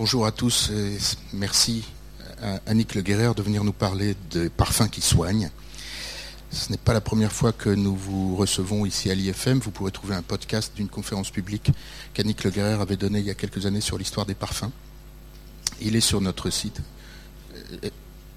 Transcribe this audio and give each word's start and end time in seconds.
Bonjour 0.00 0.24
à 0.24 0.32
tous 0.32 0.70
et 0.70 0.96
merci 1.34 1.84
à 2.40 2.58
Annick 2.64 2.94
Le 2.94 3.02
Guerrer 3.02 3.34
de 3.34 3.42
venir 3.42 3.64
nous 3.64 3.74
parler 3.74 4.16
des 4.30 4.48
parfums 4.48 4.88
qui 4.90 5.02
soignent. 5.02 5.50
Ce 6.50 6.70
n'est 6.70 6.78
pas 6.78 6.94
la 6.94 7.02
première 7.02 7.32
fois 7.32 7.52
que 7.52 7.68
nous 7.68 7.94
vous 7.94 8.34
recevons 8.34 8.86
ici 8.86 9.10
à 9.10 9.14
l'IFM. 9.14 9.58
Vous 9.58 9.70
pourrez 9.70 9.90
trouver 9.90 10.14
un 10.14 10.22
podcast 10.22 10.72
d'une 10.74 10.88
conférence 10.88 11.30
publique 11.30 11.70
qu'Annick 12.14 12.44
Le 12.44 12.50
Guerrer 12.50 12.80
avait 12.80 12.96
donnée 12.96 13.18
il 13.18 13.26
y 13.26 13.30
a 13.30 13.34
quelques 13.34 13.66
années 13.66 13.82
sur 13.82 13.98
l'histoire 13.98 14.24
des 14.24 14.34
parfums. 14.34 14.70
Il 15.82 15.94
est 15.94 16.00
sur 16.00 16.22
notre 16.22 16.48
site. 16.48 16.80
Euh, 17.84 17.90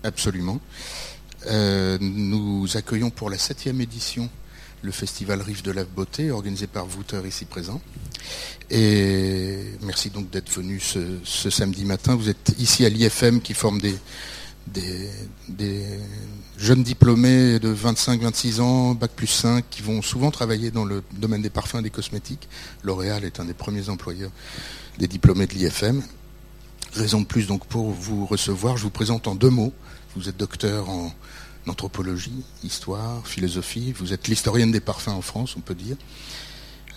absolument. 0.03 0.59
Euh, 1.45 1.97
nous 2.01 2.67
accueillons 2.75 3.09
pour 3.09 3.29
la 3.29 3.37
septième 3.37 3.79
édition 3.79 4.29
le 4.83 4.91
festival 4.91 5.41
Rive 5.41 5.63
de 5.63 5.71
la 5.71 5.85
Beauté, 5.85 6.29
organisé 6.29 6.67
par 6.67 6.85
Wouter 6.85 7.21
ici 7.25 7.45
présent. 7.45 7.81
Et 8.69 9.57
merci 9.81 10.09
donc 10.09 10.29
d'être 10.29 10.51
venu 10.51 10.79
ce, 10.79 11.49
samedi 11.49 11.85
matin. 11.85 12.15
Vous 12.15 12.29
êtes 12.29 12.53
ici 12.59 12.85
à 12.85 12.89
l'IFM 12.89 13.39
qui 13.41 13.53
forme 13.53 13.79
des, 13.79 13.95
des, 15.47 15.85
jeunes 16.57 16.83
diplômés 16.83 17.59
de 17.59 17.73
25-26 17.73 18.59
ans, 18.59 18.93
bac 18.93 19.11
plus 19.15 19.27
5, 19.27 19.63
qui 19.69 19.81
vont 19.81 20.01
souvent 20.01 20.31
travailler 20.31 20.69
dans 20.69 20.85
le 20.85 21.01
domaine 21.13 21.41
des 21.41 21.49
parfums 21.49 21.79
et 21.79 21.83
des 21.83 21.89
cosmétiques. 21.89 22.49
L'Oréal 22.83 23.23
est 23.23 23.39
un 23.39 23.45
des 23.45 23.53
premiers 23.53 23.89
employeurs 23.89 24.31
des 24.99 25.07
diplômés 25.07 25.47
de 25.47 25.53
l'IFM. 25.53 26.03
Raison 26.93 27.21
de 27.21 27.25
plus 27.25 27.47
donc 27.47 27.65
pour 27.65 27.89
vous 27.89 28.25
recevoir. 28.25 28.77
Je 28.77 28.83
vous 28.83 28.91
présente 28.91 29.27
en 29.27 29.35
deux 29.35 29.49
mots. 29.49 29.73
Vous 30.15 30.29
êtes 30.29 30.37
docteur 30.37 30.89
en 30.89 31.11
anthropologie, 31.67 32.43
histoire, 32.63 33.27
philosophie. 33.27 33.91
Vous 33.93 34.13
êtes 34.13 34.27
l'historienne 34.27 34.71
des 34.71 34.79
parfums 34.79 35.09
en 35.09 35.21
France, 35.21 35.55
on 35.57 35.61
peut 35.61 35.75
dire. 35.75 35.97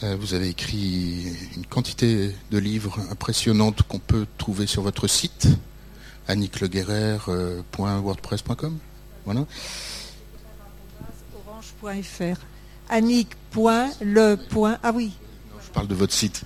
Euh, 0.02 0.16
vous 0.18 0.32
avez 0.34 0.48
écrit 0.48 1.32
une 1.56 1.66
quantité 1.66 2.34
de 2.50 2.58
livres 2.58 2.98
impressionnantes 3.10 3.82
qu'on 3.82 3.98
peut 3.98 4.26
trouver 4.36 4.66
sur 4.66 4.82
votre 4.82 5.06
site, 5.06 5.48
annickleguerrer.wordpress.com. 6.28 8.64
Euh, 8.64 8.78
voilà. 9.24 9.46
Orange.fr. 11.46 12.38
Annick.le. 12.88 14.38
Ah 14.82 14.92
oui. 14.94 15.12
Je 15.64 15.70
parle 15.72 15.88
de 15.88 15.94
votre 15.94 16.12
site. 16.12 16.42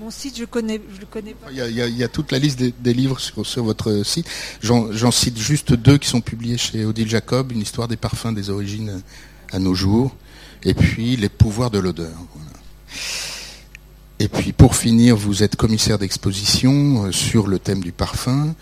Mon 0.00 0.10
site, 0.10 0.38
je 0.38 0.44
connais, 0.44 0.80
je 0.94 1.00
le 1.00 1.06
connais 1.06 1.34
pas. 1.34 1.50
Il 1.50 1.56
y, 1.56 2.04
a, 2.04 2.08
toute 2.08 2.30
la 2.30 2.38
liste 2.38 2.60
des, 2.60 2.94
livres 2.94 3.18
sur, 3.18 3.64
votre 3.64 4.04
site. 4.04 4.28
J'en 4.60 5.10
cite 5.10 5.38
juste 5.38 5.72
deux 5.72 5.98
qui 5.98 6.08
sont 6.08 6.20
publiés 6.20 6.56
chez 6.56 6.84
Odile 6.84 7.08
Jacob, 7.08 7.50
une 7.50 7.60
histoire 7.60 7.88
des 7.88 7.96
parfums 7.96 8.32
des 8.32 8.50
origines 8.50 9.02
à 9.50 9.58
nos 9.58 9.74
jours, 9.74 10.14
et 10.62 10.74
puis 10.74 11.16
les 11.16 11.28
pouvoirs 11.28 11.70
de 11.70 11.78
l'odeur. 11.78 12.16
Et 14.20 14.28
puis 14.28 14.52
pour 14.52 14.76
finir, 14.76 15.16
vous 15.16 15.42
êtes 15.42 15.56
commissaire 15.56 15.98
d'exposition 15.98 17.04
euh, 17.04 17.12
sur 17.12 17.46
le 17.46 17.60
thème 17.60 17.80
du 17.80 17.92
parfum, 17.92 18.54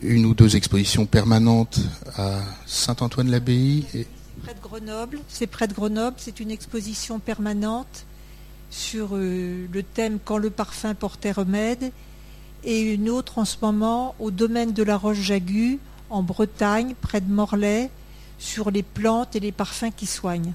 une 0.00 0.24
ou 0.24 0.34
deux 0.34 0.56
expositions 0.56 1.04
permanentes 1.04 1.78
à 2.16 2.40
Saint-Antoine-l'Abbaye. 2.66 3.84
Près 4.42 4.54
de 4.54 4.60
Grenoble, 4.60 5.18
c'est 5.28 5.46
près 5.46 5.68
de 5.68 5.74
Grenoble, 5.74 6.16
c'est 6.18 6.40
une 6.40 6.50
exposition 6.50 7.18
permanente 7.18 8.06
sur 8.70 9.10
euh, 9.12 9.66
le 9.72 9.82
thème 9.82 10.18
Quand 10.24 10.38
le 10.38 10.50
parfum 10.50 10.94
portait 10.94 11.32
remède, 11.32 11.92
et 12.64 12.80
une 12.80 13.08
autre 13.08 13.38
en 13.38 13.44
ce 13.44 13.56
moment 13.62 14.14
au 14.18 14.30
domaine 14.30 14.72
de 14.72 14.82
la 14.82 14.96
Roche-Jagu, 14.96 15.78
en 16.10 16.22
Bretagne, 16.22 16.94
près 17.00 17.20
de 17.20 17.30
Morlaix, 17.30 17.90
sur 18.38 18.70
les 18.70 18.82
plantes 18.82 19.36
et 19.36 19.40
les 19.40 19.52
parfums 19.52 19.92
qui 19.96 20.06
soignent. 20.06 20.52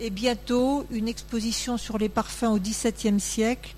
Et 0.00 0.10
bientôt, 0.10 0.86
une 0.90 1.08
exposition 1.08 1.76
sur 1.76 1.98
les 1.98 2.08
parfums 2.08 2.44
au 2.44 2.58
XVIIe 2.58 3.20
siècle 3.20 3.74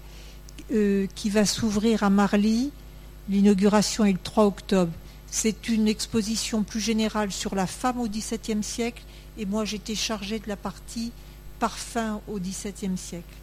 euh, 0.72 1.06
qui 1.14 1.30
va 1.30 1.44
s'ouvrir 1.44 2.04
à 2.04 2.10
Marly. 2.10 2.70
L'inauguration 3.28 4.04
est 4.04 4.12
le 4.12 4.18
3 4.22 4.46
octobre. 4.46 4.92
C'est 5.26 5.68
une 5.68 5.88
exposition 5.88 6.62
plus 6.62 6.80
générale 6.80 7.32
sur 7.32 7.54
la 7.54 7.66
femme 7.66 8.00
au 8.00 8.06
XVIIe 8.06 8.62
siècle 8.62 9.02
et 9.38 9.46
moi 9.46 9.64
j'étais 9.64 9.94
chargée 9.94 10.38
de 10.38 10.48
la 10.48 10.56
partie 10.56 11.10
parfum 11.62 12.20
au 12.26 12.40
XVIIe 12.40 12.98
siècle. 12.98 13.36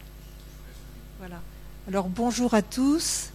Voilà. 1.20 1.40
Alors 1.88 2.10
bonjour 2.10 2.52
à 2.52 2.60
tous 2.60 3.30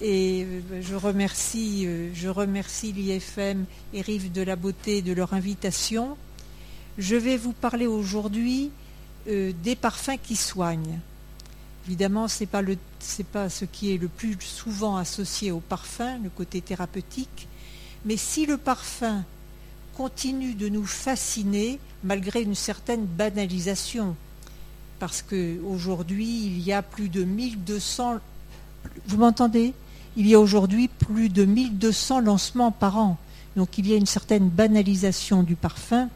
et 0.00 0.42
euh, 0.42 0.82
je 0.82 0.96
remercie, 0.96 1.86
euh, 1.86 2.10
je 2.12 2.26
remercie 2.26 2.90
l'IFM 2.90 3.66
et 3.92 4.00
Rive 4.00 4.32
de 4.32 4.42
la 4.42 4.56
Beauté 4.56 5.00
de 5.00 5.12
leur 5.12 5.32
invitation. 5.32 6.16
Je 6.98 7.14
vais 7.14 7.36
vous 7.36 7.52
parler 7.52 7.86
aujourd'hui 7.86 8.72
euh, 9.28 9.52
des 9.62 9.76
parfums 9.76 10.18
qui 10.20 10.34
soignent. 10.34 10.98
Évidemment, 11.86 12.26
ce 12.26 12.40
n'est 12.40 12.48
pas, 12.48 12.62
pas 13.32 13.48
ce 13.48 13.64
qui 13.64 13.94
est 13.94 13.98
le 13.98 14.08
plus 14.08 14.36
souvent 14.40 14.96
associé 14.96 15.52
au 15.52 15.60
parfum, 15.60 16.18
le 16.18 16.30
côté 16.30 16.60
thérapeutique, 16.60 17.46
mais 18.04 18.16
si 18.16 18.44
le 18.44 18.58
parfum 18.58 19.22
continue 19.96 20.54
de 20.54 20.68
nous 20.68 20.86
fasciner 20.86 21.78
malgré 22.02 22.42
une 22.42 22.54
certaine 22.54 23.06
banalisation. 23.06 24.16
Parce 24.98 25.22
qu'aujourd'hui, 25.22 26.46
il 26.46 26.60
y 26.60 26.72
a 26.72 26.82
plus 26.82 27.08
de 27.08 27.24
1200... 27.24 28.18
Vous 29.06 29.16
m'entendez? 29.16 29.72
Il 30.16 30.26
y 30.26 30.34
a 30.34 30.40
aujourd'hui 30.40 30.88
plus 30.88 31.28
de 31.28 31.44
1200 31.44 32.20
lancements 32.20 32.70
par 32.70 32.98
an. 32.98 33.16
Donc 33.56 33.78
il 33.78 33.88
y 33.88 33.94
a 33.94 33.96
une 33.96 34.06
certaine 34.06 34.48
banalisation 34.48 35.42
du 35.42 35.56
parfum, 35.56 36.08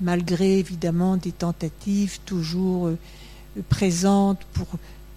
malgré 0.00 0.58
évidemment 0.58 1.16
des 1.16 1.32
tentatives 1.32 2.20
toujours 2.24 2.88
euh, 2.88 2.98
présentes 3.68 4.40
pour, 4.52 4.66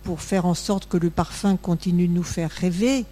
pour 0.03 0.21
faire 0.21 0.45
en 0.45 0.53
sorte 0.53 0.87
que 0.87 0.97
le 0.97 1.09
parfum 1.09 1.57
continue 1.57 2.07
de 2.07 2.13
nous 2.13 2.23
faire 2.23 2.51
rêver. 2.51 3.05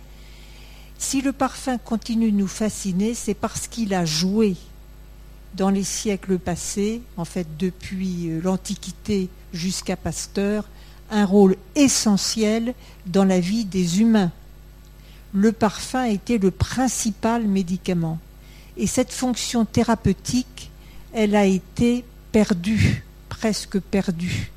Si 0.98 1.22
le 1.22 1.34
parfum 1.34 1.78
continue 1.78 2.32
de 2.32 2.38
nous 2.38 2.48
fasciner, 2.48 3.14
c'est 3.14 3.34
parce 3.34 3.68
qu'il 3.68 3.94
a 3.94 4.06
joué 4.06 4.56
dans 5.56 5.70
les 5.70 5.84
siècles 5.84 6.38
passés, 6.38 7.02
en 7.18 7.26
fait 7.26 7.48
depuis 7.58 8.30
euh, 8.30 8.42
l'Antiquité 8.44 9.30
jusqu'à 9.54 9.96
Pasteur, 9.96 10.66
un 11.12 11.26
rôle 11.26 11.56
essentiel 11.76 12.74
dans 13.06 13.24
la 13.24 13.40
vie 13.40 13.66
des 13.66 14.02
humains. 14.02 14.32
Le 15.34 15.52
parfum 15.52 16.06
était 16.06 16.38
le 16.38 16.52
principal 16.52 17.46
médicament. 17.46 18.20
Et 18.78 18.88
cette 18.88 19.14
fonction 19.14 19.66
thérapeutique, 19.66 20.72
elle 21.14 21.36
a 21.36 21.46
été 21.46 22.04
perdue, 22.32 23.06
presque 23.30 23.80
perdue. 23.80 24.52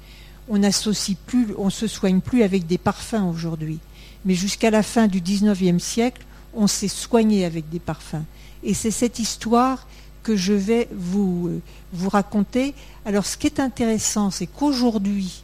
On 0.48 0.58
n'associe 0.58 1.16
plus, 1.26 1.48
on 1.58 1.70
se 1.70 1.86
soigne 1.86 2.20
plus 2.20 2.42
avec 2.42 2.66
des 2.66 2.78
parfums 2.78 3.28
aujourd'hui. 3.28 3.78
Mais 4.24 4.34
jusqu'à 4.34 4.70
la 4.70 4.82
fin 4.82 5.06
du 5.06 5.20
XIXe 5.20 5.82
siècle, 5.82 6.22
on 6.54 6.66
s'est 6.66 6.88
soigné 6.88 7.44
avec 7.44 7.68
des 7.68 7.78
parfums. 7.78 8.24
Et 8.62 8.74
c'est 8.74 8.90
cette 8.90 9.18
histoire 9.18 9.86
que 10.22 10.36
je 10.36 10.52
vais 10.52 10.88
vous, 10.92 11.48
euh, 11.48 11.60
vous 11.92 12.08
raconter. 12.08 12.74
Alors 13.04 13.26
ce 13.26 13.36
qui 13.36 13.46
est 13.46 13.60
intéressant, 13.60 14.30
c'est 14.30 14.46
qu'aujourd'hui, 14.46 15.42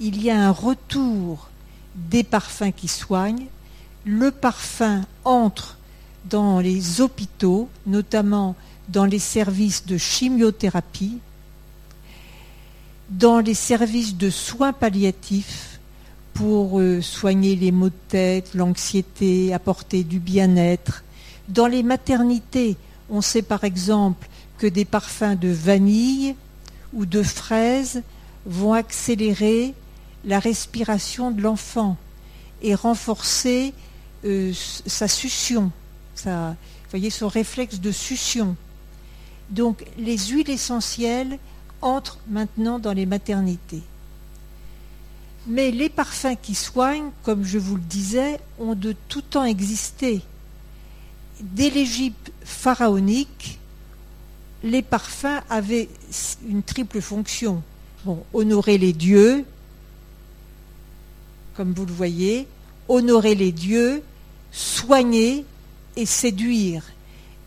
il 0.00 0.22
y 0.22 0.30
a 0.30 0.38
un 0.38 0.50
retour 0.50 1.48
des 1.94 2.24
parfums 2.24 2.72
qui 2.74 2.88
soignent. 2.88 3.46
Le 4.04 4.30
parfum 4.30 5.02
entre 5.24 5.78
dans 6.28 6.60
les 6.60 7.00
hôpitaux, 7.00 7.68
notamment 7.86 8.56
dans 8.88 9.04
les 9.04 9.18
services 9.18 9.86
de 9.86 9.96
chimiothérapie, 9.96 11.18
dans 13.10 13.40
les 13.40 13.54
services 13.54 14.16
de 14.16 14.30
soins 14.30 14.72
palliatifs, 14.72 15.73
pour 16.34 16.80
euh, 16.80 17.00
soigner 17.00 17.56
les 17.56 17.72
maux 17.72 17.88
de 17.88 17.94
tête, 18.08 18.54
l'anxiété, 18.54 19.54
apporter 19.54 20.04
du 20.04 20.18
bien-être. 20.18 21.04
Dans 21.48 21.68
les 21.68 21.82
maternités, 21.82 22.76
on 23.08 23.20
sait 23.20 23.42
par 23.42 23.64
exemple 23.64 24.28
que 24.58 24.66
des 24.66 24.84
parfums 24.84 25.36
de 25.40 25.48
vanille 25.48 26.34
ou 26.92 27.06
de 27.06 27.22
fraise 27.22 28.02
vont 28.46 28.72
accélérer 28.72 29.74
la 30.24 30.40
respiration 30.40 31.30
de 31.30 31.40
l'enfant 31.40 31.96
et 32.62 32.74
renforcer 32.74 33.72
euh, 34.24 34.52
sa 34.86 35.06
succion, 35.06 35.70
voyez, 36.90 37.10
son 37.10 37.28
réflexe 37.28 37.80
de 37.80 37.92
succion. 37.92 38.56
Donc 39.50 39.84
les 39.98 40.16
huiles 40.16 40.50
essentielles 40.50 41.38
entrent 41.82 42.18
maintenant 42.28 42.78
dans 42.78 42.92
les 42.92 43.06
maternités. 43.06 43.82
Mais 45.46 45.70
les 45.70 45.90
parfums 45.90 46.36
qui 46.40 46.54
soignent, 46.54 47.10
comme 47.22 47.44
je 47.44 47.58
vous 47.58 47.76
le 47.76 47.82
disais, 47.82 48.40
ont 48.58 48.74
de 48.74 48.94
tout 49.08 49.20
temps 49.20 49.44
existé. 49.44 50.22
Dès 51.40 51.68
l'Égypte 51.68 52.32
pharaonique, 52.42 53.58
les 54.62 54.80
parfums 54.80 55.42
avaient 55.50 55.88
une 56.48 56.62
triple 56.62 57.02
fonction. 57.02 57.62
Honorer 58.32 58.78
les 58.78 58.92
dieux, 58.92 59.44
comme 61.54 61.72
vous 61.72 61.86
le 61.86 61.92
voyez, 61.92 62.48
honorer 62.88 63.34
les 63.34 63.52
dieux, 63.52 64.02
soigner 64.52 65.44
et 65.96 66.06
séduire. 66.06 66.84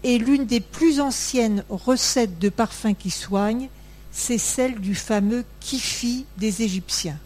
Et 0.03 0.19
l'une 0.19 0.45
des 0.45 0.59
plus 0.59 0.99
anciennes 0.99 1.63
recettes 1.69 2.37
de 2.39 2.49
parfums 2.49 2.95
qui 2.97 3.09
soignent, 3.09 3.69
c'est 4.11 4.37
celle 4.37 4.79
du 4.79 4.93
fameux 4.95 5.43
kifi 5.59 6.25
des 6.37 6.61
Égyptiens. 6.61 7.19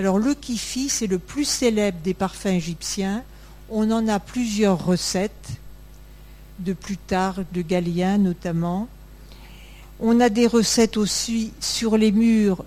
Alors 0.00 0.18
le 0.18 0.32
kifi, 0.32 0.88
c'est 0.88 1.06
le 1.06 1.18
plus 1.18 1.44
célèbre 1.44 1.98
des 2.02 2.14
parfums 2.14 2.46
égyptiens. 2.46 3.22
On 3.68 3.90
en 3.90 4.08
a 4.08 4.18
plusieurs 4.18 4.82
recettes, 4.82 5.50
de 6.58 6.72
Plutarque, 6.72 7.44
de 7.52 7.60
Galien 7.60 8.16
notamment. 8.16 8.88
On 10.00 10.18
a 10.20 10.30
des 10.30 10.46
recettes 10.46 10.96
aussi 10.96 11.52
sur 11.60 11.98
les 11.98 12.12
murs 12.12 12.64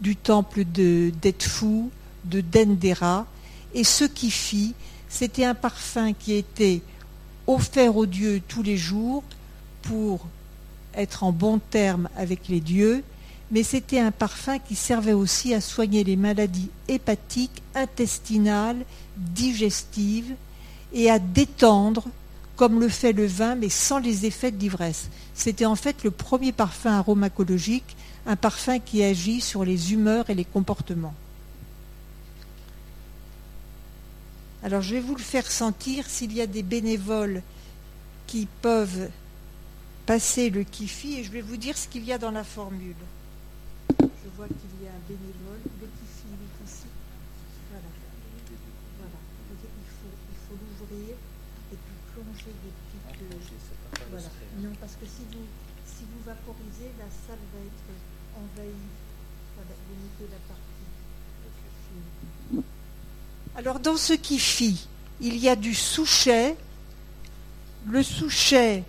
du 0.00 0.16
temple 0.16 0.64
de 0.64 1.12
d'Edfou, 1.22 1.92
de 2.24 2.40
Dendera. 2.40 3.28
Et 3.72 3.84
ce 3.84 4.04
kifi, 4.04 4.74
c'était 5.08 5.44
un 5.44 5.54
parfum 5.54 6.12
qui 6.12 6.32
était 6.32 6.82
offert 7.46 7.96
aux 7.96 8.06
dieux 8.06 8.42
tous 8.48 8.64
les 8.64 8.76
jours 8.76 9.22
pour 9.82 10.26
être 10.96 11.22
en 11.22 11.30
bon 11.30 11.60
terme 11.70 12.08
avec 12.16 12.48
les 12.48 12.58
dieux 12.58 13.04
mais 13.50 13.62
c'était 13.62 14.00
un 14.00 14.10
parfum 14.10 14.58
qui 14.58 14.74
servait 14.74 15.12
aussi 15.12 15.54
à 15.54 15.60
soigner 15.60 16.04
les 16.04 16.16
maladies 16.16 16.70
hépatiques, 16.88 17.62
intestinales, 17.74 18.84
digestives 19.16 20.34
et 20.92 21.10
à 21.10 21.18
détendre, 21.18 22.04
comme 22.56 22.80
le 22.80 22.88
fait 22.88 23.12
le 23.12 23.26
vin, 23.26 23.54
mais 23.54 23.68
sans 23.68 23.98
les 23.98 24.26
effets 24.26 24.50
d'ivresse. 24.50 25.08
C'était 25.34 25.66
en 25.66 25.76
fait 25.76 26.04
le 26.04 26.10
premier 26.10 26.52
parfum 26.52 26.92
aromacologique, 26.92 27.96
un 28.26 28.36
parfum 28.36 28.78
qui 28.78 29.02
agit 29.02 29.40
sur 29.40 29.64
les 29.64 29.92
humeurs 29.92 30.30
et 30.30 30.34
les 30.34 30.44
comportements. 30.44 31.14
Alors 34.62 34.80
je 34.80 34.94
vais 34.94 35.00
vous 35.00 35.14
le 35.14 35.22
faire 35.22 35.50
sentir 35.50 36.08
s'il 36.08 36.32
y 36.32 36.40
a 36.40 36.46
des 36.46 36.62
bénévoles 36.62 37.42
qui 38.26 38.48
peuvent 38.62 39.10
passer 40.06 40.48
le 40.48 40.64
kifi 40.64 41.18
et 41.18 41.24
je 41.24 41.30
vais 41.30 41.42
vous 41.42 41.58
dire 41.58 41.76
ce 41.76 41.86
qu'il 41.86 42.04
y 42.04 42.12
a 42.12 42.18
dans 42.18 42.30
la 42.30 42.44
formule 42.44 42.94
qu'il 44.48 44.74
y 44.82 44.88
a 44.88 44.92
un 44.92 45.04
bénévole. 45.08 45.62
Le 45.64 45.86
petit 45.86 46.24
il 46.28 46.40
est 46.40 46.56
ici. 46.64 46.88
Voilà. 47.70 47.90
Voilà. 48.98 49.18
Il 49.50 49.90
faut, 50.00 50.14
il 50.30 50.38
faut 50.44 50.56
l'ouvrir 50.56 51.16
et 51.72 51.76
puis 51.76 51.96
plonger 52.12 52.52
des 52.64 52.72
petites. 52.72 53.24
Ah, 53.92 54.08
voilà. 54.10 54.30
Non, 54.60 54.72
parce 54.80 54.94
que 54.94 55.06
si 55.06 55.22
vous, 55.32 55.46
si 55.86 56.04
vous 56.04 56.22
vaporisez, 56.24 56.90
la 56.98 57.08
salle 57.26 57.44
va 57.52 57.60
être 57.60 57.88
envahie. 58.36 58.90
Voilà, 59.56 59.74
vous 59.88 59.96
mettez 60.02 60.28
la 60.32 60.40
partie. 60.48 60.64
Alors, 63.56 63.78
dans 63.80 63.96
ce 63.96 64.14
qui 64.14 64.38
fit, 64.38 64.88
il 65.20 65.36
y 65.36 65.48
a 65.48 65.56
du 65.56 65.74
souchet. 65.74 66.56
Le 67.86 68.02
souchet 68.02 68.82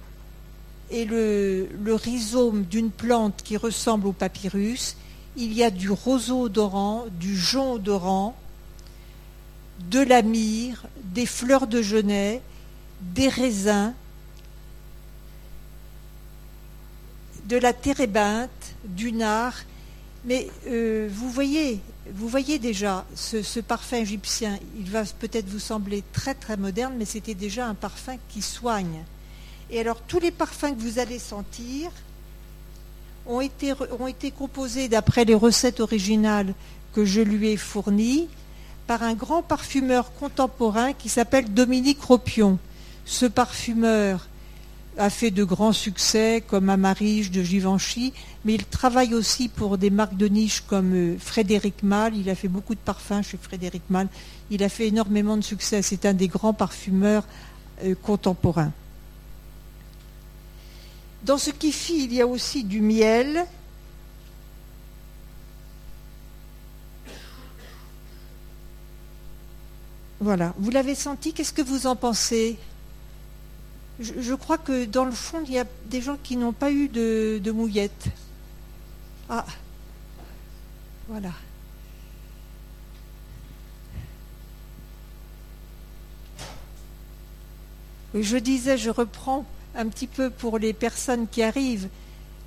est 0.89 1.05
le, 1.05 1.67
le 1.83 1.93
rhizome 1.93 2.63
d'une 2.63 2.91
plante 2.91 3.41
qui 3.43 3.57
ressemble 3.57 4.07
au 4.07 4.13
papyrus 4.13 4.95
il 5.37 5.53
y 5.53 5.63
a 5.63 5.69
du 5.69 5.89
roseau 5.89 6.43
odorant, 6.43 7.05
du 7.19 7.35
jonc 7.35 7.73
odorant, 7.73 8.35
de 9.89 9.99
la 9.99 10.21
myrrhe, 10.21 10.87
des 11.03 11.25
fleurs 11.25 11.67
de 11.67 11.81
genêt, 11.81 12.41
des 13.01 13.29
raisins, 13.29 13.93
de 17.45 17.57
la 17.57 17.73
térébinthe, 17.73 18.49
du 18.85 19.11
nard. 19.11 19.55
Mais 20.23 20.47
euh, 20.67 21.07
vous 21.11 21.29
voyez, 21.29 21.81
vous 22.11 22.27
voyez 22.27 22.57
déjà 22.57 23.05
ce, 23.15 23.43
ce 23.43 23.59
parfum 23.59 23.97
égyptien. 23.97 24.57
Il 24.77 24.89
va 24.89 25.03
peut-être 25.03 25.47
vous 25.47 25.59
sembler 25.59 26.03
très 26.13 26.33
très 26.33 26.57
moderne, 26.57 26.95
mais 26.97 27.05
c'était 27.05 27.35
déjà 27.35 27.67
un 27.67 27.75
parfum 27.75 28.15
qui 28.29 28.41
soigne. 28.41 29.03
Et 29.69 29.79
alors 29.79 30.01
tous 30.01 30.19
les 30.19 30.31
parfums 30.31 30.75
que 30.75 30.81
vous 30.81 30.99
allez 30.99 31.19
sentir, 31.19 31.91
ont 33.27 33.41
été, 33.41 33.73
ont 33.99 34.07
été 34.07 34.31
composés 34.31 34.87
d'après 34.87 35.25
les 35.25 35.35
recettes 35.35 35.79
originales 35.79 36.53
que 36.93 37.05
je 37.05 37.21
lui 37.21 37.49
ai 37.49 37.57
fournies 37.57 38.27
par 38.87 39.03
un 39.03 39.13
grand 39.13 39.41
parfumeur 39.41 40.13
contemporain 40.13 40.93
qui 40.93 41.09
s'appelle 41.09 41.53
Dominique 41.53 42.01
Ropion. 42.01 42.59
Ce 43.05 43.25
parfumeur 43.25 44.27
a 44.97 45.09
fait 45.09 45.31
de 45.31 45.43
grands 45.43 45.73
succès 45.73 46.43
comme 46.47 46.69
Amarige 46.69 47.31
de 47.31 47.43
Givenchy, 47.43 48.13
mais 48.45 48.53
il 48.53 48.65
travaille 48.65 49.13
aussi 49.13 49.49
pour 49.49 49.77
des 49.77 49.89
marques 49.89 50.15
de 50.15 50.27
niche 50.27 50.61
comme 50.61 50.93
euh, 50.93 51.17
Frédéric 51.19 51.83
Malle. 51.83 52.15
Il 52.15 52.29
a 52.29 52.35
fait 52.35 52.47
beaucoup 52.47 52.75
de 52.75 52.79
parfums 52.79 53.21
chez 53.23 53.37
Frédéric 53.41 53.83
Malle. 53.89 54.07
Il 54.49 54.63
a 54.63 54.69
fait 54.69 54.87
énormément 54.87 55.35
de 55.35 55.43
succès. 55.43 55.81
C'est 55.81 56.05
un 56.05 56.13
des 56.13 56.27
grands 56.27 56.53
parfumeurs 56.53 57.25
euh, 57.83 57.95
contemporains. 58.01 58.71
Dans 61.25 61.39
ce 61.39 61.49
fit, 61.49 62.03
il 62.03 62.13
y 62.13 62.21
a 62.21 62.27
aussi 62.27 62.63
du 62.63 62.81
miel. 62.81 63.47
Voilà, 70.19 70.53
vous 70.59 70.69
l'avez 70.69 70.93
senti, 70.93 71.33
qu'est-ce 71.33 71.51
que 71.51 71.63
vous 71.63 71.87
en 71.87 71.95
pensez? 71.95 72.59
Je, 73.99 74.35
crois 74.35 74.59
que 74.59 74.85
dans 74.85 75.03
le 75.03 75.11
fond, 75.11 75.41
il 75.47 75.53
y 75.53 75.57
a 75.57 75.65
des 75.87 75.99
gens 75.99 76.17
qui 76.21 76.37
n'ont 76.37 76.53
pas 76.53 76.71
eu 76.71 76.89
de, 76.89 77.41
de 77.43 77.51
mouillette. 77.51 78.05
Ah, 79.27 79.45
voilà. 81.07 81.31
Je 88.13 88.37
disais, 88.37 88.77
je 88.77 88.91
reprends 88.91 89.43
un 89.75 89.87
petit 89.87 90.07
peu 90.07 90.29
pour 90.29 90.57
les 90.59 90.73
personnes 90.73 91.27
qui 91.27 91.43
arrivent. 91.43 91.89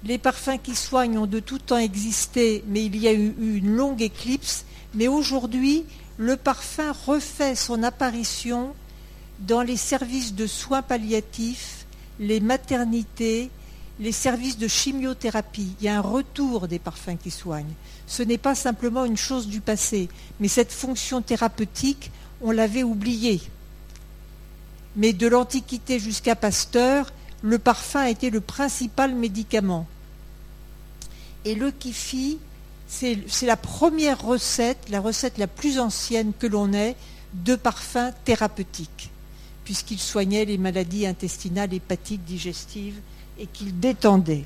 Les 0.05 0.19
parfums 0.19 0.59
qui 0.63 0.75
soignent 0.75 1.19
ont 1.19 1.27
de 1.27 1.41
tout 1.41 1.59
temps 1.59 1.79
existé, 1.79 2.65
mais 2.69 2.85
il 2.85 2.97
y 2.97 3.09
a 3.09 3.13
eu 3.13 3.35
une 3.39 3.75
longue 3.75 4.03
éclipse. 4.03 4.65
Mais 4.95 5.09
aujourd'hui, 5.09 5.85
le 6.17 6.37
parfum 6.37 6.93
refait 7.07 7.55
son 7.55 7.83
apparition 7.83 8.75
dans 9.41 9.63
les 9.63 9.77
services 9.77 10.35
de 10.35 10.47
soins 10.47 10.83
palliatifs, 10.83 11.87
les 12.19 12.41
maternités, 12.41 13.51
les 14.01 14.13
services 14.13 14.59
de 14.59 14.69
chimiothérapie. 14.69 15.75
Il 15.81 15.85
y 15.85 15.89
a 15.89 15.99
un 15.99 16.03
retour 16.03 16.69
des 16.69 16.79
parfums 16.79 17.19
qui 17.21 17.31
soignent. 17.31 17.75
Ce 18.07 18.23
n'est 18.23 18.39
pas 18.39 18.55
simplement 18.55 19.05
une 19.05 19.17
chose 19.17 19.49
du 19.49 19.61
passé, 19.61 20.09
mais 20.41 20.49
cette 20.49 20.73
fonction 20.73 21.23
thérapeutique, 21.23 22.11
on 22.41 22.51
l'avait 22.51 22.85
oubliée. 22.85 23.41
Mais 24.97 25.13
de 25.13 25.27
l'Antiquité 25.27 25.99
jusqu'à 25.99 26.35
Pasteur, 26.35 27.13
le 27.43 27.59
parfum 27.59 28.05
était 28.07 28.31
le 28.31 28.41
principal 28.41 29.15
médicament. 29.15 29.87
Et 31.45 31.55
le 31.55 31.71
kifi, 31.71 32.39
c'est 32.89 33.19
la 33.43 33.57
première 33.57 34.21
recette, 34.21 34.89
la 34.89 35.01
recette 35.01 35.39
la 35.39 35.47
plus 35.47 35.79
ancienne 35.79 36.33
que 36.39 36.47
l'on 36.47 36.73
ait 36.73 36.97
de 37.35 37.55
parfum 37.55 38.13
thérapeutique, 38.25 39.11
puisqu'il 39.65 40.01
soignait 40.01 40.45
les 40.45 40.59
maladies 40.59 41.07
intestinales, 41.07 41.75
hépatiques, 41.75 42.25
digestives 42.25 43.01
et 43.39 43.47
qu'il 43.47 43.79
détendait. 43.79 44.45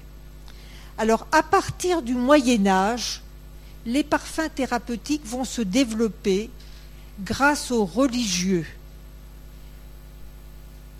Alors, 0.98 1.26
à 1.32 1.42
partir 1.42 2.02
du 2.02 2.14
Moyen 2.14 2.66
Âge, 2.66 3.22
les 3.86 4.04
parfums 4.04 4.50
thérapeutiques 4.54 5.24
vont 5.24 5.44
se 5.44 5.62
développer 5.62 6.50
grâce 7.20 7.70
aux 7.70 7.84
religieux. 7.84 8.66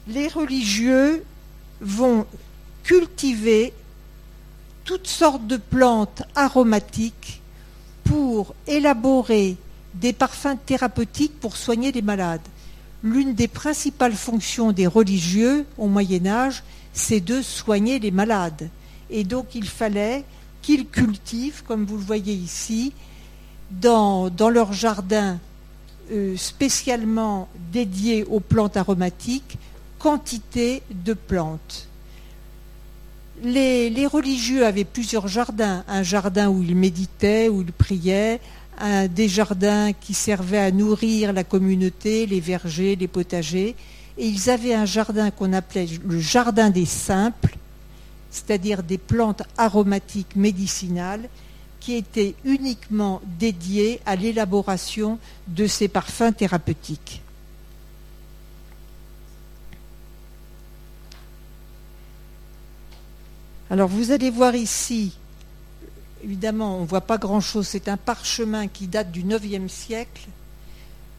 Les 0.09 0.29
religieux 0.29 1.25
vont 1.83 2.27
cultiver 2.85 3.73
toutes 4.85 5.07
sortes 5.07 5.47
de 5.47 5.57
plantes 5.57 6.23
aromatiques 6.35 7.43
pour 8.05 8.55
élaborer 8.67 9.57
des 9.95 10.13
parfums 10.13 10.57
thérapeutiques 10.65 11.39
pour 11.41 11.57
soigner 11.57 11.93
les 11.93 12.03
malades. 12.03 12.41
L'une 13.03 13.35
des 13.35 13.49
principales 13.49 14.15
fonctions 14.15 14.73
des 14.73 14.87
religieux 14.87 15.67
au 15.77 15.87
Moyen 15.89 16.27
Âge, 16.27 16.63
c'est 16.93 17.21
de 17.21 17.43
soigner 17.43 17.99
les 17.99 18.11
malades. 18.11 18.69
Et 19.11 19.25
donc 19.25 19.55
il 19.55 19.69
fallait 19.69 20.25
qu'ils 20.63 20.87
cultivent, 20.87 21.63
comme 21.67 21.85
vous 21.85 21.97
le 21.97 22.05
voyez 22.05 22.33
ici, 22.33 22.93
dans, 23.71 24.31
dans 24.31 24.51
leur 24.51 24.73
jardin 24.73 25.39
euh, 26.11 26.37
spécialement 26.37 27.49
dédié 27.73 28.25
aux 28.25 28.41
plantes 28.41 28.77
aromatiques, 28.77 29.59
quantité 30.03 30.83
de 30.91 31.15
plantes. 31.15 31.87
Les, 33.45 34.07
religieux 34.07 34.67
avaient 34.67 34.85
plusieurs 34.85 35.29
jardins, 35.29 35.85
un 35.87 36.03
jardin 36.03 36.49
où 36.49 36.61
ils 36.63 36.75
méditaient, 36.75 37.49
où 37.49 37.63
ils 37.63 37.73
priaient, 37.73 38.41
des 39.11 39.29
jardins 39.29 39.93
qui 39.93 40.13
servaient 40.13 40.59
à 40.59 40.73
nourrir 40.73 41.33
la 41.33 41.45
communauté, 41.45 42.27
les 42.27 42.41
vergers, 42.41 42.97
les 42.97 43.07
potagers, 43.07 43.77
et 44.19 44.27
ils 44.27 44.51
avaient 44.51 44.75
un 44.75 44.87
jardin 44.87 45.31
qu'on 45.31 45.53
appelait 45.53 45.87
le 46.05 46.19
jardin 46.19 46.71
des 46.71 46.87
simples, 46.87 47.57
c'est-à-dire 48.31 48.83
des 48.83 48.99
plantes 48.99 49.43
aromatiques 49.57 50.35
médicinales 50.35 51.29
qui 51.79 51.95
étaient 51.95 52.35
uniquement 52.45 53.21
dédiées 53.39 54.01
à 54.05 54.17
l'élaboration 54.17 55.19
de 55.47 55.69
ces 55.69 55.87
parfums 55.87 56.33
thérapeutiques. 56.37 57.22
Alors 63.73 63.89
vous 63.89 64.11
allez 64.11 64.29
voir 64.29 64.55
ici 64.55 65.17
évidemment, 66.23 66.77
on 66.77 66.83
ne 66.83 66.87
voit 66.87 67.01
pas 67.01 67.17
grand-chose. 67.17 67.67
C'est 67.67 67.89
un 67.89 67.97
parchemin 67.97 68.69
qui 68.69 68.87
date 68.87 69.11
du 69.11 69.23
IXe 69.23 69.73
siècle. 69.73 70.29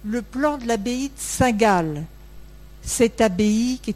Le 0.06 0.22
plan 0.22 0.58
de 0.58 0.68
l'abbaye 0.68 1.10
de 1.10 1.14
Saint-Gall. 1.18 2.04
Cette 2.84 3.20
abbaye 3.20 3.80
qui, 3.82 3.96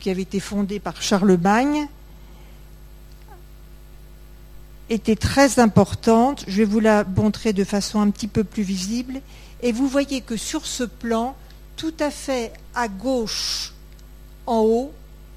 qui 0.00 0.10
avait 0.10 0.22
été 0.22 0.40
fondée 0.40 0.80
par 0.80 1.00
Charlemagne 1.00 1.86
était 4.90 5.16
très 5.16 5.60
importante. 5.60 6.44
Je 6.48 6.58
vais 6.58 6.64
vous 6.64 6.80
la 6.80 7.04
montrer 7.04 7.52
de 7.52 7.62
façon 7.62 8.00
un 8.00 8.10
petit 8.10 8.28
peu 8.28 8.42
plus 8.42 8.64
visible. 8.64 9.20
Et 9.62 9.70
vous 9.70 9.86
voyez 9.86 10.22
que 10.22 10.36
sur 10.36 10.66
ce 10.66 10.82
plan, 10.82 11.36
tout 11.76 11.94
à 12.00 12.10
fait 12.10 12.52
à 12.74 12.88
gauche, 12.88 13.74
en 14.46 14.60
haut, 14.60 14.92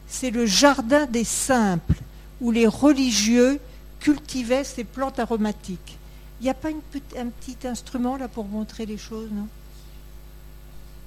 c'est 0.08 0.32
le 0.32 0.48
jardin 0.48 1.06
des 1.06 1.24
simples, 1.24 2.02
où 2.42 2.52
les 2.52 2.68
religieux 2.68 3.60
cultivaient 4.00 4.64
ces 4.64 4.84
plantes 4.84 5.20
aromatiques. 5.20 5.98
Il 6.40 6.44
n'y 6.44 6.50
a 6.50 6.54
pas 6.54 6.70
un 6.70 7.28
petit 7.30 7.68
instrument 7.68 8.18
là 8.18 8.28
pour 8.28 8.46
montrer 8.46 8.86
les 8.86 8.98
choses, 8.98 9.30
non? 9.32 9.48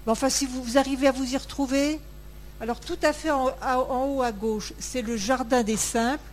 Enfin, 0.07 0.31
si 0.31 0.47
vous, 0.47 0.79
arrivez 0.79 1.07
à 1.07 1.13
vous 1.13 1.35
y 1.35 1.37
retrouver, 1.37 2.01
alors 2.63 2.81
tout 2.81 2.97
à 3.03 3.13
fait 3.13 3.31
en, 3.31 3.53
haut 4.07 4.23
à 4.23 4.33
gauche, 4.33 4.73
c'est 4.79 5.03
le 5.03 5.19
jardin 5.19 5.63
des 5.63 5.77
simples. 5.77 6.25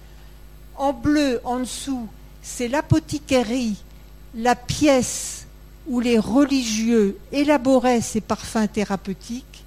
En 0.78 0.94
bleu, 0.94 1.42
en 1.44 1.60
dessous, 1.60 2.08
c'est 2.42 2.70
l'apothicarie, 2.70 3.76
la 4.34 4.56
pièce 4.56 5.46
où 5.88 6.00
les 6.00 6.18
religieux 6.18 7.18
élaboraient 7.34 8.02
ces 8.02 8.22
parfums 8.22 8.68
thérapeutiques. 8.72 9.66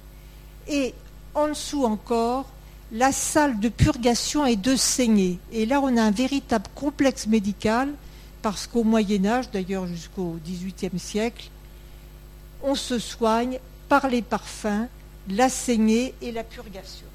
Et 0.67 0.93
en 1.35 1.49
dessous 1.49 1.85
encore, 1.85 2.47
la 2.91 3.11
salle 3.11 3.59
de 3.59 3.69
purgation 3.69 4.45
et 4.45 4.55
de 4.55 4.75
saignée. 4.75 5.39
Et 5.51 5.65
là, 5.65 5.79
on 5.81 5.95
a 5.95 6.01
un 6.01 6.11
véritable 6.11 6.65
complexe 6.75 7.27
médical, 7.27 7.93
parce 8.41 8.67
qu'au 8.67 8.83
Moyen 8.83 9.25
Âge, 9.25 9.51
d'ailleurs 9.51 9.85
jusqu'au 9.85 10.37
XVIIIe 10.45 10.99
siècle, 10.99 11.49
on 12.63 12.75
se 12.75 12.99
soigne 12.99 13.59
par 13.87 14.07
les 14.07 14.21
parfums, 14.21 14.87
la 15.29 15.49
saignée 15.49 16.13
et 16.21 16.31
la 16.31 16.43
purgation. 16.43 17.05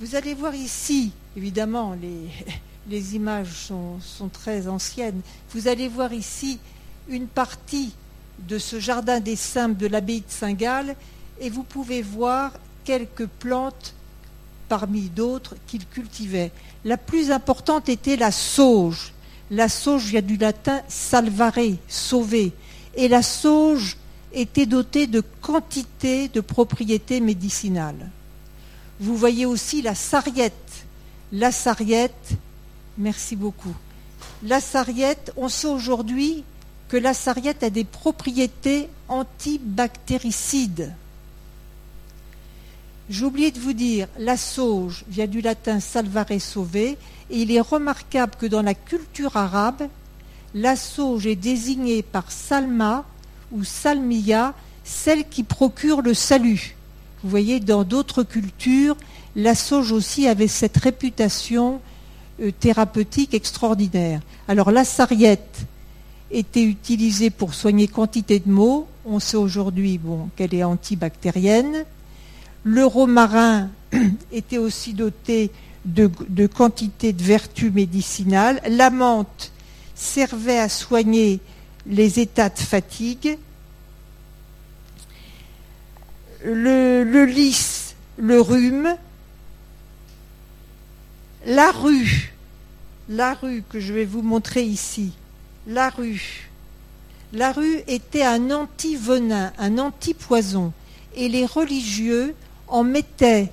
Vous 0.00 0.14
allez 0.14 0.34
voir 0.34 0.54
ici, 0.54 1.12
évidemment, 1.36 1.96
les, 2.88 3.14
images 3.14 3.52
sont, 3.52 4.28
très 4.32 4.68
anciennes, 4.68 5.20
vous 5.52 5.68
allez 5.68 5.88
voir 5.88 6.12
ici 6.12 6.58
une 7.08 7.26
partie 7.26 7.92
de 8.46 8.58
ce 8.58 8.78
jardin 8.78 9.20
des 9.20 9.36
simples 9.36 9.76
de 9.76 9.86
l'abbaye 9.86 10.20
de 10.20 10.30
Saint-Gall 10.30 10.94
et 11.40 11.50
vous 11.50 11.62
pouvez 11.62 12.02
voir 12.02 12.52
quelques 12.84 13.26
plantes 13.26 13.94
parmi 14.68 15.02
d'autres 15.08 15.56
qu'il 15.66 15.86
cultivait. 15.86 16.50
La 16.84 16.96
plus 16.96 17.30
importante 17.30 17.88
était 17.88 18.16
la 18.16 18.30
sauge. 18.30 19.12
La 19.50 19.68
sauge 19.68 20.04
vient 20.06 20.22
du 20.22 20.36
latin 20.36 20.82
salvare, 20.88 21.58
sauver. 21.88 22.52
Et 22.94 23.08
la 23.08 23.22
sauge 23.22 23.96
était 24.32 24.66
dotée 24.66 25.06
de 25.06 25.22
quantité 25.40 26.28
de 26.28 26.40
propriétés 26.40 27.20
médicinales. 27.20 28.10
Vous 29.00 29.16
voyez 29.16 29.46
aussi 29.46 29.80
la 29.80 29.94
sarriette. 29.94 30.84
La 31.32 31.52
sarriette, 31.52 32.30
merci 32.96 33.36
beaucoup. 33.36 33.74
La 34.42 34.60
sarriette, 34.60 35.32
on 35.36 35.48
sait 35.48 35.68
aujourd'hui 35.68 36.44
que 36.88 36.96
la 36.96 37.14
sarriette 37.14 37.62
a 37.62 37.70
des 37.70 37.84
propriétés 37.84 38.88
antibactéricides. 39.08 40.92
J'ai 43.10 43.24
oublié 43.24 43.50
de 43.50 43.58
vous 43.58 43.72
dire, 43.72 44.06
la 44.18 44.36
sauge 44.36 45.04
vient 45.08 45.26
du 45.26 45.40
latin 45.40 45.80
salvare 45.80 46.40
sauver, 46.40 46.98
et 47.30 47.42
il 47.42 47.50
est 47.52 47.60
remarquable 47.60 48.34
que 48.38 48.46
dans 48.46 48.62
la 48.62 48.74
culture 48.74 49.36
arabe, 49.36 49.88
la 50.54 50.76
sauge 50.76 51.26
est 51.26 51.36
désignée 51.36 52.02
par 52.02 52.30
salma 52.30 53.04
ou 53.52 53.64
salmiya, 53.64 54.54
celle 54.84 55.28
qui 55.28 55.42
procure 55.42 56.02
le 56.02 56.14
salut. 56.14 56.76
Vous 57.22 57.30
voyez, 57.30 57.60
dans 57.60 57.84
d'autres 57.84 58.22
cultures, 58.22 58.96
la 59.36 59.54
sauge 59.54 59.92
aussi 59.92 60.26
avait 60.26 60.48
cette 60.48 60.76
réputation 60.76 61.80
euh, 62.40 62.50
thérapeutique 62.50 63.34
extraordinaire. 63.34 64.20
Alors 64.48 64.70
la 64.70 64.84
sarriette 64.84 65.66
était 66.30 66.64
utilisée 66.64 67.30
pour 67.30 67.54
soigner 67.54 67.88
quantité 67.88 68.38
de 68.38 68.50
maux. 68.50 68.86
On 69.04 69.20
sait 69.20 69.36
aujourd'hui 69.36 69.98
bon, 69.98 70.28
qu'elle 70.36 70.54
est 70.54 70.64
antibactérienne. 70.64 71.84
Le 72.64 72.84
romarin 72.84 73.70
était 74.32 74.58
aussi 74.58 74.92
doté 74.92 75.50
de, 75.84 76.46
quantité 76.46 77.12
de 77.12 77.22
vertus 77.22 77.72
médicinales. 77.72 78.60
La 78.68 78.90
menthe 78.90 79.52
servait 79.94 80.58
à 80.58 80.68
soigner 80.68 81.40
les 81.86 82.20
états 82.20 82.50
de 82.50 82.58
fatigue 82.58 83.38
le, 86.44 87.24
lys, 87.24 87.94
le 88.16 88.40
rhume, 88.40 88.96
la 91.46 91.70
rue, 91.72 92.32
la 93.08 93.34
rue 93.34 93.62
que 93.68 93.80
je 93.80 93.92
vais 93.92 94.04
vous 94.04 94.22
montrer 94.22 94.62
ici, 94.62 95.12
la 95.68 95.90
rue. 95.90 96.50
La 97.34 97.52
rue 97.52 97.82
était 97.86 98.24
un 98.24 98.50
anti-venin, 98.50 99.52
un 99.58 99.78
anti-poison, 99.78 100.72
et 101.14 101.28
les 101.28 101.44
religieux 101.44 102.34
en 102.66 102.84
mettaient 102.84 103.52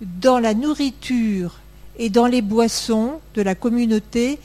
dans 0.00 0.40
la 0.40 0.52
nourriture 0.52 1.60
et 1.96 2.10
dans 2.10 2.26
les 2.26 2.42
boissons 2.42 3.20
de 3.34 3.42
la 3.42 3.54
communauté 3.54 4.40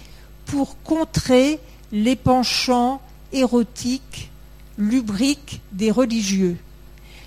pour 0.45 0.81
contrer 0.83 1.59
les 1.91 2.15
penchants 2.15 3.01
érotiques, 3.33 4.29
lubriques 4.77 5.61
des 5.71 5.89
religieux. 5.89 6.57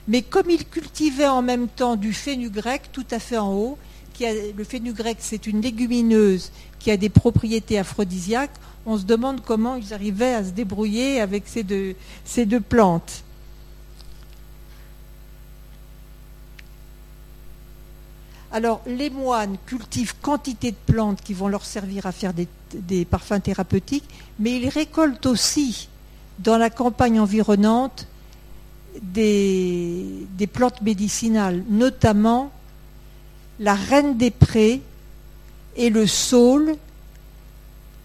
Mais 0.06 0.22
comme 0.22 0.48
il 0.48 0.64
cultivait 0.64 1.26
en 1.26 1.42
même 1.42 1.66
temps 1.66 1.96
du 1.96 2.12
fenugrec 2.12 2.82
tout 2.92 3.06
à 3.10 3.18
fait 3.18 3.38
en 3.38 3.52
haut, 3.52 3.78
qui 4.12 4.26
a, 4.26 4.32
le 4.32 4.64
fenugrec 4.64 5.16
c'est 5.20 5.46
une 5.46 5.60
légumineuse 5.60 6.52
qui 6.80 6.90
a 6.90 6.96
des 6.96 7.08
propriétés 7.08 7.78
aphrodisiaques, 7.78 8.50
on 8.86 8.98
se 8.98 9.04
demande 9.04 9.42
comment 9.44 9.76
ils 9.76 9.94
arrivaient 9.94 10.34
à 10.34 10.44
se 10.44 10.50
débrouiller 10.50 11.20
avec 11.20 11.44
ces 11.46 11.62
deux, 11.62 11.94
ces 12.24 12.46
deux 12.46 12.60
plantes. 12.60 13.22
Alors, 18.52 18.80
les 18.84 19.10
moines 19.10 19.56
cultivent 19.66 20.16
quantité 20.20 20.72
de 20.72 20.92
plantes 20.92 21.20
qui 21.22 21.34
vont 21.34 21.46
leur 21.46 21.64
servir 21.64 22.06
à 22.06 22.12
faire 22.12 22.34
des, 22.34 22.48
des, 22.74 23.04
parfums 23.04 23.40
thérapeutiques, 23.40 24.08
mais 24.40 24.56
ils 24.56 24.68
récoltent 24.68 25.26
aussi 25.26 25.88
dans 26.40 26.58
la 26.58 26.68
campagne 26.68 27.20
environnante 27.20 28.08
des, 29.02 30.26
plantes 30.52 30.82
médicinales, 30.82 31.62
notamment 31.68 32.50
la 33.58 33.74
reine 33.74 34.16
des 34.16 34.30
prés 34.30 34.80
et 35.76 35.90
le 35.90 36.06
saule, 36.06 36.76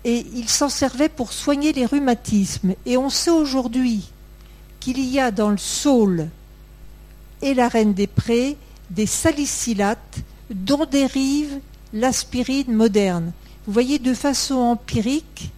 et 0.04 0.26
ils 0.36 0.50
s'en 0.50 0.70
servaient 0.70 1.10
pour 1.10 1.34
soigner 1.34 1.74
les 1.74 1.86
rhumatismes. 1.86 2.76
Et 2.86 2.98
on 2.98 3.10
sait 3.10 3.32
aujourd'hui 3.32 4.10
qu'il 4.80 5.00
y 5.00 5.20
a 5.20 5.32
dans 5.32 5.50
le 5.50 5.58
saule 5.58 6.30
et 7.42 7.54
la 7.54 7.68
reine 7.68 7.94
des 7.94 8.08
prés 8.08 8.58
des 8.92 9.08
salicylates 9.08 10.20
dont 10.50 10.86
dérive 10.86 11.60
l'aspirine 11.94 12.74
moderne. 12.74 13.32
Vous 13.66 13.74
voyez, 13.74 13.98
de 13.98 14.14
façon 14.14 14.56
empirique, 14.56 15.52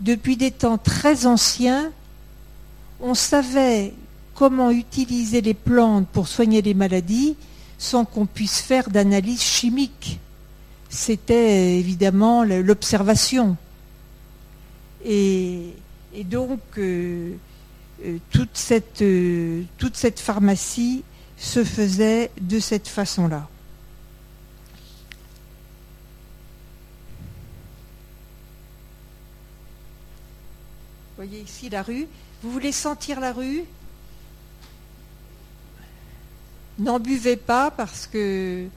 depuis 0.00 0.36
des 0.36 0.50
temps 0.50 0.78
très 0.78 1.26
anciens, 1.26 1.90
on 3.00 3.14
savait 3.14 3.92
comment 4.34 4.70
utiliser 4.70 5.40
les 5.40 5.54
plantes 5.54 6.06
pour 6.08 6.28
soigner 6.28 6.62
les 6.62 6.74
maladies 6.74 7.36
sans 7.78 8.04
qu'on 8.04 8.26
puisse 8.26 8.60
faire 8.60 8.90
d'analyse 8.90 9.42
chimique. 9.42 10.20
C'était 10.92 11.78
évidemment 11.78 12.44
l'observation. 12.44 13.56
Et, 15.02 15.72
donc, 16.26 16.60
euh, 16.76 17.32
euh, 18.04 18.18
toute, 18.30 18.54
cette, 18.58 19.00
euh, 19.00 19.62
toute 19.78 19.96
cette 19.96 20.20
pharmacie 20.20 21.02
se 21.38 21.64
faisait 21.64 22.30
de 22.38 22.58
cette 22.58 22.88
façon-là. 22.88 23.48
Vous 31.16 31.24
voyez 31.24 31.40
ici 31.40 31.70
la 31.70 31.82
rue. 31.82 32.06
Vous 32.42 32.52
voulez 32.52 32.70
sentir 32.70 33.18
la 33.18 33.32
rue? 33.32 33.64
N'en 36.78 37.00
buvez 37.00 37.36
pas 37.36 37.70
parce 37.70 38.06
que 38.06 38.68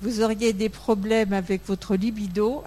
vous 0.00 0.20
auriez 0.22 0.52
des 0.52 0.68
problèmes 0.68 1.32
avec 1.32 1.66
votre 1.66 1.96
libido. 1.96 2.62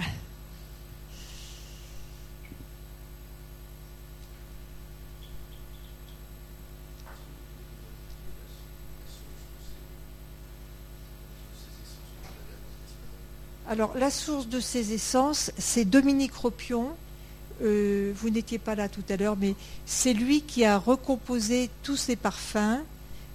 Alors, 13.72 13.98
la 13.98 14.12
source 14.12 14.50
de 14.50 14.60
ces 14.60 14.92
essences, 14.92 15.52
c'est 15.58 15.86
Dominique 15.86 16.34
Ropion. 16.34 16.90
Euh, 17.64 18.12
vous 18.18 18.30
n'étiez 18.30 18.58
pas 18.58 18.76
là 18.76 18.90
tout 18.90 19.04
à 19.08 19.16
l'heure, 19.16 19.38
mais 19.40 19.56
c'est 19.86 20.14
lui 20.14 20.42
qui 20.42 20.66
a 20.66 20.78
recomposé 20.78 21.70
tous 21.82 21.96
ces 21.96 22.18
parfums 22.18 22.82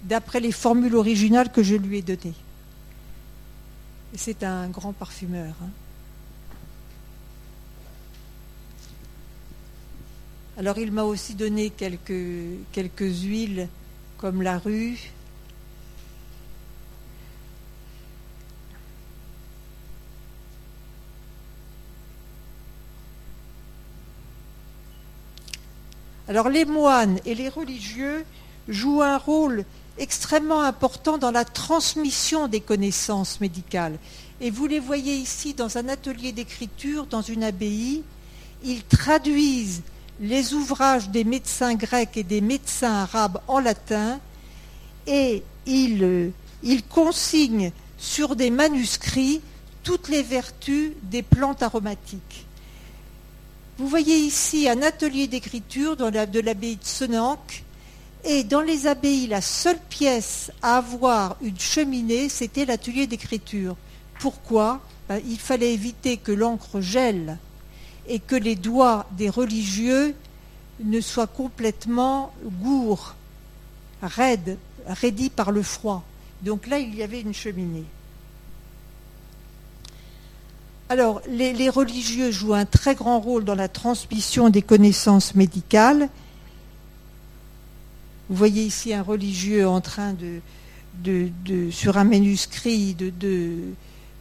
d'après 0.03 0.39
les 0.39 0.51
formules 0.51 0.95
originales 0.95 1.51
que 1.51 1.63
je 1.63 1.73
lui 1.73 1.97
ai 1.97 2.01
données. 2.03 2.35
C'est 4.19 4.43
un 4.43 4.67
grand 4.67 4.93
parfumeur. 4.93 5.53
Hein. 5.61 5.69
Alors 10.57 10.79
il 10.79 10.91
m'a 10.91 11.03
aussi 11.03 11.35
donné 11.35 11.69
quelques, 11.69 12.57
quelques 12.71 13.21
huiles 13.21 13.69
comme 14.17 14.41
la 14.41 14.57
rue. 14.57 15.11
Alors 26.27 26.49
les 26.49 26.65
moines 26.65 27.19
et 27.23 27.35
les 27.35 27.49
religieux 27.49 28.25
jouent 28.67 29.03
un 29.03 29.19
rôle 29.19 29.63
extrêmement 29.97 30.61
important 30.61 31.17
dans 31.17 31.31
la 31.31 31.45
transmission 31.45 32.47
des 32.47 32.61
connaissances 32.61 33.41
médicales. 33.41 33.97
Et 34.39 34.51
vous 34.51 34.67
les 34.67 34.79
voyez 34.79 35.15
ici 35.15 35.53
dans 35.53 35.77
un 35.77 35.89
atelier 35.89 36.31
d'écriture, 36.31 37.05
dans 37.05 37.21
une 37.21 37.43
abbaye. 37.43 38.03
Ils 38.63 38.83
traduisent 38.83 39.81
les 40.19 40.53
ouvrages 40.53 41.09
des 41.09 41.23
médecins 41.23 41.75
grecs 41.75 42.17
et 42.17 42.23
des 42.23 42.41
médecins 42.41 43.03
arabes 43.03 43.39
en 43.47 43.59
latin 43.59 44.19
et 45.05 45.43
ils, 45.65 46.31
ils 46.63 46.83
consignent 46.83 47.71
sur 47.97 48.35
des 48.35 48.49
manuscrits 48.49 49.41
toutes 49.83 50.09
les 50.09 50.23
vertus 50.23 50.91
des 51.03 51.23
plantes 51.23 51.63
aromatiques. 51.63 52.45
Vous 53.77 53.87
voyez 53.87 54.17
ici 54.17 54.67
un 54.67 54.81
atelier 54.81 55.27
d'écriture 55.27 55.95
de 55.95 56.39
l'abbaye 56.39 56.77
de 56.77 56.83
Senanque 56.83 57.63
et 58.23 58.43
dans 58.43 58.61
les 58.61 58.87
abbayes, 58.87 59.27
la 59.27 59.41
seule 59.41 59.79
pièce 59.89 60.51
à 60.61 60.77
avoir 60.77 61.37
une 61.41 61.59
cheminée, 61.59 62.29
c'était 62.29 62.65
l'atelier 62.65 63.07
d'écriture. 63.07 63.75
Pourquoi? 64.19 64.81
Ben, 65.07 65.21
Il 65.27 65.39
fallait 65.39 65.73
éviter 65.73 66.17
que 66.17 66.31
l'encre 66.31 66.81
gèle 66.81 67.37
et 68.07 68.19
que 68.19 68.35
les 68.35 68.55
doigts 68.55 69.05
des 69.11 69.29
religieux 69.29 70.15
ne 70.83 71.01
soient 71.01 71.27
complètement 71.27 72.33
gourds, 72.61 73.15
raides, 74.01 74.57
raidis 74.85 75.29
par 75.29 75.51
le 75.51 75.63
froid. 75.63 76.03
Donc 76.41 76.67
là, 76.67 76.79
il 76.79 76.95
y 76.95 77.03
avait 77.03 77.21
une 77.21 77.33
cheminée. 77.33 77.85
Alors, 80.89 81.21
les, 81.27 81.69
religieux 81.69 82.31
jouent 82.31 82.53
un 82.53 82.65
très 82.65 82.95
grand 82.95 83.19
rôle 83.19 83.43
dans 83.43 83.55
la 83.55 83.67
transmission 83.67 84.49
des 84.49 84.61
connaissances 84.61 85.35
médicales. 85.35 86.07
Vous 88.29 88.35
voyez 88.35 88.63
ici 88.63 88.93
un 88.93 89.03
religieux 89.03 89.67
en 89.67 89.79
train 89.79 90.13
de, 90.13 91.71
sur 91.71 91.97
un 91.97 92.03
manuscrit, 92.03 92.93
de, 92.93 93.13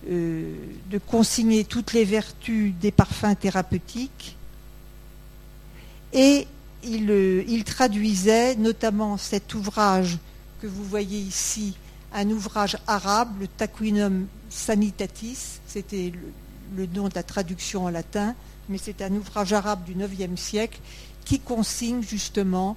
euh, 0.08 0.54
de 0.90 0.98
consigner 0.98 1.64
toutes 1.64 1.92
les 1.92 2.04
vertus 2.04 2.72
des 2.80 2.92
parfums 2.92 3.34
thérapeutiques. 3.34 4.36
Et 6.12 6.46
il, 6.84 7.10
il, 7.10 7.64
traduisait 7.64 8.54
notamment 8.54 9.16
cet 9.16 9.54
ouvrage 9.54 10.18
que 10.62 10.68
vous 10.68 10.84
voyez 10.84 11.18
ici, 11.18 11.74
un 12.14 12.30
ouvrage 12.30 12.78
arabe, 12.86 13.40
le 13.40 13.48
Taquinum 13.48 14.26
Sanitatis, 14.48 15.58
c'était 15.66 16.12
le, 16.14 16.84
le, 16.84 16.86
nom 16.86 17.08
de 17.08 17.14
la 17.16 17.24
traduction 17.24 17.86
en 17.86 17.90
latin, 17.90 18.36
mais 18.68 18.78
c'est 18.78 19.02
un 19.02 19.12
ouvrage 19.12 19.52
arabe 19.52 19.84
du 19.84 19.92
IXe 19.92 20.40
siècle 20.40 20.78
qui 21.24 21.40
consigne 21.40 22.02
justement 22.02 22.76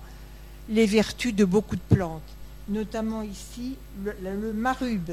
les 0.70 0.86
vertus 0.86 1.34
de 1.34 1.46
beaucoup 1.46 1.76
de 1.76 1.96
plantes, 1.96 2.22
notamment 2.68 3.24
ici 3.24 3.76
le, 4.04 4.54
marube, 4.54 5.12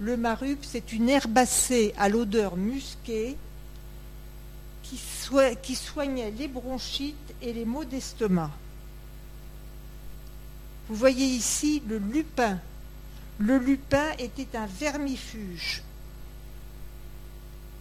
le 0.00 0.16
marube, 0.16 0.58
c'est 0.62 0.92
une 0.92 1.08
herbacée 1.08 1.92
à 1.98 2.08
l'odeur 2.08 2.56
musquée 2.56 3.36
qui, 4.82 5.00
qui 5.62 5.74
soignait 5.74 6.30
les 6.30 6.48
bronchites 6.48 7.34
et 7.42 7.52
les 7.52 7.64
maux 7.64 7.84
d'estomac. 7.84 8.50
Vous 10.88 10.94
voyez 10.96 11.26
ici 11.26 11.82
le 11.88 11.98
lupin. 11.98 12.58
Le 13.38 13.58
lupin 13.58 14.10
était 14.18 14.56
un 14.56 14.66
vermifuge. 14.66 15.82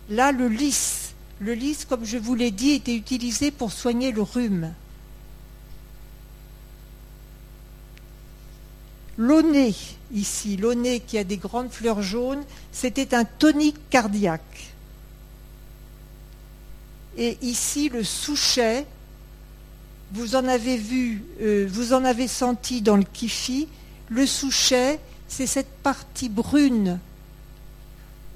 Là, 0.10 0.32
le 0.32 0.48
lys. 0.48 1.14
Le 1.40 1.54
lys, 1.54 1.86
comme 1.86 2.06
je 2.06 2.18
vous 2.18 2.36
l'ai 2.36 2.52
dit, 2.52 2.72
était 2.72 2.96
utilisé 2.96 3.52
pour 3.52 3.72
soigner 3.72 4.12
le 4.12 4.22
rhume. 4.22 4.74
L'aunay, 9.22 9.76
ici, 10.12 10.58
l'aunay 10.58 11.00
qui 11.00 11.16
a 11.20 11.24
des 11.24 11.38
grandes 11.38 11.70
fleurs 11.70 12.02
jaunes, 12.02 12.44
c'était 12.72 13.14
un 13.14 13.24
tonique 13.24 13.78
cardiaque. 13.92 14.74
Et 17.16 17.38
ici, 17.44 17.90
le 17.90 18.04
souchet, 18.04 18.88
vous 20.12 20.36
en 20.36 20.48
avez 20.48 20.76
vu, 20.76 21.24
euh, 21.40 21.68
vous 21.70 21.94
en 21.94 22.04
avez 22.04 22.28
senti 22.28 22.82
dans 22.82 22.98
le 22.98 23.04
kifi, 23.04 23.68
le 24.10 24.26
souchet, 24.26 25.00
c'est 25.28 25.46
cette 25.46 25.70
partie 25.84 26.28
brune, 26.28 26.98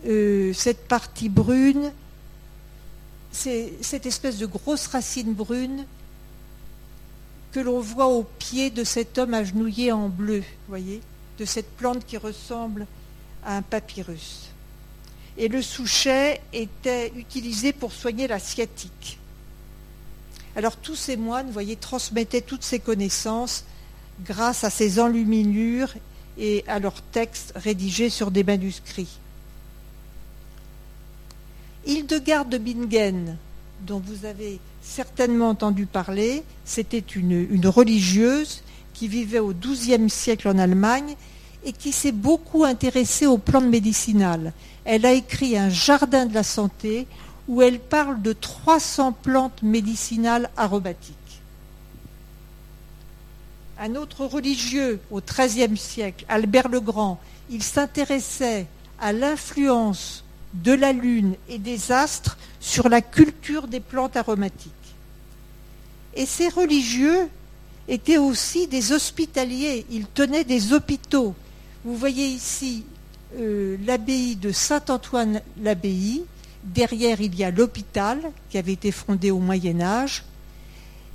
euh, 0.06 0.54
cette 0.54 0.88
partie 0.88 1.30
brune, 1.30 1.92
c'est 3.32 3.74
cette 3.82 4.06
espèce 4.06 4.38
de 4.38 4.46
grosse 4.46 4.86
racine 4.86 5.34
brune 5.34 5.84
que 7.56 7.62
l'on 7.62 7.80
voit 7.80 8.08
au 8.08 8.24
pied 8.24 8.70
de 8.70 8.84
cet 8.84 9.18
homme 9.18 9.34
agenouillé 9.34 9.94
en 9.94 10.10
bleu, 10.10 10.44
voyez, 10.68 11.00
de 11.40 11.46
cette 11.46 11.70
plante 11.78 12.06
qui 12.06 12.18
ressemble 12.18 12.86
à 13.46 13.56
un 13.56 13.62
papyrus. 13.62 14.50
Et 15.38 15.48
le 15.48 15.62
souchet 15.62 16.42
était 16.52 17.14
utilisé 17.16 17.72
pour 17.72 17.94
soigner 17.94 18.28
la 18.28 18.40
sciatique. 18.40 19.20
Alors 20.58 20.76
tous 20.76 20.98
ces 20.98 21.16
moines, 21.16 21.50
voyez, 21.50 21.78
transmettaient 21.78 22.42
toutes 22.42 22.64
ces 22.64 22.80
connaissances 22.80 23.64
grâce 24.26 24.66
à 24.66 24.70
ces 24.70 25.00
enluminures 25.00 25.94
et 26.38 26.66
à 26.68 26.80
leurs 26.80 27.02
textes 27.02 27.54
rédigés 27.56 28.10
sur 28.10 28.32
des 28.32 28.44
manuscrits. 28.44 29.18
Hildegarde 31.86 32.50
de 32.50 32.58
Bingen, 32.58 33.38
dont 33.82 34.02
vous 34.04 34.26
avez 34.26 34.60
certainement 34.82 35.50
entendu 35.50 35.86
parler. 35.86 36.44
C'était 36.64 37.00
une, 37.00 37.68
religieuse 37.68 38.62
qui 38.94 39.08
vivait 39.08 39.40
au 39.40 39.54
XIIe 39.54 40.10
siècle 40.10 40.48
en 40.48 40.58
Allemagne 40.58 41.16
et 41.66 41.74
qui 41.74 41.92
s'est 41.92 42.12
beaucoup 42.12 42.64
intéressée 42.64 43.26
aux 43.26 43.38
plantes 43.38 43.66
médicinales. 43.66 44.54
Elle 44.86 45.06
a 45.06 45.14
écrit 45.14 45.58
un 45.58 45.70
jardin 45.70 46.26
de 46.26 46.34
la 46.34 46.44
santé 46.44 47.08
où 47.48 47.62
elle 47.62 47.80
parle 47.80 48.22
de 48.22 48.34
300 48.34 49.14
plantes 49.14 49.62
médicinales 49.64 50.50
aromatiques. 50.58 51.16
Un 53.80 53.96
autre 53.96 54.26
religieux 54.26 55.00
au 55.12 55.22
XIIIe 55.22 55.78
siècle, 55.78 56.26
Albert 56.30 56.70
le 56.70 56.80
Grand, 56.80 57.20
il 57.50 57.62
s'intéressait 57.62 58.68
à 59.00 59.12
l'influence 59.12 60.25
de 60.64 60.74
la 60.74 60.94
Lune 60.94 61.36
et 61.50 61.58
des 61.58 61.92
astres 61.92 62.38
sur 62.60 62.90
la 62.90 63.02
culture 63.02 63.68
des 63.68 63.80
plantes 63.80 64.18
aromatiques. 64.18 64.72
Et 66.16 66.26
ces 66.26 66.50
religieux 66.50 67.28
étaient 67.88 68.18
aussi 68.18 68.68
des 68.68 68.92
hospitaliers, 68.92 69.86
ils 69.92 70.08
tenaient 70.08 70.44
des 70.44 70.74
hôpitaux. 70.74 71.36
Vous 71.84 71.96
voyez 71.96 72.26
ici 72.26 72.84
euh, 73.38 73.78
l'abbaye 73.86 74.36
de 74.36 74.52
Saint-Antoine-l'Abbaye. 74.52 76.24
Derrière, 76.64 77.22
il 77.22 77.36
y 77.36 77.44
a 77.44 77.52
l'hôpital 77.52 78.20
qui 78.50 78.58
avait 78.58 78.74
été 78.74 78.92
fondé 78.92 79.30
au 79.30 79.40
Moyen 79.40 79.82
Âge. 79.82 80.24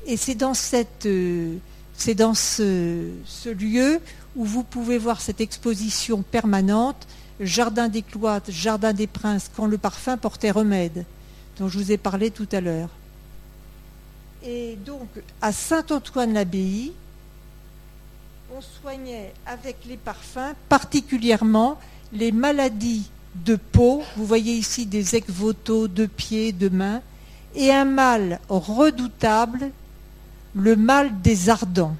Et 0.06 0.16
c'est 0.16 0.34
dans, 0.34 0.52
euh, 0.74 1.56
ce, 1.96 3.48
lieu 3.48 4.00
où 4.36 4.44
vous 4.44 4.62
pouvez 4.62 4.98
voir 4.98 5.20
cette 5.20 5.40
exposition 5.40 6.22
permanente, 6.22 7.06
Jardin 7.40 7.88
des 7.88 8.02
Cloîtres, 8.02 8.50
Jardin 8.50 8.92
des 8.92 9.06
Princes, 9.06 9.50
quand 9.56 9.66
le 9.66 9.78
parfum 9.78 10.16
portait 10.16 10.50
remède 10.50 11.04
dont 11.58 11.68
je 11.68 11.78
vous 11.78 11.92
ai 11.92 11.98
parlé 11.98 12.30
tout 12.30 12.48
à 12.52 12.60
l'heure. 12.60 12.88
Et 14.42 14.78
donc, 14.86 15.08
à 15.42 15.52
Saint-Antoine-l'Abbaye, 15.52 16.92
on 18.54 18.60
soignait 18.60 19.32
avec 19.46 19.76
les 19.86 19.96
parfums 19.96 20.54
particulièrement 20.68 21.78
les 22.12 22.32
maladies 22.32 23.10
de 23.34 23.56
peau. 23.56 24.02
Vous 24.16 24.26
voyez 24.26 24.54
ici 24.54 24.86
des 24.86 25.14
ecvotos 25.16 25.88
de 25.88 26.06
pieds, 26.06 26.52
de 26.52 26.68
mains, 26.68 27.02
et 27.54 27.70
un 27.70 27.84
mal 27.84 28.40
redoutable, 28.48 29.70
le 30.54 30.76
mal 30.76 31.20
des 31.20 31.48
ardents. 31.48 31.96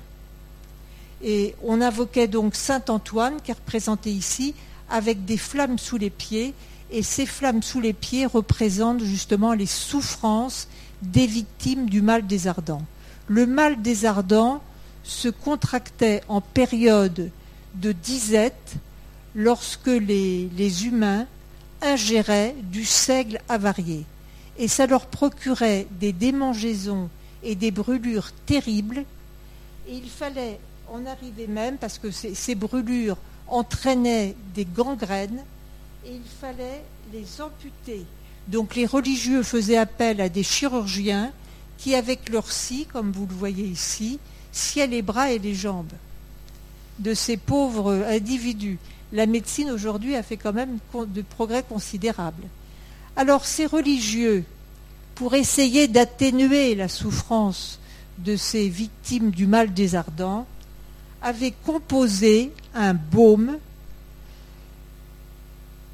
Et 1.22 1.54
on 1.62 1.80
invoquait 1.82 2.28
donc 2.28 2.54
Saint 2.54 2.82
Antoine, 2.88 3.40
qui 3.42 3.50
est 3.50 3.54
représenté 3.54 4.10
ici, 4.10 4.54
avec 4.90 5.24
des 5.24 5.36
flammes 5.36 5.78
sous 5.78 5.96
les 5.96 6.10
pieds, 6.10 6.54
Et 6.92 7.02
ces 7.02 7.26
flammes 7.26 7.62
sous 7.62 7.80
les 7.80 7.92
pieds 7.92 8.26
représentent 8.26 9.04
justement 9.04 9.52
les 9.52 9.66
souffrances 9.66 10.66
des 11.02 11.26
victimes 11.26 11.88
du 11.88 12.02
mal 12.02 12.26
des 12.26 12.48
ardents. 12.48 12.82
Le 13.28 13.46
mal 13.46 13.80
des 13.80 14.04
ardents 14.04 14.60
se 15.04 15.28
contractait 15.28 16.22
en 16.28 16.40
période 16.40 17.30
de 17.76 17.92
disette 17.92 18.74
lorsque 19.36 19.86
les, 19.86 20.84
humains 20.84 21.26
ingéraient 21.80 22.56
du 22.64 22.84
seigle 22.84 23.40
avarié. 23.48 24.04
Et 24.58 24.66
ça 24.66 24.86
leur 24.86 25.06
procurait 25.06 25.86
des 26.00 26.12
démangeaisons 26.12 27.08
et 27.42 27.54
des 27.54 27.70
brûlures 27.70 28.32
terribles. 28.46 29.04
Et 29.88 29.94
il 29.94 30.10
fallait 30.10 30.58
en 30.92 31.06
arriver 31.06 31.46
même, 31.46 31.78
parce 31.78 31.98
que 31.98 32.10
ces 32.10 32.54
brûlures 32.56 33.16
entraînaient 33.50 34.34
des 34.54 34.64
gangrènes, 34.64 35.42
et 36.06 36.14
il 36.14 36.30
fallait 36.40 36.82
les 37.12 37.40
amputer. 37.40 38.04
Donc 38.48 38.74
les 38.74 38.86
religieux 38.86 39.42
faisaient 39.42 39.76
appel 39.76 40.20
à 40.20 40.28
des 40.28 40.42
chirurgiens 40.42 41.32
qui, 41.78 41.94
avec 41.94 42.28
leur 42.28 42.50
scie, 42.50 42.86
comme 42.92 43.12
vous 43.12 43.26
le 43.26 43.34
voyez 43.34 43.64
ici, 43.64 44.18
sciaient 44.52 44.86
les 44.86 45.02
bras 45.02 45.30
et 45.30 45.38
les 45.38 45.54
jambes 45.54 45.92
de 46.98 47.14
ces 47.14 47.36
pauvres 47.36 48.04
individus. 48.08 48.78
La 49.12 49.26
médecine 49.26 49.70
aujourd'hui 49.70 50.14
a 50.16 50.22
fait 50.22 50.36
quand 50.36 50.52
même 50.52 50.78
de 50.94 51.22
progrès 51.22 51.62
considérables. 51.62 52.44
Alors 53.16 53.44
ces 53.44 53.66
religieux, 53.66 54.44
pour 55.14 55.34
essayer 55.34 55.88
d'atténuer 55.88 56.74
la 56.74 56.88
souffrance 56.88 57.78
de 58.18 58.36
ces 58.36 58.68
victimes 58.68 59.30
du 59.30 59.46
mal 59.46 59.72
des 59.72 59.94
ardents, 59.94 60.46
avaient 61.22 61.54
composé 61.64 62.52
un 62.74 62.94
baume 62.94 63.58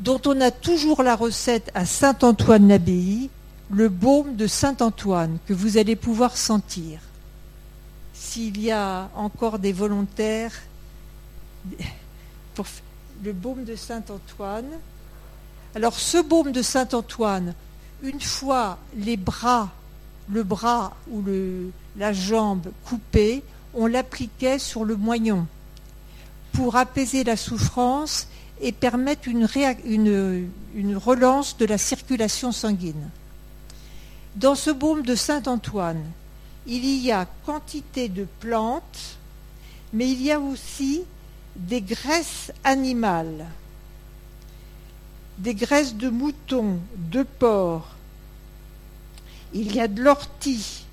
dont 0.01 0.21
on 0.27 0.41
a 0.41 0.51
toujours 0.51 1.03
la 1.03 1.17
recette 1.17 1.71
à 1.75 1.87
Saint-Antoine-l'Abbaye, 1.87 3.31
le 3.71 3.89
baume 3.89 4.37
de 4.37 4.47
Saint-Antoine, 4.47 5.39
que 5.47 5.55
vous 5.55 5.79
allez 5.79 5.97
pouvoir 5.97 6.37
sentir. 6.37 7.01
S'il 8.15 8.61
y 8.61 8.71
a 8.71 9.09
encore 9.15 9.59
des 9.59 9.73
volontaires 9.73 10.53
pour 12.55 12.67
le 13.23 13.33
baume 13.33 13.65
de 13.65 13.77
Saint-Antoine. 13.77 14.69
Alors 15.75 15.95
ce 15.95 16.23
baume 16.23 16.53
de 16.53 16.63
Saint-Antoine, 16.63 17.55
une 18.03 18.21
fois 18.21 18.79
les 18.97 19.17
bras, 19.17 19.71
le 20.31 20.43
bras 20.43 20.95
ou 21.11 21.23
la 21.97 22.13
jambe 22.13 22.71
coupée, 22.85 23.43
on 23.77 23.87
l'appliquait 23.87 24.59
sur 24.59 24.85
le 24.85 24.97
moignon 24.97 25.47
pour 26.53 26.77
apaiser 26.77 27.23
la 27.23 27.37
souffrance 27.37 28.27
et 28.61 28.73
permettre 28.73 29.29
une, 29.29 29.45
relance 30.97 31.59
de 31.59 31.67
la 31.67 31.77
circulation 31.77 32.53
sanguine. 32.53 33.11
Dans 34.35 34.55
ce 34.55 34.71
baume 34.71 35.03
de 35.03 35.15
Saint-Antoine, 35.15 36.03
il 36.67 36.85
y 36.85 37.13
a 37.13 37.29
quantité 37.45 38.09
de 38.09 38.27
plantes, 38.41 39.19
mais 39.93 40.11
il 40.11 40.23
y 40.23 40.33
a 40.33 40.41
aussi 40.41 41.03
des 41.55 41.83
graisses 41.83 42.53
animales, 42.65 43.47
des 45.39 45.55
graisses 45.55 45.95
de 45.95 46.09
mouton, 46.09 46.79
de 46.97 47.23
porc, 47.23 47.95
il 49.53 49.75
y 49.75 49.81
a 49.81 49.89
de 49.89 50.03
l'ortie, 50.03 50.86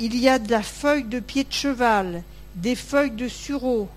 il 0.00 0.18
y 0.18 0.28
a 0.28 0.38
de 0.38 0.50
la 0.50 0.62
feuille 0.62 1.04
de 1.04 1.20
pied 1.20 1.44
de 1.44 1.52
cheval, 1.52 2.22
des 2.54 2.74
feuilles 2.74 3.10
de 3.10 3.28
sureau, 3.28 3.88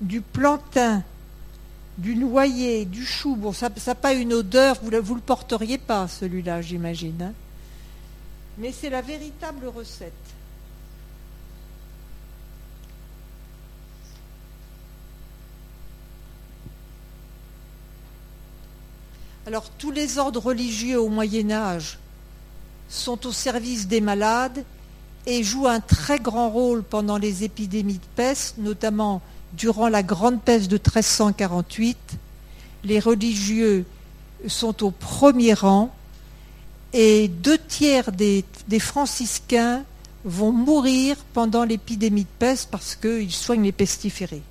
du 0.00 0.20
plantain, 0.20 1.04
du 1.96 2.16
noyer, 2.16 2.84
du 2.84 3.06
chou. 3.06 3.36
Bon, 3.36 3.52
ça 3.52 3.68
n'a 3.68 3.94
pas 3.94 4.12
une 4.12 4.32
odeur, 4.32 4.78
vous 4.82 4.90
ne 4.90 4.98
le 4.98 5.20
porteriez 5.20 5.78
pas, 5.78 6.08
celui-là, 6.08 6.60
j'imagine. 6.60 7.22
Hein. 7.22 7.32
Mais 8.58 8.72
c'est 8.72 8.90
la 8.90 9.00
véritable 9.00 9.68
recette. 9.68 10.12
Alors 19.46 19.68
tous 19.70 19.90
les 19.90 20.18
ordres 20.18 20.40
religieux 20.40 20.98
au 20.98 21.08
Moyen 21.08 21.50
Âge 21.50 21.98
sont 22.88 23.26
au 23.26 23.32
service 23.32 23.86
des 23.86 24.00
malades 24.00 24.64
et 25.26 25.42
jouent 25.42 25.66
un 25.66 25.80
très 25.80 26.18
grand 26.18 26.50
rôle 26.50 26.82
pendant 26.82 27.16
les 27.16 27.44
épidémies 27.44 27.94
de 27.94 28.06
peste, 28.16 28.58
notamment 28.58 29.22
durant 29.54 29.88
la 29.88 30.02
grande 30.02 30.42
peste 30.42 30.70
de 30.70 30.76
1348. 30.76 31.96
Les 32.84 33.00
religieux 33.00 33.86
sont 34.46 34.84
au 34.84 34.90
premier 34.90 35.54
rang 35.54 35.94
et 36.92 37.28
deux 37.28 37.58
tiers 37.58 38.12
des, 38.12 38.44
des 38.68 38.80
franciscains 38.80 39.84
vont 40.24 40.52
mourir 40.52 41.16
pendant 41.32 41.64
l'épidémie 41.64 42.22
de 42.24 42.28
peste 42.38 42.68
parce 42.70 42.94
qu'ils 42.94 43.32
soignent 43.32 43.64
les 43.64 43.72
pestiférés. 43.72 44.42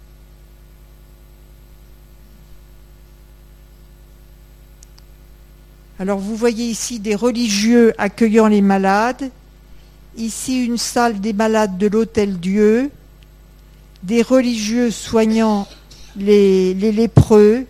Alors 6.00 6.20
vous 6.20 6.36
voyez 6.36 6.66
ici 6.66 7.00
des 7.00 7.16
religieux 7.16 7.94
accueillant 7.98 8.48
les 8.48 8.62
malades, 8.62 9.30
ici 10.18 10.66
une 10.66 10.78
salle 10.78 11.20
des 11.20 11.34
malades 11.34 11.78
de 11.78 11.88
l'Hôtel 11.88 12.40
Dieu, 12.40 12.92
des 14.04 14.22
religieux 14.22 14.92
soignant 14.92 15.68
les, 16.16 16.74
lépreux, 16.74 17.66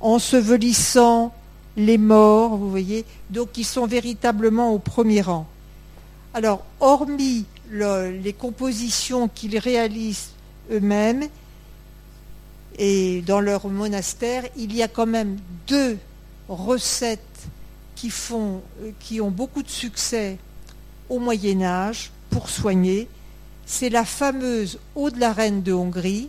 ensevelissant 0.00 1.34
les 1.76 1.98
morts, 1.98 2.56
vous 2.56 2.70
voyez, 2.70 3.04
donc 3.30 3.56
ils 3.56 3.64
sont 3.64 3.86
véritablement 3.86 4.72
au 4.72 4.78
premier 4.78 5.20
rang. 5.20 5.46
Alors, 6.34 6.64
hormis 6.78 7.46
le, 7.68 8.10
les 8.10 8.32
compositions 8.32 9.28
qu'ils 9.28 9.58
réalisent 9.58 10.30
eux-mêmes 10.70 11.28
et 12.78 13.22
dans 13.22 13.40
leur 13.40 13.68
monastère, 13.68 14.44
il 14.56 14.74
y 14.74 14.82
a 14.82 14.88
quand 14.88 15.06
même 15.06 15.36
deux 15.66 15.98
recettes 16.48 17.20
qui, 17.94 18.10
font, 18.10 18.62
euh, 18.82 18.90
qui 18.98 19.20
ont 19.20 19.30
beaucoup 19.30 19.62
de 19.62 19.68
succès 19.68 20.38
au 21.10 21.18
Moyen 21.18 21.62
Âge 21.62 22.10
pour 22.30 22.48
soigner, 22.48 23.08
c'est 23.66 23.90
la 23.90 24.04
fameuse 24.04 24.78
eau 24.94 25.10
de 25.10 25.20
la 25.20 25.32
reine 25.32 25.62
de 25.62 25.72
Hongrie, 25.72 26.28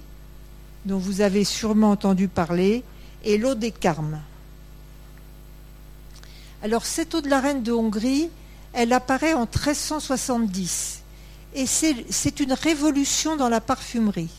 dont 0.86 0.98
vous 0.98 1.22
avez 1.22 1.44
sûrement 1.44 1.92
entendu 1.92 2.28
parler, 2.28 2.84
et 3.24 3.38
l'eau 3.38 3.56
des 3.56 3.72
Carmes. 3.72 4.20
Alors 6.64 6.86
cette 6.86 7.16
eau 7.16 7.22
de 7.22 7.30
la 7.30 7.40
reine 7.40 7.64
de 7.64 7.72
Hongrie, 7.72 8.30
elle 8.74 8.92
apparaît 8.94 9.34
en 9.34 9.42
1370, 9.42 11.02
et 11.54 11.66
c'est 11.66 12.40
une 12.40 12.54
révolution 12.54 13.36
dans 13.36 13.50
la 13.50 13.62
parfumerie, 13.62 14.32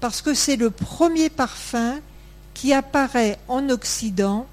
parce 0.00 0.22
que 0.22 0.34
c'est 0.34 0.56
le 0.56 0.70
premier 0.70 1.28
parfum 1.28 1.98
qui 2.54 2.72
apparaît 2.72 3.38
en 3.48 3.68
Occident 3.68 4.46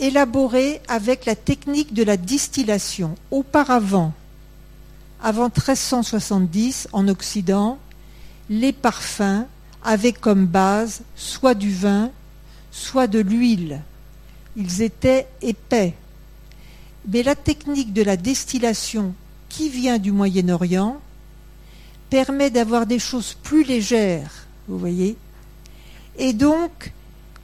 élaboré 0.00 0.80
avec 0.88 1.26
la 1.26 1.36
technique 1.36 1.94
de 1.94 2.02
la 2.02 2.16
distillation. 2.16 3.14
Auparavant, 3.30 4.12
avant 5.22 5.44
1370, 5.44 6.88
en 6.92 7.06
Occident, 7.08 7.78
les 8.48 8.72
parfums 8.72 9.46
avaient 9.84 10.12
comme 10.12 10.46
base 10.46 11.02
soit 11.14 11.54
du 11.54 11.72
vin, 11.72 12.10
soit 12.72 13.06
de 13.06 13.20
l'huile. 13.20 13.82
Ils 14.56 14.82
étaient 14.82 15.28
épais. 15.42 15.94
Mais 17.06 17.22
la 17.22 17.34
technique 17.34 17.92
de 17.92 18.02
la 18.02 18.16
distillation 18.16 19.14
qui 19.48 19.68
vient 19.68 19.98
du 19.98 20.12
Moyen-Orient 20.12 21.00
permet 22.08 22.50
d'avoir 22.50 22.86
des 22.86 22.98
choses 22.98 23.34
plus 23.42 23.64
légères, 23.64 24.46
vous 24.66 24.78
voyez. 24.78 25.16
Et 26.18 26.32
donc, 26.32 26.92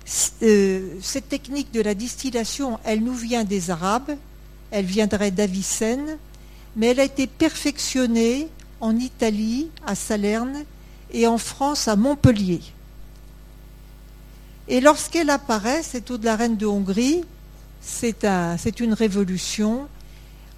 cette 0.06 1.28
technique 1.28 1.72
de 1.72 1.80
la 1.80 1.94
distillation, 1.94 2.78
elle 2.84 3.02
nous 3.02 3.14
vient 3.14 3.42
des 3.42 3.70
Arabes, 3.70 4.16
elle 4.70 4.84
viendrait 4.84 5.32
d'Avicenne, 5.32 6.16
mais 6.76 6.88
elle 6.88 7.00
a 7.00 7.04
été 7.04 7.26
perfectionnée 7.26 8.48
en 8.80 8.96
Italie, 8.96 9.68
à 9.84 9.94
Salerne, 9.94 10.64
et 11.12 11.26
en 11.26 11.38
France, 11.38 11.88
à 11.88 11.96
Montpellier. 11.96 12.60
Et 14.68 14.80
lorsqu'elle 14.80 15.30
apparaît, 15.30 15.82
cette 15.82 16.10
eau 16.10 16.18
de 16.18 16.24
la 16.24 16.36
reine 16.36 16.56
de 16.56 16.66
Hongrie, 16.66 17.24
c'est 17.80 18.24
un, 18.24 18.56
une 18.80 18.94
révolution. 18.94 19.88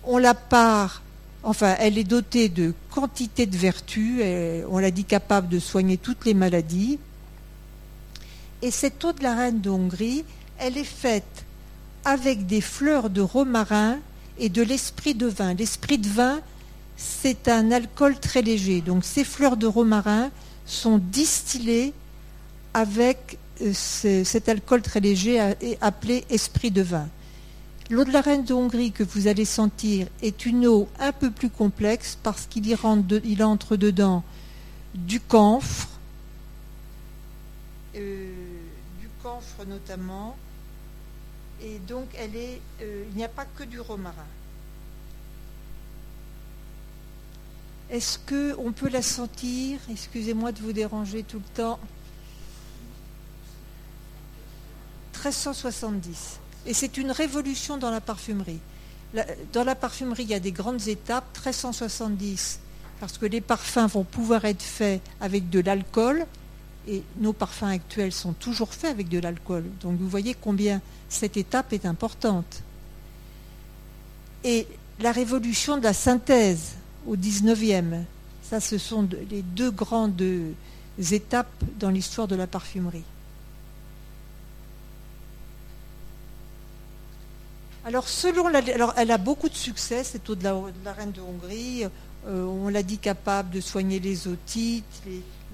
On 0.04 0.18
la 0.18 0.34
part, 0.34 1.02
enfin, 1.42 1.74
elle 1.78 1.98
est 1.98 2.04
dotée 2.04 2.48
de 2.48 2.74
quantité 2.90 3.46
de 3.46 3.56
vertus, 3.56 4.22
on 4.70 4.78
l'a 4.78 4.90
dit 4.90 5.04
capable 5.04 5.48
de 5.48 5.58
soigner 5.58 5.96
toutes 5.96 6.24
les 6.24 6.34
maladies. 6.34 6.98
Et 8.62 8.70
cette 8.70 9.04
eau 9.04 9.12
de 9.12 9.22
la 9.22 9.34
reine 9.34 9.60
de 9.60 9.70
Hongrie, 9.70 10.24
elle 10.58 10.76
est 10.76 10.84
faite 10.84 11.44
avec 12.04 12.46
des 12.46 12.60
fleurs 12.60 13.10
de 13.10 13.20
romarin 13.20 13.98
et 14.38 14.48
de 14.48 14.62
l'esprit 14.62 15.14
de 15.14 15.26
vin. 15.26 15.54
L'esprit 15.54 15.98
de 15.98 16.08
vin, 16.08 16.40
c'est 16.96 17.48
un 17.48 17.70
alcool 17.70 18.18
très 18.18 18.42
léger. 18.42 18.80
Donc 18.80 19.04
ces 19.04 19.24
fleurs 19.24 19.56
de 19.56 19.66
romarin 19.66 20.30
sont 20.66 20.98
distillées 20.98 21.92
avec 22.74 23.38
cet 23.72 24.48
alcool 24.48 24.82
très 24.82 25.00
léger 25.00 25.40
appelé 25.80 26.24
esprit 26.30 26.70
de 26.70 26.82
vin. 26.82 27.08
L'eau 27.90 28.04
de 28.04 28.12
la 28.12 28.20
reine 28.20 28.44
de 28.44 28.52
Hongrie 28.52 28.92
que 28.92 29.02
vous 29.02 29.28
allez 29.28 29.46
sentir 29.46 30.08
est 30.20 30.44
une 30.44 30.66
eau 30.66 30.88
un 31.00 31.12
peu 31.12 31.30
plus 31.30 31.48
complexe 31.48 32.18
parce 32.22 32.46
qu'il 32.46 32.76
entre 33.42 33.76
dedans 33.76 34.22
du 34.94 35.20
camphre, 35.20 35.88
euh, 37.96 38.47
notamment, 39.66 40.36
et 41.60 41.78
donc 41.80 42.08
elle 42.14 42.36
est, 42.36 42.60
euh, 42.82 43.04
il 43.10 43.16
n'y 43.16 43.24
a 43.24 43.28
pas 43.28 43.44
que 43.44 43.64
du 43.64 43.80
romarin. 43.80 44.26
Est-ce 47.90 48.18
qu'on 48.18 48.72
peut 48.72 48.90
la 48.90 49.02
sentir? 49.02 49.80
Excusez-moi 49.90 50.52
de 50.52 50.60
vous 50.60 50.72
déranger 50.72 51.22
tout 51.22 51.38
le 51.38 51.54
temps. 51.56 51.78
1370. 55.14 56.38
Et 56.66 56.74
c'est 56.74 56.98
une 56.98 57.10
révolution 57.10 57.78
dans 57.78 57.90
la 57.90 58.00
parfumerie. 58.00 58.60
dans 59.54 59.64
la 59.64 59.74
parfumerie, 59.74 60.24
il 60.24 60.28
y 60.28 60.34
a 60.34 60.40
des 60.40 60.52
grandes 60.52 60.86
étapes. 60.86 61.24
1370, 61.34 62.60
parce 63.00 63.16
que 63.16 63.24
les 63.24 63.40
parfums 63.40 63.86
vont 63.86 64.04
pouvoir 64.04 64.44
être 64.44 64.62
faits 64.62 65.00
avec 65.20 65.48
de 65.48 65.60
l'alcool. 65.60 66.26
Et 66.88 67.02
nos 67.18 67.34
parfums 67.34 67.64
actuels 67.64 68.12
sont 68.12 68.32
toujours 68.32 68.72
faits 68.72 68.90
avec 68.90 69.08
de 69.08 69.18
l'alcool. 69.18 69.64
Donc 69.82 69.98
vous 69.98 70.08
voyez 70.08 70.34
combien 70.34 70.80
cette 71.08 71.36
étape 71.36 71.72
est 71.72 71.84
importante. 71.84 72.62
Et 74.42 74.66
la 75.00 75.12
révolution 75.12 75.76
de 75.76 75.84
la 75.84 75.92
synthèse 75.92 76.76
au 77.06 77.16
19e. 77.16 78.02
Ça, 78.42 78.60
ce 78.60 78.78
sont 78.78 79.08
les 79.30 79.42
deux 79.42 79.70
grandes 79.70 80.22
étapes 80.98 81.52
dans 81.78 81.90
l'histoire 81.90 82.26
de 82.26 82.36
la 82.36 82.46
parfumerie. 82.46 83.04
Alors, 87.84 88.08
selon 88.08 88.48
la, 88.48 88.58
alors, 88.58 88.92
elle 88.96 89.10
a 89.10 89.18
beaucoup 89.18 89.48
de 89.48 89.54
succès, 89.54 90.04
cette 90.04 90.28
eau 90.28 90.34
de 90.34 90.44
la, 90.44 90.92
reine 90.92 91.12
de 91.12 91.20
Hongrie. 91.20 91.84
Euh, 92.26 92.44
on 92.44 92.68
l'a 92.68 92.82
dit 92.82 92.98
capable 92.98 93.50
de 93.50 93.60
soigner 93.60 94.00
les 94.00 94.28
otites, 94.28 94.84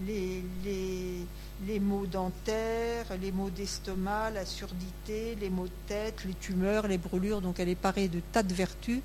les, 0.07 1.81
maux 1.81 2.07
dentaires, 2.07 3.07
les 3.21 3.33
maux 3.33 3.51
d'estomac, 3.51 4.31
la 4.31 4.45
surdité, 4.45 5.37
les 5.41 5.51
maux 5.51 5.67
de 5.67 5.89
tête, 5.89 6.25
les 6.27 6.35
tumeurs, 6.35 6.89
les 6.89 6.99
brûlures. 6.99 7.41
Donc, 7.41 7.61
elle 7.61 7.69
est 7.69 7.75
parée 7.75 8.09
de 8.09 8.21
tas 8.33 8.43
de 8.43 8.55
vertus. 8.55 9.01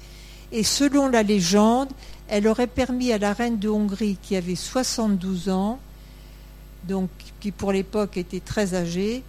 Et 0.51 0.63
selon 0.63 1.07
la 1.09 1.21
légende, 1.21 1.89
elle 2.27 2.47
aurait 2.47 2.67
permis 2.67 3.11
à 3.11 3.17
la 3.17 3.33
reine 3.33 3.59
de 3.59 3.69
Hongrie, 3.69 4.17
qui 4.21 4.35
avait 4.35 4.55
72 4.55 5.49
ans, 5.49 5.79
donc 6.87 7.09
qui 7.39 7.51
pour 7.51 7.71
l'époque 7.71 8.17
était 8.17 8.39
très 8.39 8.73
âgée, 8.73 9.23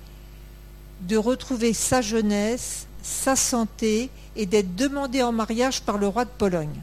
de 1.02 1.16
retrouver 1.16 1.72
sa 1.72 2.00
jeunesse, 2.00 2.86
sa 3.02 3.36
santé 3.36 4.10
et 4.36 4.46
d'être 4.46 4.74
demandée 4.74 5.22
en 5.22 5.32
mariage 5.32 5.82
par 5.82 5.98
le 5.98 6.06
roi 6.06 6.24
de 6.24 6.30
Pologne. 6.30 6.80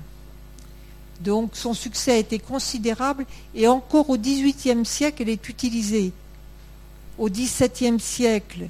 Donc 1.22 1.52
son 1.54 1.74
succès 1.74 2.12
a 2.12 2.18
été 2.18 2.40
considérable 2.40 3.26
et 3.56 3.68
encore 3.68 4.10
au 4.10 4.18
XVIIIe 4.18 4.86
siècle, 4.86 5.24
elle 5.24 5.30
est 5.30 5.50
utilisée. 5.50 6.12
Au 7.18 7.30
XVIIe 7.30 8.00
siècle, 8.00 8.68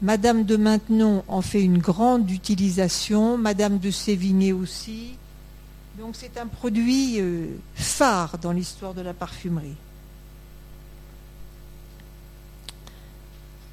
Madame 0.00 0.44
de 0.44 0.56
Maintenon 0.56 1.24
en 1.26 1.42
fait 1.42 1.62
une 1.62 1.78
grande 1.78 2.30
utilisation, 2.30 3.36
Madame 3.36 3.78
de 3.78 3.90
Sévigné 3.90 4.52
aussi. 4.52 5.16
Donc 5.98 6.14
c'est 6.16 6.38
un 6.38 6.46
produit 6.46 7.20
euh, 7.20 7.46
phare 7.74 8.38
dans 8.38 8.52
l'histoire 8.52 8.94
de 8.94 9.00
la 9.00 9.12
parfumerie. 9.12 9.74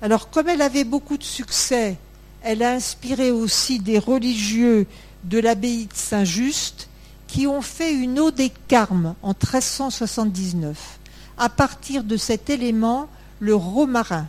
Alors 0.01 0.31
comme 0.31 0.49
elle 0.49 0.63
avait 0.63 0.83
beaucoup 0.83 1.17
de 1.17 1.23
succès, 1.23 1.97
elle 2.41 2.63
a 2.63 2.71
inspiré 2.71 3.29
aussi 3.29 3.79
des 3.79 3.99
religieux 3.99 4.87
de 5.23 5.39
l'abbaye 5.39 5.85
de 5.85 5.93
Saint-Just 5.93 6.89
qui 7.35 7.47
ont 7.47 7.61
fait 7.61 7.93
une 7.93 8.17
eau 8.17 8.31
des 8.31 8.49
Carmes 8.69 9.13
en 9.21 9.31
1379. 9.31 10.99
À 11.37 11.49
partir 11.49 12.05
de 12.05 12.15
cet 12.15 12.49
élément, 12.49 13.09
le 13.41 13.53
romarin 13.53 14.27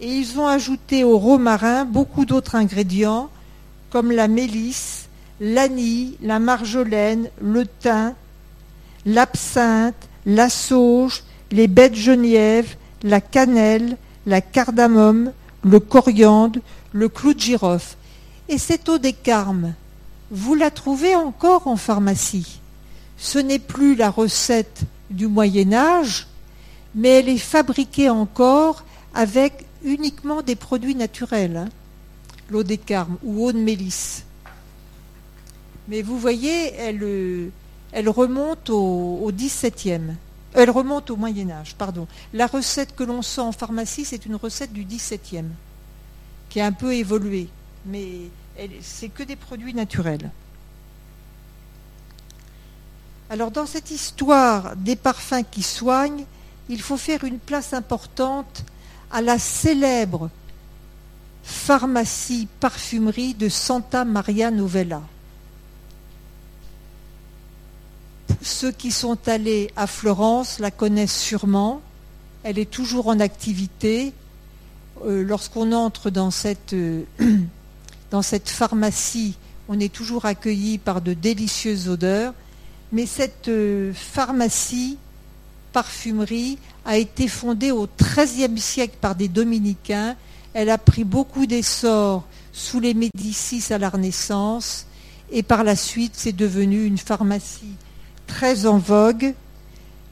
et 0.00 0.08
ils 0.08 0.40
ont 0.40 0.46
ajouté 0.46 1.04
au 1.04 1.18
romarin 1.18 1.84
beaucoup 1.84 2.24
d'autres 2.24 2.54
ingrédients 2.54 3.28
comme 3.90 4.10
la 4.10 4.26
mélisse, 4.26 5.06
l'anis, 5.38 6.16
la 6.22 6.38
marjolaine, 6.38 7.28
le 7.42 7.66
thym, 7.66 8.14
l'absinthe, 9.04 10.08
la 10.24 10.48
sauge, 10.48 11.24
les 11.50 11.68
baies 11.68 11.90
de 11.90 12.64
la 13.02 13.20
cannelle, 13.20 13.98
la 14.24 14.40
cardamome, 14.40 15.32
le 15.62 15.78
coriandre, 15.78 16.58
le 16.92 17.10
clou 17.10 17.34
de 17.34 17.40
girofle. 17.40 17.96
Et 18.48 18.56
cette 18.56 18.88
eau 18.88 18.96
des 18.96 19.12
carmes, 19.12 19.74
vous 20.32 20.54
la 20.54 20.70
trouvez 20.70 21.14
encore 21.14 21.66
en 21.66 21.76
pharmacie. 21.76 22.58
Ce 23.18 23.38
n'est 23.38 23.58
plus 23.58 23.94
la 23.94 24.10
recette 24.10 24.80
du 25.10 25.26
Moyen 25.28 25.74
Âge, 25.74 26.26
mais 26.94 27.20
elle 27.20 27.28
est 27.28 27.36
fabriquée 27.36 28.08
encore 28.08 28.82
avec 29.14 29.66
uniquement 29.84 30.40
des 30.40 30.56
produits 30.56 30.94
naturels, 30.94 31.56
hein. 31.58 31.68
l'eau 32.48 32.62
des 32.62 32.78
carmes 32.78 33.18
ou 33.22 33.44
eau 33.44 33.52
de 33.52 33.58
mélisse. 33.58 34.24
Mais 35.88 36.00
vous 36.00 36.18
voyez, 36.18 36.72
elle, 36.74 37.02
euh, 37.02 37.50
remonte 38.06 38.70
au. 38.70 39.30
Elle 40.54 40.70
remonte 40.70 41.10
au 41.10 41.16
Moyen 41.16 41.50
Âge, 41.50 41.74
pardon. 41.76 42.06
La 42.32 42.46
recette 42.46 42.96
que 42.96 43.04
l'on 43.04 43.20
sent 43.20 43.40
en 43.42 43.52
pharmacie, 43.52 44.06
c'est 44.06 44.24
une 44.24 44.36
recette 44.36 44.72
du 44.72 44.84
XVIIe, 44.84 45.44
qui 46.48 46.60
a 46.60 46.66
un 46.66 46.72
peu 46.72 46.94
évolué, 46.94 47.48
mais 47.84 48.30
c'est 48.80 49.08
que 49.08 49.22
des 49.22 49.36
produits 49.36 49.74
naturels. 49.74 50.30
Alors 53.30 53.50
dans 53.50 53.66
cette 53.66 53.90
histoire 53.90 54.76
des 54.76 54.96
parfums 54.96 55.44
qui 55.50 55.62
soignent, 55.62 56.24
il 56.68 56.82
faut 56.82 56.96
faire 56.96 57.24
une 57.24 57.38
place 57.38 57.72
importante 57.72 58.64
à 59.10 59.20
la 59.20 59.38
célèbre 59.38 60.30
pharmacie 61.42 62.48
parfumerie 62.60 63.34
de 63.34 63.48
Santa 63.48 64.04
Maria 64.04 64.50
Novella. 64.50 65.02
Ceux 68.42 68.72
qui 68.72 68.90
sont 68.90 69.28
allés 69.28 69.70
à 69.76 69.86
Florence 69.86 70.58
la 70.58 70.70
connaissent 70.70 71.18
sûrement. 71.18 71.80
Elle 72.42 72.58
est 72.58 72.70
toujours 72.70 73.08
en 73.08 73.20
activité. 73.20 74.12
Euh, 75.04 75.22
lorsqu'on 75.22 75.72
entre 75.72 76.10
dans 76.10 76.30
cette, 76.30 76.74
euh, 76.74 77.04
dans 78.12 78.22
cette 78.22 78.50
pharmacie, 78.50 79.38
on 79.70 79.80
est 79.80 79.90
toujours 79.90 80.26
accueilli 80.26 80.76
par 80.76 81.00
de 81.00 81.14
délicieuses 81.14 81.88
odeurs. 81.88 82.34
Mais 82.92 83.06
cette 83.06 83.48
euh, 83.48 83.90
pharmacie 83.94 84.98
parfumerie 85.72 86.58
a 86.84 86.98
été 86.98 87.26
fondée 87.26 87.70
au 87.70 87.88
XIIIe 87.98 88.58
siècle 88.58 88.96
par 89.00 89.14
des 89.14 89.28
dominicains. 89.28 90.14
Elle 90.52 90.68
a 90.68 90.76
pris 90.76 91.04
beaucoup 91.04 91.46
d'essor 91.46 92.24
sous 92.52 92.80
les 92.80 92.92
Médicis 92.92 93.72
à 93.72 93.78
la 93.78 93.88
Renaissance 93.88 94.86
et 95.30 95.42
par 95.42 95.64
la 95.64 95.74
suite 95.74 96.12
c'est 96.14 96.36
devenu 96.36 96.84
une 96.84 96.98
pharmacie 96.98 97.76
très 98.26 98.66
en 98.66 98.76
vogue 98.76 99.32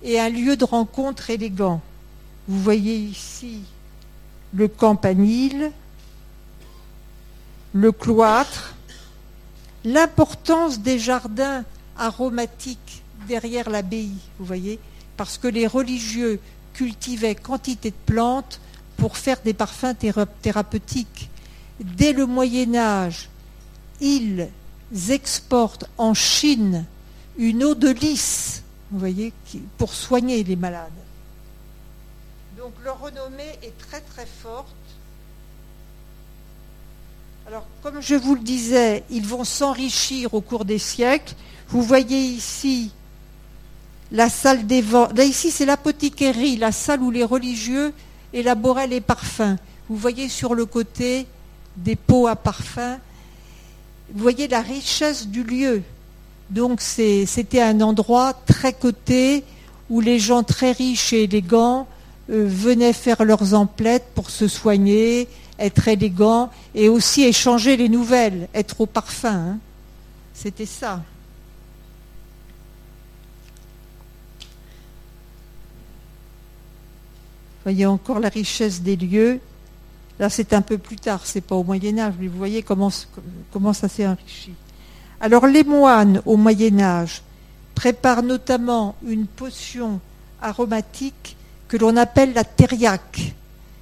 et 0.02 0.18
un 0.18 0.30
lieu 0.30 0.56
de 0.56 0.64
rencontre 0.64 1.28
élégant. 1.28 1.82
Vous 2.48 2.62
voyez 2.62 2.96
ici 2.96 3.58
le 4.54 4.68
campanile, 4.68 5.70
le 7.72 7.92
cloître, 7.92 8.74
l'importance 9.84 10.80
des 10.80 10.98
jardins 10.98 11.64
aromatiques 11.96 13.02
derrière 13.28 13.70
l'abbaye, 13.70 14.16
vous 14.38 14.44
voyez, 14.44 14.78
parce 15.16 15.38
que 15.38 15.48
les 15.48 15.66
religieux 15.66 16.40
cultivaient 16.74 17.34
quantité 17.34 17.90
de 17.90 17.96
plantes 18.06 18.60
pour 18.96 19.16
faire 19.16 19.40
des 19.42 19.54
parfums 19.54 19.94
thérapeutiques. 20.42 21.30
Dès 21.80 22.12
le 22.12 22.26
Moyen 22.26 22.74
Âge, 22.74 23.28
ils 24.00 24.48
exportent 25.08 25.86
en 25.98 26.14
Chine 26.14 26.84
une 27.38 27.64
eau 27.64 27.74
de 27.74 27.88
lys, 27.88 28.62
vous 28.90 28.98
voyez, 28.98 29.32
pour 29.78 29.94
soigner 29.94 30.42
les 30.42 30.56
malades. 30.56 30.90
Donc 32.56 32.72
leur 32.84 33.00
renommée 33.00 33.58
est 33.62 33.76
très 33.78 34.00
très 34.00 34.26
forte. 34.26 34.74
Comme 37.82 38.00
je 38.00 38.14
vous 38.14 38.36
le 38.36 38.42
disais, 38.42 39.02
ils 39.10 39.26
vont 39.26 39.42
s'enrichir 39.42 40.34
au 40.34 40.40
cours 40.40 40.64
des 40.64 40.78
siècles. 40.78 41.34
Vous 41.68 41.82
voyez 41.82 42.18
ici 42.18 42.92
la 44.12 44.28
salle 44.28 44.66
des 44.66 44.82
ventes. 44.82 45.16
Là, 45.16 45.24
ici, 45.24 45.50
c'est 45.50 45.66
l'apothiquerie, 45.66 46.56
la 46.56 46.70
salle 46.70 47.02
où 47.02 47.10
les 47.10 47.24
religieux 47.24 47.92
élaboraient 48.32 48.86
les 48.86 49.00
parfums. 49.00 49.56
Vous 49.88 49.96
voyez 49.96 50.28
sur 50.28 50.54
le 50.54 50.64
côté 50.64 51.26
des 51.76 51.96
pots 51.96 52.28
à 52.28 52.36
parfums. 52.36 52.98
Vous 54.12 54.22
voyez 54.22 54.46
la 54.46 54.60
richesse 54.60 55.26
du 55.26 55.42
lieu. 55.42 55.82
Donc, 56.50 56.80
c'était 56.80 57.62
un 57.62 57.80
endroit 57.80 58.32
très 58.46 58.72
coté 58.72 59.44
où 59.88 60.00
les 60.00 60.20
gens 60.20 60.44
très 60.44 60.70
riches 60.70 61.12
et 61.12 61.24
élégants 61.24 61.88
euh, 62.30 62.44
venaient 62.46 62.92
faire 62.92 63.24
leurs 63.24 63.54
emplettes 63.54 64.06
pour 64.14 64.30
se 64.30 64.46
soigner, 64.46 65.26
être 65.60 65.86
élégants 65.88 66.50
et 66.74 66.88
aussi 66.88 67.22
échanger 67.22 67.76
les 67.76 67.88
nouvelles, 67.88 68.48
être 68.54 68.80
au 68.80 68.86
parfum. 68.86 69.28
Hein. 69.28 69.58
C'était 70.34 70.66
ça. 70.66 71.02
Voyez 77.62 77.86
encore 77.86 78.20
la 78.20 78.30
richesse 78.30 78.80
des 78.80 78.96
lieux. 78.96 79.38
Là, 80.18 80.30
c'est 80.30 80.52
un 80.52 80.62
peu 80.62 80.78
plus 80.78 80.96
tard, 80.96 81.20
c'est 81.24 81.40
pas 81.40 81.54
au 81.54 81.64
Moyen 81.64 81.98
Âge, 81.98 82.14
mais 82.18 82.26
vous 82.26 82.38
voyez 82.38 82.62
comment, 82.62 82.90
comment 83.52 83.72
ça 83.72 83.88
s'est 83.88 84.06
enrichi. 84.06 84.52
Alors, 85.20 85.46
les 85.46 85.64
moines 85.64 86.22
au 86.24 86.36
Moyen 86.36 86.80
Âge 86.80 87.22
préparent 87.74 88.22
notamment 88.22 88.96
une 89.06 89.26
potion 89.26 90.00
aromatique 90.40 91.36
que 91.68 91.76
l'on 91.76 91.96
appelle 91.96 92.32
la 92.32 92.44
thériaque. 92.44 93.34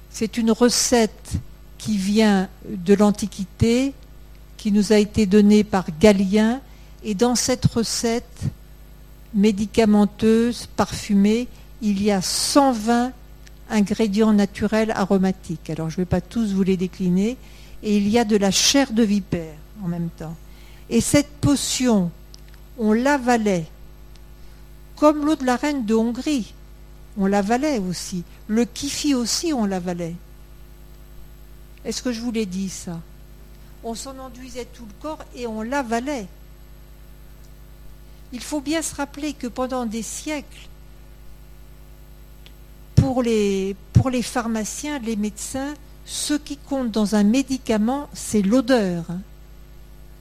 C'est 0.09 0.37
une 0.37 0.51
recette 0.51 1.39
qui 1.79 1.97
vient 1.97 2.47
de 2.69 2.93
l'Antiquité, 2.93 3.93
qui 4.57 4.71
nous 4.71 4.93
a 4.93 4.97
été 4.97 5.25
donnée 5.25 5.63
par 5.63 5.87
Galien, 5.99 6.61
et 7.03 7.15
dans 7.15 7.33
cette 7.33 7.65
recette 7.65 8.41
médicamenteuse, 9.33 10.67
parfumée, 10.75 11.47
il 11.81 12.03
y 12.03 12.11
a 12.11 12.21
120 12.21 13.11
ingrédients 13.69 14.33
naturels 14.33 14.91
aromatiques. 14.91 15.69
Alors 15.69 15.89
je 15.89 15.95
ne 15.95 16.01
vais 16.01 16.05
pas 16.05 16.21
tous 16.21 16.53
vous 16.53 16.63
les 16.63 16.77
décliner. 16.77 17.37
Et 17.81 17.97
il 17.97 18.09
y 18.09 18.19
a 18.19 18.25
de 18.25 18.35
la 18.35 18.51
chair 18.51 18.91
de 18.91 19.03
vipère 19.03 19.55
en 19.83 19.87
même 19.87 20.09
temps. 20.09 20.35
Et 20.89 21.01
cette 21.01 21.29
potion, 21.39 22.11
on 22.77 22.91
l'avalait, 22.91 23.67
comme 24.97 25.25
l'eau 25.25 25.35
de 25.35 25.45
la 25.45 25.55
reine 25.55 25.85
de 25.85 25.93
Hongrie. 25.93 26.53
On 27.17 27.25
l'avalait 27.25 27.79
aussi. 27.79 28.23
Le 28.47 28.65
kifi 28.65 29.15
aussi, 29.15 29.53
on 29.53 29.65
l'avalait. 29.65 30.15
Est-ce 31.85 32.01
que 32.01 32.11
je 32.11 32.21
vous 32.21 32.31
l'ai 32.31 32.45
dit 32.45 32.69
ça? 32.69 32.99
On 33.83 33.95
s'en 33.95 34.17
enduisait 34.17 34.65
tout 34.65 34.85
le 34.85 34.93
corps 35.01 35.23
et 35.35 35.47
on 35.47 35.61
l'avalait. 35.61 36.27
Il 38.31 38.41
faut 38.41 38.61
bien 38.61 38.81
se 38.81 38.93
rappeler 38.95 39.33
que 39.33 39.47
pendant 39.47 39.85
des 39.85 40.03
siècles, 40.03 40.67
pour 42.95 43.23
les, 43.23 43.75
pour 43.93 44.09
les 44.09 44.21
pharmaciens, 44.21 44.99
les 44.99 45.15
médecins, 45.15 45.73
ce 46.05 46.33
qui 46.33 46.57
compte 46.57 46.91
dans 46.91 47.15
un 47.15 47.23
médicament, 47.23 48.09
c'est 48.13 48.41
l'odeur. 48.41 49.05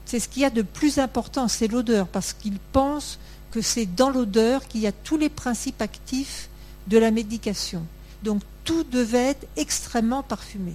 C'est 0.07 0.21
ce 0.21 0.29
qu'il 0.29 0.43
y 0.43 0.47
a 0.47 0.51
de 0.51 0.63
plus 0.63 0.99
important, 0.99 1.49
c'est 1.49 1.69
l'odeur, 1.69 2.07
parce 2.07 2.33
qu'ils 2.33 2.61
pensent 2.73 3.19
que 3.51 3.61
c'est 3.61 3.87
dans 3.87 4.11
l'odeur 4.11 4.67
qu'il 4.67 4.81
y 4.81 4.87
a 4.87 4.93
tous 4.93 5.17
les 5.17 5.29
principes 5.29 5.83
actifs 5.83 6.49
de 6.87 6.99
la 6.99 7.11
médication. 7.11 7.85
Donc 8.23 8.43
tout 8.65 8.85
devait 8.85 9.31
être 9.31 9.47
extrêmement 9.57 10.23
parfumé. 10.23 10.75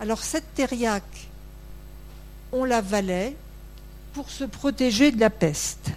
Alors 0.00 0.22
cette 0.22 0.54
thériaque, 0.54 1.28
on 2.52 2.64
la 2.64 2.80
valait 2.80 3.36
pour 4.14 4.30
se 4.30 4.44
protéger 4.44 5.12
de 5.12 5.20
la 5.20 5.28
peste. 5.28 5.90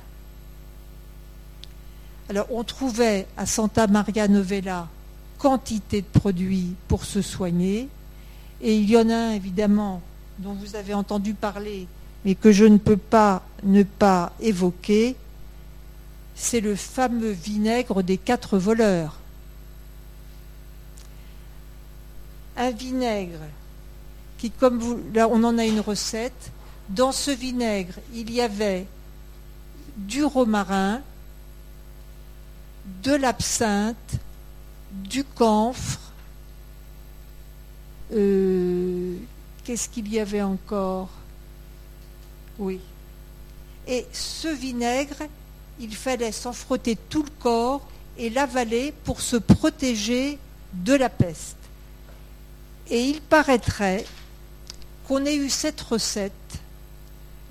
Alors 2.30 2.48
on 2.52 2.64
trouvait 2.66 3.28
à 3.38 3.46
Santa 3.46 3.88
Maria 3.88 4.28
Novella 4.28 4.90
quantité 5.38 6.02
de 6.02 6.20
produits 6.20 6.76
pour 6.88 7.06
se 7.06 7.22
soigner. 7.22 7.88
Et 8.62 8.78
il 8.78 8.90
y 8.90 8.98
en 8.98 9.10
a 9.10 9.16
un 9.16 9.32
évidemment 9.32 10.02
dont 10.40 10.54
vous 10.54 10.76
avez 10.76 10.94
entendu 10.94 11.34
parler, 11.34 11.88
mais 12.26 12.36
que 12.36 12.52
je 12.52 12.66
ne 12.66 12.78
peux 12.78 12.98
pas 12.98 13.44
ne 13.64 13.84
pas 13.84 14.34
évoquer, 14.40 15.16
c'est 16.36 16.62
le 16.62 16.76
fameux 16.76 17.32
vinaigre 17.32 18.04
des 18.04 18.18
quatre 18.18 18.58
voleurs. 18.58 19.18
Un 22.58 22.72
vinaigre 22.72 23.40
comme 24.52 24.80
vous, 24.80 25.00
là 25.14 25.28
on 25.30 25.44
en 25.44 25.58
a 25.58 25.66
une 25.66 25.80
recette, 25.80 26.52
dans 26.90 27.12
ce 27.12 27.32
vinaigre 27.32 27.96
il 28.14 28.32
y 28.32 28.42
avait 28.42 28.86
du 29.98 30.24
romarin, 30.24 31.02
de 33.04 33.14
l'absinthe, 33.14 34.20
du 34.92 35.24
camphre, 35.24 36.00
euh, 38.14 39.16
qu'est-ce 39.64 39.90
qu'il 39.90 40.12
y 40.12 40.20
avait 40.20 40.42
encore? 40.42 41.10
Oui. 42.60 42.80
Et 43.88 44.06
ce 44.12 44.48
vinaigre, 44.48 45.24
il 45.80 45.96
fallait 45.96 46.32
s'en 46.32 46.54
frotter 46.54 46.96
tout 47.10 47.24
le 47.24 47.32
corps 47.40 47.88
et 48.18 48.30
l'avaler 48.30 48.94
pour 49.04 49.22
se 49.22 49.38
protéger 49.38 50.38
de 50.74 50.94
la 50.94 51.10
peste. 51.10 51.58
Et 52.90 53.04
il 53.04 53.22
paraîtrait 53.22 54.06
qu'on 55.14 55.28
ait 55.28 55.36
eu 55.36 55.52
cette 55.52 55.80
recette 55.80 56.32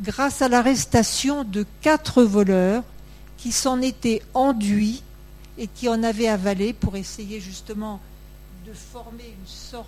grâce 0.01 0.43
à 0.43 0.49
l'arrestation 0.49 1.45
de 1.45 1.65
quatre 1.81 2.25
voleurs 2.25 2.83
qui 3.37 3.53
s'en 3.53 3.81
étaient 3.81 4.21
enduits 4.35 5.05
et 5.59 5.69
qui 5.69 5.89
en 5.89 6.03
avait 6.03 6.27
avalé 6.27 6.73
pour 6.73 6.97
essayer 6.97 7.39
justement 7.39 8.01
de 8.67 8.73
former 8.73 9.23
une 9.27 9.47
sorte 9.47 9.87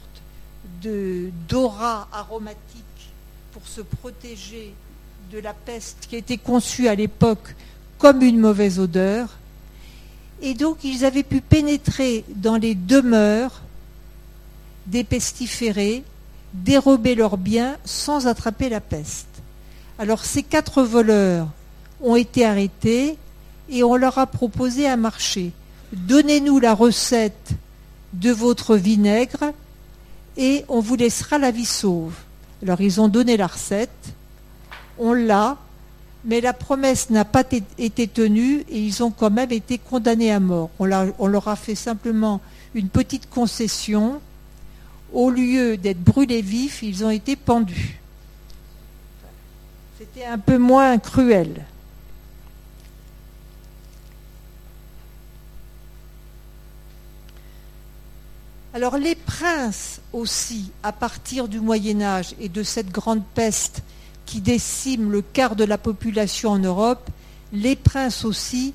de 0.82 1.32
d'aura 1.48 2.06
aromatique 2.12 3.10
pour 3.50 3.66
se 3.66 3.80
protéger 3.80 4.72
de 5.32 5.40
la 5.40 5.52
peste 5.52 6.06
qui 6.08 6.14
était 6.14 6.38
conçue 6.38 6.86
à 6.86 6.94
l'époque 6.94 7.56
comme 7.98 8.22
une 8.22 8.38
mauvaise 8.38 8.78
odeur. 8.78 9.30
Et 10.42 10.54
donc 10.54 10.84
ils 10.84 11.04
avaient 11.04 11.24
pu 11.24 11.40
pénétrer 11.40 12.24
dans 12.36 12.56
les 12.56 12.76
demeures 12.76 13.62
des 14.86 15.02
pestiférés, 15.02 16.04
dérober 16.54 17.14
leurs 17.14 17.36
biens 17.36 17.76
sans 17.84 18.26
attraper 18.26 18.68
la 18.68 18.80
peste. 18.80 19.26
Alors 19.98 20.24
ces 20.24 20.42
quatre 20.42 20.82
voleurs 20.82 21.48
ont 22.00 22.16
été 22.16 22.46
arrêtés 22.46 23.18
et 23.68 23.82
on 23.82 23.96
leur 23.96 24.18
a 24.18 24.26
proposé 24.26 24.88
un 24.88 24.96
marché. 24.96 25.52
Donnez-nous 25.92 26.58
la 26.60 26.74
recette 26.74 27.50
de 28.12 28.30
votre 28.30 28.76
vinaigre 28.76 29.52
et 30.36 30.64
on 30.68 30.80
vous 30.80 30.96
laissera 30.96 31.38
la 31.38 31.50
vie 31.50 31.64
sauve. 31.66 32.14
Alors 32.62 32.80
ils 32.80 33.00
ont 33.00 33.08
donné 33.08 33.36
la 33.36 33.46
recette, 33.46 33.90
on 34.98 35.12
l'a, 35.12 35.56
mais 36.24 36.40
la 36.40 36.52
promesse 36.52 37.10
n'a 37.10 37.24
pas 37.24 37.42
été 37.78 38.08
tenue 38.08 38.64
et 38.70 38.78
ils 38.78 39.02
ont 39.02 39.10
quand 39.10 39.30
même 39.30 39.52
été 39.52 39.78
condamnés 39.78 40.32
à 40.32 40.40
mort. 40.40 40.70
On, 40.78 40.88
on 41.18 41.26
leur 41.26 41.48
a 41.48 41.56
fait 41.56 41.74
simplement 41.74 42.40
une 42.74 42.88
petite 42.88 43.28
concession. 43.28 44.20
Au 45.14 45.30
lieu 45.30 45.76
d'être 45.76 46.02
brûlés 46.02 46.42
vifs, 46.42 46.82
ils 46.82 47.04
ont 47.04 47.10
été 47.10 47.36
pendus. 47.36 48.00
C'était 49.96 50.26
un 50.26 50.38
peu 50.38 50.58
moins 50.58 50.98
cruel. 50.98 51.64
Alors 58.74 58.98
les 58.98 59.14
princes 59.14 60.00
aussi, 60.12 60.72
à 60.82 60.90
partir 60.90 61.46
du 61.46 61.60
Moyen 61.60 62.02
Âge 62.02 62.34
et 62.40 62.48
de 62.48 62.64
cette 62.64 62.90
grande 62.90 63.22
peste 63.36 63.82
qui 64.26 64.40
décime 64.40 65.12
le 65.12 65.22
quart 65.22 65.54
de 65.54 65.62
la 65.62 65.78
population 65.78 66.50
en 66.50 66.58
Europe, 66.58 67.08
les 67.52 67.76
princes 67.76 68.24
aussi, 68.24 68.74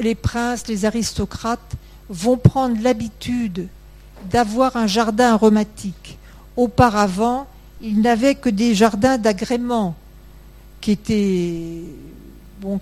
les 0.00 0.16
princes, 0.16 0.66
les 0.66 0.84
aristocrates, 0.84 1.76
vont 2.08 2.38
prendre 2.38 2.82
l'habitude 2.82 3.68
d'avoir 4.28 4.76
un 4.76 4.86
jardin 4.86 5.32
aromatique. 5.32 6.18
Auparavant, 6.56 7.46
ils 7.80 8.00
n'avaient 8.00 8.34
que 8.34 8.48
des 8.48 8.74
jardins 8.74 9.18
d'agrément 9.18 9.94
qui 10.80 10.96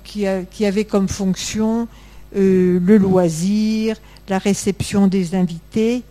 qui, 0.05 0.67
avaient 0.67 0.85
comme 0.85 1.09
fonction 1.09 1.89
euh, 2.37 2.81
le 2.81 2.97
loisir, 2.97 3.97
la 4.29 4.39
réception 4.39 5.07
des 5.07 5.35
invités. 5.35 6.03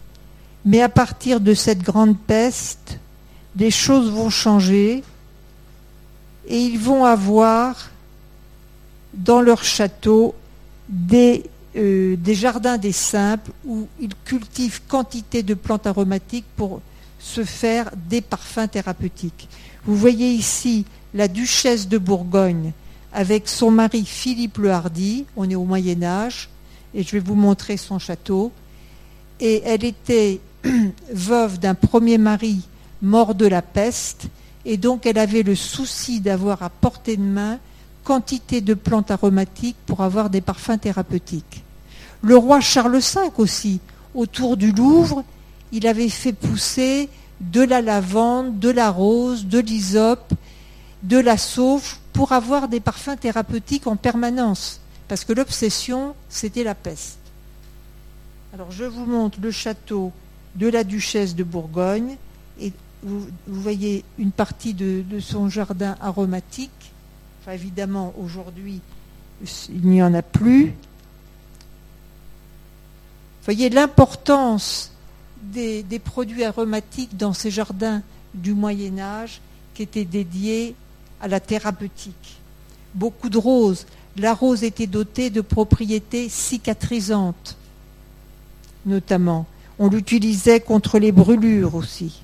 Mais 0.65 0.81
à 0.81 0.89
partir 0.89 1.39
de 1.39 1.53
cette 1.53 1.81
grande 1.81 2.17
peste, 2.17 2.99
des 3.55 3.71
choses 3.71 4.11
vont 4.11 4.29
changer 4.29 5.03
et 6.47 6.57
ils 6.57 6.79
vont 6.79 7.05
avoir 7.05 7.89
dans 9.13 9.41
leur 9.41 9.63
château 9.63 10.35
des, 10.89 11.43
euh, 11.77 12.15
des 12.17 12.35
jardins 12.35 12.77
des 12.77 12.91
simples 12.91 13.51
où 13.65 13.87
ils 13.99 14.15
cultivent 14.25 14.81
quantité 14.87 15.43
de 15.43 15.53
plantes 15.53 15.85
aromatiques 15.85 16.45
pour 16.55 16.81
se 17.19 17.43
faire 17.43 17.91
des 18.09 18.21
parfums 18.21 18.67
thérapeutiques. 18.71 19.47
Vous 19.85 19.95
voyez 19.95 20.29
ici 20.29 20.85
la 21.13 21.27
duchesse 21.27 21.87
de 21.87 21.97
Bourgogne 21.97 22.71
avec 23.13 23.47
son 23.47 23.71
mari 23.71 24.05
Philippe 24.05 24.57
le 24.57 24.71
Hardy, 24.71 25.25
on 25.35 25.49
est 25.49 25.55
au 25.55 25.63
Moyen 25.63 26.03
Âge, 26.03 26.49
et 26.93 27.03
je 27.03 27.11
vais 27.11 27.19
vous 27.19 27.35
montrer 27.35 27.77
son 27.77 27.99
château. 27.99 28.51
Et 29.39 29.61
elle 29.65 29.85
était 29.85 30.39
veuve 31.13 31.59
d'un 31.59 31.75
premier 31.75 32.17
mari 32.17 32.61
mort 33.01 33.35
de 33.35 33.45
la 33.45 33.61
peste, 33.61 34.27
et 34.65 34.77
donc 34.77 35.05
elle 35.05 35.17
avait 35.17 35.43
le 35.43 35.55
souci 35.55 36.19
d'avoir 36.19 36.63
à 36.63 36.69
portée 36.69 37.17
de 37.17 37.21
main 37.21 37.59
quantité 38.03 38.61
de 38.61 38.73
plantes 38.73 39.11
aromatiques 39.11 39.77
pour 39.85 40.01
avoir 40.01 40.29
des 40.29 40.41
parfums 40.41 40.79
thérapeutiques. 40.79 41.63
Le 42.21 42.35
roi 42.37 42.59
Charles 42.59 42.97
V 42.97 43.19
aussi, 43.37 43.79
autour 44.15 44.57
du 44.57 44.71
Louvre, 44.71 45.23
il 45.71 45.87
avait 45.87 46.09
fait 46.09 46.33
pousser 46.33 47.09
de 47.41 47.61
la 47.61 47.81
lavande, 47.81 48.59
de 48.59 48.69
la 48.69 48.89
rose, 48.89 49.45
de 49.45 49.59
l'hysope, 49.59 50.33
de 51.03 51.17
la 51.17 51.37
sauve 51.37 51.97
pour 52.13 52.31
avoir 52.31 52.67
des 52.67 52.79
parfums 52.79 53.17
thérapeutiques 53.19 53.87
en 53.87 53.95
permanence. 53.95 54.81
Parce 55.07 55.23
que 55.23 55.33
l'obsession, 55.33 56.15
c'était 56.29 56.63
la 56.63 56.75
peste. 56.75 57.19
Alors 58.53 58.71
je 58.71 58.85
vous 58.85 59.05
montre 59.05 59.37
le 59.41 59.51
château 59.51 60.11
de 60.55 60.67
la 60.67 60.83
duchesse 60.83 61.35
de 61.35 61.43
Bourgogne 61.43 62.17
et 62.59 62.73
vous, 63.03 63.27
voyez 63.47 64.03
une 64.17 64.31
partie 64.31 64.73
de, 64.73 65.03
son 65.19 65.49
jardin 65.49 65.95
aromatique. 66.01 66.71
Évidemment, 67.49 68.13
aujourd'hui, 68.19 68.81
il 69.69 69.87
n'y 69.87 70.03
en 70.03 70.13
a 70.13 70.21
plus. 70.21 70.73
Voyez 73.47 73.69
l'importance 73.69 74.91
des, 75.41 75.81
des, 75.81 75.99
produits 75.99 76.43
aromatiques 76.43 77.15
dans 77.15 77.31
ces 77.31 77.49
jardins 77.49 78.01
du 78.33 78.53
Moyen 78.53 78.99
Âge 78.99 79.39
qui 79.73 79.83
étaient 79.83 80.03
dédiés 80.03 80.75
à 81.21 81.29
la 81.29 81.39
thérapeutique. 81.39 82.41
Beaucoup 82.93 83.29
de 83.29 83.37
roses. 83.37 83.85
La 84.17 84.33
rose 84.33 84.65
était 84.65 84.85
dotée 84.85 85.29
de 85.29 85.39
propriétés 85.39 86.27
cicatrisantes, 86.27 87.55
notamment. 88.85 89.45
On 89.79 89.87
l'utilisait 89.87 90.59
contre 90.59 90.99
les 90.99 91.13
brûlures 91.13 91.75
aussi. 91.75 92.23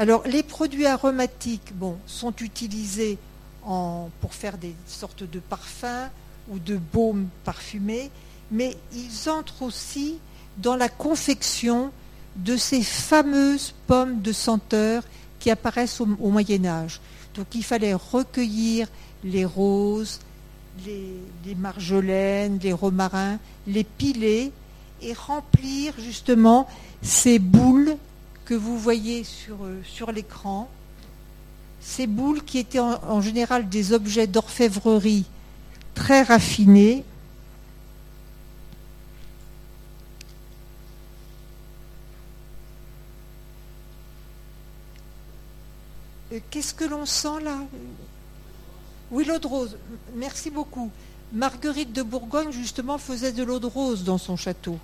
Alors, 0.00 0.26
les 0.26 0.42
produits 0.42 0.86
aromatiques 0.86 1.74
bon, 1.74 1.98
sont 2.06 2.34
utilisés 2.40 3.18
pour 3.62 4.32
faire 4.32 4.56
des 4.56 4.74
sortes 4.86 5.24
de 5.24 5.40
parfums 5.40 6.08
ou 6.48 6.58
de 6.58 6.78
baumes 6.78 7.28
parfumés, 7.44 8.10
mais 8.50 8.78
ils 8.94 9.28
entrent 9.28 9.60
aussi 9.60 10.16
dans 10.56 10.74
la 10.74 10.88
confection 10.88 11.92
de 12.36 12.56
ces 12.56 12.82
fameuses 12.82 13.74
pommes 13.86 14.22
de 14.22 14.32
senteur 14.32 15.02
qui 15.38 15.50
apparaissent 15.50 16.00
au, 16.00 16.06
Moyen 16.06 16.64
Âge. 16.64 16.98
Donc 17.34 17.48
il 17.54 17.62
fallait 17.62 17.92
recueillir 17.92 18.88
les 19.22 19.44
roses, 19.44 20.20
les, 20.86 21.12
les, 21.44 21.54
marjolaines, 21.54 22.58
les 22.62 22.72
romarins, 22.72 23.38
les 23.66 23.84
piler 23.84 24.50
et 25.02 25.12
remplir 25.12 25.92
justement 25.98 26.66
ces 27.02 27.38
boules 27.38 27.98
que 28.50 28.54
vous 28.56 28.76
voyez 28.76 29.22
sur, 29.22 29.64
euh, 29.64 29.80
sur 29.84 30.10
l'écran, 30.10 30.68
ces 31.80 32.08
boules 32.08 32.42
qui 32.42 32.58
étaient 32.58 32.80
en, 32.80 33.20
général 33.20 33.68
des 33.68 33.92
objets 33.92 34.26
d'orfèvrerie 34.26 35.24
très 35.94 36.22
raffinés, 36.22 37.04
euh, 46.32 46.40
Qu'est-ce 46.50 46.74
que 46.74 46.84
l'on 46.84 47.06
sent 47.06 47.40
là? 47.44 47.56
Oui, 49.12 49.24
l'eau 49.26 49.38
de 49.38 49.46
rose. 49.46 49.78
Merci 50.16 50.50
beaucoup. 50.50 50.90
Marguerite 51.32 51.92
de 51.92 52.02
Bourgogne, 52.02 52.50
justement, 52.50 52.98
faisait 52.98 53.30
de 53.30 53.44
l'eau 53.44 53.60
de 53.60 53.66
rose 53.66 54.02
dans 54.02 54.18
son 54.18 54.36
château. 54.36 54.80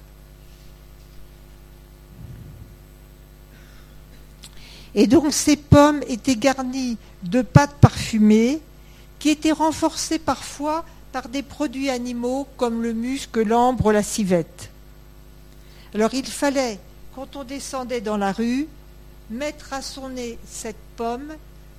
Et 4.97 5.07
donc 5.07 5.33
ces 5.33 5.57
pommes 5.57 6.01
étaient 6.09 6.37
garnies 6.37 6.97
de 7.23 7.43
pâtes 7.43 7.77
parfumées 7.81 8.61
qui 9.19 9.29
étaient 9.29 9.53
renforcées 9.53 10.19
parfois 10.19 10.85
par 11.13 11.29
des 11.29 11.43
produits 11.43 11.91
animaux 11.91 12.49
comme 12.57 12.83
le 12.83 12.95
musc, 12.95 13.37
l'ambre, 13.37 13.93
la 13.93 14.03
civette. 14.03 14.71
Alors 15.95 16.15
il 16.15 16.27
fallait, 16.27 16.81
quand 17.15 17.37
on 17.37 17.45
descendait 17.45 18.01
dans 18.01 18.17
la 18.17 18.33
rue, 18.33 18.67
mettre 19.31 19.75
à 19.75 19.83
son 19.83 20.09
nez 20.09 20.39
cette 20.49 20.77
pomme 20.97 21.35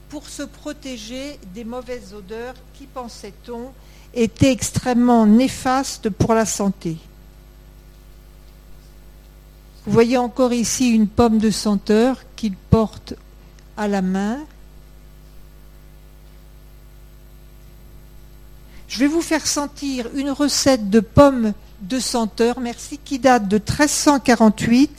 pour 0.09 0.29
se 0.29 0.43
protéger 0.43 1.39
des 1.55 1.63
mauvaises 1.63 2.13
odeurs 2.13 2.53
qui, 2.75 2.85
pensait-on, 2.85 3.71
étaient 4.13 4.51
extrêmement 4.51 5.25
néfastes 5.25 6.09
pour 6.09 6.33
la 6.33 6.45
santé. 6.45 6.97
Vous 9.85 9.93
voyez 9.93 10.17
encore 10.17 10.53
ici 10.53 10.89
une 10.89 11.07
pomme 11.07 11.39
de 11.39 11.49
senteur 11.49 12.17
qu'il 12.37 12.55
porte 12.55 13.15
à 13.75 13.89
la 13.89 14.01
main. 14.01 14.39
Je 18.87 18.99
vais 18.99 19.07
vous 19.07 19.21
faire 19.21 19.45
sentir 19.45 20.07
une 20.15 20.31
recette 20.31 20.89
de 20.89 21.01
pommes 21.01 21.53
de 21.81 21.99
senteur, 21.99 22.61
merci, 22.61 22.97
qui 23.03 23.19
date 23.19 23.49
de 23.49 23.57
1348 23.57 24.89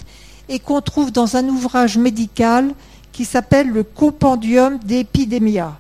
et 0.51 0.59
qu'on 0.59 0.82
trouve 0.82 1.11
dans 1.11 1.36
un 1.36 1.49
ouvrage 1.49 1.97
médical 1.97 2.74
qui 3.12 3.24
s'appelle 3.24 3.70
le 3.70 3.82
Compendium 3.82 4.78
d'Epidemia. 4.78 5.78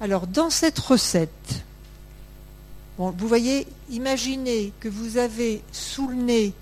Alors, 0.00 0.26
dans 0.26 0.50
cette 0.50 0.78
recette, 0.78 1.64
vous 2.98 3.28
voyez, 3.28 3.66
imaginez 3.90 4.72
que 4.80 4.88
vous 4.88 5.18
avez 5.18 5.62
sous 5.70 6.08
le 6.08 6.16
nez 6.16 6.52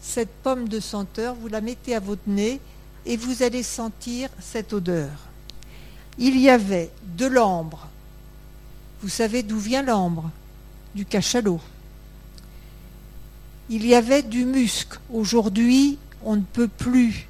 cette 0.00 0.30
pomme 0.42 0.68
de 0.68 0.78
senteur, 0.78 1.34
vous 1.34 1.48
la 1.48 1.60
mettez 1.60 1.94
à 1.94 2.00
votre 2.00 2.22
nez 2.28 2.60
et 3.06 3.16
vous 3.16 3.42
allez 3.42 3.62
sentir 3.62 4.28
cette 4.40 4.72
odeur. 4.72 5.10
Il 6.18 6.38
y 6.38 6.50
avait 6.50 6.90
de 7.16 7.26
l'ambre. 7.26 7.88
Vous 9.02 9.08
savez 9.08 9.42
d'où 9.42 9.58
vient 9.58 9.82
l'ambre? 9.82 10.30
Du 10.94 11.04
cachalot. 11.04 11.60
Il 13.68 13.86
y 13.86 13.94
avait 13.94 14.22
du 14.22 14.44
musc. 14.44 14.94
Aujourd'hui, 15.12 15.98
on 16.24 16.36
ne 16.36 16.42
peut 16.42 16.68
plus 16.68 17.28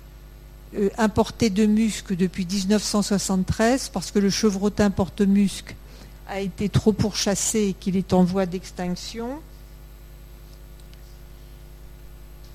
euh, 0.77 0.89
importer 0.99 1.51
de 1.51 1.67
musc 1.67 2.13
depuis 2.15 2.47
1973 2.47 3.91
parce 3.91 4.11
que 4.11 4.19
le 4.19 4.31
chevrotin 4.31 4.91
porte-musc 4.91 5.75
a 6.29 6.41
été 6.41 6.69
trop 6.69 6.93
pourchassé 6.93 7.69
et 7.69 7.73
qu'il 7.73 7.97
est 7.97 8.13
en 8.13 8.25
voie 8.25 8.47
d'extinction. 8.47 9.41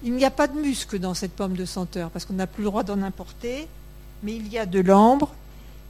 Il 0.04 0.14
n'y 0.14 0.26
a 0.26 0.32
pas 0.32 0.47
de 0.47 0.60
musc 0.60 0.95
dans 0.95 1.14
cette 1.14 1.34
pomme 1.34 1.56
de 1.56 1.66
senteur 1.66 2.10
parce 2.10 2.26
qu'on 2.26 2.34
n'a 2.34 2.47
plus 2.47 2.64
le 2.64 2.70
droit 2.70 2.84
d'en 2.84 3.02
importer, 3.04 3.68
mais 4.24 4.36
il 4.36 4.47
y 4.47 4.58
a 4.58 4.66
de 4.66 4.80
l'ambre, 4.80 5.34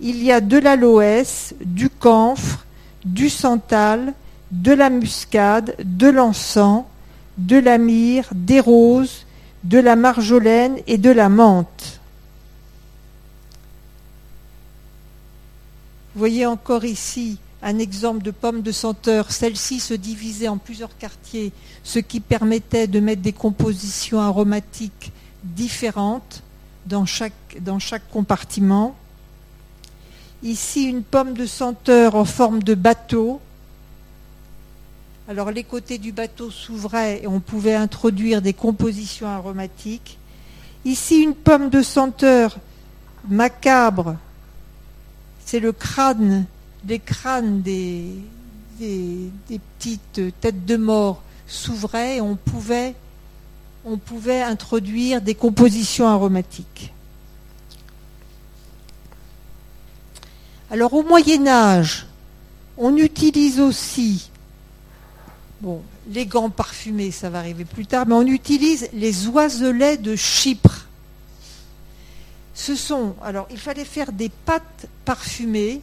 il 0.02 0.22
y 0.22 0.32
a 0.32 0.42
de 0.42 0.58
l'aloès, 0.58 1.54
du 1.64 1.90
camphre, 1.90 2.66
du 3.06 3.30
santal, 3.30 4.14
de 4.52 4.74
la 4.74 4.90
muscade, 4.90 5.76
de 5.84 6.08
l'encens, 6.08 6.84
de 7.38 7.58
la 7.58 7.78
myrrhe, 7.78 8.28
des 8.34 8.60
roses, 8.60 9.26
de 9.64 9.80
la 9.80 9.96
marjolaine 9.96 10.78
et 10.88 10.98
de 10.98 11.10
la 11.10 11.30
menthe. 11.30 12.00
Vous 16.14 16.20
voyez 16.20 16.46
encore 16.46 16.84
ici 16.84 17.40
un 17.64 17.78
exemple 17.78 18.24
de 18.24 18.32
pomme 18.32 18.62
de 18.62 18.72
senteur. 18.72 19.32
Celle-ci 19.32 19.80
se 19.80 19.94
divisait 19.94 20.48
en 20.48 20.58
plusieurs 20.58 20.98
quartiers, 20.98 21.52
ce 21.84 22.00
qui 22.00 22.20
permettait 22.20 22.88
de 22.88 23.00
mettre 23.00 23.22
des 23.22 23.34
compositions 23.34 24.20
aromatiques 24.20 25.12
différentes 25.44 26.42
dans 26.86 27.06
chaque, 27.06 27.34
compartiment. 28.12 28.96
Ici, 30.44 30.86
une 30.86 31.04
pomme 31.04 31.34
de 31.34 31.46
senteur 31.46 32.16
en 32.16 32.26
forme 32.26 32.64
de 32.64 32.74
bateau. 32.74 33.40
Alors 35.28 35.52
les 35.52 35.64
côtés 35.64 36.00
du 36.00 36.12
bateau 36.12 36.50
s'ouvraient 36.50 37.22
et 37.24 37.28
on 37.28 37.40
pouvait 37.40 37.76
introduire 37.76 38.42
des 38.42 38.54
compositions 38.54 39.28
aromatiques. 39.28 40.18
Ici, 40.84 41.22
une 41.22 41.36
pomme 41.36 41.70
de 41.70 41.84
senteur 41.84 42.58
macabre. 43.30 44.16
C'est 45.46 45.60
le 45.60 45.72
crâne 45.72 46.46
les 46.88 47.00
crânes 47.00 47.62
des, 47.62 48.16
petites 48.80 50.40
têtes 50.40 50.66
de 50.66 50.78
mort 50.78 51.22
s'ouvraient 51.48 52.18
et 52.18 52.22
on 52.22 52.36
pouvait, 52.36 52.96
on 53.86 53.98
pouvait 53.98 54.42
introduire 54.42 55.22
des 55.22 55.36
compositions 55.36 56.08
aromatiques. 56.08 56.94
Alors 60.72 60.94
au 60.94 61.04
Moyen 61.04 61.48
Âge, 61.48 62.08
on 62.78 62.96
utilise 62.96 63.60
aussi, 63.60 64.32
bon, 65.60 65.82
les 66.10 66.26
gants 66.26 66.50
parfumés, 66.50 67.12
ça 67.12 67.30
va 67.30 67.40
arriver 67.40 67.66
plus 67.66 67.86
tard, 67.86 68.08
mais 68.08 68.16
on 68.16 68.26
utilise 68.26 68.88
les 68.94 69.28
oiselets 69.28 69.98
de 69.98 70.16
Chypre. 70.16 70.88
Ce 72.56 72.76
sont, 72.76 73.16
alors 73.22 73.48
il 73.52 73.58
fallait 73.58 73.86
faire 73.86 74.12
des 74.12 74.30
pâtes 74.30 74.88
parfumées 75.06 75.82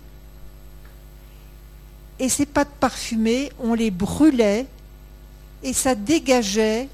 et 2.21 2.29
ces 2.29 2.47
pâtes 2.47 2.73
parfumées, 2.81 3.51
on 3.61 3.75
les 3.75 3.91
brûlait 3.91 4.67
et 5.63 5.73
ça 5.73 5.95
dégageait 5.95 6.89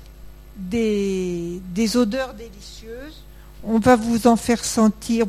des, 0.57 1.61
odeurs 1.97 2.35
délicieuses. 2.35 3.22
On 3.64 3.79
va 3.79 3.97
vous 3.97 4.27
en 4.27 4.37
faire 4.37 4.62
sentir 4.64 5.27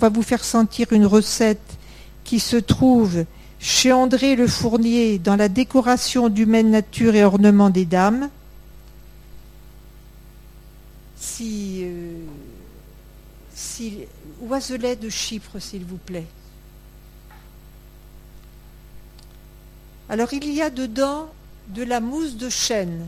une 0.91 1.05
recette 1.05 1.77
qui 2.23 2.39
se 2.39 2.57
trouve 2.57 3.25
chez 3.59 3.91
André 3.91 4.35
Le 4.35 4.47
Fournier 4.47 5.17
dans 5.19 5.35
la 5.35 5.47
décoration 5.47 6.29
d'humaine 6.29 6.71
nature 6.71 7.15
et 7.15 7.23
ornement 7.23 7.69
des 7.69 7.85
dames. 7.85 8.29
Si, 11.17 11.81
euh, 11.83 12.19
si 13.53 13.99
oiselet 14.41 14.95
de 14.95 15.09
Chypre, 15.09 15.59
s'il 15.59 15.85
vous 15.85 15.97
plaît. 15.97 16.27
Alors 20.09 20.33
il 20.33 20.53
y 20.53 20.61
a 20.61 20.69
dedans 20.69 21.29
de 21.69 21.83
la 21.83 21.99
mousse 21.99 22.35
de 22.35 22.49
chêne. 22.49 23.07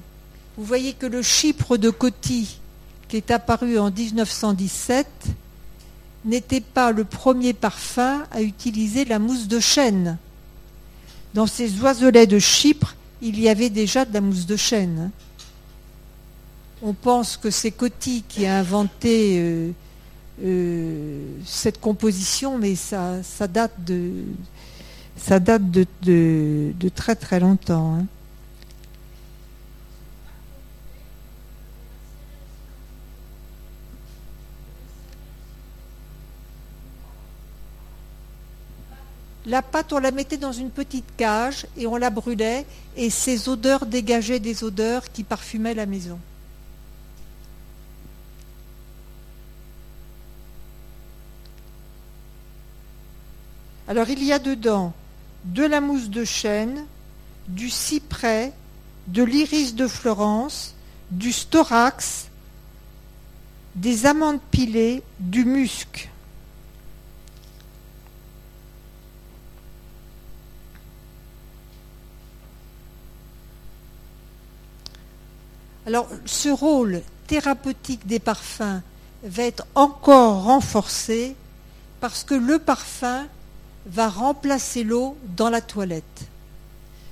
Vous 0.57 0.63
voyez 0.63 0.93
que 0.93 1.05
le 1.05 1.21
Chypre 1.21 1.77
de 1.77 1.91
Coty, 1.91 2.59
qui 3.07 3.17
est 3.17 3.29
apparu 3.29 3.77
en 3.77 3.91
1917, 3.91 5.07
n'était 6.25 6.61
pas 6.61 6.91
le 6.91 7.03
premier 7.03 7.53
parfum 7.53 8.23
à 8.31 8.41
utiliser 8.41 9.05
la 9.05 9.19
mousse 9.19 9.47
de 9.47 9.59
chêne. 9.59 10.17
Dans 11.35 11.45
ces 11.45 11.79
oiselets 11.79 12.25
de 12.25 12.39
Chypre, 12.39 12.95
il 13.21 13.39
y 13.39 13.47
avait 13.47 13.69
déjà 13.69 14.03
de 14.03 14.13
la 14.13 14.21
mousse 14.21 14.47
de 14.47 14.55
chêne. 14.55 15.11
On 16.81 16.93
pense 16.93 17.37
que 17.37 17.51
c'est 17.51 17.71
Coty 17.71 18.23
qui 18.27 18.45
a 18.45 18.57
inventé 18.57 19.39
euh, 19.39 19.71
euh, 20.43 21.21
cette 21.45 21.79
composition, 21.79 22.57
mais 22.57 22.75
ça, 22.75 23.21
ça 23.23 23.47
date 23.47 23.73
de, 23.85 24.11
ça 25.17 25.39
date 25.39 25.69
de, 25.71 25.85
de, 26.01 26.89
très 26.89 27.15
très 27.15 27.39
longtemps. 27.39 27.95
Hein. 27.95 28.05
La 39.45 39.61
pâte, 39.61 39.93
on 39.93 39.99
la 39.99 40.11
mettait 40.11 40.37
dans 40.37 40.51
une 40.51 40.69
petite 40.69 41.05
cage 41.15 41.65
et 41.77 41.87
on 41.87 41.95
la 41.95 42.09
brûlait 42.09 42.65
et 42.97 43.09
ces 43.09 43.47
odeurs 43.47 43.85
dégageaient 43.85 44.39
des 44.39 44.63
odeurs 44.63 45.09
qui 45.11 45.23
parfumaient 45.23 45.73
la 45.73 45.85
maison. 45.85 46.19
Alors 53.87 54.09
il 54.09 54.21
y 54.21 54.33
a 54.33 54.39
dedans 54.39 54.93
de 55.47 55.63
la 55.63 55.81
mousse 55.81 56.09
de 56.09 56.25
chêne, 56.25 56.85
du 57.47 57.69
cyprès, 57.69 58.53
de 59.07 59.23
l'iris 59.23 59.75
de 59.75 59.87
Florence, 59.87 60.75
du 61.09 61.31
storax, 61.31 62.27
des 63.75 64.05
amandes 64.05 64.41
pilées, 64.51 65.03
du 65.19 65.45
musc. 65.45 66.09
Alors 75.85 76.09
ce 76.25 76.49
rôle 76.49 77.01
thérapeutique 77.27 78.05
des 78.05 78.19
parfums 78.19 78.81
va 79.23 79.43
être 79.43 79.65
encore 79.75 80.43
renforcé 80.43 81.37
parce 82.01 82.25
que 82.25 82.33
le 82.33 82.59
parfum 82.59 83.25
va 83.87 84.09
remplacer 84.09 84.83
l'eau 84.83 85.17
dans 85.35 85.49
la 85.49 85.61
toilette. 85.61 86.27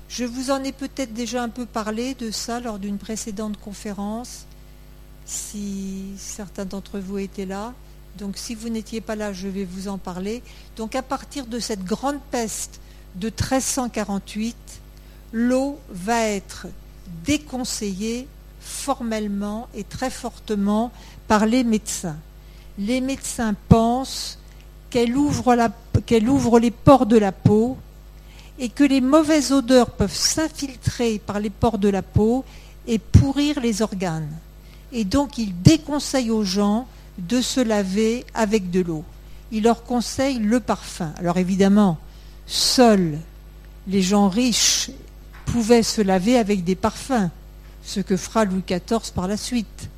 Je 0.10 0.24
vous 0.24 0.52
en 0.52 0.64
ai 0.64 0.72
peut-être 0.72 1.14
déjà 1.14 1.42
un 1.42 1.50
peu 1.50 1.66
parlé 1.66 2.14
de 2.14 2.32
ça 2.32 2.60
lors 2.60 2.80
d'une 2.80 2.98
précédente 2.98 3.60
conférence, 3.60 4.46
si 5.26 6.14
certains 6.18 6.66
d'entre 6.66 7.00
vous 7.00 7.18
étaient 7.18 7.46
là. 7.46 7.74
Donc 8.18 8.38
si 8.38 8.56
vous 8.56 8.70
n'étiez 8.70 9.02
pas 9.02 9.16
là, 9.16 9.34
je 9.34 9.48
vais 9.48 9.66
vous 9.66 9.88
en 9.88 9.98
parler. 9.98 10.44
Donc 10.78 10.96
à 10.96 11.02
partir 11.02 11.48
de 11.48 11.60
cette 11.60 11.84
grande 11.84 12.20
peste 12.32 12.80
de 13.16 13.28
1348, 13.28 14.56
l'eau 15.34 15.80
va 15.90 16.22
être 16.28 16.68
déconseillée 17.26 18.28
formellement 18.60 19.68
et 19.74 19.84
très 19.84 20.10
fortement 20.10 20.92
par 21.28 21.46
les 21.46 21.64
médecins. 21.64 22.18
Les 22.78 23.02
médecins 23.02 23.56
pensent 23.70 24.38
qu'elle 24.96 26.30
ouvre, 26.30 26.60
les 26.60 26.72
pores 26.72 27.06
de 27.06 27.18
la 27.18 27.34
peau 27.34 27.76
et 28.58 28.70
que 28.70 28.86
les 28.86 29.02
mauvaises 29.02 29.52
odeurs 29.52 29.90
peuvent 29.90 30.16
s'infiltrer 30.16 31.20
par 31.20 31.42
les 31.42 31.50
pores 31.50 31.80
de 31.80 31.90
la 31.90 32.02
peau 32.02 32.46
et 32.88 32.98
pourrir 32.98 33.60
les 33.60 33.82
organes. 33.82 34.32
Et 34.94 35.04
donc 35.04 35.38
il 35.38 35.62
déconseille 35.62 36.32
aux 36.32 36.46
gens 36.46 36.88
de 37.18 37.42
se 37.42 37.60
laver 37.60 38.26
avec 38.34 38.72
de 38.72 38.80
l'eau. 38.80 39.04
Il 39.52 39.64
leur 39.64 39.84
conseille 39.84 40.40
le 40.40 40.62
parfum. 40.62 41.12
Alors 41.18 41.38
évidemment, 41.38 41.98
seuls 42.48 43.20
les 43.88 44.02
gens 44.02 44.30
riches 44.30 44.92
pouvaient 45.46 45.84
se 45.84 46.02
laver 46.02 46.38
avec 46.38 46.64
des 46.64 46.76
parfums, 46.76 47.30
ce 47.84 48.00
que 48.00 48.16
fera 48.16 48.46
Louis 48.46 48.64
XIV 48.66 49.12
par 49.14 49.28
la 49.28 49.36
suite. 49.36 49.90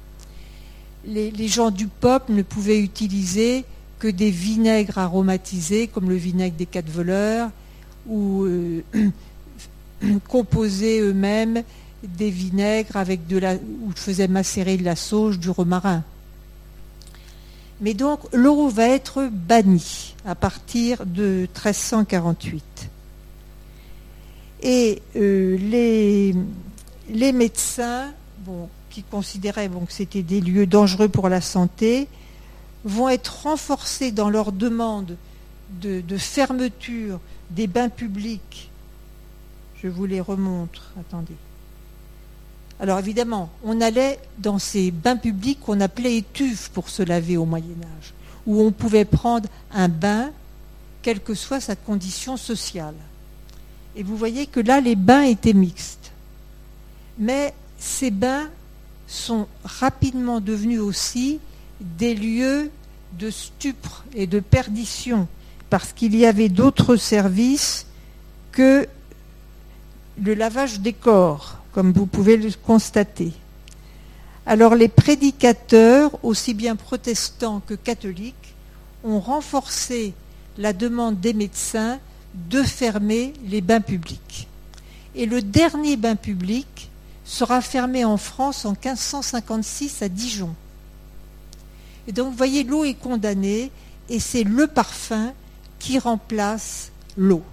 Les 1.06 1.48
gens 1.48 1.70
du 1.70 1.86
peuple 1.86 2.34
ne 2.34 2.42
pouvaient 2.42 2.80
utiliser 2.80 3.64
que 4.00 4.08
des 4.08 4.32
vinaigres 4.32 4.98
aromatisés, 4.98 5.88
comme 5.88 6.10
le 6.10 6.16
vinaigre 6.16 6.56
des 6.56 6.66
quatre 6.66 6.90
voleurs, 6.90 7.50
ou 8.08 8.44
euh, 8.44 8.84
composer 10.28 11.00
eux-mêmes 11.00 11.64
des 12.04 12.30
vinaigres 12.30 12.96
avec 12.96 13.28
de 13.28 13.38
la, 13.38 13.56
où 13.56 13.92
faisaient 13.96 14.28
macérer 14.28 14.78
de 14.78 14.84
la 14.84 14.96
sauge, 14.96 15.40
du 15.40 15.50
romarin. 15.50 16.04
Mais 17.82 17.94
donc 17.94 18.20
l'eau 18.34 18.70
va 18.70 18.88
être 18.88 19.30
bannie 19.32 20.16
à 20.26 20.36
partir 20.36 21.06
de 21.06 21.48
1348. 21.54 22.90
Et 24.64 25.02
euh, 25.16 25.58
les, 27.10 27.32
médecins, 27.32 28.12
qui 28.90 29.04
considéraient 29.04 29.70
que 29.70 29.94
c'était 29.94 30.24
des 30.24 30.42
lieux 30.42 30.66
dangereux 30.66 31.10
pour 31.10 31.30
la 31.30 31.42
santé, 31.42 32.08
vont 32.84 33.10
être 33.10 33.44
renforcés 33.44 34.12
dans 34.12 34.30
leur 34.30 34.52
demande 34.52 35.18
de, 35.70 36.18
fermeture 36.18 37.20
des 37.50 37.68
bains 37.68 37.90
publics. 37.90 38.70
Je 39.82 39.88
vous 39.88 40.06
les 40.06 40.22
remontre. 40.22 40.92
Attendez. 41.00 41.36
Alors 42.80 43.00
évidemment, 43.00 43.50
on 43.64 43.82
allait 43.82 44.20
dans 44.38 44.60
ces 44.60 44.92
bains 44.92 45.18
publics 45.18 45.60
qu'on 45.60 45.82
appelait 45.82 46.18
étuves 46.18 46.70
pour 46.72 46.90
se 46.90 47.04
laver 47.04 47.38
au 47.38 47.46
Moyen 47.46 47.76
Âge, 47.82 48.14
où 48.46 48.62
on 48.62 48.72
pouvait 48.72 49.06
prendre 49.06 49.50
un 49.72 49.88
bain, 49.88 50.32
quelle 51.02 51.20
que 51.20 51.34
soit 51.34 51.60
sa 51.60 51.76
condition 51.76 52.38
sociale. 52.38 52.96
Et 53.96 54.04
vous 54.04 54.16
voyez 54.16 54.46
que 54.46 54.60
là, 54.60 54.80
les 54.80 54.96
bains 54.96 55.24
étaient 55.24 55.54
mixtes. 55.54 56.12
Mais 57.18 57.54
ces 57.80 58.12
bains 58.12 58.50
sont 59.08 59.48
rapidement 59.64 60.40
devenus 60.40 60.82
aussi 60.82 61.40
des 61.82 62.16
lieux 62.16 62.72
de 63.14 63.30
stupre 63.30 64.04
et 64.14 64.28
de 64.28 64.40
perdition, 64.40 65.28
parce 65.70 65.94
qu'il 65.94 66.16
y 66.16 66.26
avait 66.26 66.50
d'autres 66.50 66.96
services 66.96 67.86
que 68.52 68.88
le 70.22 70.34
lavage 70.34 70.80
des 70.80 70.94
corps, 70.94 71.58
comme 71.72 71.92
vous 71.92 72.06
pouvez 72.06 72.38
le 72.38 72.52
constater. 72.66 73.34
Alors 74.46 74.76
les 74.76 74.88
prédicateurs, 74.88 76.18
aussi 76.24 76.54
bien 76.54 76.76
protestants 76.76 77.62
que 77.66 77.74
catholiques, 77.74 78.56
ont 79.04 79.20
renforcé 79.20 80.14
la 80.58 80.74
demande 80.74 81.20
des 81.20 81.34
médecins 81.34 82.00
de 82.34 82.64
fermer 82.64 83.34
les 83.46 83.62
bains 83.62 83.82
publics. 83.82 84.48
Et 85.16 85.26
le 85.26 85.42
dernier 85.42 85.98
bain 85.98 86.16
public 86.16 86.90
sera 87.26 87.62
fermé 87.62 88.06
en 88.06 88.18
France 88.18 88.66
en 88.66 88.72
1556 88.72 90.02
à 90.02 90.10
Dijon. 90.10 90.56
Et 92.08 92.12
donc, 92.12 92.32
vous 92.32 92.38
voyez, 92.38 92.64
l'eau 92.64 92.86
est 92.86 92.94
condamnée 92.94 93.72
et 94.10 94.20
c'est 94.20 94.44
le 94.44 94.68
parfum 94.68 95.34
qui 95.80 96.00
remplace 96.00 96.92
l'eau. 97.18 97.44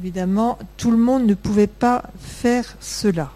Évidemment, 0.00 0.58
tout 0.78 0.90
le 0.90 0.96
monde 0.96 1.26
ne 1.26 1.34
pouvait 1.34 1.66
pas 1.66 2.04
faire 2.18 2.74
cela. 2.80 3.30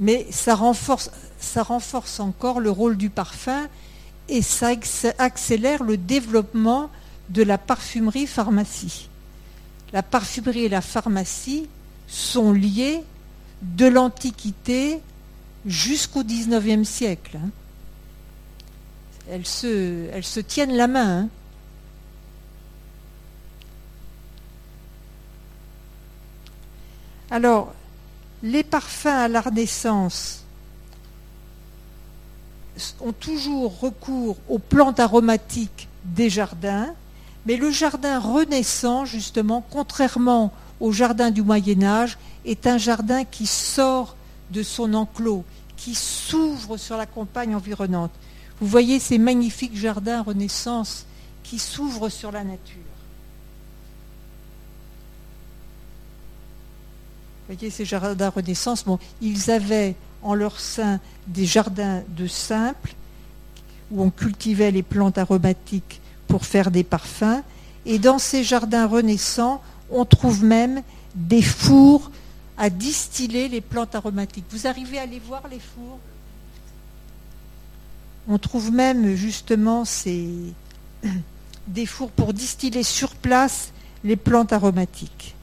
Mais 0.00 0.26
ça 0.30 0.54
renforce, 0.54 1.10
ça 1.38 1.62
renforce 1.62 2.20
encore 2.20 2.60
le 2.60 2.70
rôle 2.70 2.96
du 2.96 3.10
parfum 3.10 3.68
et 4.28 4.40
ça 4.40 4.70
accélère 5.18 5.82
le 5.82 5.96
développement 5.96 6.90
de 7.28 7.42
la 7.42 7.58
parfumerie 7.58 8.26
pharmacie. 8.26 9.08
La 9.92 10.02
parfumerie 10.02 10.64
et 10.64 10.68
la 10.68 10.80
pharmacie 10.80 11.68
sont 12.06 12.52
liées 12.52 13.02
de 13.62 13.86
l'Antiquité 13.86 15.00
jusqu'au 15.68 16.24
XIXe 16.24 16.88
siècle. 16.88 17.36
Hein. 17.36 17.50
Elles, 19.30 19.46
se, 19.46 20.40
tiennent 20.40 20.74
la 20.74 20.88
main. 20.88 21.20
Hein. 21.20 21.28
Alors, 27.30 27.74
les 28.42 28.64
parfums 28.64 29.06
à 29.06 29.28
la 29.28 29.42
Renaissance 29.42 30.44
ont 33.00 33.12
toujours 33.12 33.78
recours 33.80 34.36
aux 34.48 34.58
plantes 34.58 35.00
aromatiques 35.00 35.88
des 36.04 36.30
jardins, 36.30 36.94
mais 37.44 37.56
le 37.56 37.70
jardin 37.70 38.18
renaissant, 38.18 39.04
justement, 39.04 39.64
contrairement 39.70 40.52
au 40.80 40.92
jardin 40.92 41.30
du 41.30 41.42
Moyen 41.42 41.82
Âge, 41.82 42.16
est 42.46 42.66
un 42.66 42.78
jardin 42.78 43.24
qui 43.24 43.46
sort 43.46 44.16
de 44.50 44.62
son 44.62 44.94
enclos, 44.94 45.44
qui 45.78 45.94
s'ouvre 45.94 46.76
sur 46.76 46.98
la 46.98 47.06
campagne 47.06 47.54
environnante. 47.54 48.10
Vous 48.60 48.66
voyez 48.66 48.98
ces 48.98 49.16
magnifiques 49.16 49.76
jardins 49.76 50.22
Renaissance 50.22 51.06
qui 51.44 51.58
s'ouvrent 51.58 52.10
sur 52.10 52.32
la 52.32 52.44
nature. 52.44 52.76
Vous 57.48 57.54
voyez 57.54 57.70
ces 57.70 57.86
jardins 57.86 58.28
Renaissance, 58.28 58.84
bon, 58.84 58.98
ils 59.22 59.50
avaient 59.50 59.94
en 60.22 60.34
leur 60.34 60.60
sein 60.60 61.00
des 61.28 61.46
jardins 61.46 62.02
de 62.08 62.26
simples 62.26 62.94
où 63.90 64.02
on 64.02 64.10
cultivait 64.10 64.72
les 64.72 64.82
plantes 64.82 65.16
aromatiques 65.16 66.00
pour 66.26 66.44
faire 66.44 66.70
des 66.70 66.84
parfums. 66.84 67.42
Et 67.86 67.98
dans 67.98 68.18
ces 68.18 68.44
jardins 68.44 68.86
renaissants, 68.86 69.62
on 69.90 70.04
trouve 70.04 70.44
même 70.44 70.82
des 71.14 71.40
fours 71.40 72.10
à 72.58 72.70
distiller 72.70 73.48
les 73.48 73.60
plantes 73.60 73.94
aromatiques. 73.94 74.44
Vous 74.50 74.66
arrivez 74.66 74.98
à 74.98 75.02
aller 75.02 75.20
voir 75.20 75.46
les 75.48 75.60
fours? 75.60 75.98
On 78.28 78.36
trouve 78.36 78.72
même 78.72 79.14
justement 79.14 79.84
des 81.66 81.86
fours 81.86 82.10
pour 82.10 82.34
distiller 82.34 82.82
sur 82.82 83.14
place 83.14 83.72
les 84.04 84.16
plantes 84.16 84.52
aromatiques. 84.52 85.34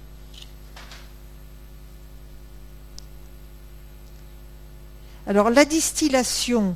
Alors 5.28 5.49
la 5.49 5.66
distillation 5.66 6.76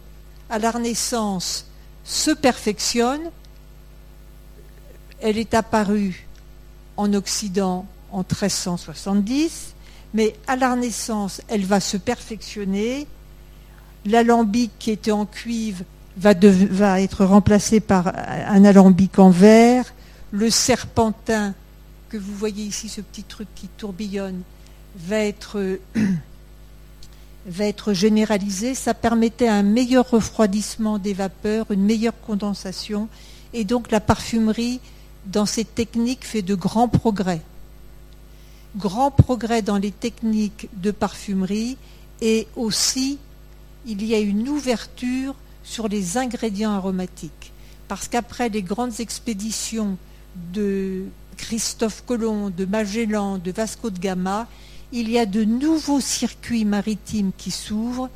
à 0.50 0.58
la 0.58 0.72
Renaissance 0.72 1.68
se 2.04 2.32
perfectionne. 2.32 3.30
Elle 5.22 5.38
est 5.38 5.54
apparue 5.54 6.26
en 6.98 7.14
Occident 7.14 7.86
en 8.12 8.20
1370, 8.20 9.76
mais 10.14 10.36
à 10.48 10.56
la 10.56 10.74
Renaissance, 10.74 11.42
elle 11.48 11.66
va 11.66 11.80
se 11.80 11.98
perfectionner. 11.98 13.08
L'alambic 14.06 14.72
qui 14.80 14.92
était 14.92 15.12
en 15.12 15.26
cuivre 15.26 15.84
va, 16.18 17.02
être 17.02 17.26
remplacé 17.26 17.80
par 17.80 18.08
un 18.08 18.66
alambic 18.66 19.20
en 19.20 19.30
verre. 19.30 19.94
Le 20.32 20.50
serpentin, 20.50 21.54
que 22.10 22.18
vous 22.18 22.36
voyez 22.36 22.64
ici, 22.64 22.90
ce 22.90 23.02
petit 23.02 23.24
truc 23.24 23.48
qui 23.56 23.68
tourbillonne, 23.68 24.42
va 24.96 25.20
être 25.20 25.80
va 27.46 27.66
être 27.66 27.94
généralisé. 27.94 28.76
Ça 28.76 28.94
permettait 28.94 29.48
un 29.48 29.64
meilleur 29.64 30.10
refroidissement 30.10 30.98
des 30.98 31.14
vapeurs, 31.14 31.72
une 31.72 31.84
meilleure 31.84 32.20
condensation. 32.26 33.08
Et 33.54 33.64
donc 33.64 33.92
la 33.92 34.00
parfumerie, 34.00 34.80
dans 35.26 35.46
ces 35.46 35.66
techniques, 35.66 36.26
fait 36.26 36.42
de 36.42 36.56
grands 36.56 36.88
progrès. 36.88 37.42
Grands 38.78 39.12
progrès 39.12 39.62
dans 39.62 39.78
les 39.78 39.92
techniques 39.92 40.70
de 40.74 40.92
parfumerie 40.92 41.78
et 42.22 42.48
aussi 42.56 43.18
il 43.86 44.06
y 44.06 44.14
a 44.14 44.20
une 44.20 44.48
ouverture 44.48 45.36
sur 45.64 45.88
les 45.88 46.18
ingrédients 46.18 46.74
aromatiques. 46.74 47.52
Parce 47.88 48.08
qu'après 48.08 48.50
les 48.50 48.62
grandes 48.62 49.00
expéditions 49.00 49.98
de 50.54 51.06
Christophe 51.38 52.04
Colomb, 52.06 52.52
de 52.52 52.66
Magellan, 52.66 53.40
de 53.40 53.52
Vasco 53.52 53.90
de 53.90 53.98
Gama, 53.98 54.48
il 54.92 55.10
y 55.10 55.18
a 55.18 55.26
de 55.26 55.44
nouveaux 55.44 56.02
circuits 56.02 56.66
maritimes 56.66 57.32
qui 57.38 57.52
s'ouvrent 57.52 58.10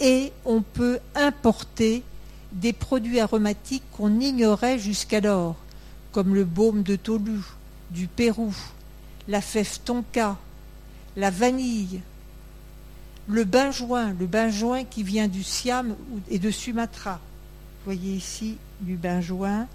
et 0.00 0.32
on 0.44 0.62
peut 0.62 0.98
importer 1.14 2.02
des 2.52 2.72
produits 2.72 3.20
aromatiques 3.20 3.82
qu'on 3.92 4.20
ignorait 4.20 4.78
jusqu'alors, 4.78 5.56
comme 6.12 6.34
le 6.34 6.44
baume 6.44 6.82
de 6.82 6.96
Tolu, 6.96 7.40
du 7.90 8.06
Pérou, 8.06 8.54
la 9.28 9.40
fève 9.40 9.78
tonka, 9.84 10.36
la 11.16 11.30
vanille, 11.30 12.00
le 13.28 13.44
benjoin, 13.44 14.12
le 14.18 14.26
benjoin 14.26 14.84
qui 14.84 15.02
vient 15.02 15.28
du 15.28 15.42
Siam 15.42 15.94
et 16.28 16.38
de 16.38 16.50
Sumatra. 16.50 17.14
Vous 17.14 17.92
voyez 17.92 18.14
ici 18.14 18.56
du 18.80 18.96
benjoin 18.96 19.66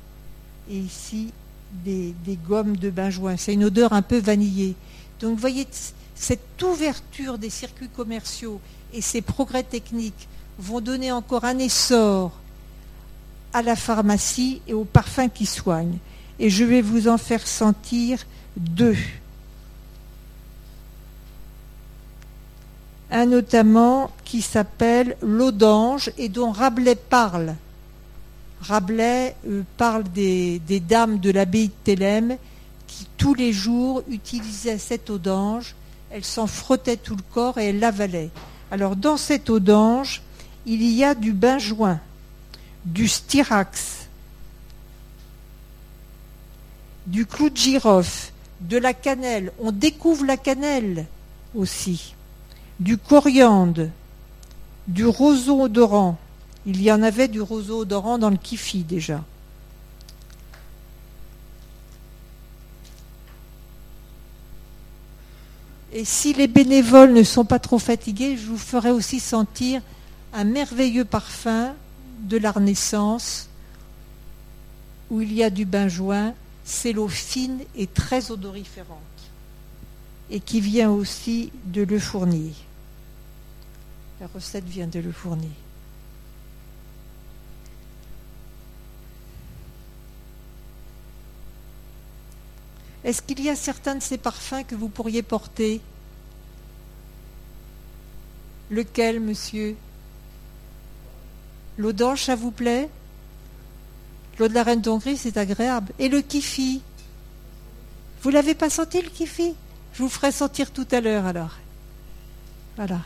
et 0.69 0.77
ici 0.77 1.31
des, 1.71 2.13
gommes 2.47 2.77
de 2.77 2.89
benjoin. 2.89 3.37
C'est 3.37 3.53
une 3.53 3.65
odeur 3.65 3.93
un 3.93 4.01
peu 4.01 4.19
vanillée. 4.19 4.75
Donc 5.19 5.31
vous 5.31 5.41
voyez, 5.41 5.67
cette 6.15 6.61
ouverture 6.61 7.37
des 7.37 7.49
circuits 7.49 7.89
commerciaux 7.89 8.59
et 8.93 9.01
ces 9.01 9.21
progrès 9.21 9.63
techniques 9.63 10.27
vont 10.57 10.81
donner 10.81 11.11
encore 11.11 11.45
un 11.45 11.57
essor 11.57 12.31
à 13.53 13.61
la 13.61 13.75
pharmacie 13.75 14.61
et 14.67 14.73
aux 14.73 14.85
parfums 14.85 15.29
qui 15.33 15.45
soignent. 15.45 15.97
Et 16.39 16.49
je 16.49 16.63
vais 16.63 16.81
vous 16.81 17.07
en 17.07 17.17
faire 17.17 17.45
sentir 17.45 18.25
deux. 18.55 18.97
Un 23.11 23.25
notamment 23.25 24.11
qui 24.23 24.41
s'appelle 24.41 25.17
l'eau 25.21 25.51
d'ange 25.51 26.11
et 26.17 26.29
dont 26.29 26.51
Rabelais 26.51 26.95
parle. 26.95 27.55
Rabelais 28.61 29.35
euh, 29.47 29.63
parle 29.77 30.03
des, 30.03 30.59
dames 30.87 31.19
de 31.19 31.31
l'abbaye 31.31 31.67
de 31.67 31.73
Thélème 31.83 32.37
qui 32.87 33.07
tous 33.17 33.33
les 33.33 33.53
jours 33.53 34.03
utilisaient 34.09 34.77
cette 34.77 35.09
eau 35.09 35.17
d'ange 35.17 35.75
elle 36.11 36.25
s'en 36.25 36.47
frottait 36.47 36.97
tout 36.97 37.15
le 37.15 37.21
corps 37.33 37.57
et 37.57 37.69
elle 37.69 37.79
l'avalait. 37.79 38.29
Alors 38.71 38.95
dans 38.95 39.17
cette 39.17 39.49
eau 39.49 39.59
d'ange, 39.59 40.21
il 40.65 40.83
y 40.83 41.03
a 41.03 41.15
du 41.15 41.33
benjoin, 41.33 41.99
du 42.85 43.07
styrax, 43.07 44.07
du 47.05 47.25
clou 47.25 47.49
de 47.49 47.57
girofle, 47.57 48.31
de 48.61 48.77
la 48.77 48.93
cannelle. 48.93 49.51
On 49.59 49.71
découvre 49.71 50.25
la 50.25 50.37
cannelle 50.37 51.05
aussi, 51.55 52.15
du 52.79 52.97
coriandre, 52.97 53.89
du 54.87 55.05
roseau 55.05 55.63
odorant. 55.63 56.17
Il 56.65 56.81
y 56.81 56.91
en 56.91 57.01
avait 57.01 57.27
du 57.27 57.41
roseau 57.41 57.81
odorant 57.81 58.17
dans 58.17 58.29
le 58.29 58.37
kifi 58.37 58.83
déjà. 58.83 59.23
Et 65.91 66.05
si 66.05 66.33
les 66.33 66.47
bénévoles 66.47 67.13
ne 67.13 67.23
sont 67.23 67.45
pas 67.45 67.59
trop 67.59 67.79
fatigués, 67.79 68.37
je 68.37 68.45
vous 68.45 68.57
ferai 68.57 68.91
aussi 68.91 69.19
sentir 69.19 69.81
un 70.33 70.43
merveilleux 70.43 71.05
parfum 71.05 71.73
de 72.21 72.37
la 72.37 72.51
Renaissance 72.51 73.49
où 75.09 75.21
il 75.21 75.33
y 75.33 75.43
a 75.43 75.49
du 75.49 75.65
benjoin, 75.65 76.33
c'est 76.63 76.93
l'eau 76.93 77.07
fine 77.07 77.59
et 77.75 77.87
très 77.87 78.29
odoriférante 78.29 78.99
et 80.29 80.39
qui 80.39 80.61
vient 80.61 80.91
aussi 80.91 81.51
de 81.65 81.81
Le 81.81 81.97
Fournier. 81.97 82.53
La 84.19 84.27
recette 84.27 84.65
vient 84.65 84.87
de 84.87 84.99
Le 84.99 85.11
Fournier. 85.11 85.49
Est-ce 93.05 93.21
qu'il 93.21 93.41
y 93.41 93.49
a 93.49 93.55
certains 93.55 93.95
de 93.95 94.01
ces 94.01 94.17
parfums 94.17 94.65
que 94.67 94.75
vous 94.75 94.89
pourriez 94.89 95.23
porter? 95.23 95.79
Lequel, 98.69 99.21
monsieur? 99.21 99.77
L'eau 101.77 101.93
d'ange, 101.93 102.23
ça 102.23 102.35
vous 102.35 102.51
plaît? 102.51 102.89
L'eau 104.37 104.49
de 104.49 104.53
la 104.53 104.63
reine 104.63 104.81
d'Hongrie, 104.81 105.15
c'est 105.15 105.37
agréable. 105.37 105.93
Et 105.97 106.09
le 106.09 106.21
kifi? 106.21 106.81
Vous 108.21 108.29
l'avez 108.29 108.53
pas 108.53 108.69
senti, 108.69 109.01
le 109.01 109.09
kifi? 109.09 109.55
Je 109.93 110.03
vous 110.03 110.09
ferai 110.09 110.33
sentir 110.33 110.71
tout 110.71 110.87
à 110.91 110.99
l'heure, 110.99 111.25
alors. 111.25 111.57
Voilà. 112.75 112.99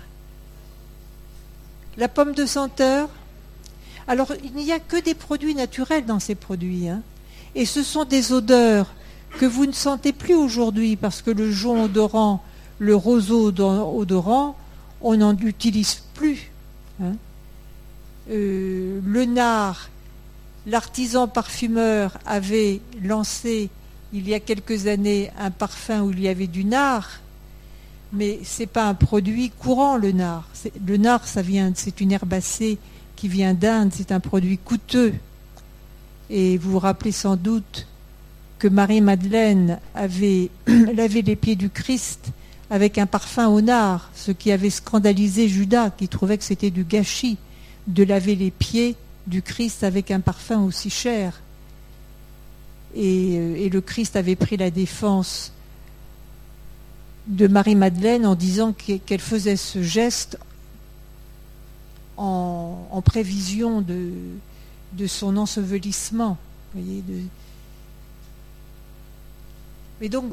La 1.97 2.07
pomme 2.07 2.33
de 2.33 2.45
senteur 2.45 3.09
Alors, 4.07 4.33
il 4.43 4.53
n'y 4.53 4.71
a 4.71 4.79
que 4.79 5.01
des 5.01 5.13
produits 5.13 5.55
naturels 5.55 6.05
dans 6.05 6.19
ces 6.19 6.35
produits. 6.35 6.89
Hein. 6.89 7.01
Et 7.55 7.65
ce 7.65 7.83
sont 7.83 8.05
des 8.05 8.33
odeurs 8.33 8.93
que 9.39 9.45
vous 9.45 9.65
ne 9.65 9.71
sentez 9.71 10.13
plus 10.13 10.35
aujourd'hui 10.35 10.95
parce 10.95 11.21
que 11.21 11.31
le 11.31 11.51
jaune 11.51 11.81
odorant, 11.81 12.43
le 12.79 12.95
roseau 12.95 13.47
odorant, 13.47 14.57
on 15.01 15.17
n'en 15.17 15.37
utilise 15.37 16.01
plus. 16.13 16.51
Hein. 17.01 17.13
Euh, 18.31 18.99
le 19.05 19.25
nard, 19.25 19.89
l'artisan 20.65 21.27
parfumeur 21.27 22.17
avait 22.25 22.81
lancé 23.03 23.69
il 24.13 24.29
y 24.29 24.33
a 24.33 24.39
quelques 24.39 24.87
années 24.87 25.31
un 25.39 25.51
parfum 25.51 26.01
où 26.01 26.11
il 26.11 26.21
y 26.21 26.27
avait 26.27 26.47
du 26.47 26.63
nard, 26.63 27.09
mais 28.13 28.39
ce 28.43 28.61
n'est 28.61 28.67
pas 28.67 28.87
un 28.87 28.93
produit 28.93 29.49
courant 29.49 29.97
le 29.97 30.11
nard. 30.11 30.47
Le 30.85 30.97
nard, 30.97 31.27
ça 31.27 31.41
vient, 31.41 31.71
c'est 31.75 31.99
une 31.99 32.11
herbacée 32.11 32.77
qui 33.15 33.27
vient 33.27 33.53
d'Inde, 33.53 33.91
c'est 33.93 34.11
un 34.11 34.19
produit 34.19 34.59
coûteux. 34.59 35.13
Et 36.29 36.57
vous 36.57 36.71
vous 36.71 36.79
rappelez 36.79 37.11
sans 37.11 37.35
doute 37.35 37.87
que 38.59 38.67
Marie-Madeleine 38.67 39.79
avait 39.95 40.49
lavé 40.67 41.21
les 41.21 41.35
pieds 41.35 41.55
du 41.55 41.69
Christ 41.69 42.31
avec 42.69 42.97
un 42.97 43.05
parfum 43.05 43.47
au 43.47 43.61
nard, 43.61 44.09
ce 44.15 44.31
qui 44.31 44.51
avait 44.51 44.69
scandalisé 44.69 45.47
Judas, 45.47 45.89
qui 45.89 46.07
trouvait 46.07 46.37
que 46.37 46.43
c'était 46.43 46.71
du 46.71 46.83
gâchis 46.83 47.37
de 47.87 48.03
laver 48.03 48.35
les 48.35 48.51
pieds 48.51 48.95
du 49.27 49.41
Christ 49.41 49.83
avec 49.83 50.11
un 50.11 50.19
parfum 50.19 50.63
aussi 50.63 50.89
cher. 50.89 51.41
Et, 52.95 53.37
euh, 53.37 53.55
et 53.55 53.69
le 53.69 53.81
Christ 53.81 54.15
avait 54.15 54.35
pris 54.35 54.57
la 54.57 54.69
défense 54.69 55.52
de 57.27 57.47
Marie-Madeleine 57.47 58.25
en 58.25 58.35
disant 58.35 58.73
qu'elle 58.73 59.21
faisait 59.21 59.55
ce 59.55 59.81
geste 59.81 60.37
en, 62.17 63.01
prévision 63.03 63.81
de, 63.81 65.07
son 65.07 65.37
ensevelissement. 65.37 66.37
Voyez. 66.73 67.03
Mais 70.01 70.09
donc, 70.09 70.25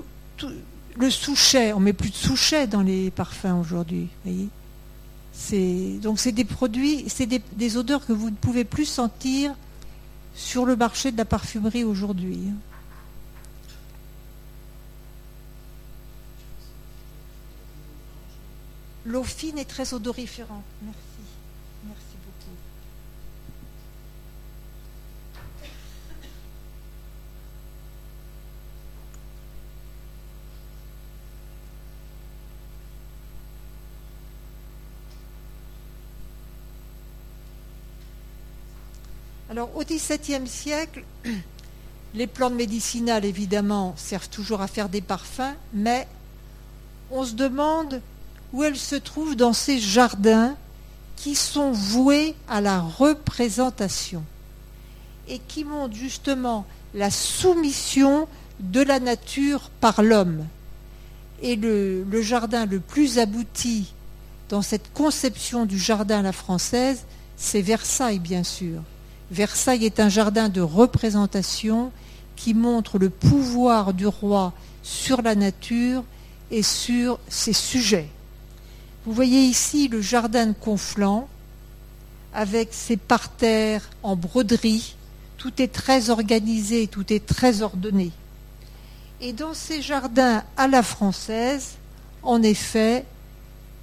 le 0.97 1.11
souchet, 1.11 1.73
on 1.73 1.81
met 1.81 1.93
plus 1.93 2.11
de 2.11 2.17
souchet 2.17 2.67
dans 2.67 2.83
les 2.83 3.11
parfums 3.11 3.59
aujourd'hui. 3.61 4.09
donc 6.03 6.19
c'est 6.19 6.33
des 6.33 6.45
produits, 6.45 7.05
c'est 7.09 7.27
des, 7.27 7.41
des, 7.53 7.77
odeurs 7.77 8.05
que 8.05 8.13
vous 8.13 8.31
ne 8.31 8.37
pouvez 8.37 8.65
plus 8.65 8.87
sentir 8.87 9.55
sur 10.35 10.65
le 10.67 10.77
marché 10.77 11.13
de 11.13 11.17
la 11.17 11.25
parfumerie 11.25 11.85
aujourd'hui. 11.85 12.41
L'eau 19.07 19.25
fine 19.25 19.59
est 19.59 19.65
très 19.65 19.95
odoriférante. 19.95 20.65
Merci. 20.83 20.99
Merci 21.87 22.17
beaucoup. 22.25 22.57
Alors, 39.51 39.75
au 39.75 39.83
XVIIe 39.83 40.47
siècle, 40.47 41.05
les 42.15 42.27
plantes 42.27 42.55
médicinales, 42.55 43.25
évidemment, 43.25 43.95
servent 43.97 44.29
toujours 44.29 44.61
à 44.61 44.67
faire 44.67 44.91
des 44.91 45.01
parfums, 45.01 45.57
mais 45.73 46.07
on 47.11 47.25
se 47.25 47.33
demande 47.33 48.03
où 48.53 48.65
elle 48.65 48.77
se 48.77 48.97
trouve 48.97 49.37
dans 49.37 49.53
ces 49.53 49.79
jardins 49.79 50.57
qui 51.17 51.35
sont 51.35 51.71
voués 51.73 52.35
à 52.49 52.61
la 52.61 52.81
représentation 52.81 54.25
et 55.29 55.39
qui 55.39 55.65
montrent 55.65 55.95
justement 55.95 56.67
la 56.95 57.11
soumission 57.11 58.27
de 58.59 58.81
la 58.81 59.01
nature 59.01 59.71
par 59.81 60.03
l'homme. 60.03 60.45
Et 61.43 61.57
le, 61.57 62.05
jardin 62.23 62.67
le 62.67 62.81
plus 62.81 63.19
abouti 63.19 63.93
dans 64.49 64.63
cette 64.63 64.93
conception 64.93 65.65
du 65.65 65.79
jardin 65.79 66.19
à 66.19 66.23
la 66.23 66.33
française, 66.33 67.05
c'est 67.37 67.63
Versailles, 67.63 68.19
bien 68.19 68.45
sûr. 68.45 68.83
Versailles 69.31 69.87
est 69.87 70.01
un 70.01 70.09
jardin 70.09 70.49
de 70.49 70.61
représentation 70.61 71.93
qui 72.35 72.53
montre 72.53 72.99
le 72.99 73.11
pouvoir 73.11 73.95
du 73.95 74.07
roi 74.07 74.53
sur 74.83 75.23
la 75.23 75.35
nature 75.35 76.03
et 76.51 76.63
sur 76.63 77.19
ses 77.29 77.53
sujets. 77.53 78.09
Vous 79.07 79.15
voyez 79.15 79.43
ici 79.45 79.89
le 79.89 80.03
jardin 80.03 80.49
de 80.49 80.53
Conflans 80.53 81.27
avec 82.35 82.69
ses 82.73 82.99
parterres 82.99 83.89
en 84.03 84.15
broderie. 84.15 84.95
Tout 85.39 85.63
est 85.63 85.73
très 85.73 86.11
organisé, 86.11 86.87
tout 86.87 87.11
est 87.11 87.25
très 87.25 87.63
ordonné. 87.63 88.11
Et 89.23 89.33
dans 89.33 89.55
ces 89.55 89.81
jardins 89.81 90.45
à 90.57 90.69
la 90.69 90.83
française, 90.83 91.77
en 92.23 92.43
effet, 92.43 93.07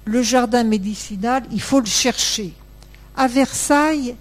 le 0.04 0.22
jardin 0.22 0.62
médicinal, 0.62 1.42
il 1.50 1.60
faut 1.60 1.80
le 1.80 1.86
chercher. 1.86 2.52
À 3.16 3.26
Versailles, 3.26 4.14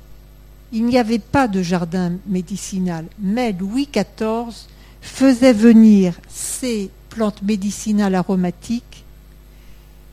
il 0.71 0.83
n'y 0.85 0.97
avait 0.97 1.19
pas 1.19 1.47
de 1.47 1.61
jardin 1.61 2.13
médicinal, 2.25 3.05
mais 3.19 3.53
Louis 3.53 3.87
XIV 3.93 4.65
faisait 4.99 5.53
venir 5.53 6.15
ces 6.27 6.89
plantes 7.09 7.43
médicinales 7.43 8.15
aromatiques 8.15 8.96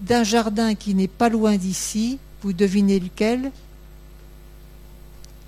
d'un 0.05 0.23
jardin 0.23 0.75
qui 0.75 0.95
n'est 0.95 1.09
pas 1.09 1.29
loin 1.29 1.57
d'ici. 1.57 2.19
Vous 2.43 2.53
devinez 2.53 3.01
lequel? 3.01 3.51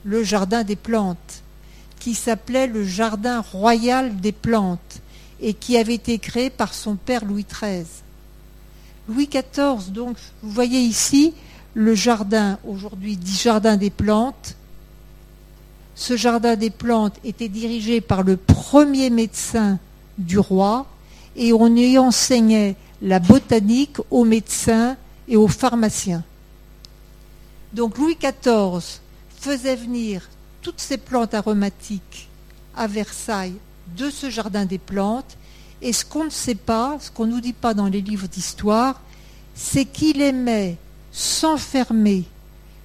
Le 0.05 0.23
jardin 0.23 0.65
des 0.65 0.77
plantes, 0.77 1.43
qui 1.99 2.15
s'appelait 2.15 2.67
le 2.67 2.85
jardin 2.85 3.41
royal 3.41 4.17
des 4.21 4.33
plantes 4.33 5.01
et 5.41 5.53
qui 5.53 5.77
avait 5.77 5.95
été 5.95 6.19
créé 6.19 6.49
par 6.49 6.73
son 6.73 6.97
père 6.97 7.25
Louis 7.25 7.45
XIII. 7.45 7.85
Louis 9.09 9.29
XIV, 9.29 9.93
donc, 9.93 10.17
vous 10.43 10.51
voyez 10.51 10.81
ici 10.81 11.35
le 11.75 11.95
jardin, 11.95 12.59
aujourd'hui 12.67 13.17
dit 13.17 13.37
jardin 13.37 13.77
des 13.77 13.91
plantes. 13.91 14.57
Ce 15.95 16.17
jardin 16.17 16.57
des 16.57 16.71
plantes 16.71 17.17
était 17.25 17.49
dirigé 17.49 18.01
par 18.01 18.23
le 18.23 18.37
premier 18.37 19.11
médecin 19.11 19.79
du 20.17 20.39
roi 20.39 20.87
et 21.37 21.53
on 21.53 21.75
y 21.75 21.99
enseignait 21.99 22.77
la 23.03 23.19
botanique 23.19 23.99
aux 24.11 24.25
médecins 24.25 24.97
et 25.29 25.37
aux 25.37 25.49
pharmaciens. 25.49 26.25
Donc 27.73 27.99
Louis 27.99 28.17
XIV 28.17 29.01
faisait 29.39 29.77
venir 29.77 30.29
toutes 30.63 30.81
ces 30.81 30.97
plantes 30.97 31.35
aromatiques 31.35 32.29
à 32.75 32.87
Versailles 32.87 33.57
de 33.97 34.11
ce 34.11 34.31
jardin 34.31 34.65
des 34.65 34.79
plantes. 34.79 35.37
Et 35.83 35.93
ce 35.93 36.05
qu'on 36.05 36.25
ne 36.25 36.31
sait 36.31 36.55
pas, 36.55 36.97
ce 37.01 37.11
qu'on 37.11 37.27
ne 37.27 37.33
nous 37.33 37.41
dit 37.41 37.53
pas 37.53 37.75
dans 37.75 37.87
les 37.87 38.01
livres 38.01 38.29
d'histoire, 38.29 39.01
c'est 39.55 39.85
qu'il 39.85 40.23
aimait 40.23 40.77
s'enfermer 41.13 42.25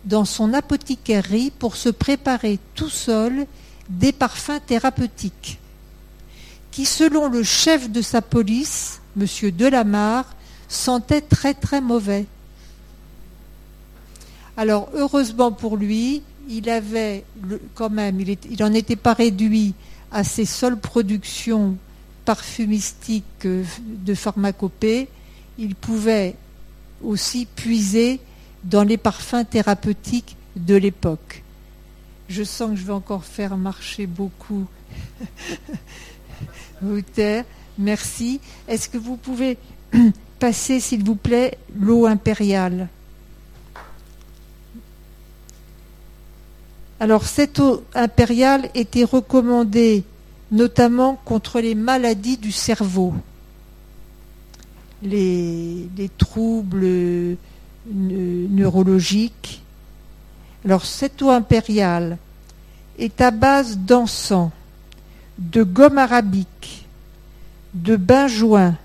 dans 0.06 0.26
son 0.26 0.54
apothicairerie 0.54 1.52
pour 1.52 1.76
se 1.76 1.90
préparer 1.90 2.60
tout 2.76 2.90
seul 2.90 3.46
des 3.90 4.12
parfums 4.12 4.60
thérapeutiques, 4.66 5.60
qui, 6.72 6.86
selon 6.86 7.28
le 7.28 7.44
chef 7.44 7.90
de 7.90 8.02
sa 8.02 8.22
police, 8.22 9.01
M. 9.20 9.52
Delamarre, 9.52 10.26
sentait 10.68 11.22
très 11.22 11.54
très 11.54 11.82
mauvais. 11.82 12.26
Alors 14.58 14.90
heureusement 14.94 15.52
pour 15.52 15.78
lui, 15.78 16.24
il 16.50 16.70
avait 16.70 17.24
quand 17.76 17.90
même, 17.90 18.20
il, 18.20 18.38
n'en 18.60 18.74
était 18.74 18.96
pas 18.96 19.14
réduit 19.14 19.74
à 20.12 20.24
ses 20.24 20.46
seules 20.46 20.78
productions 20.78 21.78
parfumistiques 22.26 23.46
euh, 23.46 23.64
de 23.86 24.14
pharmacopée, 24.14 25.08
il 25.58 25.76
pouvait 25.76 26.36
aussi 27.04 27.46
puiser 27.46 28.20
dans 28.64 28.84
les 28.84 28.98
parfums 28.98 29.46
thérapeutiques 29.50 30.36
de 30.56 30.76
l'époque. 30.76 31.44
Je 32.30 32.44
sens 32.44 32.72
que 32.72 32.76
je 32.76 32.86
vais 32.86 32.94
encore 32.94 33.26
faire 33.26 33.58
marcher 33.58 34.06
beaucoup 34.06 34.66
Merci. 37.78 38.40
Est-ce 38.68 38.90
que 38.90 38.98
vous 38.98 39.18
pouvez 39.18 39.58
passer, 40.40 40.80
s'il 40.80 41.04
vous 41.04 41.16
plaît, 41.16 41.58
l'eau 41.76 42.06
impériale? 42.06 42.88
Alors, 47.02 47.26
cette 47.26 47.60
eau 47.60 47.84
impériale 47.96 48.70
était 48.76 49.04
recommandée 49.04 50.04
notamment 50.52 51.20
contre 51.26 51.60
les 51.60 51.74
maladies 51.74 52.38
du 52.38 52.52
cerveau, 52.52 53.16
les, 55.02 55.90
troubles 56.20 57.38
neurologiques. 57.88 59.64
Alors, 60.64 60.86
cette 60.86 61.24
eau 61.24 61.32
impériale 61.32 62.20
est 63.00 63.20
à 63.20 63.32
base 63.32 63.80
d'encens, 63.80 64.52
de 65.40 65.64
gomme 65.64 65.98
arabique, 65.98 66.81
de 67.74 67.96
benjoin, 67.96 68.78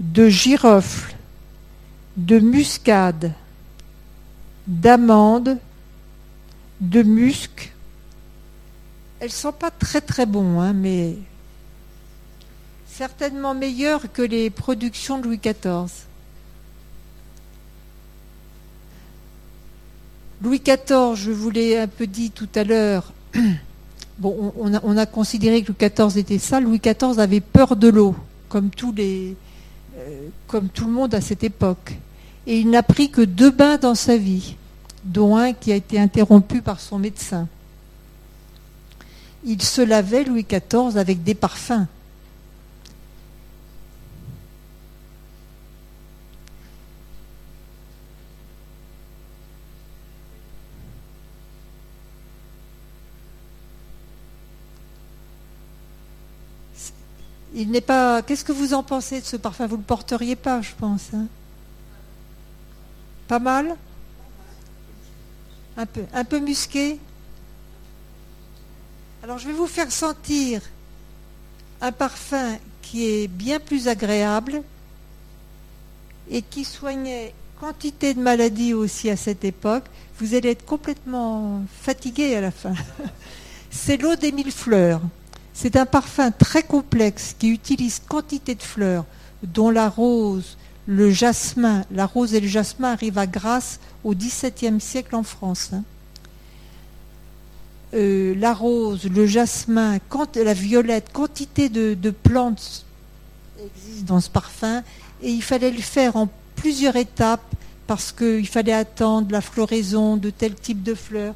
de 0.00 0.28
girofle, 0.28 1.14
de 2.16 2.38
muscade, 2.38 3.32
d'amande, 4.66 5.58
de 6.80 7.02
musc. 7.02 7.72
Elles 9.20 9.28
ne 9.28 9.32
sont 9.32 9.52
pas 9.52 9.70
très 9.70 10.00
très 10.00 10.26
bons, 10.26 10.60
hein, 10.60 10.72
mais 10.72 11.16
certainement 12.86 13.54
meilleures 13.54 14.12
que 14.12 14.22
les 14.22 14.50
productions 14.50 15.18
de 15.18 15.24
Louis 15.24 15.38
XIV. 15.38 16.06
Louis 20.42 20.60
XIV, 20.60 21.14
je 21.14 21.30
vous 21.30 21.50
l'ai 21.50 21.78
un 21.78 21.86
peu 21.86 22.08
dit 22.08 22.32
tout 22.32 22.48
à 22.56 22.64
l'heure, 22.64 23.12
On 24.24 24.96
a, 24.96 25.06
considéré 25.06 25.62
que 25.62 25.72
Louis 25.72 25.90
XIV 25.90 26.18
était 26.18 26.38
ça. 26.38 26.60
Louis 26.60 26.80
XIV 26.80 27.18
avait 27.18 27.40
peur 27.40 27.76
de 27.76 27.88
l'eau, 27.88 28.14
euh, 28.54 29.32
comme 30.46 30.68
tout 30.68 30.86
le 30.86 30.92
monde 30.92 31.14
à 31.14 31.20
cette 31.20 31.44
époque. 31.44 31.94
Et 32.46 32.58
il 32.58 32.70
n'a 32.70 32.82
pris 32.82 33.10
que 33.10 33.22
deux 33.22 33.50
bains 33.50 33.78
dans 33.78 33.94
sa 33.94 34.16
vie, 34.16 34.56
dont 35.04 35.36
un 35.36 35.52
qui 35.52 35.72
a 35.72 35.76
été 35.76 35.98
interrompu 35.98 36.60
par 36.60 36.80
son 36.80 36.98
médecin. 36.98 37.48
Il 39.44 39.62
se 39.62 39.82
lavait, 39.82 40.24
Louis 40.24 40.46
XIV, 40.48 40.96
avec 40.96 41.22
des 41.22 41.34
parfums. 41.34 41.86
Il 57.54 57.70
n'est 57.70 57.80
pas. 57.80 58.22
Qu'est-ce 58.22 58.44
que 58.44 58.52
vous 58.52 58.74
en 58.74 58.82
pensez 58.82 59.20
de 59.20 59.26
ce 59.26 59.36
parfum? 59.36 59.66
Vous 59.66 59.76
le 59.76 59.82
porteriez 59.82 60.36
pas, 60.36 60.62
je 60.62 60.72
pense. 60.78 61.08
hein 61.14 61.26
pas 63.32 63.38
mal? 63.38 63.76
Un 65.76 65.86
peu, 65.86 66.02
un 66.12 66.24
peu 66.24 66.38
musqué? 66.38 66.98
Alors 69.22 69.38
je 69.38 69.46
vais 69.46 69.54
vous 69.54 69.66
faire 69.66 69.90
sentir 69.90 70.60
un 71.80 71.92
parfum 71.92 72.58
qui 72.82 73.06
est 73.06 73.28
bien 73.28 73.58
plus 73.58 73.88
agréable 73.88 74.62
et 76.30 76.42
qui 76.42 76.64
soignait 76.64 77.32
quantité 77.58 78.12
de 78.12 78.20
maladies 78.20 78.74
aussi 78.74 79.08
à 79.08 79.16
cette 79.16 79.44
époque. 79.44 79.84
Vous 80.18 80.34
allez 80.34 80.50
être 80.50 80.66
complètement 80.66 81.62
fatigué 81.80 82.34
à 82.36 82.42
la 82.42 82.50
fin. 82.50 82.74
C'est 83.70 83.96
l'eau 83.96 84.14
des 84.14 84.32
mille 84.32 84.52
fleurs. 84.52 85.00
C'est 85.54 85.76
un 85.76 85.86
parfum 85.86 86.30
très 86.30 86.62
complexe 86.62 87.34
qui 87.38 87.48
utilise 87.48 88.00
quantité 88.00 88.54
de 88.54 88.62
fleurs, 88.62 89.04
dont 89.42 89.70
la 89.70 89.88
rose, 89.88 90.56
le 90.86 91.10
jasmin. 91.10 91.84
La 91.90 92.06
rose 92.06 92.34
et 92.34 92.40
le 92.40 92.48
jasmin 92.48 92.92
arrivent 92.92 93.18
à 93.18 93.26
Grasse 93.26 93.78
au 94.02 94.14
XVIIe 94.14 94.80
siècle 94.80 95.14
en 95.14 95.22
France. 95.22 95.70
hein. 95.72 95.84
Euh, 97.94 98.34
la 98.38 98.54
rose, 98.54 99.04
le 99.04 99.26
jasmin, 99.26 99.98
la 100.36 100.54
violette, 100.54 101.12
quantité 101.12 101.68
de 101.68 102.10
plantes 102.10 102.86
existent 103.62 104.14
dans 104.14 104.20
ce 104.20 104.30
parfum 104.30 104.82
et 105.22 105.30
il 105.30 105.42
fallait 105.42 105.70
le 105.70 105.80
faire 105.80 106.16
en 106.16 106.28
plusieurs 106.56 106.96
étapes 106.96 107.44
parce 107.86 108.12
qu'il 108.12 108.48
fallait 108.48 108.72
attendre 108.72 109.30
la 109.30 109.40
floraison 109.40 110.16
de 110.16 110.30
tel 110.30 110.54
type 110.54 110.82
de 110.82 110.94
fleurs. 110.94 111.34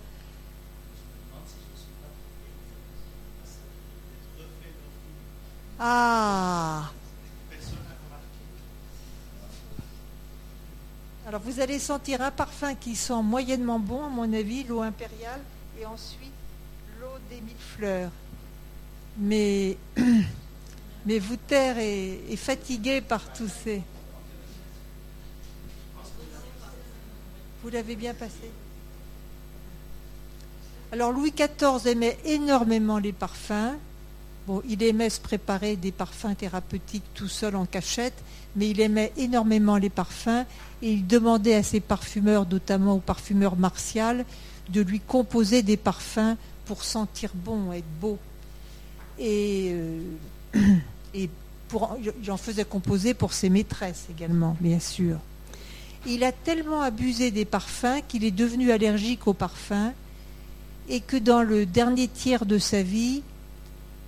Ah 5.79 6.91
Alors 11.27 11.41
vous 11.41 11.61
allez 11.61 11.79
sentir 11.79 12.23
un 12.23 12.31
parfum 12.31 12.75
qui 12.75 12.97
sent 12.97 13.21
moyennement 13.23 13.79
bon, 13.79 14.05
à 14.05 14.09
mon 14.09 14.33
avis, 14.33 14.65
l'eau 14.65 14.81
impériale, 14.81 15.41
et 15.79 15.85
ensuite 15.85 16.33
l'eau 17.01 17.19
des 17.29 17.41
mille 17.41 17.57
fleurs. 17.59 18.11
Mais, 19.19 19.77
vous 21.07 21.37
taire 21.37 21.79
est, 21.79 22.21
est 22.31 22.37
fatigué 22.37 23.01
par 23.01 23.33
tous 23.33 23.51
ces... 23.65 23.83
Vous 27.63 27.71
l'avez 27.71 27.97
bien 27.97 28.15
passé 28.15 28.51
Alors 30.93 31.11
Louis 31.11 31.33
XIV 31.33 31.87
aimait 31.87 32.19
énormément 32.25 32.99
les 32.99 33.13
parfums. 33.13 33.77
Il 34.69 34.83
aimait 34.83 35.11
se 35.11 35.21
préparer 35.21 35.77
des 35.77 35.93
parfums 35.93 36.35
thérapeutiques 36.37 37.05
tout 37.15 37.29
seul 37.29 37.57
en 37.57 37.67
cachette, 37.67 38.15
mais 38.55 38.71
il 38.71 38.81
aimait 38.81 39.13
énormément 39.17 39.77
les 39.77 39.91
parfums 39.91 40.45
et 40.83 40.93
il 40.93 41.07
demandait 41.07 41.55
à 41.55 41.63
ses 41.63 41.81
parfumeurs, 41.81 42.47
notamment 42.49 42.95
au 42.95 43.01
parfumeur 43.01 43.57
Martial, 43.57 44.25
de 44.69 44.81
lui 44.81 45.01
composer 45.01 45.63
des 45.63 45.77
parfums 45.77 46.37
pour 46.65 46.85
sentir 46.85 47.31
bon, 47.35 47.73
être 47.73 47.85
beau. 48.01 48.19
Et, 49.19 49.71
euh, 49.73 50.01
et 51.15 51.29
pour, 51.69 51.97
il 52.23 52.31
en 52.31 52.37
faisait 52.37 52.65
composer 52.65 53.15
pour 53.15 53.33
ses 53.33 53.49
maîtresses 53.49 54.07
également, 54.11 54.57
bien 54.61 54.81
sûr. 54.81 55.19
Il 56.07 56.23
a 56.23 56.31
tellement 56.31 56.83
abusé 56.83 57.33
des 57.33 57.45
parfums 57.45 58.01
qu'il 58.07 58.25
est 58.25 58.31
devenu 58.31 58.71
allergique 58.71 59.27
aux 59.27 59.35
parfums 59.35 59.93
et 60.89 61.01
que 61.01 61.17
dans 61.17 61.43
le 61.43 61.67
dernier 61.67 62.07
tiers 62.07 62.47
de 62.47 62.59
sa 62.59 62.83
vie, 62.83 63.23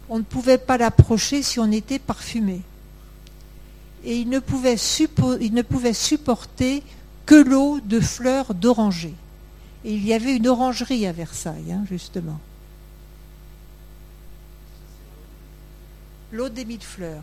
on 0.09 0.19
ne 0.19 0.25
pouvait 0.25 0.59
pas 0.59 0.79
l'approcher 0.79 1.43
si 1.43 1.61
on 1.61 1.71
était 1.71 1.99
parfumé. 1.99 2.63
Et 4.05 4.17
il 4.17 4.29
ne 4.29 4.39
pouvait, 4.39 4.77
supporter 4.77 6.83
que 7.27 7.35
l'eau 7.35 7.81
de 7.81 8.01
fleurs 8.01 8.55
d'oranger. 8.55 9.15
Et 9.85 9.95
il 9.95 10.07
y 10.07 10.15
avait 10.15 10.37
une 10.37 10.49
orangerie 10.49 11.07
à 11.07 11.13
Versailles, 11.13 11.73
hein, 11.73 11.85
justement. 11.89 12.39
L'eau 16.33 16.49
des 16.49 16.65
mille 16.65 16.83
fleurs. 16.83 17.23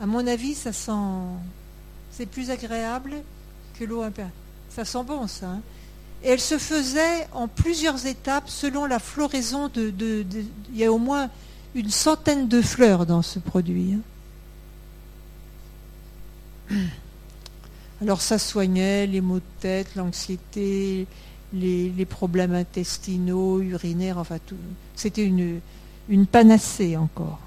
À 0.00 0.06
mon 0.06 0.26
avis, 0.26 0.54
ça 0.54 0.72
sent. 0.72 0.92
C'est 2.12 2.26
plus 2.26 2.50
agréable 2.50 3.14
que 3.78 3.84
l'eau 3.84 4.02
impériale. 4.02 4.32
Ça 4.70 4.84
sent 4.84 5.04
bon, 5.04 5.26
ça. 5.26 5.46
hein. 5.46 5.60
Et 6.22 6.30
elle 6.30 6.40
se 6.40 6.58
faisait 6.58 7.28
en 7.32 7.48
plusieurs 7.48 8.06
étapes 8.06 8.48
selon 8.48 8.86
la 8.86 8.98
floraison 8.98 9.68
de- 9.68 9.92
il 10.72 10.76
y 10.76 10.84
a 10.84 10.92
au 10.92 10.98
moins 10.98 11.28
une 11.74 11.90
centaine 11.90 12.48
de 12.48 12.62
fleurs 12.62 13.06
dans 13.06 13.22
ce 13.22 13.38
produit. 13.38 13.98
hein. 16.70 16.76
Alors 18.00 18.20
ça 18.20 18.38
soignait 18.38 19.06
les 19.06 19.20
maux 19.20 19.38
de 19.38 19.60
tête, 19.60 19.94
l'anxiété, 19.94 21.06
les, 21.52 22.06
problèmes 22.06 22.54
intestinaux, 22.54 23.60
urinaires, 23.60 24.18
enfin 24.18 24.38
tout. 24.44 24.56
C'était 24.94 25.24
une, 25.24 25.60
une 26.08 26.26
panacée 26.26 26.96
encore. 26.96 27.38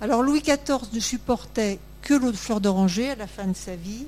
Alors 0.00 0.22
Louis 0.22 0.40
XIV 0.40 0.92
ne 0.92 1.00
supportait 1.00 1.78
que 2.02 2.14
l'eau 2.14 2.32
de 2.32 2.36
fleur 2.36 2.60
d'oranger 2.60 3.10
à 3.10 3.14
la 3.14 3.26
fin 3.26 3.46
de 3.46 3.56
sa 3.56 3.76
vie. 3.76 4.06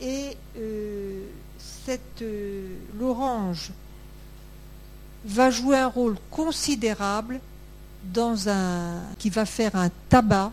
Et 0.00 0.36
euh, 0.56 1.24
cette, 1.84 2.22
euh, 2.22 2.76
l'orange 2.98 3.70
va 5.24 5.50
jouer 5.50 5.78
un 5.78 5.88
rôle 5.88 6.16
considérable 6.30 7.40
dans 8.12 8.48
un, 8.48 9.02
qui 9.18 9.30
va 9.30 9.46
faire 9.46 9.74
un 9.76 9.90
tabac 10.08 10.52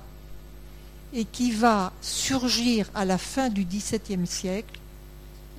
et 1.14 1.26
qui 1.26 1.52
va 1.52 1.92
surgir 2.02 2.90
à 2.96 3.04
la 3.04 3.18
fin 3.18 3.50
du 3.50 3.66
XVIIe 3.66 4.26
siècle. 4.26 4.80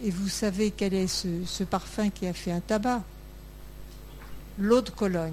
Et 0.03 0.11
vous 0.11 0.29
savez 0.29 0.71
quel 0.71 0.95
est 0.95 1.07
ce, 1.07 1.29
ce 1.47 1.65
parfum 1.65 2.11
qui 2.11 2.27
a 2.27 2.33
fait 2.33 2.53
un 2.53 2.61
tabac? 2.61 3.03
L'eau 4.59 4.81
de 4.81 4.91
Cologne. 4.91 5.33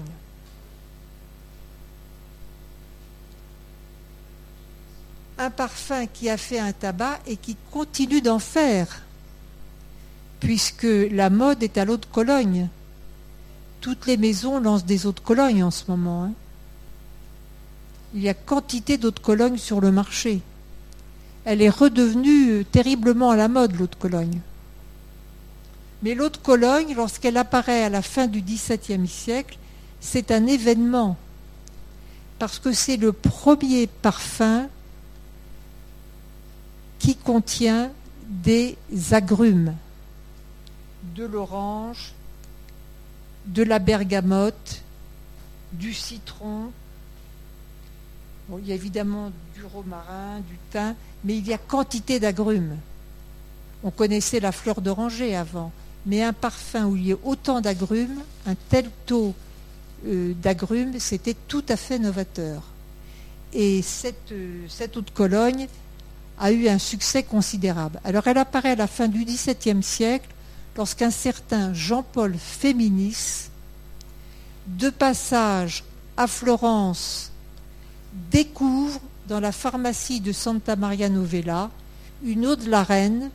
Un 5.38 5.50
parfum 5.50 6.06
qui 6.06 6.28
a 6.28 6.36
fait 6.36 6.58
un 6.58 6.72
tabac 6.72 7.18
et 7.26 7.36
qui 7.36 7.56
continue 7.70 8.20
d'en 8.20 8.38
faire, 8.38 9.02
puisque 10.40 10.86
la 11.10 11.30
mode 11.30 11.62
est 11.62 11.78
à 11.78 11.84
l'eau 11.84 11.96
de 11.96 12.06
Cologne. 12.06 12.68
Toutes 13.80 14.06
les 14.06 14.16
maisons 14.16 14.58
lancent 14.58 14.84
des 14.84 15.06
eaux 15.06 15.12
de 15.12 15.20
Cologne 15.20 15.62
en 15.62 15.70
ce 15.70 15.84
moment. 15.88 16.24
hein. 16.24 16.32
Il 18.14 18.22
y 18.22 18.28
a 18.28 18.34
quantité 18.34 18.98
d'eau 18.98 19.10
de 19.12 19.20
Cologne 19.20 19.56
sur 19.58 19.80
le 19.80 19.92
marché. 19.92 20.40
Elle 21.44 21.62
est 21.62 21.70
redevenue 21.70 22.50
euh, 22.50 22.64
terriblement 22.64 23.30
à 23.30 23.36
la 23.36 23.48
mode, 23.48 23.76
l'eau 23.76 23.86
de 23.86 23.94
Cologne. 23.94 24.40
Mais 26.02 26.14
l'eau 26.14 26.28
de 26.28 26.36
Cologne, 26.36 26.94
lorsqu'elle 26.94 27.36
apparaît 27.36 27.84
à 27.84 27.88
la 27.88 28.02
fin 28.02 28.26
du 28.26 28.40
XVIIe 28.40 29.06
siècle, 29.06 29.58
c'est 30.00 30.30
un 30.30 30.46
événement. 30.46 31.16
Parce 32.38 32.58
que 32.58 32.72
c'est 32.72 32.96
le 32.96 33.12
premier 33.12 33.86
parfum 33.86 34.66
qui 36.98 37.16
contient 37.16 37.90
des 38.28 38.76
agrumes, 39.12 39.74
de 41.14 41.24
l'orange, 41.24 42.12
de 43.46 43.62
la 43.62 43.78
bergamote, 43.78 44.82
du 45.72 45.92
citron. 45.92 46.72
Il 48.58 48.66
y 48.66 48.72
a 48.72 48.74
évidemment 48.74 49.30
du 49.54 49.64
romarin, 49.64 50.40
du 50.40 50.58
thym, 50.70 50.94
mais 51.24 51.36
il 51.36 51.46
y 51.46 51.52
a 51.52 51.58
quantité 51.58 52.18
d'agrumes. 52.18 52.76
On 53.84 53.90
connaissait 53.90 54.40
la 54.40 54.52
fleur 54.52 54.80
d'oranger 54.80 55.36
avant, 55.36 55.72
mais 56.04 56.22
un 56.22 56.32
parfum 56.32 56.86
où 56.86 56.96
il 56.96 57.06
y 57.08 57.12
a 57.12 57.16
autant 57.24 57.60
d'agrumes, 57.60 58.20
un 58.46 58.56
tel 58.68 58.90
taux 59.06 59.34
euh, 60.06 60.34
d'agrumes, 60.34 60.98
c'était 60.98 61.36
tout 61.46 61.64
à 61.68 61.76
fait 61.76 61.98
novateur. 61.98 62.62
Et 63.52 63.82
cette, 63.82 64.32
euh, 64.32 64.64
cette 64.68 64.96
eau 64.96 65.00
de 65.00 65.10
Cologne 65.10 65.68
a 66.38 66.50
eu 66.50 66.68
un 66.68 66.78
succès 66.78 67.22
considérable. 67.22 68.00
Alors 68.04 68.26
elle 68.26 68.38
apparaît 68.38 68.72
à 68.72 68.76
la 68.76 68.86
fin 68.86 69.08
du 69.08 69.24
XVIIe 69.24 69.82
siècle 69.82 70.28
lorsqu'un 70.76 71.10
certain 71.10 71.72
Jean-Paul 71.74 72.34
Féminis, 72.36 73.50
de 74.66 74.90
passage 74.90 75.84
à 76.16 76.26
Florence, 76.26 77.32
découvre 78.30 79.00
dans 79.28 79.40
la 79.40 79.52
pharmacie 79.52 80.20
de 80.20 80.32
Santa 80.32 80.76
Maria 80.76 81.08
Novella 81.08 81.70
une 82.24 82.46
eau 82.46 82.56
de 82.56 82.68
la 82.68 82.82
reine 82.82 83.30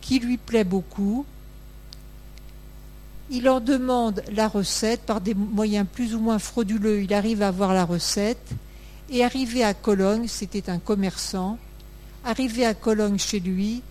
qui 0.00 0.18
lui 0.18 0.36
plaît 0.36 0.64
beaucoup. 0.64 1.24
Il 3.30 3.48
en 3.48 3.60
demande 3.60 4.22
la 4.32 4.48
recette 4.48 5.02
par 5.02 5.20
des 5.20 5.34
moyens 5.34 5.86
plus 5.90 6.14
ou 6.14 6.20
moins 6.20 6.38
frauduleux. 6.38 7.02
Il 7.02 7.12
arrive 7.12 7.42
à 7.42 7.48
avoir 7.48 7.74
la 7.74 7.84
recette. 7.84 8.50
Et 9.10 9.24
arrivé 9.24 9.64
à 9.64 9.72
Cologne, 9.72 10.28
c'était 10.28 10.68
un 10.68 10.78
commerçant, 10.78 11.58
arrivé 12.24 12.66
à 12.66 12.74
Cologne 12.74 13.18
chez 13.18 13.40
lui, 13.40 13.82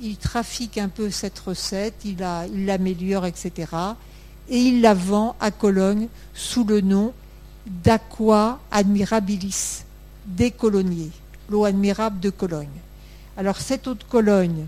il 0.00 0.16
trafique 0.16 0.78
un 0.78 0.88
peu 0.88 1.10
cette 1.10 1.38
recette, 1.38 1.94
il 2.04 2.18
la- 2.18 2.46
il 2.46 2.66
l'améliore, 2.66 3.26
etc. 3.26 3.72
et 4.48 4.58
il 4.58 4.80
la 4.80 4.94
vend 4.94 5.36
à 5.40 5.50
Cologne 5.50 6.08
sous 6.34 6.64
le 6.64 6.80
nom 6.80 7.12
d'Aqua 7.66 8.60
Admirabilis, 8.70 9.84
des 10.26 10.50
coloniers, 10.50 11.10
l'eau 11.50 11.64
admirable 11.64 12.20
de 12.20 12.30
Cologne. 12.30 12.68
Alors 13.36 13.58
cette 13.60 13.86
eau 13.86 13.94
de 13.94 14.04
Cologne 14.04 14.66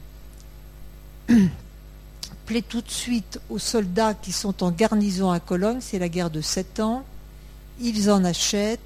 plaît 2.47 2.63
tout 2.63 2.83
de 2.83 2.91
suite 2.91 3.41
aux 3.49 3.59
soldats 3.59 4.15
qui 4.15 4.33
sont 4.33 4.63
en 4.63 4.71
garnison 4.71 5.31
à 5.31 5.41
Cologne, 5.41 5.79
c'est 5.81 5.99
la 5.99 6.09
guerre 6.09 6.31
de 6.31 6.41
sept 6.41 6.81
ans, 6.81 7.05
ils 7.81 8.11
en 8.11 8.25
achètent, 8.25 8.81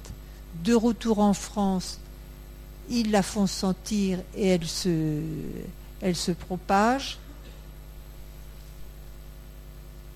de 0.63 0.73
retour 0.73 1.19
en 1.19 1.33
France, 1.33 1.99
ils 2.89 3.11
la 3.11 3.23
font 3.23 3.47
sentir 3.47 4.19
et 4.35 4.47
elle 4.47 4.65
se, 4.67 5.19
elle 6.01 6.15
se 6.15 6.31
propage. 6.31 7.17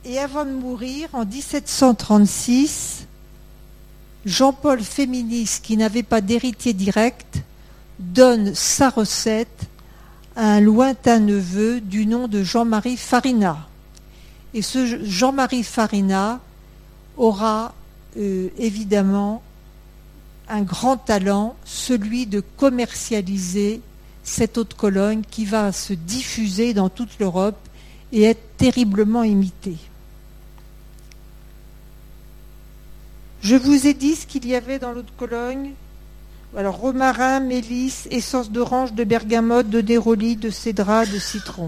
Et 0.05 0.17
avant 0.17 0.45
de 0.45 0.51
mourir, 0.51 1.09
en 1.13 1.25
1736, 1.25 3.05
Jean-Paul 4.25 4.81
Féminis, 4.81 5.59
qui 5.61 5.77
n'avait 5.77 6.03
pas 6.03 6.21
d'héritier 6.21 6.73
direct, 6.73 7.43
donne 7.99 8.55
sa 8.55 8.89
recette 8.89 9.67
à 10.35 10.53
un 10.53 10.61
lointain 10.61 11.19
neveu 11.19 11.81
du 11.81 12.05
nom 12.05 12.27
de 12.27 12.43
Jean-Marie 12.43 12.97
Farina. 12.97 13.67
Et 14.53 14.61
ce 14.61 15.03
Jean-Marie 15.03 15.63
Farina 15.63 16.39
aura 17.17 17.73
euh, 18.17 18.49
évidemment 18.57 19.43
un 20.47 20.61
grand 20.61 20.97
talent, 20.97 21.55
celui 21.63 22.25
de 22.25 22.41
commercialiser 22.57 23.81
cette 24.29 24.57
eau 24.57 24.63
de 24.63 24.73
Cologne 24.73 25.23
qui 25.29 25.45
va 25.45 25.71
se 25.71 25.93
diffuser 25.93 26.73
dans 26.73 26.89
toute 26.89 27.19
l'Europe 27.19 27.57
et 28.11 28.23
être 28.23 28.57
terriblement 28.57 29.23
imitée. 29.23 29.77
Je 33.41 33.55
vous 33.55 33.87
ai 33.87 33.93
dit 33.93 34.15
ce 34.15 34.27
qu'il 34.27 34.45
y 34.45 34.55
avait 34.55 34.79
dans 34.79 34.91
l'eau 34.91 35.01
de 35.01 35.11
Cologne. 35.17 35.71
Alors, 36.55 36.77
romarin, 36.77 37.39
mélisse, 37.39 38.07
essence 38.11 38.51
d'orange, 38.51 38.93
de 38.93 39.03
bergamote, 39.03 39.69
de 39.69 39.81
néroli, 39.81 40.35
de 40.35 40.49
cédra, 40.49 41.05
de 41.05 41.19
citron. 41.19 41.67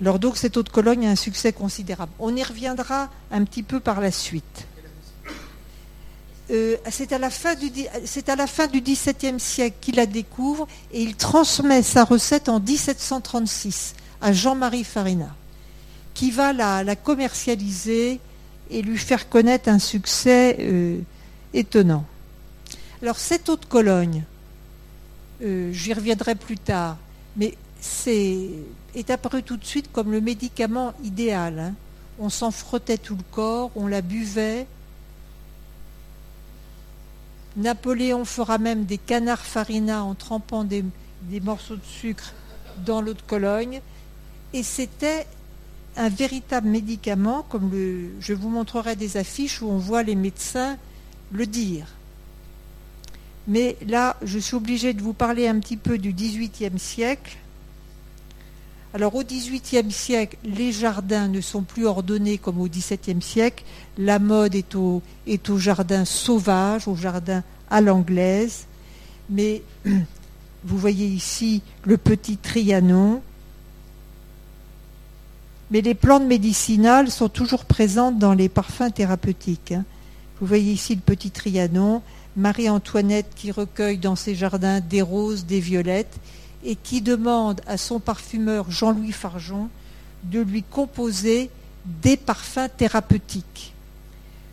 Alors 0.00 0.18
donc 0.18 0.36
cette 0.36 0.56
eau 0.56 0.62
de 0.62 0.68
Cologne 0.68 1.06
a 1.06 1.10
un 1.10 1.16
succès 1.16 1.52
considérable. 1.52 2.12
On 2.18 2.34
y 2.34 2.42
reviendra 2.42 3.08
un 3.30 3.44
petit 3.44 3.62
peu 3.62 3.80
par 3.80 4.00
la 4.00 4.10
suite. 4.10 4.66
Euh, 6.54 6.76
c'est 6.88 7.12
à, 7.12 7.18
la 7.18 7.30
fin 7.30 7.56
du, 7.56 8.80
XVIIe 8.80 9.40
siècle 9.40 9.76
qu'il 9.80 9.96
la 9.96 10.06
découvre 10.06 10.68
et 10.92 11.02
il 11.02 11.16
transmet 11.16 11.82
sa 11.82 12.04
recette 12.04 12.48
en 12.48 12.60
1736 12.60 13.94
à 14.20 14.32
Jean-Marie 14.32 14.84
Farina, 14.84 15.34
qui 16.14 16.30
va 16.30 16.52
la 16.52 16.96
commercialiser 16.96 18.20
et 18.70 18.82
lui 18.82 18.98
faire 18.98 19.28
connaître 19.28 19.68
un 19.68 19.80
succès 19.80 20.56
euh, 20.60 21.00
étonnant. 21.52 22.04
Alors 23.02 23.18
cette 23.18 23.48
eau 23.48 23.56
de 23.56 23.64
Cologne, 23.64 24.22
euh, 25.42 25.72
j'y 25.72 25.92
reviendrai 25.92 26.36
plus 26.36 26.56
tard, 26.56 26.96
mais 27.36 27.54
c'est 27.80 28.48
est 28.94 29.10
apparu 29.10 29.42
tout 29.42 29.56
de 29.56 29.64
suite 29.64 29.90
comme 29.92 30.12
le 30.12 30.20
médicament 30.20 30.94
idéal. 31.02 31.58
Hein. 31.58 31.74
On 32.20 32.30
s'en 32.30 32.52
frottait 32.52 32.96
tout 32.96 33.16
le 33.16 33.24
corps, 33.32 33.72
on 33.74 33.88
la 33.88 34.02
buvait. 34.02 34.66
Napoléon 37.56 38.24
fera 38.24 38.58
même 38.58 38.84
des 38.84 38.98
canards 38.98 39.44
farina 39.44 40.02
en 40.04 40.14
trempant 40.14 40.64
des 40.64 40.84
morceaux 41.40 41.76
de 41.76 41.84
sucre 41.84 42.32
dans 42.84 43.00
l'eau 43.00 43.14
de 43.14 43.22
Cologne. 43.22 43.80
Et 44.52 44.62
c'était 44.62 45.26
un 45.96 46.08
véritable 46.08 46.68
médicament, 46.68 47.44
comme 47.48 47.70
je 48.20 48.32
vous 48.32 48.48
montrerai 48.48 48.96
des 48.96 49.16
affiches 49.16 49.62
où 49.62 49.68
on 49.68 49.78
voit 49.78 50.02
les 50.02 50.16
médecins 50.16 50.76
le 51.32 51.46
dire. 51.46 51.86
Mais 53.46 53.76
là, 53.86 54.16
je 54.22 54.38
suis 54.38 54.56
obligée 54.56 54.94
de 54.94 55.02
vous 55.02 55.12
parler 55.12 55.46
un 55.46 55.58
petit 55.60 55.76
peu 55.76 55.98
du 55.98 56.12
XVIIIe 56.12 56.78
siècle. 56.78 57.36
Alors 58.94 59.16
au 59.16 59.24
XVIIIe 59.24 59.90
siècle, 59.90 60.36
les 60.44 60.70
jardins 60.70 61.26
ne 61.26 61.40
sont 61.40 61.62
plus 61.62 61.84
ordonnés 61.84 62.38
comme 62.38 62.60
au 62.60 62.68
XVIIe 62.68 63.20
siècle. 63.20 63.64
La 63.98 64.20
mode 64.20 64.54
est 64.54 64.76
au, 64.76 65.02
est 65.26 65.50
au 65.50 65.58
jardin 65.58 66.04
sauvage, 66.04 66.86
au 66.86 66.94
jardin 66.94 67.42
à 67.70 67.80
l'anglaise. 67.80 68.66
Mais 69.28 69.62
vous 69.84 70.78
voyez 70.78 71.08
ici 71.08 71.62
le 71.82 71.96
petit 71.96 72.36
Trianon, 72.36 73.20
mais 75.72 75.80
les 75.80 75.94
plantes 75.94 76.26
médicinales 76.26 77.10
sont 77.10 77.28
toujours 77.28 77.64
présentes 77.64 78.20
dans 78.20 78.34
les 78.34 78.48
parfums 78.48 78.92
thérapeutiques. 78.94 79.72
Hein. 79.72 79.84
Vous 80.40 80.46
voyez 80.46 80.72
ici 80.72 80.94
le 80.94 81.00
petit 81.00 81.32
Trianon, 81.32 82.00
Marie-Antoinette 82.36 83.32
qui 83.34 83.50
recueille 83.50 83.98
dans 83.98 84.14
ses 84.14 84.36
jardins 84.36 84.78
des 84.78 85.02
roses, 85.02 85.46
des 85.46 85.58
violettes, 85.58 86.20
et 86.64 86.76
qui 86.76 87.02
demande 87.02 87.60
à 87.66 87.76
son 87.76 88.00
parfumeur 88.00 88.70
Jean-Louis 88.70 89.12
Farjon 89.12 89.68
de 90.24 90.40
lui 90.40 90.62
composer 90.62 91.50
des 91.84 92.16
parfums 92.16 92.70
thérapeutiques, 92.76 93.74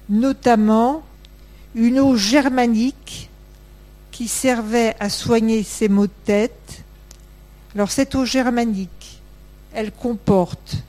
notamment 0.09 1.03
une 1.73 1.99
eau 1.99 2.15
germanique 2.15 3.29
qui 4.11 4.27
servait 4.27 4.95
à 4.99 5.09
soigner 5.09 5.63
ses 5.63 5.87
maux 5.87 6.07
de 6.07 6.11
tête. 6.25 6.83
Alors 7.73 7.91
cette 7.91 8.15
eau 8.15 8.25
germanique, 8.25 9.21
elle 9.73 9.93
comporte 9.93 10.83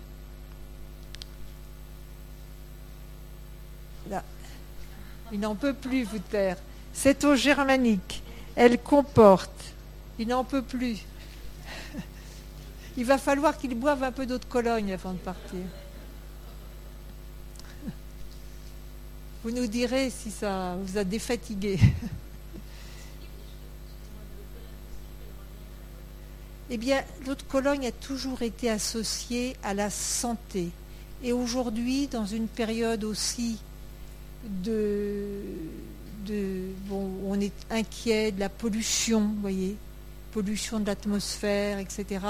Il 5.32 5.40
n'en 5.40 5.54
peut 5.54 5.72
plus, 5.72 6.04
vous 6.04 6.18
taire. 6.18 6.58
Cette 6.92 7.24
eau 7.24 7.34
germanique, 7.34 8.22
elle 8.54 8.78
comporte. 8.78 9.74
Il 10.18 10.28
n'en 10.28 10.44
peut 10.44 10.60
plus. 10.60 10.98
Il 12.96 13.04
va 13.04 13.16
falloir 13.16 13.56
qu'il 13.56 13.74
boive 13.74 14.02
un 14.02 14.12
peu 14.12 14.26
d'eau 14.26 14.38
de 14.38 14.44
Cologne 14.44 14.92
avant 14.92 15.12
de 15.12 15.18
partir. 15.18 15.60
Vous 19.42 19.50
nous 19.50 19.66
direz 19.66 20.10
si 20.10 20.30
ça 20.30 20.76
vous 20.80 20.98
a 20.98 21.04
défatigué. 21.04 21.78
Eh 26.70 26.76
bien, 26.76 27.02
l'eau 27.26 27.34
de 27.34 27.42
Cologne 27.42 27.86
a 27.86 27.92
toujours 27.92 28.40
été 28.42 28.70
associée 28.70 29.56
à 29.62 29.74
la 29.74 29.90
santé. 29.90 30.70
Et 31.22 31.32
aujourd'hui, 31.32 32.06
dans 32.06 32.24
une 32.24 32.46
période 32.46 33.04
aussi 33.04 33.58
de, 34.44 35.26
de 36.26 36.62
bon, 36.86 37.10
on 37.26 37.40
est 37.40 37.52
inquiet 37.70 38.32
de 38.32 38.40
la 38.40 38.48
pollution, 38.48 39.20
vous 39.20 39.40
voyez, 39.40 39.76
pollution 40.32 40.80
de 40.80 40.86
l'atmosphère, 40.86 41.78
etc. 41.78 42.20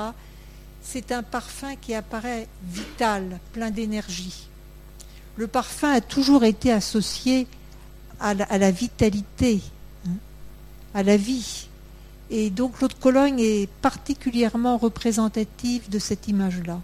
C'est 0.83 1.13
un 1.13 1.23
parfum 1.23 1.77
qui 1.77 1.95
apparaît 1.95 2.49
vital, 2.69 3.39
plein 3.53 3.71
d'énergie. 3.71 4.49
Le 5.37 5.47
parfum 5.47 5.93
a 5.93 6.01
toujours 6.01 6.45
été 6.45 6.73
associé 6.73 7.47
à 8.21 8.35
la, 8.35 8.71
vitalité, 8.71 9.61
hein, 10.07 10.11
à 10.95 11.03
la 11.03 11.17
vie. 11.17 11.69
Et 12.31 12.51
donc 12.51 12.81
l'eau 12.81 12.89
de 12.89 12.95
Cologne 12.95 13.41
est 13.41 13.69
particulièrement 13.81 14.77
représentative 14.77 15.89
de 15.89 15.99
cette 15.99 16.29
image-là. 16.29 16.81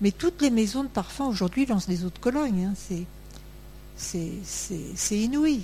Mais 0.00 0.10
toutes 0.10 0.40
les 0.40 0.50
maisons 0.50 0.82
de 0.82 0.88
parfum 0.88 1.26
aujourd'hui 1.26 1.66
lancent 1.66 1.88
des 1.88 2.04
eaux 2.04 2.10
de 2.10 2.18
Cologne. 2.18 2.70
Hein, 2.70 3.06
c'est 3.96 5.16
inouï. 5.18 5.62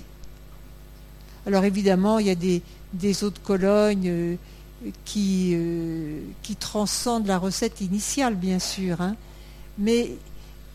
Alors 1.45 1.63
évidemment, 1.63 2.19
il 2.19 2.27
y 2.27 2.29
a 2.29 2.35
des, 2.35 3.23
eaux 3.23 3.29
de 3.29 3.39
Cologne 3.39 4.09
euh, 4.09 4.35
qui, 5.05 5.53
euh, 5.55 6.21
qui 6.43 6.55
transcendent 6.55 7.27
la 7.27 7.37
recette 7.37 7.81
initiale, 7.81 8.35
bien 8.35 8.59
sûr. 8.59 9.01
Hein. 9.01 9.15
Mais 9.77 10.11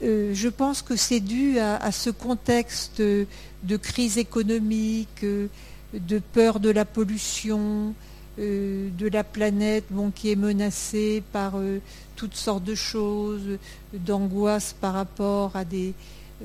euh, 0.03 0.33
je 0.35 0.49
pense 0.49 0.83
que 0.83 0.97
c'est 0.97 1.21
dû 1.21 1.59
à, 1.59 1.93
ce 1.93 2.11
contexte 2.11 3.01
de 3.01 3.77
crise 3.77 4.19
économique, 4.19 5.25
de 5.25 6.19
peur 6.33 6.59
de 6.61 6.71
la 6.71 6.85
pollution, 6.85 7.95
de 8.39 9.09
la 9.09 9.25
planète 9.25 9.85
qui 10.15 10.33
est 10.33 10.37
menacée 10.37 11.23
par 11.33 11.55
toutes 12.17 12.35
sortes 12.37 12.65
de 12.65 12.75
choses, 12.75 13.59
d'angoisse 13.93 14.75
par 14.81 14.95
rapport 14.95 15.53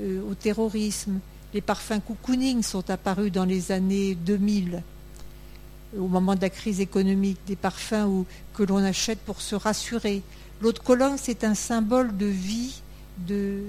euh, 0.00 0.20
au 0.30 0.34
terrorisme. 0.34 1.18
Les 1.54 1.60
parfums 1.60 2.00
cocooning 2.06 2.62
sont 2.62 2.90
apparus 2.90 3.32
dans 3.32 3.44
les 3.44 3.72
années 3.72 4.14
2000, 4.14 4.82
au 5.96 6.08
moment 6.08 6.34
de 6.34 6.40
la 6.40 6.50
crise 6.50 6.80
économique, 6.80 7.38
des 7.46 7.56
parfums 7.56 8.24
que 8.54 8.62
l'on 8.62 8.78
achète 8.78 9.18
pour 9.20 9.40
se 9.40 9.54
rassurer. 9.54 10.22
L'eau 10.60 10.72
de 10.72 10.78
Cologne, 10.78 11.16
c'est 11.16 11.44
un 11.44 11.54
symbole 11.54 12.16
de 12.16 12.26
vie, 12.26 12.82
de, 13.18 13.62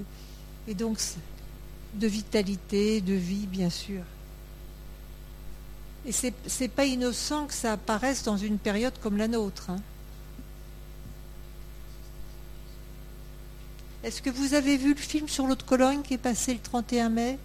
et 0.67 0.73
donc 0.73 0.99
de 1.93 2.07
vitalité, 2.07 3.01
de 3.01 3.13
vie, 3.13 3.47
bien 3.47 3.69
sûr. 3.69 4.01
Et 6.05 6.11
c'est 6.11 6.33
n'est 6.59 6.67
pas 6.67 6.85
innocent 6.85 7.47
que 7.47 7.53
ça 7.53 7.73
apparaisse 7.73 8.23
dans 8.23 8.37
une 8.37 8.57
période 8.57 8.93
comme 9.01 9.17
la 9.17 9.27
nôtre. 9.27 9.69
Hein. 9.69 9.79
Est-ce 14.03 14.21
que 14.21 14.29
vous 14.29 14.53
avez 14.53 14.77
vu 14.77 14.93
le 14.93 14.99
film 14.99 15.27
sur 15.27 15.45
l'autre 15.45 15.65
Cologne 15.65 16.01
qui 16.01 16.13
est 16.13 16.17
passé 16.17 16.53
le 16.53 16.59
31 16.59 17.09
mai? 17.09 17.37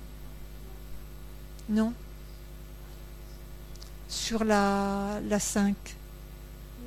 Non? 1.69 1.93
Sur 4.09 4.45
la, 4.45 5.21
la 5.29 5.41
5, 5.41 5.75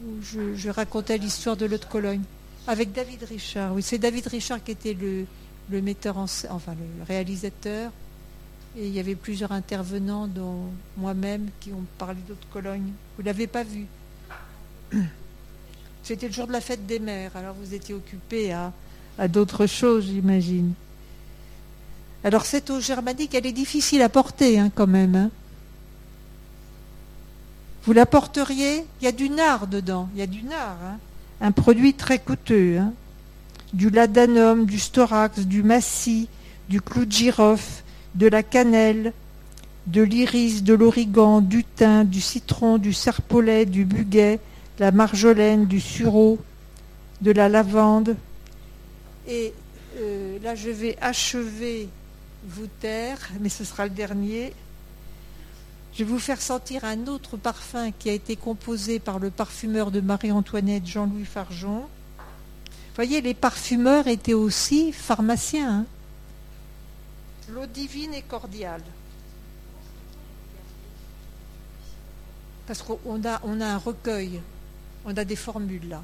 où 0.05 0.21
je, 0.21 0.69
racontais 0.69 1.17
l'histoire 1.17 1.57
de 1.57 1.65
l'autre 1.65 1.87
Cologne. 1.87 2.21
Avec 2.67 2.91
David 2.91 3.23
Richard. 3.23 3.73
Oui, 3.73 3.81
c'est 3.81 3.97
David 3.97 4.27
Richard 4.27 4.63
qui 4.63 4.71
était 4.71 4.93
le, 4.93 5.25
metteur 5.81 6.17
en 6.17 6.25
enfin 6.49 6.73
le 6.73 7.03
réalisateur. 7.05 7.91
Et 8.77 8.87
il 8.87 8.93
y 8.93 8.99
avait 8.99 9.15
plusieurs 9.15 9.51
intervenants, 9.51 10.27
dont 10.27 10.65
moi-même, 10.97 11.49
qui 11.59 11.71
ont 11.71 11.85
parlé 11.97 12.19
d'autres 12.27 12.47
Cologne. 12.51 12.91
Vous 13.15 13.23
ne 13.23 13.25
l'avez 13.25 13.47
pas 13.47 13.63
vu 13.63 13.85
C'était 16.03 16.27
le 16.27 16.33
jour 16.33 16.47
de 16.47 16.51
la 16.51 16.61
fête 16.61 16.85
des 16.85 16.99
mères, 16.99 17.35
alors 17.35 17.55
vous 17.55 17.73
étiez 17.73 17.93
occupé 17.93 18.53
à, 18.53 18.71
à 19.17 19.27
d'autres 19.27 19.65
choses, 19.65 20.05
j'imagine. 20.05 20.73
Alors 22.23 22.45
cette 22.45 22.69
eau 22.69 22.79
germanique, 22.79 23.35
elle 23.35 23.45
est 23.45 23.51
difficile 23.51 24.01
à 24.01 24.09
porter 24.09 24.59
hein, 24.59 24.71
quand 24.73 24.87
même. 24.87 25.15
Hein. 25.15 25.31
Vous 27.87 27.93
la 27.93 28.05
porteriez? 28.05 28.85
Il 29.01 29.05
y 29.05 29.07
a 29.07 29.13
du 29.13 29.29
nard 29.29 29.65
dedans, 29.65 30.09
il 30.13 30.19
y 30.19 30.21
a 30.21 30.27
du 30.27 30.43
nard. 30.43 30.77
Hein. 30.83 30.97
Un 31.39 31.51
produit 31.51 31.93
très 31.93 32.19
coûteux. 32.19 32.81
Du 33.73 33.89
ladanum, 33.89 34.65
du 34.65 34.77
storax, 34.77 35.39
du 35.45 35.63
massis, 35.63 36.27
du 36.67 36.81
clou 36.81 37.05
de 37.05 37.11
girofle, 37.11 37.83
de 38.13 38.27
la 38.27 38.43
cannelle, 38.43 39.13
de 39.87 40.01
l'iris, 40.01 40.63
de 40.63 40.73
l'origan, 40.73 41.39
du 41.39 41.63
thym, 41.63 42.03
du 42.03 42.21
citron, 42.21 42.77
du 42.77 42.91
serpolet, 42.91 43.65
du 43.65 43.85
buguet, 43.85 44.41
la 44.79 44.91
marjolaine, 44.91 45.65
du 45.65 45.79
sureau, 45.79 46.39
de 47.21 47.31
la 47.31 47.47
lavande, 47.49 48.17
et 49.27 49.53
euh, 49.99 50.37
là, 50.41 50.55
je 50.55 50.69
vais 50.69 50.97
achever 51.01 51.89
vous 52.47 52.67
taire, 52.79 53.29
mais 53.41 53.49
ce 53.49 53.63
sera 53.63 53.85
le 53.85 53.91
dernier. 53.91 54.53
Je 55.97 56.03
vais 56.03 56.11
vous 56.11 56.19
faire 56.19 56.39
sentir 56.39 56.85
un 56.85 57.07
autre 57.07 57.37
parfum 57.37 57.89
qui 57.89 58.11
a 58.11 58.13
été 58.13 58.35
composé 58.35 58.99
par 58.99 59.17
le 59.17 59.31
parfumeur 59.31 59.89
de 59.89 59.99
Marie-Antoinette, 59.99 60.85
Jean-Louis 60.85 61.25
Farjon. 61.25 61.79
Vous 61.79 62.95
voyez, 62.95 63.19
les 63.19 63.33
parfumeurs 63.33 64.05
étaient 64.05 64.35
aussi 64.35 64.91
pharmaciens. 64.91 65.79
Hein. 65.79 65.85
L'eau 67.49 67.65
divine 67.65 68.13
et 68.13 68.21
cordiale. 68.21 68.83
Parce 72.67 72.83
qu'on 72.83 73.23
a, 73.23 73.41
un 73.43 73.77
recueil, 73.79 74.39
on 75.03 75.17
a 75.17 75.25
des 75.25 75.35
formules 75.35 75.89
là. 75.89 76.03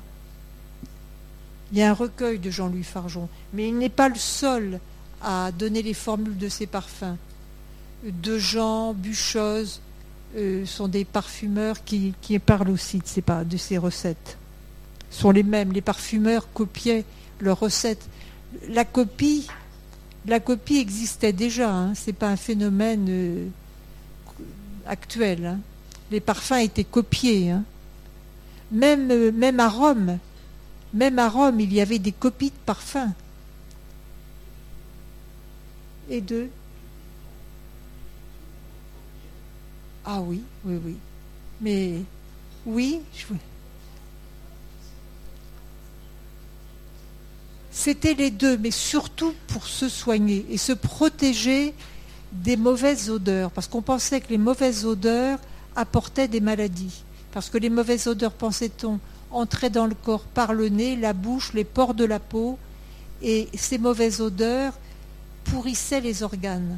Il 1.71 1.77
y 1.77 1.83
a 1.83 1.91
un 1.91 1.93
recueil 1.93 2.39
de 2.39 2.49
Jean-Louis 2.49 2.83
Farjon, 2.83 3.29
mais 3.53 3.67
il 3.67 3.77
n'est 3.77 3.89
pas 3.89 4.09
le 4.09 4.15
seul 4.15 4.79
à 5.21 5.51
donner 5.51 5.83
les 5.83 5.93
formules 5.93 6.39
de 6.39 6.49
ses 6.49 6.65
parfums. 6.65 7.17
De 8.03 8.39
Jean, 8.39 8.95
Buchoz 8.95 9.82
euh, 10.35 10.65
sont 10.65 10.87
des 10.87 11.05
parfumeurs 11.05 11.83
qui, 11.83 12.13
parlent 12.43 12.71
aussi 12.71 12.99
de 12.99 13.57
ces, 13.57 13.77
recettes. 13.77 14.37
sont 15.11 15.29
les 15.29 15.43
mêmes. 15.43 15.71
Les 15.71 15.81
parfumeurs 15.81 16.51
copiaient 16.53 17.05
leurs 17.39 17.59
recettes. 17.59 18.07
La 18.69 18.83
copie, 18.83 19.47
la 20.25 20.39
copie 20.39 20.77
existait 20.77 21.33
déjà. 21.33 21.71
Hein. 21.71 21.93
Ce 21.93 22.07
n'est 22.07 22.13
pas 22.13 22.29
un 22.29 22.35
phénomène 22.35 23.05
euh, 23.09 23.47
actuel. 24.87 25.45
Hein. 25.45 25.59
Les 26.09 26.19
parfums 26.19 26.63
étaient 26.63 26.83
copiés. 26.83 27.51
Hein. 27.51 27.63
Même, 28.71 29.11
euh, 29.11 29.31
même 29.31 29.59
à 29.59 29.69
Rome, 29.69 30.17
même 30.95 31.19
à 31.19 31.29
Rome, 31.29 31.59
il 31.59 31.71
y 31.71 31.79
avait 31.79 31.99
des 31.99 32.11
copies 32.11 32.49
de 32.49 32.65
parfums. 32.65 33.13
Et 36.09 36.21
de 36.21 36.49
Ah 40.05 40.21
oui, 40.21 40.43
oui, 40.65 40.79
oui. 40.83 40.95
Mais 41.61 42.01
oui, 42.65 43.01
C'était 47.71 48.13
les 48.13 48.29
deux, 48.29 48.55
mais 48.57 48.71
surtout 48.71 49.33
pour 49.47 49.65
se 49.65 49.89
soigner 49.89 50.45
et 50.49 50.57
se 50.57 50.73
protéger 50.73 51.73
des 52.31 52.55
mauvaises 52.55 53.09
odeurs, 53.09 53.49
parce 53.49 53.67
qu'on 53.67 53.81
pensait 53.81 54.21
que 54.21 54.29
les 54.29 54.37
mauvaises 54.37 54.85
odeurs 54.85 55.39
apportaient 55.75 56.27
des 56.27 56.39
maladies. 56.39 57.03
Parce 57.31 57.49
que 57.49 57.57
les 57.57 57.71
mauvaises 57.71 58.07
odeurs, 58.07 58.31
pensait-on, 58.31 58.99
entraient 59.31 59.71
dans 59.71 59.87
le 59.87 59.95
corps 59.95 60.23
par 60.23 60.53
le 60.53 60.69
nez, 60.69 60.95
la 60.95 61.13
bouche, 61.13 61.51
les 61.53 61.63
pores 61.63 61.95
de 61.95 62.05
la 62.05 62.19
peau, 62.19 62.59
et 63.23 63.49
ces 63.55 63.79
mauvaises 63.79 64.21
odeurs 64.21 64.73
pourrissaient 65.43 66.01
les 66.01 66.21
organes. 66.21 66.77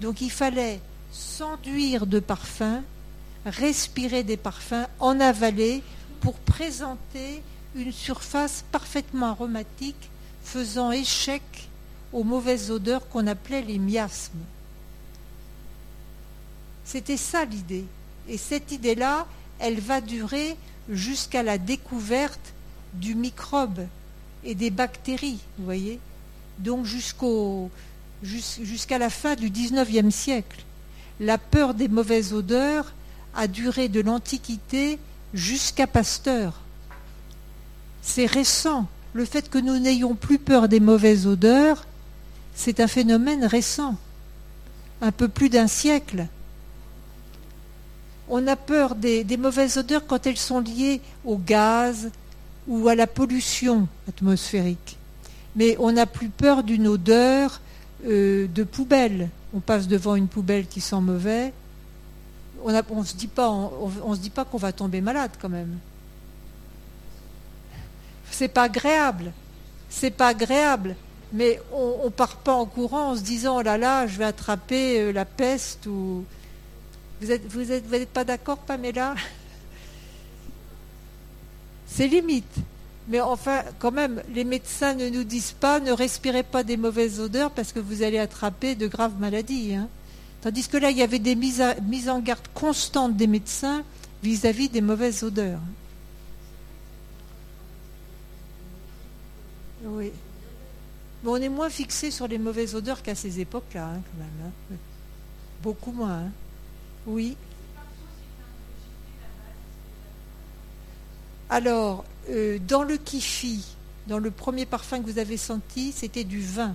Donc 0.00 0.22
il 0.22 0.30
fallait 0.30 0.80
s'enduire 1.14 2.06
de 2.06 2.18
parfums, 2.18 2.82
respirer 3.46 4.24
des 4.24 4.36
parfums, 4.36 4.86
en 4.98 5.20
avaler 5.20 5.82
pour 6.20 6.34
présenter 6.34 7.42
une 7.76 7.92
surface 7.92 8.64
parfaitement 8.72 9.28
aromatique, 9.28 10.10
faisant 10.42 10.90
échec 10.90 11.42
aux 12.12 12.24
mauvaises 12.24 12.70
odeurs 12.70 13.08
qu'on 13.08 13.26
appelait 13.26 13.62
les 13.62 13.78
miasmes. 13.78 14.38
C'était 16.84 17.16
ça 17.16 17.44
l'idée. 17.44 17.84
Et 18.28 18.38
cette 18.38 18.72
idée-là, 18.72 19.26
elle 19.58 19.80
va 19.80 20.00
durer 20.00 20.56
jusqu'à 20.88 21.42
la 21.42 21.58
découverte 21.58 22.54
du 22.94 23.14
microbe 23.14 23.86
et 24.44 24.54
des 24.54 24.70
bactéries, 24.70 25.40
vous 25.58 25.64
voyez 25.64 25.98
Donc 26.58 26.84
jusqu'à 26.84 27.68
la 28.98 29.10
fin 29.10 29.34
du 29.34 29.50
XIXe 29.50 30.14
siècle. 30.14 30.64
La 31.20 31.38
peur 31.38 31.74
des 31.74 31.88
mauvaises 31.88 32.32
odeurs 32.32 32.92
a 33.34 33.46
duré 33.46 33.88
de 33.88 34.00
l'Antiquité 34.00 34.98
jusqu'à 35.32 35.86
Pasteur. 35.86 36.60
C'est 38.02 38.26
récent. 38.26 38.86
Le 39.12 39.24
fait 39.24 39.48
que 39.48 39.58
nous 39.58 39.78
n'ayons 39.78 40.14
plus 40.14 40.38
peur 40.38 40.68
des 40.68 40.80
mauvaises 40.80 41.26
odeurs, 41.26 41.86
c'est 42.54 42.80
un 42.80 42.88
phénomène 42.88 43.44
récent, 43.44 43.96
un 45.00 45.12
peu 45.12 45.28
plus 45.28 45.48
d'un 45.48 45.68
siècle 45.68 46.26
on 48.28 48.46
a 48.46 48.56
peur 48.56 48.94
des, 48.94 49.24
mauvaises 49.36 49.76
odeurs 49.76 50.06
quand 50.06 50.26
elles 50.26 50.38
sont 50.38 50.60
liées 50.60 51.00
au 51.24 51.36
gaz 51.36 52.10
ou 52.66 52.88
à 52.88 52.94
la 52.94 53.06
pollution 53.06 53.86
atmosphérique. 54.08 54.96
Mais 55.56 55.76
on 55.78 55.92
n'a 55.92 56.06
plus 56.06 56.30
peur 56.30 56.62
d'une 56.62 56.88
odeur 56.88 57.60
euh, 58.06 58.46
de 58.48 58.64
poubelle. 58.64 59.28
On 59.54 59.60
passe 59.60 59.86
devant 59.86 60.16
une 60.16 60.28
poubelle 60.28 60.66
qui 60.66 60.80
sent 60.80 61.00
mauvais. 61.00 61.52
On 62.64 62.72
ne 62.72 63.04
se 63.04 63.14
dit 63.14 63.28
pas, 63.28 64.44
qu'on 64.44 64.58
va 64.58 64.72
tomber 64.72 65.00
malade 65.00 65.30
quand 65.40 65.48
même. 65.48 65.78
C'est 68.30 68.48
pas 68.48 68.64
agréable. 68.64 69.32
C'est 69.88 70.10
pas 70.10 70.28
agréable. 70.28 70.96
Mais 71.32 71.60
on, 71.72 72.04
ne 72.04 72.10
part 72.10 72.36
pas 72.36 72.52
en 72.52 72.66
courant 72.66 73.10
en 73.10 73.16
se 73.16 73.22
disant 73.22 73.58
oh 73.58 73.62
là 73.62 73.78
là, 73.78 74.06
je 74.06 74.18
vais 74.18 74.24
attraper 74.24 75.00
euh, 75.00 75.12
la 75.12 75.24
peste 75.24 75.86
ou 75.86 76.24
vous 77.20 77.26
n'êtes 77.26 77.46
vous 77.46 77.72
êtes, 77.72 78.08
pas 78.08 78.24
d'accord, 78.24 78.58
Pamela? 78.58 79.14
C'est 81.86 82.08
limite. 82.08 82.56
Mais 83.08 83.20
enfin, 83.20 83.62
quand 83.78 83.92
même, 83.92 84.22
les 84.34 84.44
médecins 84.44 84.94
ne 84.94 85.08
nous 85.10 85.24
disent 85.24 85.52
pas 85.52 85.78
ne 85.78 85.92
respirez 85.92 86.42
pas 86.42 86.62
des 86.62 86.76
mauvaises 86.76 87.20
odeurs 87.20 87.50
parce 87.50 87.72
que 87.72 87.80
vous 87.80 88.02
allez 88.02 88.18
attraper 88.18 88.74
de 88.74 88.86
graves 88.86 89.18
maladies. 89.18 89.74
Hein. 89.74 89.88
Tandis 90.40 90.68
que 90.68 90.78
là, 90.78 90.90
il 90.90 90.96
y 90.96 91.02
avait 91.02 91.18
des 91.18 91.34
mises, 91.34 91.60
en 92.08 92.20
garde 92.20 92.46
constantes 92.54 93.16
des 93.16 93.26
médecins 93.26 93.82
vis-à-vis 94.22 94.70
des 94.70 94.80
mauvaises 94.80 95.22
odeurs. 95.22 95.60
Oui. 99.84 100.10
Mais 101.22 101.30
on 101.30 101.36
est 101.36 101.48
moins 101.50 101.70
fixé 101.70 102.10
sur 102.10 102.26
les 102.26 102.38
mauvaises 102.38 102.74
odeurs 102.74 103.02
qu'à 103.02 103.14
ces 103.14 103.40
époques-là, 103.40 103.84
hein, 103.84 104.00
quand 104.02 104.18
même. 104.18 104.52
Hein. 104.72 104.76
Beaucoup 105.62 105.92
moins. 105.92 106.24
Oui. 107.06 107.36
Alors, 111.50 112.04
euh, 112.30 112.58
dans 112.66 112.82
le 112.82 112.96
kifi, 112.96 113.64
dans 114.06 114.18
le 114.18 114.30
premier 114.30 114.66
parfum 114.66 115.00
que 115.00 115.10
vous 115.10 115.18
avez 115.18 115.36
senti, 115.36 115.92
c'était 115.92 116.24
du 116.24 116.40
vin. 116.40 116.74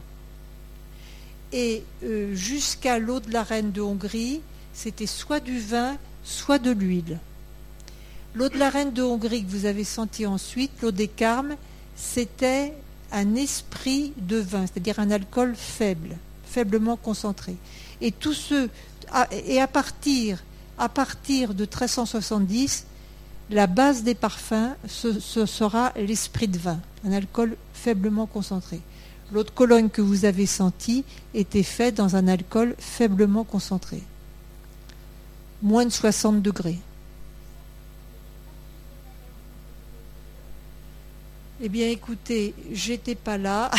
Et 1.52 1.84
euh, 2.04 2.36
jusqu'à 2.36 3.00
l'eau 3.00 3.20
de 3.20 3.32
la 3.32 3.44
reine 3.44 3.72
de 3.72 3.82
Hongrie, 3.82 4.42
c'était 4.74 5.08
soit 5.08 5.40
du 5.40 5.60
vin, 5.60 5.98
soit 6.24 6.60
de 6.60 6.72
l'huile. 6.72 7.20
L'eau 8.36 8.50
de 8.50 8.58
la 8.58 8.70
reine 8.70 8.94
de 8.94 9.02
Hongrie 9.02 9.44
que 9.44 9.50
vous 9.50 9.66
avez 9.66 9.84
senti 9.84 10.26
ensuite, 10.26 10.72
l'eau 10.82 10.92
des 10.92 11.08
Carmes, 11.08 11.56
c'était 11.96 12.74
un 13.12 13.36
esprit 13.36 14.14
de 14.18 14.38
vin, 14.38 14.68
c'est-à-dire 14.68 15.00
un 15.00 15.10
alcool 15.10 15.56
faible, 15.56 16.16
faiblement 16.46 16.96
concentré. 16.96 17.56
Et 18.02 18.12
tous 18.12 18.34
ceux, 18.34 18.70
ah, 19.12 19.28
et 19.32 19.60
à 19.60 19.68
partir, 19.68 20.44
à 20.78 20.90
partir 20.90 21.56
de 21.56 21.64
1370, 21.64 22.86
la 23.50 23.68
base 23.68 24.04
des 24.04 24.16
parfums, 24.16 24.76
ce, 24.88 25.46
sera 25.46 25.92
l'esprit 25.96 26.48
de 26.48 26.58
vin, 26.58 26.80
un 27.06 27.12
alcool 27.12 27.58
faiblement 27.74 28.28
concentré. 28.28 28.80
L'eau 29.32 29.44
de 29.44 29.50
Cologne 29.50 29.90
que 29.90 30.02
vous 30.02 30.26
avez 30.26 30.46
sentie 30.46 31.04
était 31.34 31.64
faite 31.64 31.96
dans 31.96 32.16
un 32.16 32.28
alcool 32.28 32.76
faiblement 32.78 33.44
concentré. 33.44 34.02
Moins 35.62 35.86
de 35.86 35.92
60 35.92 36.42
degrés. 36.42 36.80
Eh 41.62 41.70
bien, 41.70 41.90
écoutez, 41.90 42.54
j'étais 42.72 43.16
pas 43.16 43.38
là, 43.38 43.70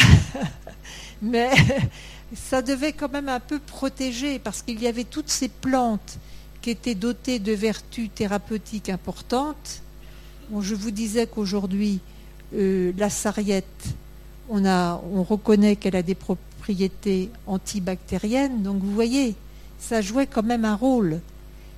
mais 1.22 1.50
ça 2.34 2.60
devait 2.60 2.92
quand 2.92 3.10
même 3.10 3.28
un 3.28 3.40
peu 3.40 3.58
protéger 3.58 4.38
parce 4.38 4.62
qu'il 4.62 4.80
y 4.82 4.86
avait 4.86 5.04
toutes 5.04 5.30
ces 5.30 5.48
plantes 5.48 6.18
qui 6.62 6.70
étaient 6.70 6.94
dotées 6.94 7.38
de 7.38 7.52
vertus 7.52 8.10
thérapeutiques 8.14 8.88
importantes. 8.88 9.82
Bon, 10.50 10.60
je 10.60 10.74
vous 10.74 10.90
disais 10.90 11.26
qu'aujourd'hui, 11.26 12.00
euh, 12.54 12.92
la 12.98 13.10
sarriette, 13.10 13.64
on, 14.48 14.64
a, 14.64 15.00
on 15.12 15.22
reconnaît 15.22 15.76
qu'elle 15.76 15.96
a 15.96 16.02
des 16.02 16.14
propriétés 16.14 17.30
antibactériennes. 17.46 18.62
Donc, 18.62 18.82
vous 18.82 18.92
voyez, 18.92 19.34
ça 19.78 20.00
jouait 20.02 20.26
quand 20.26 20.42
même 20.42 20.64
un 20.64 20.74
rôle. 20.74 21.20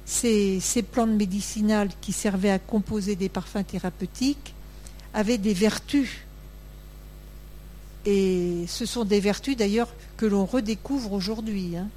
Ces, 0.05 0.59
ces 0.61 0.83
plantes 0.83 1.11
médicinales 1.11 1.91
qui 2.01 2.13
servaient 2.13 2.51
à 2.51 2.59
composer 2.59 3.15
des 3.15 3.29
parfums 3.29 3.65
thérapeutiques 3.65 4.55
avaient 5.15 5.39
des 5.39 5.55
vertus. 5.55 6.11
Et 8.05 8.65
ce 8.67 8.85
sont 8.85 9.05
des 9.05 9.21
vertus 9.21 9.57
d'ailleurs 9.57 9.89
que 10.17 10.27
l'on 10.27 10.45
redécouvre 10.45 11.13
aujourd'hui, 11.13 11.77
hein, 11.77 11.89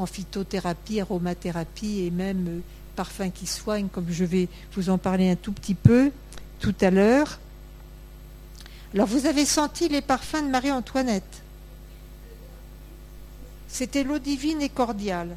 en 0.00 0.06
phytothérapie, 0.06 1.00
aromathérapie 1.00 2.00
et 2.00 2.10
même 2.10 2.46
euh, 2.48 2.60
parfums 2.96 3.30
qui 3.32 3.46
soignent, 3.46 3.88
comme 3.88 4.06
je 4.10 4.24
vais 4.24 4.48
vous 4.74 4.90
en 4.90 4.98
parler 4.98 5.30
un 5.30 5.36
tout 5.36 5.52
petit 5.52 5.74
peu 5.74 6.10
tout 6.58 6.74
à 6.80 6.90
l'heure. 6.90 7.38
Alors 8.94 9.06
vous 9.06 9.26
avez 9.26 9.44
senti 9.44 9.88
les 9.88 10.00
parfums 10.00 10.42
de 10.42 10.50
Marie-Antoinette? 10.50 11.42
C'était 13.68 14.02
l'eau 14.02 14.18
divine 14.18 14.60
et 14.62 14.68
cordiale. 14.68 15.36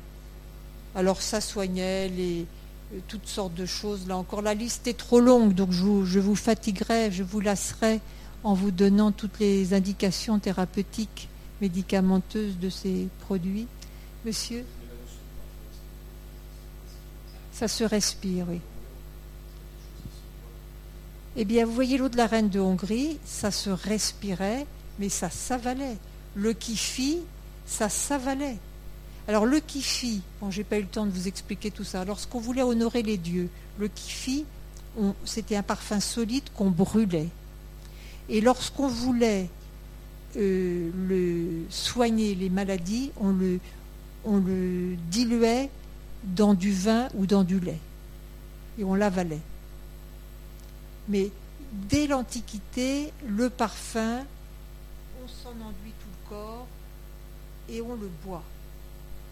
Alors 0.96 1.22
ça 1.22 1.42
soignait 1.42 2.10
les, 2.10 2.46
euh, 2.94 3.00
toutes 3.08 3.28
sortes 3.28 3.54
de 3.54 3.66
choses. 3.66 4.08
Là 4.08 4.18
encore, 4.18 4.42
la 4.42 4.54
liste 4.54 4.88
est 4.88 4.98
trop 4.98 5.20
longue, 5.20 5.54
donc 5.54 5.72
je 5.72 5.84
vous, 5.84 6.06
je 6.06 6.20
vous 6.20 6.36
fatiguerai, 6.36 7.12
je 7.12 7.24
vous 7.24 7.42
lasserai 7.42 8.00
en 8.44 8.54
vous 8.54 8.72
donnant 8.72 9.12
toutes 9.12 9.40
les 9.40 9.74
indications 9.74 10.40
thérapeutiques, 10.40 11.30
médicamenteuses 11.62 12.58
de 12.60 12.70
ces 12.70 13.08
produits. 13.22 13.68
Monsieur 14.26 14.66
Ça 17.52 17.68
se 17.68 17.84
respire, 17.84 18.46
oui. 18.50 18.60
Eh 21.36 21.46
bien, 21.46 21.66
vous 21.66 21.74
voyez 21.74 21.98
l'eau 21.98 22.10
de 22.10 22.18
la 22.18 22.28
reine 22.28 22.50
de 22.50 22.60
Hongrie, 22.60 23.18
ça 23.26 23.52
se 23.52 23.70
respirait, 23.70 24.66
mais 25.00 25.10
ça 25.10 25.30
s'avalait. 25.30 25.98
Le 26.36 26.54
kifi, 26.54 27.20
ça 27.66 27.90
s'avalait. 27.90 28.58
Alors 29.28 29.46
le 29.46 29.60
kifi, 29.60 30.22
bon, 30.40 30.52
j'ai 30.52 30.64
pas 30.64 30.78
eu 30.78 30.82
le 30.82 30.88
temps 30.88 31.06
de 31.06 31.12
vous 31.12 31.28
expliquer 31.28 31.72
tout 31.72 31.84
ça. 31.84 32.06
Lorsqu'on 32.06 32.40
voulait 32.40 32.62
honorer 32.62 33.04
les 33.04 33.18
dieux, 33.18 33.50
le 33.80 33.88
kifi, 33.88 34.46
c'était 35.26 35.56
un 35.56 35.64
parfum 35.64 36.00
solide 36.00 36.44
qu'on 36.56 36.70
brûlait. 36.70 37.30
Et 38.30 38.42
lorsqu'on 38.42 38.88
voulait 38.88 39.50
euh, 40.38 40.92
le 41.08 41.66
soigner 41.70 42.36
les 42.36 42.50
maladies, 42.50 43.12
on 43.20 43.32
le, 43.32 43.60
on 44.26 44.38
le 44.38 44.96
diluait 45.10 45.70
dans 46.24 46.54
du 46.54 46.72
vin 46.72 47.08
ou 47.16 47.26
dans 47.26 47.44
du 47.44 47.60
lait. 47.60 47.80
Et 48.78 48.84
on 48.84 48.96
l'avalait. 48.96 49.42
Mais 51.08 51.32
dès 51.72 52.08
l'Antiquité, 52.08 53.12
le 53.28 53.50
parfum, 53.50 54.24
on 55.24 55.28
s'en 55.28 55.50
enduit 55.50 55.94
tout 56.00 56.08
le 56.24 56.30
corps 56.30 56.68
et 57.70 57.82
on 57.82 57.96
le 57.96 58.10
boit 58.26 58.44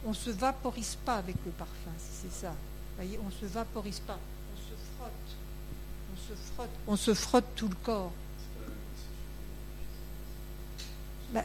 on 0.06 0.10
ne 0.10 0.16
se 0.16 0.30
vaporise 0.32 0.98
pas 1.06 1.18
avec 1.18 1.36
le 1.46 1.52
parfum, 1.52 1.92
c'est 1.98 2.32
ça. 2.32 2.54
voyez, 2.96 3.20
on 3.22 3.28
ne 3.28 3.32
se 3.32 3.46
vaporise 3.46 4.00
pas, 4.00 4.18
on 4.54 4.58
se 4.58 4.76
frotte. 4.98 5.12
On 6.14 6.18
se 6.18 6.34
frotte, 6.54 6.70
on 6.88 6.96
se 6.96 7.14
frotte 7.14 7.46
tout 7.56 7.68
le 7.68 7.76
corps. 7.76 8.12
Ben, 11.32 11.44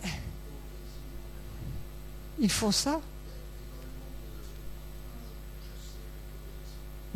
ils 2.39 2.51
font 2.51 2.73
ça. 2.73 3.01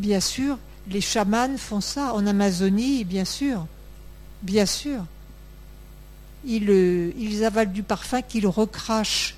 Bien 0.00 0.20
sûr, 0.20 0.56
les 0.88 1.02
chamans 1.02 1.58
font 1.58 1.82
ça. 1.82 2.14
En 2.14 2.26
Amazonie, 2.26 3.04
bien 3.04 3.26
sûr. 3.26 3.66
Bien 4.40 4.64
sûr. 4.64 5.04
Ils, 6.46 6.70
euh, 6.70 7.44
avalent 7.46 7.70
du 7.70 7.82
parfum 7.82 8.22
qu'ils 8.22 8.46
recrachent 8.46 9.36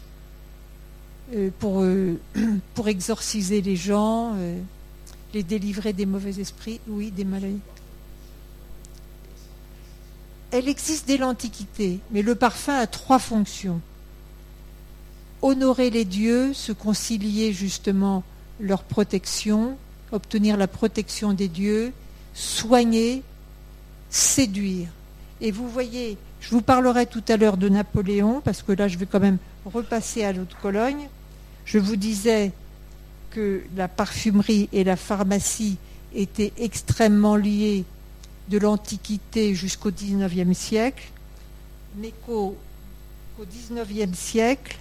euh, 1.34 1.50
pour, 1.58 1.82
euh, 1.82 2.20
pour 2.74 2.86
exorciser 2.86 3.60
les 3.60 3.74
gens, 3.74 4.36
les 5.34 5.42
délivrer 5.42 5.92
des 5.92 6.06
mauvais 6.06 6.38
esprits, 6.38 6.80
oui, 6.86 7.10
des 7.10 7.24
maladies. 7.24 7.58
Elle 10.52 10.68
existe 10.68 11.08
dès 11.08 11.16
l'Antiquité, 11.16 11.98
mais 12.12 12.22
le 12.22 12.36
parfum 12.36 12.74
a 12.74 12.86
trois 12.86 13.18
fonctions. 13.18 13.80
Honorer 15.40 15.90
les 15.90 16.04
dieux, 16.04 16.54
se 16.54 16.70
concilier 16.70 17.52
justement 17.52 18.22
leur 18.60 18.84
protection, 18.84 19.76
obtenir 20.12 20.56
la 20.56 20.68
protection 20.68 21.32
des 21.32 21.48
dieux, 21.48 21.92
soigner, 22.34 23.22
séduire. 24.10 24.88
Et 25.40 25.50
vous 25.50 25.68
voyez, 25.68 26.18
je 26.40 26.50
vous 26.50 26.62
parlerai 26.62 27.06
tout 27.06 27.24
à 27.28 27.36
l'heure 27.36 27.56
de 27.56 27.68
Napoléon, 27.68 28.40
parce 28.44 28.62
que 28.62 28.72
là 28.72 28.88
je 28.88 28.98
vais 28.98 29.06
quand 29.06 29.20
même 29.20 29.38
repasser 29.64 30.24
à 30.24 30.32
l'autre 30.32 30.56
Cologne. 30.60 31.08
Je 31.64 31.78
vous 31.78 31.96
disais 31.96 32.52
que 33.30 33.62
la 33.76 33.88
parfumerie 33.88 34.68
et 34.72 34.84
la 34.84 34.96
pharmacie 34.96 35.78
étaient 36.14 36.52
extrêmement 36.58 37.36
liées 37.36 37.84
de 38.48 38.58
l'Antiquité 38.58 39.54
jusqu'au 39.54 39.90
XIXe 39.90 40.56
siècle, 40.56 41.04
mais 41.96 42.12
qu'au 42.26 42.56
XIXe 43.40 44.16
siècle, 44.16 44.76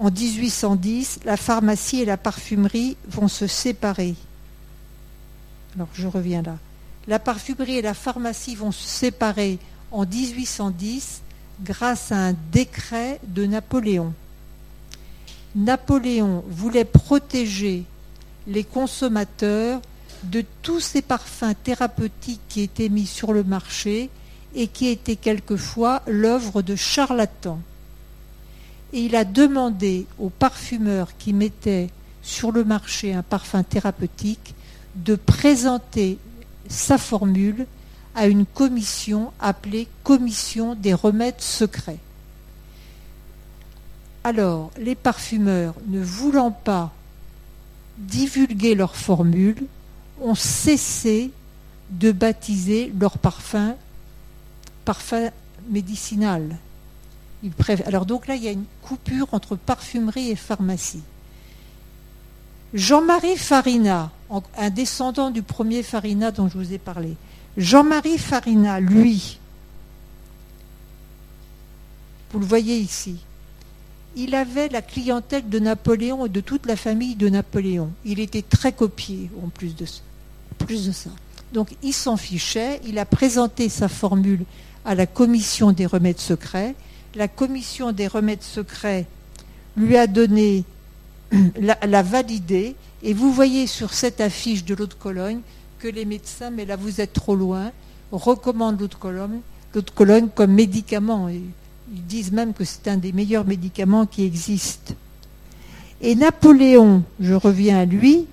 en 0.00 0.10
1810, 0.10 1.20
la 1.26 1.36
pharmacie 1.36 2.00
et 2.00 2.04
la 2.06 2.16
parfumerie 2.16 2.96
vont 3.06 3.28
se 3.28 3.46
séparer. 3.46 4.14
Alors 5.76 5.88
je 5.92 6.06
reviens 6.06 6.40
là. 6.40 6.56
La 7.06 7.18
parfumerie 7.18 7.76
et 7.76 7.82
la 7.82 7.92
pharmacie 7.92 8.54
vont 8.54 8.72
se 8.72 8.86
séparer 8.86 9.58
en 9.92 10.06
1810 10.06 11.20
grâce 11.62 12.12
à 12.12 12.16
un 12.16 12.34
décret 12.50 13.20
de 13.26 13.44
Napoléon. 13.44 14.14
Napoléon 15.54 16.44
voulait 16.48 16.86
protéger 16.86 17.84
les 18.46 18.64
consommateurs 18.64 19.82
de 20.22 20.42
tous 20.62 20.80
ces 20.80 21.02
parfums 21.02 21.54
thérapeutiques 21.62 22.40
qui 22.48 22.62
étaient 22.62 22.88
mis 22.88 23.06
sur 23.06 23.34
le 23.34 23.44
marché 23.44 24.08
et 24.54 24.66
qui 24.66 24.88
étaient 24.88 25.16
quelquefois 25.16 26.02
l'œuvre 26.06 26.62
de 26.62 26.74
charlatans. 26.74 27.60
Et 28.92 29.04
il 29.04 29.16
a 29.16 29.24
demandé 29.24 30.06
aux 30.18 30.30
parfumeurs 30.30 31.16
qui 31.18 31.32
mettaient 31.32 31.90
sur 32.22 32.52
le 32.52 32.64
marché 32.64 33.14
un 33.14 33.22
parfum 33.22 33.62
thérapeutique 33.62 34.54
de 34.96 35.14
présenter 35.14 36.18
sa 36.68 36.98
formule 36.98 37.66
à 38.14 38.26
une 38.26 38.46
commission 38.46 39.32
appelée 39.40 39.88
Commission 40.02 40.74
des 40.74 40.94
remèdes 40.94 41.40
secrets. 41.40 41.98
Alors, 44.24 44.70
les 44.78 44.94
parfumeurs, 44.94 45.74
ne 45.86 46.00
voulant 46.00 46.50
pas 46.50 46.92
divulguer 47.96 48.74
leur 48.74 48.96
formule, 48.96 49.64
ont 50.20 50.34
cessé 50.34 51.30
de 51.90 52.12
baptiser 52.12 52.92
leur 52.98 53.18
parfum 53.18 53.74
parfum 54.84 55.30
médicinal. 55.68 56.56
Alors 57.86 58.06
donc 58.06 58.26
là, 58.26 58.34
il 58.34 58.44
y 58.44 58.48
a 58.48 58.52
une 58.52 58.64
coupure 58.82 59.28
entre 59.32 59.56
parfumerie 59.56 60.30
et 60.30 60.36
pharmacie. 60.36 61.02
Jean-Marie 62.74 63.36
Farina, 63.36 64.10
un 64.56 64.70
descendant 64.70 65.30
du 65.30 65.42
premier 65.42 65.82
Farina 65.82 66.30
dont 66.30 66.48
je 66.48 66.56
vous 66.56 66.72
ai 66.72 66.78
parlé, 66.78 67.16
Jean-Marie 67.56 68.18
Farina, 68.18 68.78
lui, 68.78 69.38
vous 72.32 72.38
le 72.38 72.46
voyez 72.46 72.78
ici, 72.78 73.16
il 74.16 74.34
avait 74.34 74.68
la 74.68 74.82
clientèle 74.82 75.48
de 75.48 75.58
Napoléon 75.58 76.26
et 76.26 76.28
de 76.28 76.40
toute 76.40 76.66
la 76.66 76.76
famille 76.76 77.16
de 77.16 77.28
Napoléon. 77.28 77.90
Il 78.04 78.20
était 78.20 78.42
très 78.42 78.72
copié 78.72 79.30
en 79.42 79.48
plus 79.48 79.74
de 79.76 79.86
ça. 79.86 81.10
Donc 81.52 81.74
il 81.82 81.92
s'en 81.92 82.16
fichait, 82.16 82.80
il 82.86 82.98
a 82.98 83.04
présenté 83.04 83.68
sa 83.68 83.88
formule 83.88 84.44
à 84.84 84.94
la 84.94 85.06
commission 85.06 85.72
des 85.72 85.86
remèdes 85.86 86.20
secrets. 86.20 86.74
La 87.16 87.26
commission 87.26 87.90
des 87.92 88.06
remèdes 88.06 88.42
secrets 88.42 89.06
lui 89.76 89.96
a 89.96 90.06
donné, 90.06 90.64
l'a 91.60 92.02
validé, 92.02 92.76
et 93.02 93.14
vous 93.14 93.32
voyez 93.32 93.66
sur 93.66 93.94
cette 93.94 94.20
affiche 94.20 94.64
de 94.64 94.74
l'eau 94.74 94.86
de 94.86 94.94
Cologne 94.94 95.40
que 95.78 95.88
les 95.88 96.04
médecins, 96.04 96.50
mais 96.50 96.64
là 96.64 96.76
vous 96.76 97.00
êtes 97.00 97.12
trop 97.12 97.34
loin, 97.34 97.72
recommandent 98.12 98.80
l'eau 98.80 98.86
de 98.86 98.94
Cologne, 98.94 99.40
l'eau 99.74 99.80
de 99.80 99.90
Cologne 99.90 100.28
comme 100.34 100.52
médicament. 100.52 101.28
Ils 101.28 102.06
disent 102.06 102.32
même 102.32 102.52
que 102.52 102.64
c'est 102.64 102.86
un 102.88 102.96
des 102.96 103.12
meilleurs 103.12 103.46
médicaments 103.46 104.06
qui 104.06 104.24
existent. 104.24 104.94
Et 106.00 106.14
Napoléon, 106.14 107.02
je 107.18 107.34
reviens 107.34 107.78
à 107.80 107.84
lui, 107.84 108.26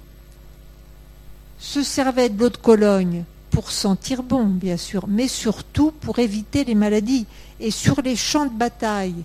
se 1.59 1.81
servait 1.81 2.29
de 2.29 2.39
l'eau 2.39 2.49
de 2.49 2.57
Cologne 2.57 3.23
pour 3.57 3.71
sentir 3.71 4.21
bon, 4.21 4.45
bien 4.45 4.77
sûr, 4.77 5.07
mais 5.07 5.27
surtout 5.27 5.89
pour 5.89 6.19
éviter 6.19 6.63
les 6.63 6.75
maladies. 6.75 7.25
Et 7.59 7.71
sur 7.71 8.03
les 8.03 8.15
champs 8.15 8.45
de 8.45 8.55
bataille, 8.55 9.23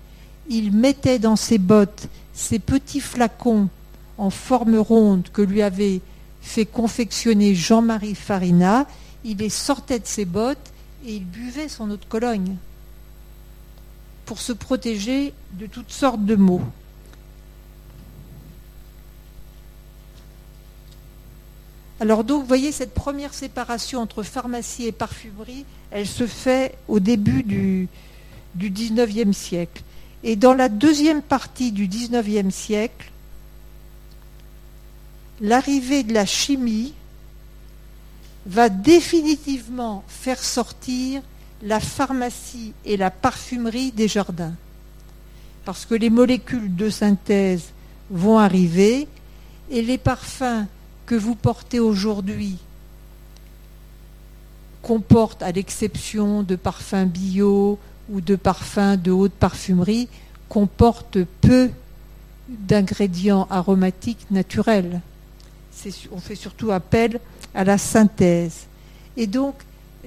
il 0.49 0.73
mettait 0.73 1.19
dans 1.19 1.37
ses 1.37 1.59
bottes 1.59 2.09
ces 2.33 2.59
petits 2.59 3.03
flacons 3.03 3.69
en 4.17 4.31
forme 4.31 4.79
ronde 4.79 5.29
que 5.35 5.43
lui 5.43 5.61
avait 5.61 6.01
fait 6.41 6.65
confectionner 6.65 7.55
Jean-Marie 7.55 8.15
Farina. 8.15 8.87
Il 9.23 9.37
les 9.37 9.51
sortait 9.51 9.99
de 9.99 10.07
ses 10.07 10.25
bottes 10.25 10.73
et 11.05 11.17
il 11.17 11.27
buvait 11.27 11.69
son 11.69 11.91
eau 11.91 11.99
de 11.99 12.05
Cologne 12.07 12.57
pour 14.25 14.41
se 14.41 14.55
protéger 14.55 15.35
de 15.61 15.67
toutes 15.67 15.93
sortes 15.93 16.25
de 16.25 16.37
maux. 16.37 16.63
Alors 22.03 22.25
donc, 22.25 22.41
vous 22.41 22.49
voyez, 22.49 22.73
cette 22.73 22.95
première 22.95 23.33
séparation 23.33 24.01
entre 24.01 24.25
pharmacie 24.25 24.89
et 24.89 24.91
parfumerie, 24.91 25.65
elle 25.93 26.09
se 26.09 26.27
fait 26.27 26.75
au 26.89 26.99
début 26.99 27.45
du, 27.45 27.87
du 28.57 28.73
19e 28.73 29.33
siècle. 29.33 29.85
Et 30.25 30.35
dans 30.35 30.53
la 30.53 30.69
deuxième 30.69 31.23
partie 31.23 31.71
du 31.71 31.87
19e 31.87 32.51
siècle, 32.51 33.13
l'arrivée 35.41 36.03
de 36.03 36.13
la 36.13 36.27
chimie 36.27 36.93
va 38.47 38.69
définitivement 38.69 40.03
faire 40.09 40.43
sortir 40.43 41.23
la 41.63 41.79
pharmacie 41.79 42.73
et 42.85 42.97
la 42.97 43.13
parfumerie 43.13 43.93
des 43.93 44.09
jardins. 44.09 44.55
Parce 45.65 45.87
que 45.87 45.95
les 45.95 46.11
molécules 46.11 46.75
de 46.75 46.91
synthèse 46.91 47.67
vont 48.11 48.39
arriver 48.39 49.07
et 49.71 49.83
les 49.83 49.99
parfums 49.99 50.67
que 51.13 51.17
vous 51.19 51.35
portez 51.35 51.79
aujourd'hui 51.79 52.57
comportent, 54.81 55.43
à 55.43 55.53
l'exception 55.53 56.43
de 56.43 56.57
parfums 56.57 57.05
bio 57.05 57.79
ou 58.09 58.23
de 58.23 58.35
parfums 58.35 58.97
de 58.97 59.11
haute 59.11 59.35
parfumerie, 59.35 60.09
comportent 60.49 61.19
peu 61.43 61.69
d'ingrédients 62.49 63.47
aromatiques 63.51 64.25
naturels. 64.31 65.03
On 66.13 66.19
fait 66.19 66.35
surtout 66.35 66.73
appel 66.73 67.21
à 67.55 67.65
la 67.65 67.77
synthèse. 67.77 68.61
Et 69.19 69.27
donc, 69.27 69.57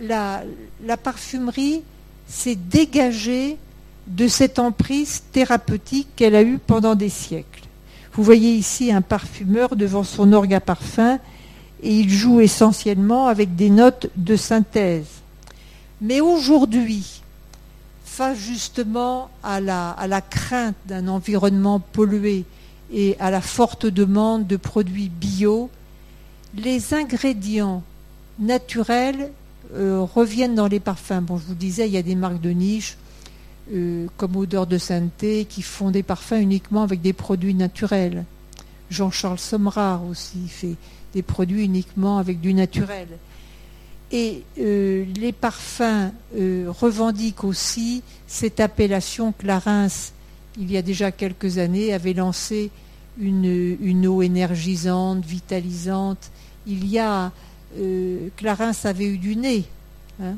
la, 0.02 0.42
la 0.84 0.98
parfumerie 0.98 1.84
s'est 2.28 2.56
dégagée 2.56 3.58
de 4.08 4.28
cette 4.28 4.58
emprise 4.58 5.22
thérapeutique 5.32 6.08
qu'elle 6.16 6.34
a 6.34 6.42
eue 6.42 6.58
pendant 6.58 6.96
des 6.96 7.10
siècles. 7.10 7.65
Vous 8.16 8.24
voyez 8.24 8.54
ici 8.54 8.94
un 8.94 9.02
parfumeur 9.02 9.76
devant 9.76 10.06
son 10.06 10.32
orgue 10.32 10.54
à 10.54 10.62
parfum 10.62 11.20
et 11.84 11.94
il 11.94 12.10
joue 12.10 12.40
essentiellement 12.40 13.28
avec 13.28 13.58
des 13.58 13.70
notes 13.70 14.10
de 14.16 14.38
synthèse. 14.38 15.06
Mais 16.00 16.22
aujourd'hui, 16.22 17.22
face 18.06 18.38
justement 18.38 19.30
à 19.44 19.60
la, 19.60 20.22
crainte 20.22 20.78
d'un 20.86 21.10
environnement 21.10 21.82
pollué 21.82 22.46
et 22.94 23.18
à 23.20 23.32
la 23.32 23.42
forte 23.42 23.86
demande 23.86 24.48
de 24.48 24.56
produits 24.56 25.10
bio, 25.10 25.70
les 26.56 26.94
ingrédients 26.94 27.84
naturels 28.40 29.32
euh, 29.74 30.00
reviennent 30.02 30.56
dans 30.56 30.68
les 30.68 30.80
parfums. 30.80 31.22
Bon, 31.22 31.38
je 31.38 31.44
vous 31.48 31.56
disais, 31.56 31.88
il 31.88 31.94
y 31.94 31.98
a 31.98 32.02
des 32.02 32.16
marques 32.16 32.40
de 32.40 32.52
niche 32.52 32.96
euh, 33.74 34.08
comme 34.18 34.36
Odeur 34.36 34.68
de 34.68 34.78
Sainteté 34.78 35.46
qui 35.46 35.62
font 35.62 35.92
des 35.92 36.04
parfums 36.04 36.42
uniquement 36.42 36.84
avec 36.84 37.02
des 37.02 37.14
produits 37.14 37.54
naturels. 37.54 38.26
Jean-Charles 38.90 39.40
Sommerard 39.40 40.06
aussi 40.06 40.48
fait 40.48 40.76
des 41.14 41.22
produits 41.22 41.66
uniquement 41.66 42.18
avec 42.18 42.40
du 42.42 42.54
naturel. 42.54 43.08
Et 44.12 44.44
euh, 44.60 45.06
les 45.16 45.32
parfums 45.32 46.12
revendiquent 46.68 47.44
aussi 47.44 48.04
cette 48.28 48.60
appellation 48.60 49.34
Clarins, 49.38 49.88
il 50.60 50.72
y 50.72 50.78
a 50.78 50.82
déjà 50.82 51.12
quelques 51.12 51.58
années, 51.58 51.94
avait 51.94 52.14
lancé 52.14 52.70
une, 53.20 54.08
eau 54.08 54.22
énergisante, 54.22 55.26
vitalisante. 55.26 56.32
Il 56.68 56.88
y 56.88 57.00
a, 57.00 57.32
euh, 57.78 58.30
Clarins 58.36 58.74
avait 58.84 59.06
eu 59.06 59.18
du 59.18 59.36
nez. 59.36 59.66
Hein, 60.22 60.36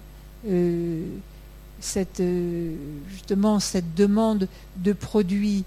euh, 0.47 1.03
cette, 1.79 2.19
euh, 2.19 2.75
justement 3.09 3.59
cette 3.59 3.95
demande 3.95 4.47
de 4.77 4.93
produits 4.93 5.63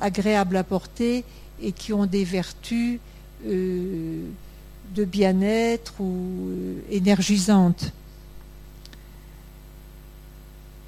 agréables 0.00 0.56
à 0.56 0.64
porter 0.64 1.22
et 1.60 1.72
qui 1.72 1.92
ont 1.92 2.06
des 2.06 2.24
vertus 2.24 2.98
de 3.44 5.04
bien-être 5.04 6.00
ou 6.00 6.50
énergisantes. 6.90 7.92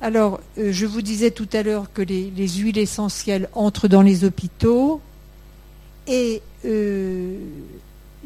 Alors, 0.03 0.41
euh, 0.57 0.73
je 0.73 0.87
vous 0.87 1.03
disais 1.03 1.31
tout 1.31 1.49
à 1.53 1.63
l'heure 1.63 1.93
que 1.93 2.01
les, 2.01 2.49
huiles 2.49 2.79
essentielles 2.79 3.51
entrent 3.53 3.87
dans 3.87 4.01
les 4.01 4.25
hôpitaux 4.25 5.01
et 6.07 6.41
euh, 6.65 7.39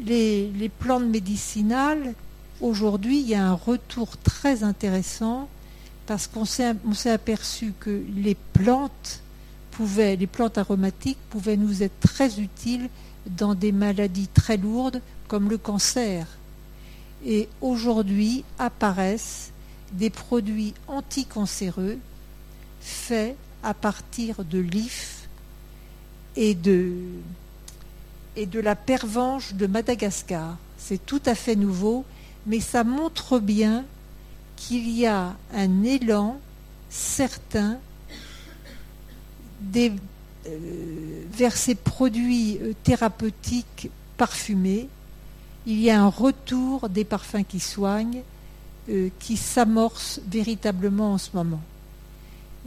les, 0.05 0.71
plantes 0.79 1.05
médicinales, 1.05 2.13
aujourd'hui, 2.61 3.19
il 3.19 3.27
y 3.27 3.35
a 3.35 3.45
un 3.45 3.53
retour 3.53 4.17
très 4.17 4.63
intéressant 4.63 5.49
parce 6.05 6.27
qu'on 6.27 6.45
s'est 6.45 7.09
aperçu 7.09 7.73
que 7.79 8.03
les 8.15 8.35
plantes 8.53 9.21
pouvaient, 9.71 10.15
les 10.15 10.27
plantes 10.27 10.57
aromatiques 10.57 11.17
pouvaient 11.29 11.57
nous 11.57 11.83
être 11.83 11.99
très 11.99 12.39
utiles 12.39 12.89
dans 13.25 13.55
des 13.55 13.71
maladies 13.71 14.27
très 14.27 14.57
lourdes 14.57 15.01
comme 15.27 15.49
le 15.49 15.57
cancer. 15.57 16.27
Et 17.25 17.49
aujourd'hui 17.61 18.43
apparaissent 18.59 19.51
des 19.93 20.09
produits 20.09 20.73
anticancéreux 20.87 21.97
faits 22.81 23.35
à 23.63 23.73
partir 23.73 24.43
de 24.45 24.59
l'if 24.59 25.27
et 26.35 26.53
de, 26.53 26.93
et 28.35 28.45
de 28.45 28.59
la 28.59 28.75
pervenche 28.75 29.53
de 29.53 29.65
Madagascar. 29.65 30.57
C'est 30.77 31.03
tout 31.03 31.21
à 31.25 31.33
fait 31.33 31.55
nouveau, 31.55 32.05
mais 32.45 32.59
ça 32.59 32.83
montre 32.83 33.39
bien 33.39 33.85
qu'il 34.55 34.89
y 34.89 35.05
a 35.05 35.35
un 35.53 35.83
élan 35.83 36.39
certain 36.89 37.77
euh, 40.47 41.23
vers 41.31 41.57
ces 41.57 41.75
produits 41.75 42.59
euh, 42.61 42.73
thérapeutiques 42.83 43.89
parfumés. 44.17 44.87
Il 45.65 45.79
y 45.79 45.89
a 45.89 46.01
un 46.01 46.09
retour 46.09 46.87
des 46.89 47.03
parfums 47.03 47.43
qui 47.47 47.59
soignent 47.59 48.21
euh, 48.89 49.09
qui 49.19 49.37
s'amorce 49.37 50.21
véritablement 50.27 51.13
en 51.13 51.17
ce 51.17 51.31
moment. 51.33 51.61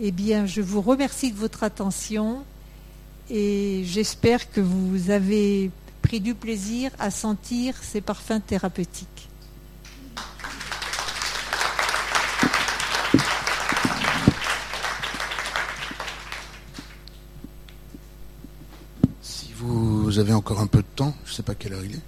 Eh 0.01 0.11
bien, 0.11 0.47
je 0.47 0.61
vous 0.61 0.81
remercie 0.81 1.31
de 1.31 1.37
votre 1.37 1.63
attention 1.63 2.43
et 3.31 3.83
j'espère 3.85 4.51
que 4.51 4.61
vous 4.61 5.11
avez 5.11 5.71
pris 6.03 6.21
du 6.21 6.35
plaisir 6.35 6.91
à 6.99 7.13
sentir 7.13 7.77
ces 7.83 8.01
parfums 8.01 8.41
thérapeutiques. 8.45 9.29
Vous 19.59 20.19
avez 20.19 20.33
encore 20.33 20.61
un 20.61 20.67
peu 20.67 20.79
de 20.79 20.89
temps, 20.95 21.15
je 21.25 21.33
ne 21.33 21.35
sais 21.35 21.43
pas 21.43 21.55
quelle 21.55 21.73
heure 21.73 21.85
il 21.85 21.97
est, 21.97 22.03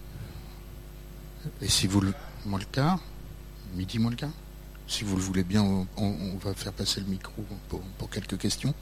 et 1.63 1.69
si 1.69 1.87
vous 1.87 2.01
le, 2.01 2.15
moi 2.47 2.59
le 2.59 2.65
quart, 2.65 3.01
midi 3.75 3.99
moins 3.99 4.11
le 4.11 4.17
quart. 4.17 4.31
Si 4.87 5.05
vous 5.05 5.17
le 5.17 5.23
voulez 5.23 5.45
bien, 5.45 5.63
on, 5.97 6.37
va 6.43 6.53
faire 6.55 6.73
passer 6.73 7.01
le 7.01 7.07
micro 7.07 7.45
pour, 7.69 8.11
quelques 8.11 8.39
questions. 8.39 8.75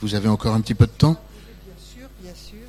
Vous 0.00 0.14
avez 0.14 0.28
encore 0.28 0.54
un 0.54 0.60
petit 0.60 0.74
peu 0.74 0.86
de 0.86 0.92
temps? 0.92 1.16
Bien 1.64 1.74
sûr, 1.78 2.08
bien 2.20 2.34
sûr. 2.34 2.68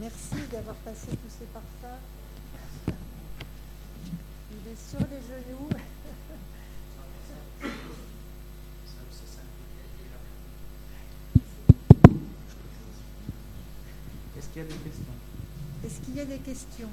Merci 0.00 0.48
d'avoir 0.50 0.74
passé 0.76 1.06
tous 1.08 1.32
ces 1.38 1.46
parfums. 1.46 2.00
Il 4.50 4.72
est 4.72 4.90
sur 4.90 4.98
les 4.98 5.22
genoux. 5.22 5.68
Est-ce 14.36 14.44
qu'il 14.56 14.64
y 14.64 14.64
a 14.64 14.68
des 14.68 14.78
questions 14.78 15.04
Est-ce 15.84 16.00
qu'il 16.04 16.16
y 16.16 16.20
a 16.20 16.24
des 16.24 16.38
questions? 16.38 16.88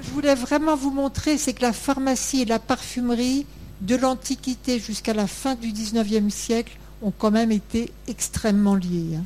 Je 0.00 0.10
voulais 0.10 0.34
vraiment 0.34 0.76
vous 0.76 0.90
montrer, 0.90 1.38
c'est 1.38 1.54
que 1.54 1.62
la 1.62 1.72
pharmacie 1.72 2.42
et 2.42 2.44
la 2.44 2.58
parfumerie, 2.58 3.46
de 3.80 3.96
l'Antiquité 3.96 4.78
jusqu'à 4.78 5.12
la 5.12 5.26
fin 5.26 5.56
du 5.56 5.72
XIXe 5.72 6.32
siècle, 6.32 6.78
ont 7.02 7.10
quand 7.10 7.32
même 7.32 7.50
été 7.50 7.90
extrêmement 8.06 8.76
liées. 8.76 9.16
Hein. 9.16 9.24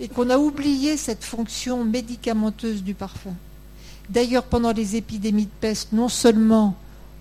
et 0.00 0.08
qu'on 0.08 0.30
a 0.30 0.38
oublié 0.38 0.96
cette 0.96 1.22
fonction 1.22 1.84
médicamenteuse 1.84 2.82
du 2.82 2.94
parfum. 2.94 3.34
D'ailleurs, 4.08 4.42
pendant 4.42 4.72
les 4.72 4.96
épidémies 4.96 5.44
de 5.44 5.50
peste, 5.60 5.92
non 5.92 6.08
seulement 6.08 6.76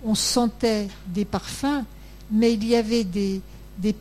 on 0.05 0.15
sentait 0.15 0.87
des 1.07 1.25
parfums, 1.25 1.83
mais 2.31 2.53
il 2.53 2.65
y 2.65 2.75
avait 2.75 3.03
des, 3.03 3.41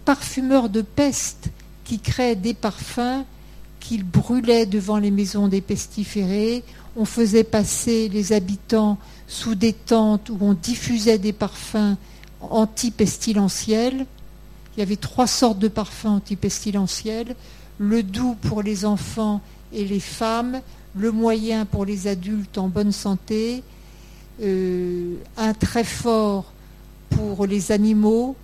parfumeurs 0.04 0.68
de 0.68 0.82
peste 0.82 1.50
qui 1.84 1.98
créaient 1.98 2.36
des 2.36 2.54
parfums 2.54 3.24
qu'ils 3.80 4.04
brûlaient 4.04 4.66
devant 4.66 4.98
les 4.98 5.10
maisons 5.10 5.48
des 5.48 5.60
pestiférés. 5.60 6.62
On 6.96 7.04
faisait 7.04 7.44
passer 7.44 8.08
les 8.08 8.32
habitants 8.32 8.98
sous 9.26 9.54
des 9.54 9.72
tentes 9.72 10.28
où 10.28 10.38
on 10.40 10.54
diffusait 10.54 11.18
des 11.18 11.32
parfums 11.32 11.96
anti-pestilentiels. 12.40 14.06
Il 14.76 14.80
y 14.80 14.82
avait 14.82 14.96
trois 14.96 15.26
sortes 15.26 15.58
de 15.58 15.68
parfums 15.68 16.06
anti-pestilentiels. 16.06 17.34
Le 17.78 18.02
doux 18.02 18.36
pour 18.42 18.62
les 18.62 18.84
enfants 18.84 19.40
et 19.72 19.84
les 19.84 20.00
femmes, 20.00 20.60
le 20.94 21.10
moyen 21.10 21.64
pour 21.64 21.84
les 21.84 22.06
adultes 22.06 22.58
en 22.58 22.68
bonne 22.68 22.92
santé, 22.92 23.62
euh, 24.42 25.16
un 25.36 25.54
très 25.54 25.84
fort 25.84 26.52
pour 27.10 27.46
les 27.46 27.72
animaux. 27.72 28.36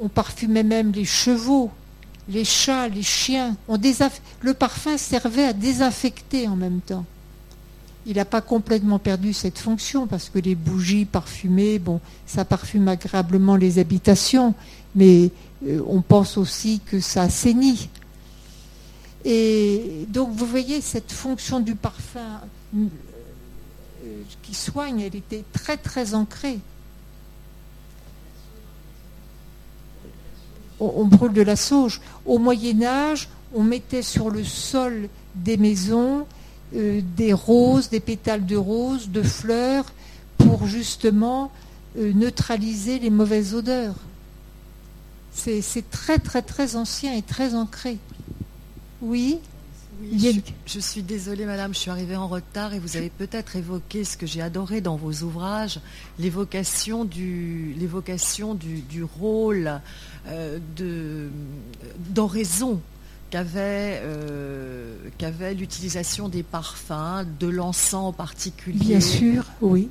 On 0.00 0.08
parfumait 0.08 0.62
même 0.62 0.92
les 0.92 1.04
chevaux, 1.04 1.70
les 2.28 2.44
chats, 2.44 2.88
les 2.88 3.02
chiens. 3.02 3.56
le 3.68 4.54
parfum 4.54 4.96
servait 4.96 5.44
à 5.44 5.52
désinfecter 5.52 6.48
en 6.48 6.56
même 6.56 6.80
temps. 6.80 7.04
Il 8.04 8.16
n'a 8.16 8.24
pas 8.24 8.40
complètement 8.40 8.98
perdu 8.98 9.32
cette 9.32 9.58
fonction 9.58 10.06
parce 10.06 10.28
que 10.28 10.38
les 10.40 10.56
bougies 10.56 11.04
parfumées, 11.04 11.78
bon, 11.78 12.00
ça 12.26 12.44
parfume 12.44 12.88
agréablement 12.88 13.54
les 13.54 13.78
habitations, 13.78 14.54
mais 14.96 15.30
euh, 15.66 15.80
on 15.86 16.02
pense 16.02 16.36
aussi 16.36 16.80
que 16.84 16.98
ça 16.98 17.22
assainit. 17.22 17.88
Et 19.24 20.06
donc 20.08 20.30
vous 20.32 20.46
voyez 20.46 20.80
cette 20.80 21.12
fonction 21.12 21.60
du 21.60 21.76
parfum 21.76 22.40
qui 24.42 24.54
soigne, 24.54 25.00
elle 25.00 25.16
était 25.16 25.44
très 25.52 25.76
très 25.76 26.14
ancrée. 26.14 26.58
On, 30.80 31.04
brûle 31.04 31.32
de 31.32 31.42
la 31.42 31.54
sauge. 31.54 32.00
Au 32.26 32.38
Moyen 32.38 32.82
Âge, 32.82 33.28
on 33.54 33.62
mettait 33.62 34.02
sur 34.02 34.30
le 34.30 34.42
sol 34.42 35.08
des 35.36 35.56
maisons 35.56 36.26
euh, 36.74 37.02
des 37.16 37.34
roses, 37.34 37.90
des 37.90 38.00
pétales 38.00 38.46
de 38.46 38.56
roses, 38.56 39.10
de 39.10 39.22
fleurs, 39.22 39.84
pour 40.38 40.66
justement 40.66 41.52
euh, 41.98 42.12
neutraliser 42.14 42.98
les 42.98 43.10
mauvaises 43.10 43.54
odeurs. 43.54 43.94
C'est 45.34 45.90
très 45.90 46.18
très 46.18 46.42
très 46.42 46.76
ancien 46.76 47.14
et 47.14 47.22
très 47.22 47.54
ancré. 47.54 47.98
Oui? 49.02 49.38
Je, 50.66 50.80
suis 50.80 51.02
désolée, 51.02 51.44
madame, 51.44 51.74
je 51.74 51.78
suis 51.78 51.90
arrivée 51.90 52.16
en 52.16 52.28
retard 52.28 52.74
et 52.74 52.78
vous 52.78 52.96
avez 52.96 53.10
peut-être 53.10 53.56
évoqué 53.56 54.04
ce 54.04 54.16
que 54.16 54.26
j'ai 54.26 54.42
adoré 54.42 54.80
dans 54.80 54.96
vos 54.96 55.12
ouvrages, 55.22 55.80
l'évocation 56.18 57.04
du, 57.04 57.74
du, 57.74 59.02
rôle 59.04 59.80
euh, 60.26 60.58
d'oraison 62.10 62.80
qu'avait 63.30 64.00
euh, 64.02 64.94
qu'avait 65.18 65.54
l'utilisation 65.54 66.28
des 66.28 66.42
parfums, 66.42 67.26
de 67.40 67.48
l'encens 67.48 67.94
en 67.94 68.12
particulier. 68.12 68.78
Bien 68.78 69.00
sûr, 69.00 69.44
oui. 69.60 69.88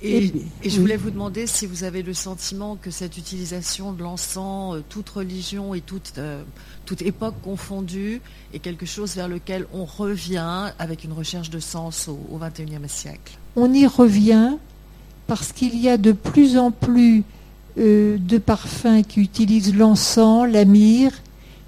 Et, 0.00 0.32
je 0.64 0.80
voulais 0.80 0.96
vous 0.96 1.10
demander 1.10 1.46
si 1.46 1.66
vous 1.66 1.82
avez 1.82 2.02
le 2.02 2.14
sentiment 2.14 2.76
que 2.80 2.90
cette 2.90 3.18
utilisation 3.18 3.92
de 3.92 4.02
l'encens, 4.02 4.76
euh, 4.76 4.82
toute 4.88 5.08
religion 5.08 5.74
et 5.74 5.80
toute, 5.80 6.12
euh, 6.18 6.42
toute 6.86 7.02
époque 7.02 7.34
confondue, 7.42 8.20
est 8.54 8.60
quelque 8.60 8.86
chose 8.86 9.16
vers 9.16 9.28
lequel 9.28 9.66
on 9.72 9.84
revient 9.84 10.70
avec 10.78 11.02
une 11.02 11.12
recherche 11.12 11.50
de 11.50 11.58
sens 11.58 12.08
au 12.08 12.38
XXIe 12.38 12.88
siècle? 12.88 13.38
On 13.56 13.72
y 13.72 13.86
revient 13.86 14.56
parce 15.26 15.52
qu'il 15.52 15.78
y 15.78 15.88
a 15.88 15.96
de 15.96 16.12
plus 16.12 16.56
en 16.58 16.70
plus 16.70 17.24
euh, 17.78 18.18
de 18.18 18.38
parfums 18.38 19.02
qui 19.06 19.20
utilisent 19.20 19.74
l'encens, 19.74 20.48
la 20.48 20.64
myrrhe, 20.64 21.22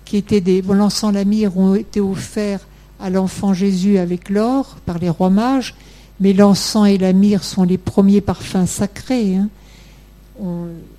qui 0.05 0.17
étaient 0.17 0.41
des. 0.41 0.63
Bon, 0.63 0.75
l'encens, 0.75 1.13
la 1.13 1.25
myrrhe 1.25 1.57
ont 1.57 1.75
été 1.75 2.01
offerts 2.01 2.67
à 3.01 3.11
l'enfant 3.11 3.55
Jésus 3.55 3.99
avec 3.99 4.29
l'or 4.29 4.77
par 4.87 4.99
les 4.99 5.09
rois 5.09 5.31
mages 5.31 5.75
mais 6.21 6.33
l'encens 6.35 6.89
et 6.89 6.99
la 6.99 7.13
myrrhe 7.13 7.43
sont 7.43 7.65
les 7.65 7.79
premiers 7.79 8.21
parfums 8.21 8.67
sacrés. 8.67 9.37
Hein. 9.37 9.49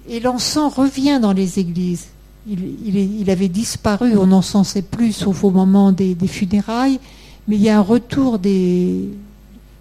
Et 0.09 0.19
l'encens 0.19 0.73
revient 0.73 1.19
dans 1.21 1.33
les 1.33 1.59
églises. 1.59 2.07
Il, 2.47 3.29
avait 3.29 3.49
disparu, 3.49 4.17
on 4.17 4.27
n'encensait 4.27 4.81
plus, 4.81 5.13
sauf 5.13 5.43
au 5.43 5.51
moment 5.51 5.91
des, 5.91 6.15
funérailles, 6.27 6.99
mais 7.47 7.55
il 7.55 7.61
y 7.61 7.69
a 7.69 7.77
un 7.77 7.81
retour 7.81 8.39
des, 8.39 9.09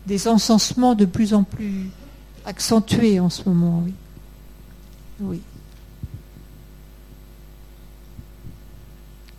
des 0.06 0.28
encensements 0.28 0.94
de 0.94 1.06
plus 1.06 1.32
en 1.32 1.42
plus 1.42 1.88
accentués 2.44 3.18
en 3.18 3.30
ce 3.30 3.48
moment. 3.48 3.82
Oui. 3.86 3.94
oui. 5.20 5.40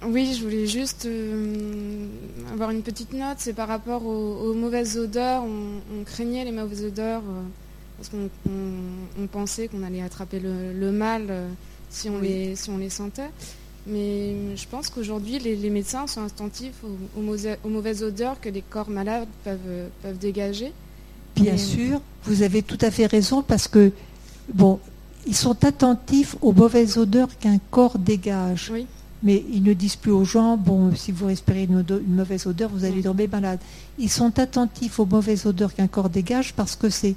Oui, 0.03 0.33
je 0.35 0.43
voulais 0.43 0.65
juste 0.65 1.05
euh, 1.05 2.07
avoir 2.51 2.71
une 2.71 2.81
petite 2.81 3.13
note. 3.13 3.37
C'est 3.37 3.53
par 3.53 3.67
rapport 3.67 4.05
aux, 4.05 4.53
mauvaises 4.53 4.97
odeurs. 4.97 5.43
On, 5.43 6.03
craignait 6.03 6.43
les 6.43 6.51
mauvaises 6.51 6.83
odeurs 6.83 7.21
euh, 7.21 7.41
parce 7.97 8.09
qu'on 8.09 9.27
pensait 9.27 9.67
qu'on 9.67 9.83
allait 9.83 10.01
attraper 10.01 10.39
le, 10.39 10.91
mal 10.91 11.27
euh, 11.29 11.47
si, 11.89 12.09
on 12.09 12.19
les, 12.19 12.55
si 12.55 12.71
on 12.71 12.77
les 12.77 12.89
sentait. 12.89 13.29
Mais 13.85 14.55
je 14.55 14.67
pense 14.67 14.89
qu'aujourd'hui, 14.89 15.37
les, 15.37 15.69
médecins 15.69 16.07
sont 16.07 16.25
attentifs 16.25 16.83
aux, 16.83 17.69
mauvaises 17.69 18.03
odeurs 18.03 18.39
que 18.41 18.49
les 18.49 18.61
corps 18.61 18.89
malades 18.89 19.27
peuvent, 19.43 19.89
peuvent 20.01 20.17
dégager. 20.17 20.73
Bien 21.35 21.57
sûr, 21.57 22.01
vous 22.23 22.41
avez 22.41 22.63
tout 22.63 22.77
à 22.81 22.91
fait 22.91 23.05
raison 23.05 23.43
parce 23.43 23.67
que, 23.67 23.91
bon, 24.53 24.79
ils 25.27 25.35
sont 25.35 25.63
attentifs 25.63 26.35
aux 26.41 26.53
mauvaises 26.53 26.97
odeurs 26.97 27.29
qu'un 27.39 27.59
corps 27.69 27.99
dégage. 27.99 28.71
Oui 28.73 28.87
mais 29.23 29.43
ils 29.51 29.63
ne 29.63 29.73
disent 29.73 29.95
plus 29.95 30.11
aux 30.11 30.25
gens, 30.25 30.57
bon, 30.57 30.95
si 30.95 31.11
vous 31.11 31.27
respirez 31.27 31.63
une, 31.63 31.83
mauvaise 32.07 32.47
odeur, 32.47 32.69
vous 32.69 32.85
allez 32.85 33.03
tomber 33.03 33.27
malade. 33.27 33.59
Ils 33.99 34.09
sont 34.09 34.39
attentifs 34.39 34.99
aux 34.99 35.05
mauvaises 35.05 35.45
odeurs 35.45 35.73
qu'un 35.73 35.87
corps 35.87 36.09
dégage 36.09 36.53
parce 36.53 36.75
que 36.75 36.89
c'est, 36.89 37.15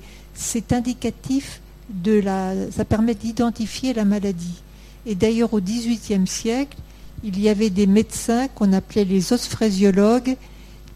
indicatif 0.72 1.60
de 1.89 2.20
la, 2.20 2.52
ça 2.70 2.85
permet 2.85 3.14
d'identifier 3.14 3.94
la 3.94 4.05
maladie. 4.05 4.60
Et 5.06 5.14
d'ailleurs, 5.14 5.55
au 5.55 5.60
XVIIIe 5.60 6.26
siècle, 6.26 6.76
il 7.22 7.40
y 7.40 7.48
avait 7.48 7.70
des 7.70 7.86
médecins 7.86 8.48
qu'on 8.48 8.72
appelait 8.74 9.05
les 9.05 9.32
osphrésiologues 9.32 10.36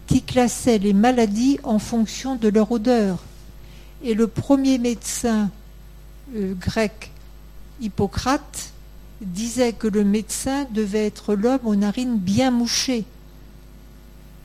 qui 0.05 0.21
classaient 0.21 0.77
les 0.77 0.93
maladies 0.93 1.59
en 1.63 1.79
fonction 1.79 2.35
de 2.35 2.49
leur 2.49 2.71
odeur. 2.71 3.17
Et 4.03 4.13
le 4.13 4.27
premier 4.27 4.77
médecin 4.77 5.49
euh, 6.35 6.53
grec, 6.53 7.11
Hippocrate, 7.81 8.73
disait 9.21 9.73
que 9.73 9.87
le 9.87 10.03
médecin 10.03 10.65
devait 10.73 11.05
être 11.05 11.35
l'homme 11.35 11.59
aux 11.65 11.75
narines 11.75 12.17
bien 12.17 12.51
mouchées 12.51 13.05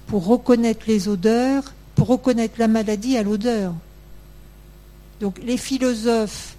pour 0.07 0.27
reconnaître 0.27 0.85
les 0.87 1.09
odeurs, 1.09 1.73
pour 1.95 2.09
reconnaître 2.09 2.55
la 2.59 2.69
maladie 2.69 3.17
à 3.17 3.23
l'odeur. 3.23 3.73
Donc 5.21 5.39
les 5.43 5.57
philosophes 5.57 6.57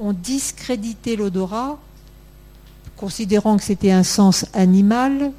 ont 0.00 0.12
discrédité 0.12 1.16
l'odorat, 1.16 1.78
considérant 2.96 3.56
que 3.56 3.64
c'était 3.64 3.92
un 3.92 4.02
sens 4.02 4.46
animal, 4.52 5.32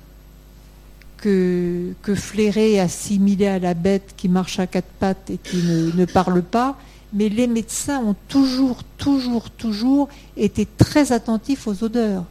que, 1.17 1.93
que 2.01 2.15
flairer 2.15 2.79
assimilé 2.79 3.47
à 3.47 3.59
la 3.59 3.73
bête 3.73 4.13
qui 4.17 4.27
marche 4.27 4.59
à 4.59 4.67
quatre 4.67 4.91
pattes 4.99 5.29
et 5.29 5.37
qui 5.37 5.57
ne 5.57 6.05
parle 6.05 6.41
pas, 6.41 6.77
mais 7.13 7.29
les 7.29 7.47
médecins 7.47 7.99
ont 7.99 8.15
toujours, 8.27 8.83
toujours, 8.97 9.49
toujours 9.51 10.09
été 10.35 10.65
très 10.65 11.11
attentifs 11.11 11.67
aux 11.67 11.83
odeurs. 11.83 12.25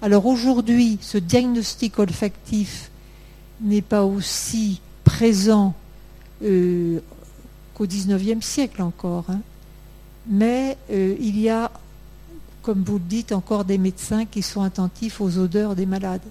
Alors 0.00 0.26
aujourd'hui, 0.26 0.98
ce 1.00 1.18
diagnostic 1.18 1.98
olfactif 1.98 2.90
n'est 3.60 3.82
pas 3.82 4.04
aussi 4.04 4.80
présent 5.04 5.74
euh, 6.42 7.00
qu'au 7.74 7.86
XIXe 7.86 8.44
siècle 8.44 8.82
encore, 8.82 9.26
hein. 9.28 9.40
mais 10.26 10.76
euh, 10.90 11.14
il 11.20 11.38
y 11.38 11.48
a, 11.48 11.70
comme 12.62 12.82
vous 12.82 12.94
le 12.94 13.04
dites, 13.04 13.32
encore 13.32 13.64
des 13.64 13.78
médecins 13.78 14.24
qui 14.24 14.42
sont 14.42 14.62
attentifs 14.62 15.20
aux 15.20 15.38
odeurs 15.38 15.76
des 15.76 15.86
malades. 15.86 16.22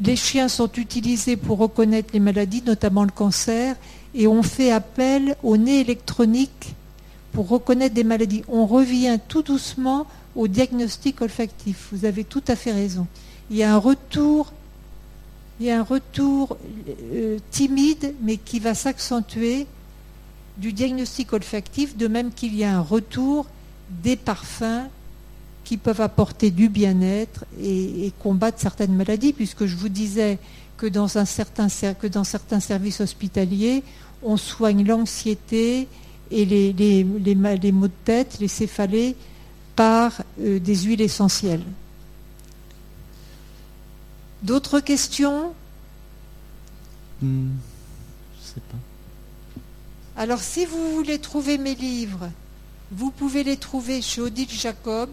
Les 0.00 0.16
chiens 0.16 0.48
sont 0.48 0.70
utilisés 0.72 1.36
pour 1.36 1.58
reconnaître 1.58 2.10
les 2.12 2.20
maladies, 2.20 2.62
notamment 2.64 3.04
le 3.04 3.10
cancer, 3.10 3.76
et 4.14 4.26
on 4.26 4.42
fait 4.42 4.70
appel 4.70 5.36
au 5.42 5.56
nez 5.56 5.80
électronique 5.80 6.74
pour 7.32 7.48
reconnaître 7.48 7.94
des 7.94 8.04
maladies. 8.04 8.42
On 8.48 8.66
revient 8.66 9.18
tout 9.26 9.42
doucement 9.42 10.06
au 10.34 10.48
diagnostic 10.48 11.22
olfactif. 11.22 11.88
Vous 11.92 12.04
avez 12.04 12.24
tout 12.24 12.42
à 12.48 12.56
fait 12.56 12.72
raison. 12.72 13.06
Il 13.50 13.56
y 13.56 13.62
a 13.62 13.74
un 13.74 13.78
retour, 13.78 14.52
euh, 15.62 17.38
timide, 17.50 18.14
mais 18.20 18.36
qui 18.36 18.60
va 18.60 18.74
s'accentuer 18.74 19.66
du 20.58 20.72
diagnostic 20.72 21.32
olfactif, 21.32 21.96
de 21.96 22.08
même 22.08 22.32
qu'il 22.32 22.54
y 22.54 22.64
a 22.64 22.76
un 22.76 22.82
retour 22.82 23.46
des 24.02 24.16
parfums 24.16 24.88
qui 25.66 25.78
peuvent 25.78 26.00
apporter 26.00 26.52
du 26.52 26.68
bien-être 26.68 27.44
et, 27.60 28.12
combattre 28.20 28.60
certaines 28.60 28.94
maladies, 28.94 29.32
puisque 29.32 29.66
je 29.66 29.74
vous 29.74 29.88
disais 29.88 30.38
que 30.76 30.86
dans, 30.86 31.18
un 31.18 31.24
certain, 31.24 31.66
que 31.68 32.06
dans 32.06 32.22
certains 32.22 32.60
services 32.60 33.00
hospitaliers, 33.00 33.82
on 34.22 34.36
soigne 34.36 34.86
l'anxiété 34.86 35.88
et 36.30 36.44
les, 36.44 36.72
les, 36.72 37.04
les, 37.04 37.72
maux 37.72 37.88
de 37.88 37.92
tête, 38.04 38.38
les 38.40 38.46
céphalées, 38.46 39.16
par 39.74 40.22
euh, 40.40 40.60
des 40.60 40.76
huiles 40.76 41.00
essentielles. 41.00 41.64
D'autres 44.44 44.78
questions? 44.78 45.52
Hmm, 47.20 47.48
Je 48.40 48.46
sais 48.46 48.60
pas. 48.70 50.22
Alors, 50.22 50.40
si 50.40 50.64
vous 50.64 50.92
voulez 50.94 51.18
trouver 51.18 51.58
mes 51.58 51.74
livres, 51.74 52.30
vous 52.92 53.10
pouvez 53.10 53.42
les 53.42 53.56
trouver 53.56 54.00
chez 54.00 54.20
Odile 54.20 54.48
Jacob, 54.48 55.10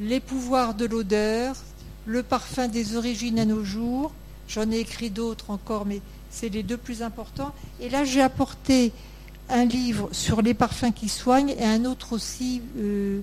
Les 0.00 0.18
pouvoirs 0.18 0.74
de 0.74 0.86
l'odeur, 0.86 1.54
Le 2.06 2.22
parfum 2.22 2.68
des 2.68 2.96
origines 2.96 3.38
à 3.38 3.44
nos 3.44 3.62
jours. 3.62 4.12
J'en 4.48 4.70
ai 4.70 4.78
écrit 4.78 5.10
d'autres 5.10 5.50
encore, 5.50 5.84
mais 5.84 6.00
c'est 6.30 6.48
les 6.48 6.62
deux 6.62 6.78
plus 6.78 7.02
importants. 7.02 7.52
Et 7.80 7.90
là, 7.90 8.04
j'ai 8.04 8.22
apporté 8.22 8.92
un 9.50 9.66
livre 9.66 10.08
sur 10.12 10.40
les 10.40 10.54
parfums 10.54 10.92
qui 10.92 11.10
soignent 11.10 11.50
et 11.50 11.64
un 11.64 11.84
autre 11.84 12.14
aussi. 12.14 12.62
Euh, 12.78 13.20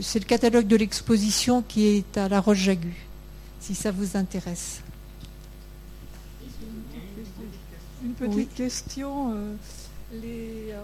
c'est 0.00 0.20
le 0.20 0.24
catalogue 0.24 0.68
de 0.68 0.76
l'exposition 0.76 1.62
qui 1.62 1.86
est 1.86 2.16
à 2.16 2.28
La 2.28 2.40
Roche-Jagu, 2.40 2.94
si 3.60 3.74
ça 3.74 3.90
vous 3.90 4.16
intéresse. 4.16 4.82
Une 8.04 8.12
petite 8.12 8.54
question. 8.54 9.32
Euh, 9.34 9.54
les, 10.12 10.74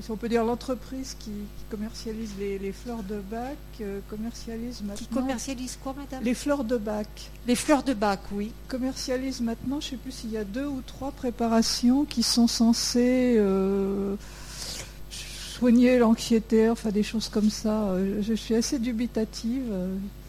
si 0.00 0.10
on 0.10 0.16
peut 0.16 0.28
dire 0.28 0.44
l'entreprise 0.44 1.16
qui, 1.18 1.30
commercialise 1.70 2.30
les, 2.38 2.72
fleurs 2.72 3.02
de 3.02 3.20
bac 3.20 3.56
euh, 3.80 4.00
commercialise 4.08 4.80
maintenant. 4.80 4.96
Qui 4.96 5.06
commercialise 5.06 5.78
quoi, 5.82 5.94
madame? 5.96 6.22
Les 6.24 6.34
fleurs 6.34 6.64
de 6.64 6.76
bac. 6.76 7.30
Les 7.46 7.54
fleurs 7.54 7.82
de 7.82 7.92
bac, 7.92 8.20
oui. 8.32 8.52
Commercialise 8.68 9.40
maintenant, 9.40 9.80
je 9.80 9.86
ne 9.86 9.90
sais 9.90 9.96
plus 9.96 10.12
s'il 10.12 10.30
y 10.30 10.38
a 10.38 10.44
deux 10.44 10.66
ou 10.66 10.80
trois 10.86 11.12
préparations 11.12 12.04
qui 12.04 12.22
sont 12.22 12.46
censées 12.46 13.36
euh, 13.36 14.16
soigner 15.10 15.98
l'anxiété, 15.98 16.70
enfin 16.70 16.90
des 16.90 17.02
choses 17.02 17.28
comme 17.28 17.50
ça. 17.50 17.88
Euh, 17.90 18.22
je, 18.22 18.34
suis 18.34 18.54
assez 18.54 18.78
dubitative 18.78 19.74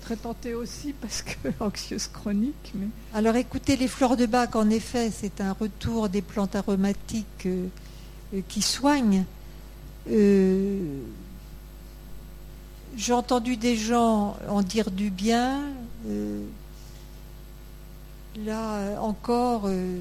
très 0.02 0.18
tentée 0.18 0.56
aussi 0.56 0.94
parce 1.02 1.22
que 1.22 1.50
anxieuse 1.62 2.08
chronique. 2.08 2.74
Mais... 2.76 2.88
Alors 3.14 3.38
écoutez, 3.38 3.78
les 3.78 3.88
fleurs 3.88 4.18
de 4.18 4.26
bac, 4.26 4.58
en 4.58 4.70
effet, 4.70 5.10
c'est 5.10 5.40
un 5.40 5.54
retour 5.54 6.10
des 6.10 6.22
plantes 6.22 6.56
aromatiques 6.58 7.48
qui 8.50 8.62
soignent. 8.62 9.24
Euh, 10.10 11.02
j'ai 12.96 13.14
entendu 13.14 13.58
des 13.58 13.76
gens 13.76 14.38
en 14.48 14.62
dire 14.62 14.92
du 14.92 15.10
bien. 15.10 15.62
Euh, 16.08 16.44
là 18.46 19.02
encore, 19.02 19.64
euh, 19.66 20.00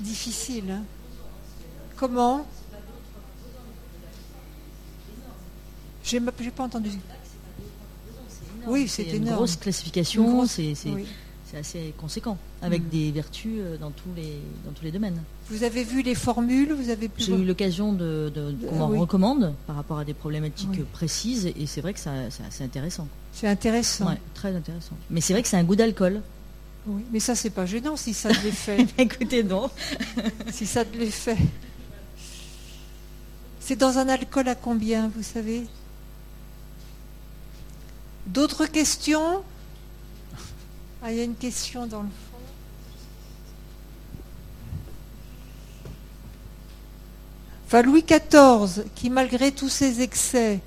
difficile. 0.00 0.70
Hein. 0.70 0.82
Comment? 1.96 2.46
J'ai 6.02 6.20
pas 6.20 6.64
entendu. 6.64 6.90
Oui, 8.66 8.88
c'est 8.88 9.04
une 9.04 9.30
grosse 9.30 9.56
classification, 9.56 10.46
c'est 10.46 10.74
assez 11.54 11.94
conséquent, 11.98 12.36
avec 12.62 12.82
mm. 12.82 12.88
des 12.88 13.10
vertus 13.10 13.60
dans 13.80 13.90
tous 13.90 14.10
les, 14.16 14.40
dans 14.64 14.72
tous 14.72 14.84
les 14.84 14.90
domaines. 14.90 15.20
Vous 15.48 15.64
avez 15.64 15.84
vu 15.84 16.02
les 16.02 16.14
formules 16.14 16.72
Vous 16.72 16.90
avez 16.90 17.10
J'ai 17.16 17.32
eu 17.32 17.44
l'occasion 17.44 17.92
de, 17.92 18.32
qu'on 18.68 18.76
m'en 18.76 18.88
recommande 18.88 19.54
par 19.66 19.76
rapport 19.76 19.98
à 19.98 20.04
des 20.04 20.14
problématiques 20.14 20.84
précises 20.92 21.46
et 21.46 21.66
c'est 21.66 21.80
vrai 21.80 21.92
que 21.92 22.00
c'est 22.00 22.10
assez 22.46 22.64
intéressant. 22.64 23.08
C'est 23.32 23.48
intéressant. 23.48 24.08
Ouais, 24.08 24.20
très 24.34 24.54
intéressant. 24.54 24.96
Mais 25.10 25.20
c'est 25.20 25.32
vrai 25.32 25.42
que 25.42 25.48
c'est 25.48 25.56
un 25.56 25.64
goût 25.64 25.76
d'alcool. 25.76 26.20
Oui, 26.86 27.02
mais 27.12 27.20
ça 27.20 27.34
c'est 27.34 27.50
pas 27.50 27.66
gênant 27.66 27.96
si 27.96 28.14
ça 28.14 28.30
te 28.30 28.42
les 28.42 28.52
fait. 28.52 28.86
Écoutez 28.98 29.42
non. 29.42 29.70
si 30.50 30.66
ça 30.66 30.84
te 30.84 30.96
les 30.96 31.10
fait. 31.10 31.36
C'est 33.60 33.76
dans 33.76 33.98
un 33.98 34.08
alcool 34.08 34.48
à 34.48 34.54
combien, 34.54 35.10
vous 35.14 35.22
savez? 35.22 35.66
D'autres 38.26 38.66
questions? 38.66 39.42
Ah, 41.02 41.12
il 41.12 41.18
y 41.18 41.20
a 41.20 41.24
une 41.24 41.36
question 41.36 41.86
dans 41.86 42.02
le 42.02 42.08
Enfin, 47.72 47.82
Louis 47.82 48.02
XIV, 48.02 48.82
qui 48.96 49.10
malgré 49.10 49.52
tous 49.52 49.68
ses 49.68 50.00
excès, 50.00 50.58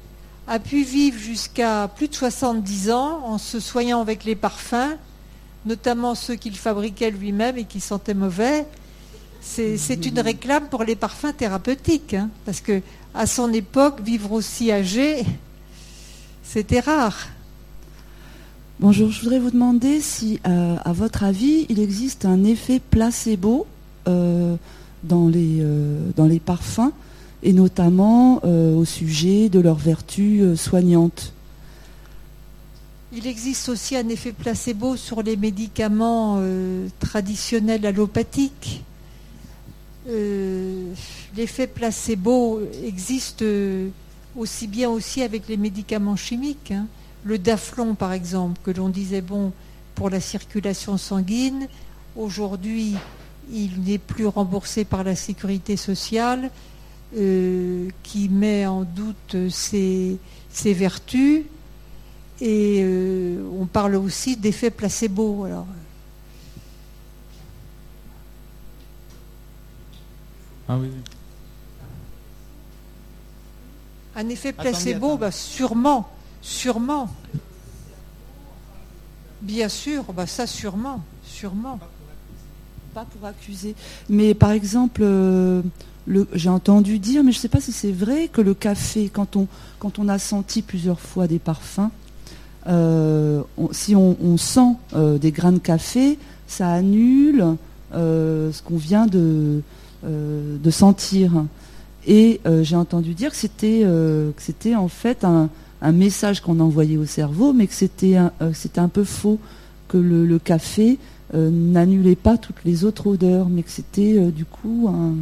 a 0.47 0.57
pu 0.57 0.83
vivre 0.83 1.19
jusqu'à 1.19 1.89
plus 1.93 2.07
de 2.07 2.15
70 2.15 2.91
ans 2.91 3.19
en 3.25 3.37
se 3.37 3.59
soignant 3.59 3.99
avec 3.99 4.23
les 4.23 4.35
parfums, 4.35 4.95
notamment 5.65 6.15
ceux 6.15 6.35
qu'il 6.35 6.55
fabriquait 6.55 7.11
lui-même 7.11 7.57
et 7.57 7.65
qui 7.65 7.81
sentaient 7.81 8.13
mauvais. 8.13 8.65
C'est 9.41 10.05
une 10.05 10.21
réclame 10.21 10.69
pour 10.69 10.85
les 10.85 10.95
parfums 10.95 11.33
thérapeutiques, 11.37 12.13
hein, 12.13 12.29
parce 12.45 12.61
que 12.61 12.81
à 13.13 13.27
son 13.27 13.51
époque, 13.51 13.99
vivre 13.99 14.31
aussi 14.31 14.71
âgé, 14.71 15.25
c'était 16.41 16.79
rare. 16.79 17.27
Bonjour, 18.79 19.11
je 19.11 19.19
voudrais 19.19 19.39
vous 19.39 19.51
demander 19.51 19.99
si, 19.99 20.39
euh, 20.47 20.77
à 20.85 20.93
votre 20.93 21.25
avis, 21.25 21.65
il 21.67 21.81
existe 21.81 22.23
un 22.23 22.45
effet 22.45 22.79
placebo 22.79 23.67
euh, 24.07 24.55
dans 25.03 25.27
les, 25.27 25.59
euh, 25.59 26.09
dans 26.15 26.25
les 26.25 26.39
parfums, 26.39 26.91
et 27.41 27.53
notamment 27.53 28.41
euh, 28.43 28.75
au 28.75 28.85
sujet 28.85 29.49
de 29.49 29.59
leurs 29.59 29.77
vertus 29.77 30.41
euh, 30.41 30.55
soignantes. 30.55 31.33
Il 33.15 33.27
existe 33.27 33.69
aussi 33.69 33.95
un 33.95 34.07
effet 34.09 34.31
placebo 34.31 34.95
sur 34.95 35.21
les 35.21 35.37
médicaments 35.37 36.41
traditionnels 36.99 37.85
allopathiques. 37.85 38.83
L'effet 40.07 41.67
placebo 41.67 42.59
existe 42.83 43.45
aussi 44.35 44.65
bien 44.65 44.89
aussi 44.89 45.21
avec 45.21 45.47
les 45.47 45.57
médicaments 45.57 46.15
chimiques. 46.15 46.71
Hein. 46.71 46.87
Le 47.23 47.37
daflon, 47.37 47.93
par 47.93 48.13
exemple, 48.13 48.59
que 48.63 48.71
l'on 48.71 48.89
disait 48.89 49.21
bon 49.21 49.51
pour 49.93 50.09
la 50.09 50.19
circulation 50.19 50.97
sanguine, 50.97 51.67
aujourd'hui 52.15 52.95
il 53.51 53.81
n'est 53.81 53.97
plus 53.97 54.25
remboursé 54.25 54.85
par 54.85 55.03
la 55.03 55.15
sécurité 55.15 55.77
sociale, 55.77 56.49
euh, 57.15 57.89
qui 58.01 58.29
met 58.29 58.65
en 58.65 58.83
doute 58.83 59.49
ses, 59.49 60.19
vertus. 60.63 61.43
Et 62.41 62.81
euh, 62.83 63.47
on 63.59 63.65
parle 63.65 63.95
aussi 63.95 64.35
d'effet 64.35 64.71
placebo. 64.71 65.45
Alors. 65.45 65.67
Ah 70.67 70.77
oui, 70.77 70.89
Un 74.15 74.29
effet 74.29 74.53
placebo, 74.53 75.17
bah, 75.17 75.31
sûrement, 75.31 76.09
sûrement. 76.41 77.13
Bien 79.41 79.69
sûr, 79.69 80.03
bah, 80.13 80.25
ça 80.25 80.47
sûrement, 80.47 81.03
sûrement 81.23 81.79
pas 82.93 83.05
pour 83.05 83.27
accuser. 83.27 83.75
Mais 84.09 84.33
par 84.33 84.51
exemple, 84.51 85.01
euh, 85.03 85.61
j'ai 86.33 86.49
entendu 86.49 86.99
dire, 86.99 87.23
mais 87.23 87.31
je 87.31 87.37
ne 87.37 87.41
sais 87.41 87.49
pas 87.49 87.59
si 87.59 87.71
c'est 87.71 87.91
vrai, 87.91 88.29
que 88.31 88.41
le 88.41 88.53
café, 88.53 89.09
quand 89.09 89.37
on, 89.37 90.09
a 90.09 90.19
senti 90.19 90.61
plusieurs 90.61 90.99
fois 90.99 91.27
des 91.27 91.39
parfums, 91.39 91.89
euh, 92.67 93.41
si 93.71 93.95
on, 93.95 94.37
sent 94.37 94.75
euh, 94.95 95.17
des 95.17 95.31
grains 95.31 95.51
de 95.51 95.59
café, 95.59 96.17
ça 96.47 96.69
annule 96.69 97.55
ce 97.93 98.61
qu'on 98.63 98.77
vient 98.77 99.07
de, 99.07 99.61
sentir. 100.69 101.31
Et 102.05 102.41
j'ai 102.61 102.75
entendu 102.75 103.13
dire 103.13 103.31
que 103.31 103.37
c'était 103.37 104.75
en 104.75 104.87
fait 104.87 105.23
un, 105.23 105.49
message 105.91 106.41
qu'on 106.41 106.59
envoyait 106.59 106.97
au 106.97 107.05
cerveau, 107.05 107.53
mais 107.53 107.67
que 107.67 107.73
c'était 107.73 108.15
un 108.15 108.87
peu 108.87 109.03
faux, 109.03 109.39
que 109.87 109.97
le 109.97 110.39
café 110.39 110.99
euh, 111.35 111.49
n'annulait 111.49 112.15
pas 112.15 112.37
toutes 112.37 112.63
les 112.63 112.83
autres 112.83 113.07
odeurs, 113.07 113.49
mais 113.49 113.63
que 113.63 113.71
c'était 113.71 114.19
euh, 114.19 114.29
du 114.29 114.45
coup 114.45 114.87
un, 114.87 115.15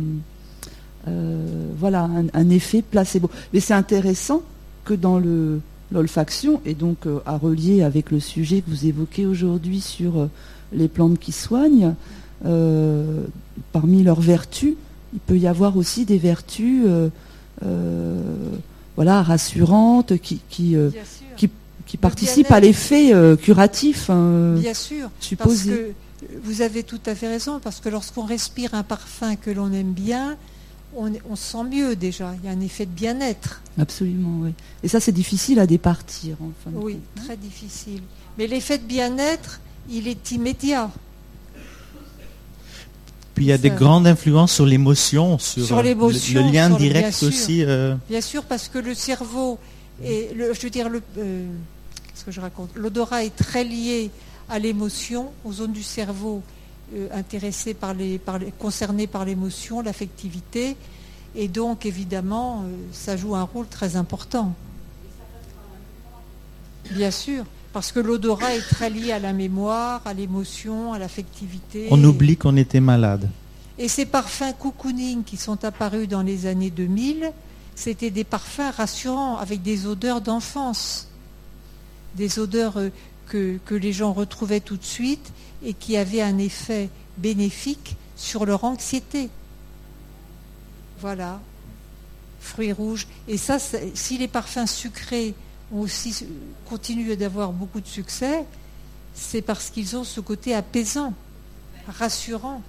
euh, 1.08 1.68
voilà, 1.80 2.10
un, 2.34 2.50
effet 2.50 2.82
placebo. 2.82 3.30
Mais 3.54 3.62
c'est 3.62 3.74
intéressant 3.74 4.42
que 4.84 4.94
dans 4.94 5.20
le, 5.20 5.62
l'olfaction, 5.90 6.60
et 6.66 6.74
donc 6.74 7.06
à 7.26 7.38
relier 7.38 7.82
avec 7.82 8.12
le 8.12 8.20
sujet 8.20 8.60
que 8.60 8.70
vous 8.70 8.88
évoquez 8.88 9.26
aujourd'hui 9.26 9.80
sur 9.80 10.28
les 10.74 10.90
plantes 10.90 11.18
qui 11.18 11.32
soignent, 11.32 11.94
parmi 12.44 14.04
leurs 14.04 14.22
vertus, 14.22 14.74
il 15.14 15.20
peut 15.20 15.38
y 15.38 15.48
avoir 15.48 15.78
aussi 15.78 16.06
des 16.06 16.18
vertus 16.18 16.86
voilà, 18.96 19.22
rassurantes 19.22 20.18
qui, 20.18 20.42
qui, 20.50 20.76
qui, 21.38 21.50
participent 21.98 22.52
à 22.52 22.60
l'effet 22.60 23.14
curatif. 23.42 24.10
Hein, 24.10 24.56
Bien 24.58 24.74
sûr, 24.74 25.10
supposé 25.20 25.94
vous 26.44 26.62
avez 26.62 26.84
tout 26.84 27.00
à 27.06 27.16
fait 27.16 27.28
raison, 27.28 27.60
parce 27.60 27.80
que 27.80 27.90
lorsqu'on 27.90 28.26
respire 28.26 28.74
un 28.74 28.84
parfum 28.84 29.36
que 29.36 29.50
l'on 29.50 29.72
aime 29.72 29.92
bien, 29.92 30.38
on, 30.96 31.12
on, 31.30 31.36
se 31.36 31.52
sent 31.52 31.64
mieux 31.64 31.96
déjà. 31.96 32.34
Il 32.42 32.46
y 32.46 32.50
a 32.50 32.56
un 32.56 32.62
effet 32.62 32.86
de 32.86 32.92
bien-être. 32.92 33.62
Absolument, 33.80 34.40
oui. 34.42 34.54
Et 34.84 34.88
ça, 34.88 35.00
c'est 35.00 35.12
difficile 35.12 35.60
à 35.60 35.68
départir. 35.68 36.36
Enfin, 36.42 36.76
oui, 36.76 37.00
très 37.16 37.38
difficile. 37.38 38.02
Mais 38.38 38.48
l'effet 38.48 38.78
de 38.78 38.84
bien-être, 38.84 39.62
il 39.90 40.08
est 40.08 40.32
immédiat. 40.32 40.92
Puis 43.34 43.46
il 43.46 43.48
y 43.48 43.54
a 43.54 43.58
des 43.58 43.70
grandes 43.70 44.06
influences 44.06 44.52
sur 44.52 44.66
l'émotion, 44.66 45.40
sur, 45.40 45.66
sur 45.66 45.82
le, 45.82 45.94
le, 45.94 46.52
lien 46.52 46.70
direct 46.70 47.24
aussi. 47.24 47.64
Euh. 47.64 47.96
Bien 48.10 48.20
sûr, 48.20 48.44
parce 48.44 48.68
que 48.68 48.78
le 48.78 48.94
cerveau, 48.94 49.58
et 50.04 50.34
le, 50.34 50.54
je 50.54 50.62
veux 50.62 50.70
dire, 50.70 50.90
le, 50.90 51.02
euh, 51.18 51.48
ce 52.14 52.24
que 52.24 52.32
je 52.32 52.42
raconte, 52.42 52.70
l'odorat 52.76 53.24
est 53.24 53.36
très 53.36 53.64
lié 53.64 54.10
à 54.50 54.60
l'émotion, 54.60 55.32
aux 55.46 55.54
zones 55.54 55.72
du 55.72 55.84
cerveau 55.84 56.42
euh, 56.96 57.08
intéressées 57.14 57.74
par 57.74 57.94
les, 57.94 58.18
par 58.18 58.40
les, 58.40 58.52
concernées 58.52 59.08
par 59.08 59.26
l'émotion, 59.26 59.82
l'affectivité, 59.82 60.76
et 61.36 61.48
donc 61.48 61.86
évidemment, 61.86 62.66
ça 62.92 63.16
joue 63.16 63.36
un 63.36 63.44
rôle 63.44 63.68
très 63.68 63.96
important. 63.96 64.54
Bien 66.92 67.12
sûr. 67.12 67.46
Parce 67.74 67.92
que 67.92 68.00
l'odorat 68.00 68.54
est 68.54 68.68
très 68.68 68.90
lié 68.90 69.14
à 69.14 69.20
la 69.20 69.32
mémoire, 69.32 70.02
à 70.06 70.14
l'émotion, 70.14 70.92
à 70.94 71.00
l'affectivité. 71.00 71.88
On 71.90 72.04
oublie 72.04 72.36
qu'on 72.36 72.58
était 72.58 72.82
malade. 72.82 73.30
Et 73.78 73.88
ces 73.88 74.06
parfums 74.06 74.54
cocooning 74.60 75.24
qui 75.24 75.38
sont 75.38 75.64
apparus 75.64 76.08
dans 76.08 76.22
les 76.22 76.46
années 76.46 76.70
2000, 76.70 77.32
c'était 77.76 78.12
des 78.12 78.24
parfums 78.24 78.72
rassurants, 78.76 79.38
avec 79.38 79.62
des 79.62 79.88
odeurs 79.88 80.22
d'enfance. 80.22 81.08
Des 82.16 82.40
odeurs 82.40 82.78
euh, 82.78 82.90
que, 83.28 83.76
les 83.76 83.94
gens 83.94 84.14
retrouvaient 84.14 84.60
tout 84.60 84.78
de 84.78 84.84
suite 84.84 85.32
et 85.64 85.74
qui 85.74 85.96
avaient 85.96 86.22
un 86.22 86.38
effet 86.38 86.90
bénéfique 87.18 87.96
sur 88.16 88.46
leur 88.46 88.64
anxiété. 88.64 89.30
Voilà. 91.00 91.40
Fruits 92.40 92.74
rouges. 92.74 93.08
Et 93.28 93.38
ça, 93.38 93.58
si 93.94 94.18
les 94.18 94.28
parfums 94.28 94.68
sucrés 94.68 95.34
aussi 95.74 96.26
continuent 96.68 97.16
d'avoir 97.16 97.52
beaucoup 97.52 97.80
de 97.80 97.88
succès, 97.88 98.46
c'est 99.14 99.42
parce 99.42 99.70
qu'ils 99.70 99.96
ont 99.96 100.04
ce 100.04 100.20
côté 100.20 100.54
apaisant, 100.54 101.14
rassurant. 101.88 102.62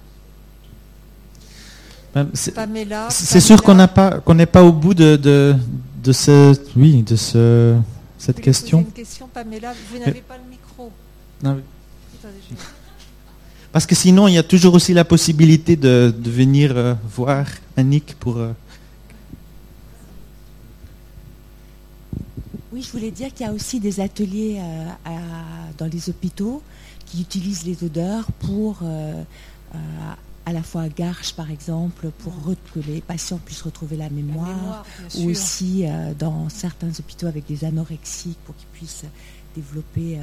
C'est 2.33 3.39
sûr 3.39 3.61
qu'on 3.63 3.73
n'a 3.75 3.87
pas 3.87 4.19
qu'on 4.19 4.35
n'est 4.35 4.45
pas 4.45 4.63
au 4.63 4.71
bout 4.71 4.93
de, 4.93 5.15
de, 5.15 5.55
de 6.03 6.11
ce 6.11 6.53
oui 6.75 7.01
de 7.01 7.15
ce 7.15 7.75
cette 8.17 8.39
question. 8.39 8.79
Une 8.79 8.91
question 8.91 9.27
Pamela, 9.33 9.73
vous 9.91 9.99
n'avez 9.99 10.21
pas 10.21 10.37
le 10.37 10.49
micro. 10.49 10.91
Non, 11.43 11.59
Parce 13.71 13.85
que 13.85 13.95
sinon 13.95 14.27
il 14.27 14.35
y 14.35 14.37
a 14.37 14.43
toujours 14.43 14.75
aussi 14.75 14.93
la 14.93 15.03
possibilité 15.03 15.75
de, 15.75 16.13
de 16.15 16.29
venir 16.29 16.77
euh, 16.77 16.93
voir 17.15 17.45
Annick 17.75 18.15
pour 18.19 18.37
euh, 18.37 18.53
Oui, 22.73 22.81
je 22.81 22.91
voulais 22.91 23.11
dire 23.11 23.31
qu'il 23.31 23.45
y 23.45 23.49
a 23.49 23.53
aussi 23.53 23.79
des 23.79 23.99
ateliers 23.99 24.59
euh, 24.59 25.11
dans 25.77 25.85
les 25.85 26.09
hôpitaux 26.09 26.63
qui 27.05 27.21
utilisent 27.21 27.65
les 27.65 27.83
odeurs 27.83 28.25
pour, 28.39 28.79
euh, 28.81 29.21
euh, 29.75 29.77
à 30.45 30.53
la 30.53 30.63
fois 30.63 30.83
à 30.83 30.89
Garches 30.89 31.33
par 31.33 31.51
exemple, 31.51 32.09
pour 32.19 32.33
que 32.73 32.79
les 32.87 33.01
patients 33.01 33.39
puissent 33.43 33.61
retrouver 33.61 33.97
la 33.97 34.09
mémoire, 34.09 34.85
ou 35.17 35.29
aussi 35.29 35.85
dans 36.19 36.49
certains 36.49 36.91
hôpitaux 36.99 37.27
avec 37.27 37.45
des 37.45 37.65
anorexiques 37.65 38.37
pour 38.45 38.55
qu'ils 38.55 38.67
puissent 38.67 39.05
développer 39.55 40.19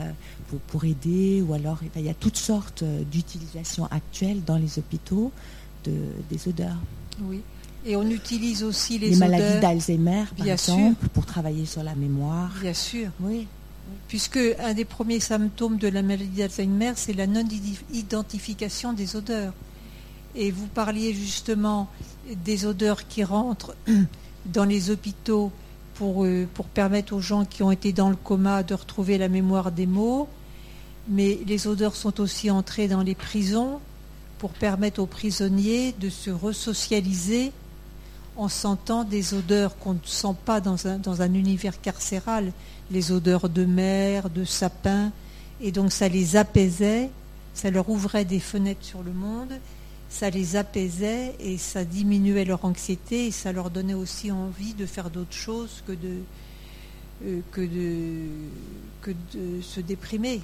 pour, 0.69 0.85
aider, 0.85 1.43
ou 1.47 1.55
alors 1.55 1.79
il 1.97 2.03
y 2.03 2.09
a 2.09 2.15
toutes 2.15 2.37
sortes 2.37 2.85
d'utilisations 2.85 3.87
actuelles 3.91 4.43
dans 4.45 4.57
les 4.57 4.79
hôpitaux 4.79 5.33
de, 5.85 5.93
des 6.29 6.49
odeurs. 6.49 6.77
Oui. 7.23 7.41
Et 7.87 7.97
on 7.97 8.09
utilise 8.11 8.63
aussi 8.63 8.99
les, 8.99 9.11
les 9.11 9.17
maladies 9.17 9.61
d'Alzheimer, 9.61 10.25
par 10.37 10.47
exemple, 10.47 11.09
pour 11.09 11.25
travailler 11.25 11.65
sur 11.65 11.83
la 11.83 11.95
mémoire. 11.95 12.53
Bien 12.61 12.75
sûr. 12.75 13.09
Oui. 13.21 13.47
Puisque 14.09 14.39
un 14.59 14.75
des 14.75 14.85
premiers 14.85 15.21
symptômes 15.21 15.79
de 15.79 15.89
la 15.89 16.03
maladie 16.03 16.27
d'Alzheimer, 16.27 16.93
c'est 16.97 17.15
la 17.15 17.27
non-identification 17.27 18.93
des 18.93 19.17
odeurs. 19.17 19.55
Et 20.35 20.51
vous 20.51 20.67
parliez 20.67 21.13
justement 21.13 21.89
des 22.45 22.67
odeurs 22.67 23.09
qui 23.09 23.25
rentrent 23.25 23.75
dans 24.47 24.65
les 24.65 24.91
hôpitaux 24.91 25.51
pour, 25.95 26.25
euh, 26.25 26.47
pour 26.55 26.67
permettre 26.67 27.15
aux 27.15 27.21
gens 27.21 27.45
qui 27.45 27.63
ont 27.63 27.71
été 27.71 27.93
dans 27.93 28.11
le 28.11 28.17
coma 28.17 28.63
de 28.63 28.75
retrouver 28.75 29.19
la 29.19 29.29
mémoire 29.29 29.73
des 29.73 29.87
mots. 29.87 30.29
Mais 31.09 31.39
les 31.47 31.67
odeurs 31.67 31.97
sont 31.97 32.21
aussi 32.21 32.51
entrées 32.51 32.89
dans 32.89 33.03
les 33.03 33.15
prisons 33.15 33.81
pour 34.39 34.51
permettre 34.53 35.01
aux 35.03 35.07
prisonniers 35.07 35.95
de 36.01 36.09
se 36.09 36.31
resocialiser 36.31 37.53
en 38.37 38.49
sentant 38.49 39.05
des 39.05 39.35
odeurs 39.35 39.77
qu'on 39.79 39.95
ne 39.95 39.99
sent 40.05 40.35
pas 40.47 40.61
dans 40.63 40.87
un, 40.87 40.97
dans 40.97 41.21
un 41.21 41.35
univers 41.35 41.79
carcéral, 41.81 42.53
les 42.91 43.13
odeurs 43.13 43.51
de 43.51 43.67
mer, 43.67 44.31
de 44.31 44.47
sapin, 44.47 45.13
et 45.61 45.73
donc 45.73 45.93
ça 45.93 46.09
les 46.09 46.37
apaisait, 46.37 47.11
ça 47.53 47.71
leur 47.71 47.91
ouvrait 47.91 48.25
des 48.25 48.41
fenêtres 48.41 48.85
sur 48.85 49.03
le 49.03 49.13
monde, 49.13 49.53
ça 50.11 50.29
les 50.29 50.57
apaisait 50.57 51.37
et 51.39 51.57
ça 51.57 51.85
diminuait 51.85 52.45
leur 52.45 52.65
anxiété 52.65 53.29
et 53.29 53.31
ça 53.31 53.53
leur 53.53 53.71
donnait 53.71 53.95
aussi 53.95 54.31
envie 54.33 54.75
de 54.75 54.85
faire 54.85 55.09
d'autres 55.09 55.33
choses 55.33 55.83
que 55.87 55.93
de, 55.93 56.19
euh, 57.25 57.41
que, 57.53 57.61
de, 57.61 58.27
que 59.03 59.13
de 59.33 59.63
se 59.63 59.81
déprimer. 59.81 60.41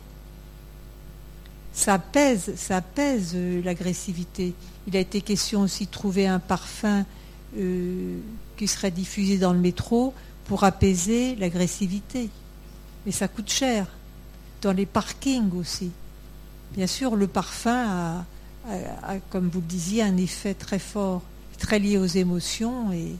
Ça 1.72 1.94
apaise, 1.94 2.54
ça 2.56 2.76
apaise 2.76 3.32
euh, 3.34 3.60
l'agressivité. 3.62 4.54
Il 4.86 4.96
a 4.96 5.00
été 5.00 5.20
question 5.20 5.62
aussi 5.62 5.86
de 5.86 5.90
trouver 5.90 6.28
un 6.28 6.38
parfum 6.38 7.04
euh, 7.58 8.18
qui 8.56 8.68
serait 8.68 8.92
diffusé 8.92 9.36
dans 9.36 9.52
le 9.52 9.58
métro 9.58 10.14
pour 10.44 10.62
apaiser 10.62 11.34
l'agressivité. 11.34 12.30
Mais 13.04 13.12
ça 13.12 13.26
coûte 13.26 13.50
cher. 13.50 13.88
Dans 14.62 14.72
les 14.72 14.86
parkings 14.86 15.52
aussi. 15.54 15.90
Bien 16.72 16.86
sûr, 16.86 17.16
le 17.16 17.26
parfum 17.26 17.84
a, 17.88 18.24
comme 19.30 19.48
vous 19.48 19.60
le 19.60 19.66
disiez, 19.66 20.02
un 20.02 20.16
effet 20.16 20.54
très 20.54 20.78
fort, 20.78 21.22
très 21.58 21.78
lié 21.78 21.98
aux 21.98 22.06
émotions 22.06 22.92
et, 22.92 23.16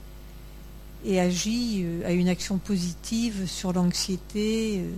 agit 1.21 1.85
à 2.05 2.09
euh, 2.09 2.15
une 2.15 2.29
action 2.29 2.59
positive 2.59 3.47
sur 3.47 3.73
l'anxiété, 3.73 4.81
euh, 4.81 4.93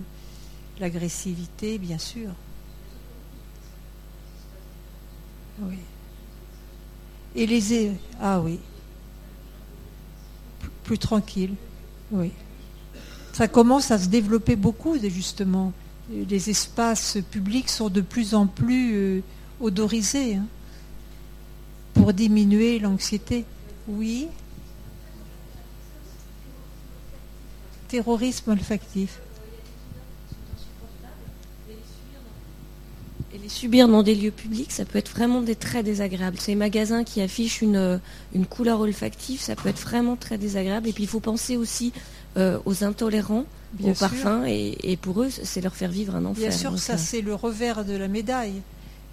l'agressivité, 0.79 1.77
bien 1.77 1.99
sûr. 1.99 2.29
Oui. 5.61 5.75
Et 7.35 7.45
les... 7.45 7.91
Ah 8.19 8.41
oui 8.41 8.59
plus 10.89 10.97
tranquille. 10.97 11.53
Oui. 12.11 12.31
Ça 13.33 13.47
commence 13.47 13.91
à 13.91 13.99
se 13.99 14.07
développer 14.07 14.55
beaucoup, 14.55 14.97
justement. 14.97 15.71
Les 16.11 16.49
espaces 16.49 17.19
publics 17.29 17.69
sont 17.69 17.89
de 17.89 18.01
plus 18.01 18.33
en 18.33 18.47
plus 18.47 19.21
euh, 19.61 19.65
odorisés 19.65 20.35
hein, 20.35 20.45
pour 21.93 22.13
diminuer 22.13 22.79
l'anxiété. 22.79 23.45
Oui. 23.87 24.27
Terrorisme 27.87 28.51
olfactif. 28.51 29.19
Et 33.33 33.37
les 33.37 33.49
subir 33.49 33.87
dans 33.87 34.01
des 34.01 34.15
lieux 34.15 34.31
publics, 34.31 34.71
ça 34.71 34.85
peut 34.85 34.97
être 34.97 35.11
vraiment 35.11 35.41
des 35.41 35.55
très 35.55 35.83
désagréables. 35.83 36.39
Ces 36.39 36.55
magasins 36.55 37.03
qui 37.03 37.21
affichent 37.21 37.61
une, 37.61 37.99
une 38.33 38.45
couleur 38.45 38.79
olfactive, 38.79 39.39
ça 39.39 39.55
peut 39.55 39.69
être 39.69 39.79
vraiment 39.79 40.15
très 40.15 40.37
désagréable. 40.37 40.87
Et 40.87 40.93
puis 40.93 41.03
il 41.03 41.09
faut 41.09 41.19
penser 41.19 41.57
aussi 41.57 41.93
euh, 42.37 42.59
aux 42.65 42.83
intolérants, 42.83 43.45
aux 43.83 43.93
parfums, 43.93 44.45
et, 44.45 44.97
pour 45.01 45.23
eux, 45.23 45.29
c'est 45.31 45.61
leur 45.61 45.75
faire 45.75 45.89
vivre 45.89 46.15
un 46.15 46.25
enfer. 46.25 46.49
Bien 46.49 46.57
sûr, 46.57 46.77
ça, 46.77 46.95
c'est 46.95 47.21
le 47.21 47.33
revers 47.33 47.83
de 47.85 47.93
la 47.93 48.07
médaille. 48.07 48.61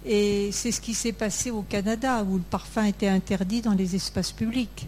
Et 0.09 0.53
c'est 0.53 0.71
ce 0.71 0.79
qui 0.79 0.93
s'est 0.93 1.11
passé 1.11 1.51
au 1.51 1.63
Canada, 1.63 2.23
où 2.23 2.37
le 2.37 2.43
parfum 2.43 2.85
était 2.85 3.09
interdit 3.09 3.61
dans 3.61 3.73
les 3.73 3.93
espaces 3.93 4.31
publics, 4.31 4.87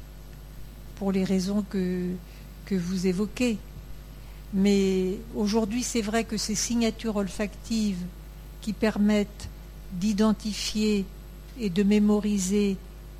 pour 0.95 1.11
les 1.11 1.25
raisons 1.25 1.65
que, 1.69 2.07
vous 2.71 3.07
évoquez. 3.07 3.57
Mais 4.53 5.17
aujourd'hui, 5.35 5.83
c'est 5.83 6.01
vrai 6.01 6.23
que 6.23 6.37
ces 6.37 6.55
signatures 6.55 7.17
olfactives 7.17 8.01
qui 8.61 8.73
permettent 8.73 9.49
d'identifier 9.91 11.05
et 11.59 11.69
de 11.69 11.83
mémoriser 11.83 12.77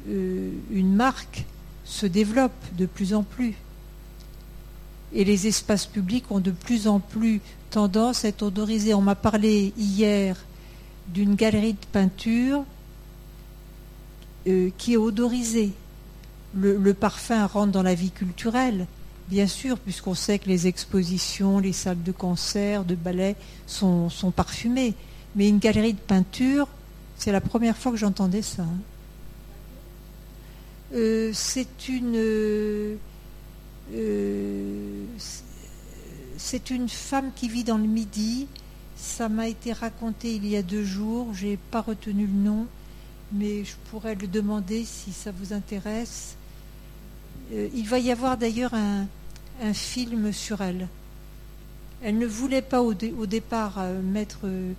euh, 0.07 0.51
une 0.71 0.93
marque 0.93 1.45
se 1.83 2.05
développent 2.05 2.75
de 2.77 2.85
plus 2.85 3.13
en 3.13 3.23
plus. 3.23 3.55
Et 5.13 5.25
les 5.25 5.47
espaces 5.47 5.87
publics 5.87 6.29
ont 6.29 6.39
de 6.39 6.51
plus 6.51 6.87
en 6.87 6.99
plus 6.99 7.41
tendance 7.71 8.23
à 8.23 8.29
être 8.29 8.43
odorisés. 8.43 8.93
On 8.93 9.01
m'a 9.01 9.15
parlé 9.15 9.73
hier 9.77 10.37
d'une 11.13 11.35
galerie 11.35 11.73
de 11.73 11.85
peinture 11.91 12.63
euh, 14.47 14.69
qui 14.77 14.93
est 14.93 14.97
odorisée. 14.97 15.71
le, 16.55 16.93
parfum 16.93 17.45
rentre 17.45 17.71
dans 17.71 17.83
la 17.83 17.93
vie 17.93 18.11
culturelle, 18.11 18.87
bien 19.29 19.47
sûr, 19.47 19.77
puisqu'on 19.77 20.15
sait 20.15 20.39
que 20.39 20.47
les 20.47 20.67
expositions, 20.67 21.59
les 21.59 21.73
salles 21.73 22.01
de 22.03 22.11
concert, 22.11 22.83
de 22.83 22.95
ballet 22.95 23.35
sont, 23.67 24.09
parfumées. 24.35 24.95
Mais 25.35 25.47
une 25.49 25.59
galerie 25.59 25.93
de 25.93 25.99
peinture, 25.99 26.67
c'est 27.17 27.31
la 27.31 27.41
première 27.41 27.77
fois 27.77 27.91
que 27.91 27.97
j'entendais 27.97 28.41
ça. 28.41 28.63
Hein. 28.63 28.79
euh, 30.95 31.29
c'est 31.33 31.87
une 31.87 32.97
c'est 36.37 36.69
une 36.71 36.89
femme 36.89 37.31
qui 37.35 37.47
vit 37.47 37.63
dans 37.63 37.77
le 37.77 37.85
Midi. 37.85 38.47
Ça 38.99 39.29
m'a 39.29 39.47
été 39.47 39.73
raconté 39.73 40.35
il 40.35 40.47
y 40.47 40.55
a 40.57 40.61
deux 40.61 40.83
jours. 40.83 41.33
J'ai 41.33 41.57
pas 41.57 41.81
retenu 41.81 42.27
le 42.27 42.33
nom, 42.33 42.67
mais 43.31 43.63
je 43.63 43.75
pourrais 43.89 44.15
le 44.15 44.27
demander 44.27 44.83
si 44.85 45.11
ça 45.13 45.31
vous 45.31 45.53
intéresse. 45.53 46.35
il 47.51 47.87
va 47.87 47.99
y 47.99 48.11
avoir 48.11 48.37
d'ailleurs 48.37 48.73
un, 48.73 49.07
un 49.61 49.73
film 49.73 50.31
sur 50.31 50.61
elle. 50.61 50.87
Elle 52.01 52.17
ne 52.17 52.27
voulait 52.27 52.61
pas 52.61 52.81
au, 52.81 52.93
départ 52.93 53.75
euh, 53.77 54.01
mettre, 54.01 54.39
euh, 54.45 54.73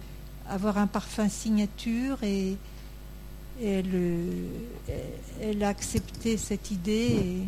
avoir 0.49 0.79
un 0.79 0.87
parfum 0.87 1.29
signature 1.29 2.23
et, 2.23 2.57
euh, 3.63 4.47
elle, 5.43 5.63
a 5.63 5.69
accepté 5.69 6.39
cette 6.39 6.71
idée 6.71 7.47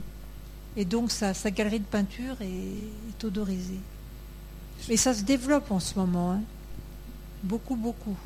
et, 0.77 0.85
donc 0.85 1.11
sa, 1.11 1.33
galerie 1.51 1.81
de 1.81 1.85
peinture 1.85 2.37
est, 2.43 3.25
odorisée. 3.25 3.81
Mais 4.89 4.97
ça 4.97 5.15
se 5.15 5.23
développe 5.23 5.71
en 5.71 5.79
ce 5.79 5.99
moment, 5.99 6.33
hein. 6.33 6.41
Beaucoup, 7.43 7.77
beaucoup. 7.77 8.17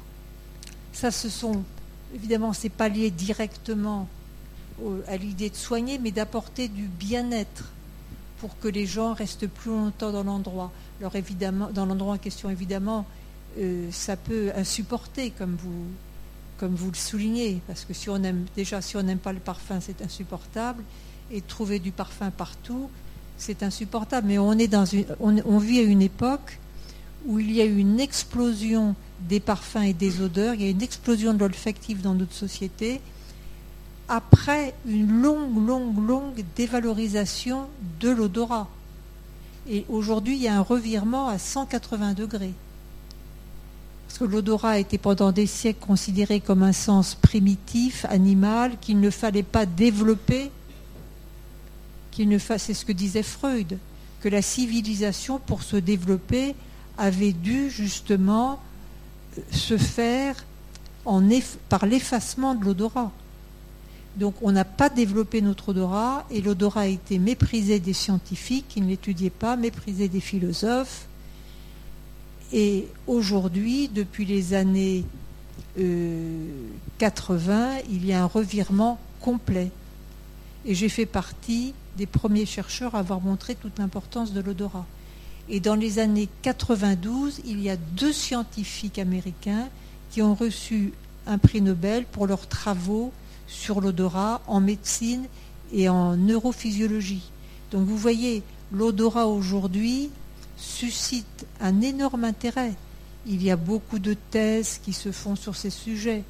Ça, 0.93 1.11
ce 1.11 1.29
sont, 1.29 1.63
évidemment, 2.15 2.53
c'est 2.53 2.69
pas 2.69 2.89
lié 2.89 3.11
directement 3.11 4.09
à 5.09 5.17
l'idée 5.17 5.51
de 5.51 5.57
soigner, 5.57 5.99
mais 5.99 6.11
d'apporter 6.11 6.69
du 6.69 6.83
bien-être 6.83 7.73
pour 8.39 8.59
que 8.59 8.69
les 8.69 8.87
gens 8.87 9.15
restent 9.15 9.47
plus 9.47 9.71
longtemps 9.71 10.13
dans 10.13 10.25
l'endroit. 10.25 10.71
Alors 11.01 11.17
évidemment, 11.17 11.71
dans 11.73 11.87
l'endroit 11.87 12.15
en 12.15 12.19
question, 12.19 12.51
évidemment, 12.51 13.07
euh, 13.59 13.89
ça 13.91 14.17
peut 14.17 14.53
insupporter, 14.55 15.31
comme 15.31 15.57
vous, 15.57 15.87
comme 16.59 16.75
vous 16.75 16.91
le 16.91 16.97
soulignez, 16.97 17.61
parce 17.67 17.85
que 17.85 17.95
si 17.95 18.11
on 18.11 18.23
aime 18.23 18.45
déjà, 18.55 18.83
si 18.83 18.97
on 18.97 19.03
n'aime 19.03 19.19
pas 19.19 19.33
le 19.33 19.41
parfum, 19.41 19.81
c'est 19.81 20.03
insupportable, 20.03 20.83
et 21.31 21.41
trouver 21.41 21.79
du 21.79 21.91
parfum 21.91 22.31
partout, 22.31 22.91
c'est 23.39 23.63
insupportable. 23.63 24.29
Mais 24.29 24.39
on 24.39 24.53
est 24.53 24.69
dans 24.69 24.85
une, 24.85 25.07
on, 25.21 25.59
vit 25.59 25.81
à 25.81 25.83
une 25.83 26.03
époque 26.03 26.59
où 27.27 27.39
il 27.39 27.51
y 27.51 27.61
a 27.61 27.65
une 27.65 27.99
explosion 27.99 28.95
des 29.21 29.41
parfums 29.41 29.83
et 29.83 29.93
des 29.93 30.21
odeurs, 30.21 30.55
il 30.55 30.63
y 30.63 30.67
a 30.67 30.71
une 30.71 30.83
explosion 30.83 31.35
de 31.35 31.39
l'olfactif 31.39 32.03
dans 32.03 32.15
notre 32.15 32.35
société 32.35 33.01
après 34.09 34.75
une 34.87 35.21
longue, 35.21 35.67
longue, 35.67 36.07
longue 36.07 36.45
dévalorisation 36.55 37.67
de 38.01 38.11
l'odorat. 38.11 38.69
Et 39.69 39.85
aujourd'hui, 39.89 40.37
il 40.37 40.43
y 40.43 40.49
a 40.49 40.57
un 40.57 40.61
revirement 40.61 41.27
à 41.27 41.39
180 41.39 42.15
degrés. 42.15 42.55
Parce 44.07 44.19
que 44.19 44.25
l'odorat 44.25 44.71
a 44.71 44.79
été 44.79 44.97
pendant 44.97 45.33
des 45.33 45.47
siècles 45.47 45.85
considéré 45.85 46.39
comme 46.39 46.63
un 46.63 46.73
sens 46.73 47.17
primitif, 47.17 48.05
animal, 48.09 48.79
qu'il 48.81 49.01
ne 49.01 49.11
fallait 49.11 49.43
pas 49.43 49.67
développer, 49.67 50.53
ne 52.25 52.39
c'est 52.39 52.73
ce 52.73 52.85
que 52.85 52.93
disait 52.93 53.23
Freud, 53.23 53.79
que 54.21 54.29
la 54.29 54.41
civilisation, 54.41 55.39
pour 55.39 55.63
se 55.63 55.77
développer, 55.77 56.55
avait 56.97 57.33
dû 57.33 57.69
justement 57.69 58.61
se 59.51 59.77
faire 59.77 60.45
par 61.69 61.87
l'effacement 61.87 62.55
de 62.55 62.65
l'odorat. 62.65 63.13
Donc 64.17 64.35
on 64.43 64.51
n'a 64.51 64.65
pas 64.65 64.89
développé 64.89 65.43
notre 65.43 65.71
odorat 65.71 66.27
et 66.31 66.41
l'odorat 66.41 66.83
a 66.83 66.87
été 66.87 67.19
méprisé 67.19 67.79
des 67.81 67.93
scientifiques 67.93 68.67
qui 68.69 68.81
ne 68.81 68.89
l'étudiaient 68.89 69.31
pas, 69.31 69.57
méprisé 69.57 70.09
des 70.09 70.21
philosophes. 70.21 71.07
Et 72.53 72.87
aujourd'hui, 73.07 73.89
depuis 73.89 74.25
les 74.25 74.55
années 74.55 75.05
80, 76.99 77.53
euh, 77.53 77.81
il 77.91 78.07
y 78.07 78.13
a 78.13 78.23
un 78.23 78.27
revirement 78.27 78.99
complet. 79.21 79.71
Et 80.65 80.75
j'ai 80.75 80.89
fait 80.89 81.07
partie 81.07 81.75
des 81.97 82.07
premiers 82.07 82.47
chercheurs 82.47 82.95
à 82.95 83.01
avoir 83.01 83.21
montré 83.21 83.55
toute 83.55 83.79
l'importance 83.79 84.33
de 84.33 84.41
l'odorat. 84.41 84.87
Et 85.49 85.61
dans 85.61 85.77
les 85.77 85.99
années 85.99 86.29
92, 86.43 87.41
il 87.45 87.61
y 87.61 87.71
a 87.71 87.77
deux 87.77 88.13
scientifiques 88.13 88.99
américains 88.99 89.69
qui 90.11 90.21
ont 90.23 90.35
reçu 90.35 90.93
un 91.27 91.39
prix 91.39 91.61
Nobel 91.61 92.05
pour 92.05 92.27
leurs 92.27 92.49
travaux 92.49 93.13
sur 93.47 93.81
l'odorat 93.81 94.43
en 94.49 94.61
médecine 94.61 95.27
et 95.73 95.89
en 95.89 96.17
neurophysiologie. 96.17 97.31
Donc 97.71 97.87
vous 97.87 97.97
voyez, 97.97 98.43
l'odorat 98.73 99.27
aujourd'hui 99.27 100.11
suscite 100.57 101.47
un 101.61 101.81
énorme 101.81 102.25
intérêt. 102.25 102.75
Il 103.27 103.43
y 103.43 103.51
a 103.51 103.57
beaucoup 103.57 103.99
de 103.99 104.15
thèses 104.15 104.81
qui 104.85 104.93
se 104.93 105.13
font 105.13 105.37
sur 105.37 105.57
ces 105.57 105.71
sujets. 105.71 106.25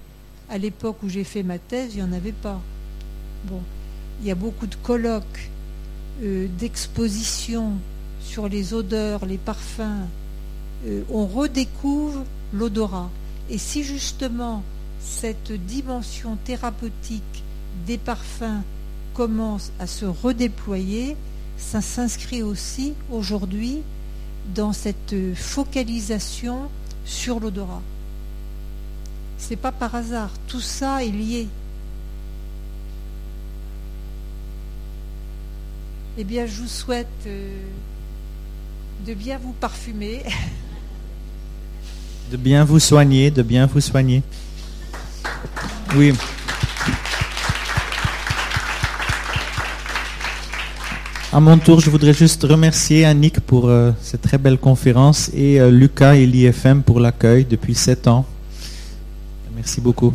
À 0.49 0.59
l'époque 0.59 1.03
où 1.03 1.09
j'ai 1.09 1.25
fait 1.25 1.43
ma 1.43 1.59
thèse, 1.59 1.95
il 1.95 2.03
n'y 2.03 2.09
en 2.09 2.13
avait 2.13 2.33
pas. 2.33 2.61
Bon, 3.45 3.61
il 4.21 4.27
y 4.27 4.31
a 4.31 4.35
beaucoup 4.35 4.67
de 4.67 4.77
colloques, 4.77 5.51
euh, 6.23 6.49
d'expositions 6.59 7.73
sur 8.27 8.49
les 8.49 8.75
odeurs, 8.75 9.25
les 9.25 9.39
parfums. 9.39 10.07
Euh, 10.87 11.03
on 11.11 11.27
redécouvre 11.27 12.25
l'odorat. 12.53 13.11
Et 13.49 13.59
si 13.59 13.85
justement 13.85 14.63
cette 15.01 15.53
dimension 15.53 16.37
thérapeutique 16.45 17.45
des 17.87 17.97
parfums 17.97 18.63
commence 19.15 19.71
à 19.79 19.87
se 19.87 20.05
redéployer, 20.05 21.17
ça 21.57 21.81
s'inscrit 21.81 22.43
aussi 22.43 22.95
aujourd'hui 23.11 23.79
dans 24.55 24.73
cette 24.73 25.15
focalisation 25.35 26.69
sur 27.05 27.41
l'odorat. 27.41 27.83
C'est 29.39 29.57
pas 29.57 29.73
par 29.73 29.95
hasard, 29.95 30.31
tout 30.49 30.61
ça 30.61 31.05
est 31.05 31.11
lié. 31.11 31.47
Eh 36.19 36.25
bien, 36.25 36.47
je 36.47 36.63
vous 36.63 36.69
souhaite 36.69 37.07
euh, 37.27 37.63
de 39.05 39.15
bien 39.15 39.39
vous 39.39 39.53
parfumer. 39.53 40.23
De 42.31 42.37
bien 42.37 42.65
vous 42.65 42.81
soigner, 42.81 43.31
de 43.31 43.43
bien 43.43 43.67
vous 43.67 43.81
soigner. 43.81 44.23
Oui. 45.95 46.13
À 51.33 51.41
mon 51.41 51.59
tour, 51.59 51.81
je 51.81 51.91
voudrais 51.91 52.15
juste 52.15 52.43
remercier 52.45 53.05
Annick 53.05 53.41
pour 53.41 53.69
euh, 53.69 53.93
cette 54.01 54.23
très 54.23 54.39
belle 54.39 54.59
conférence 54.59 55.31
et 55.35 55.61
euh, 55.61 55.71
Lucas 55.71 56.15
et 56.15 56.27
l'IFM 56.27 56.83
pour 56.83 56.99
l'accueil 56.99 57.45
depuis 57.45 57.75
sept 57.75 58.09
ans. 58.09 58.25
Merci 59.55 59.81
beaucoup. 59.81 60.15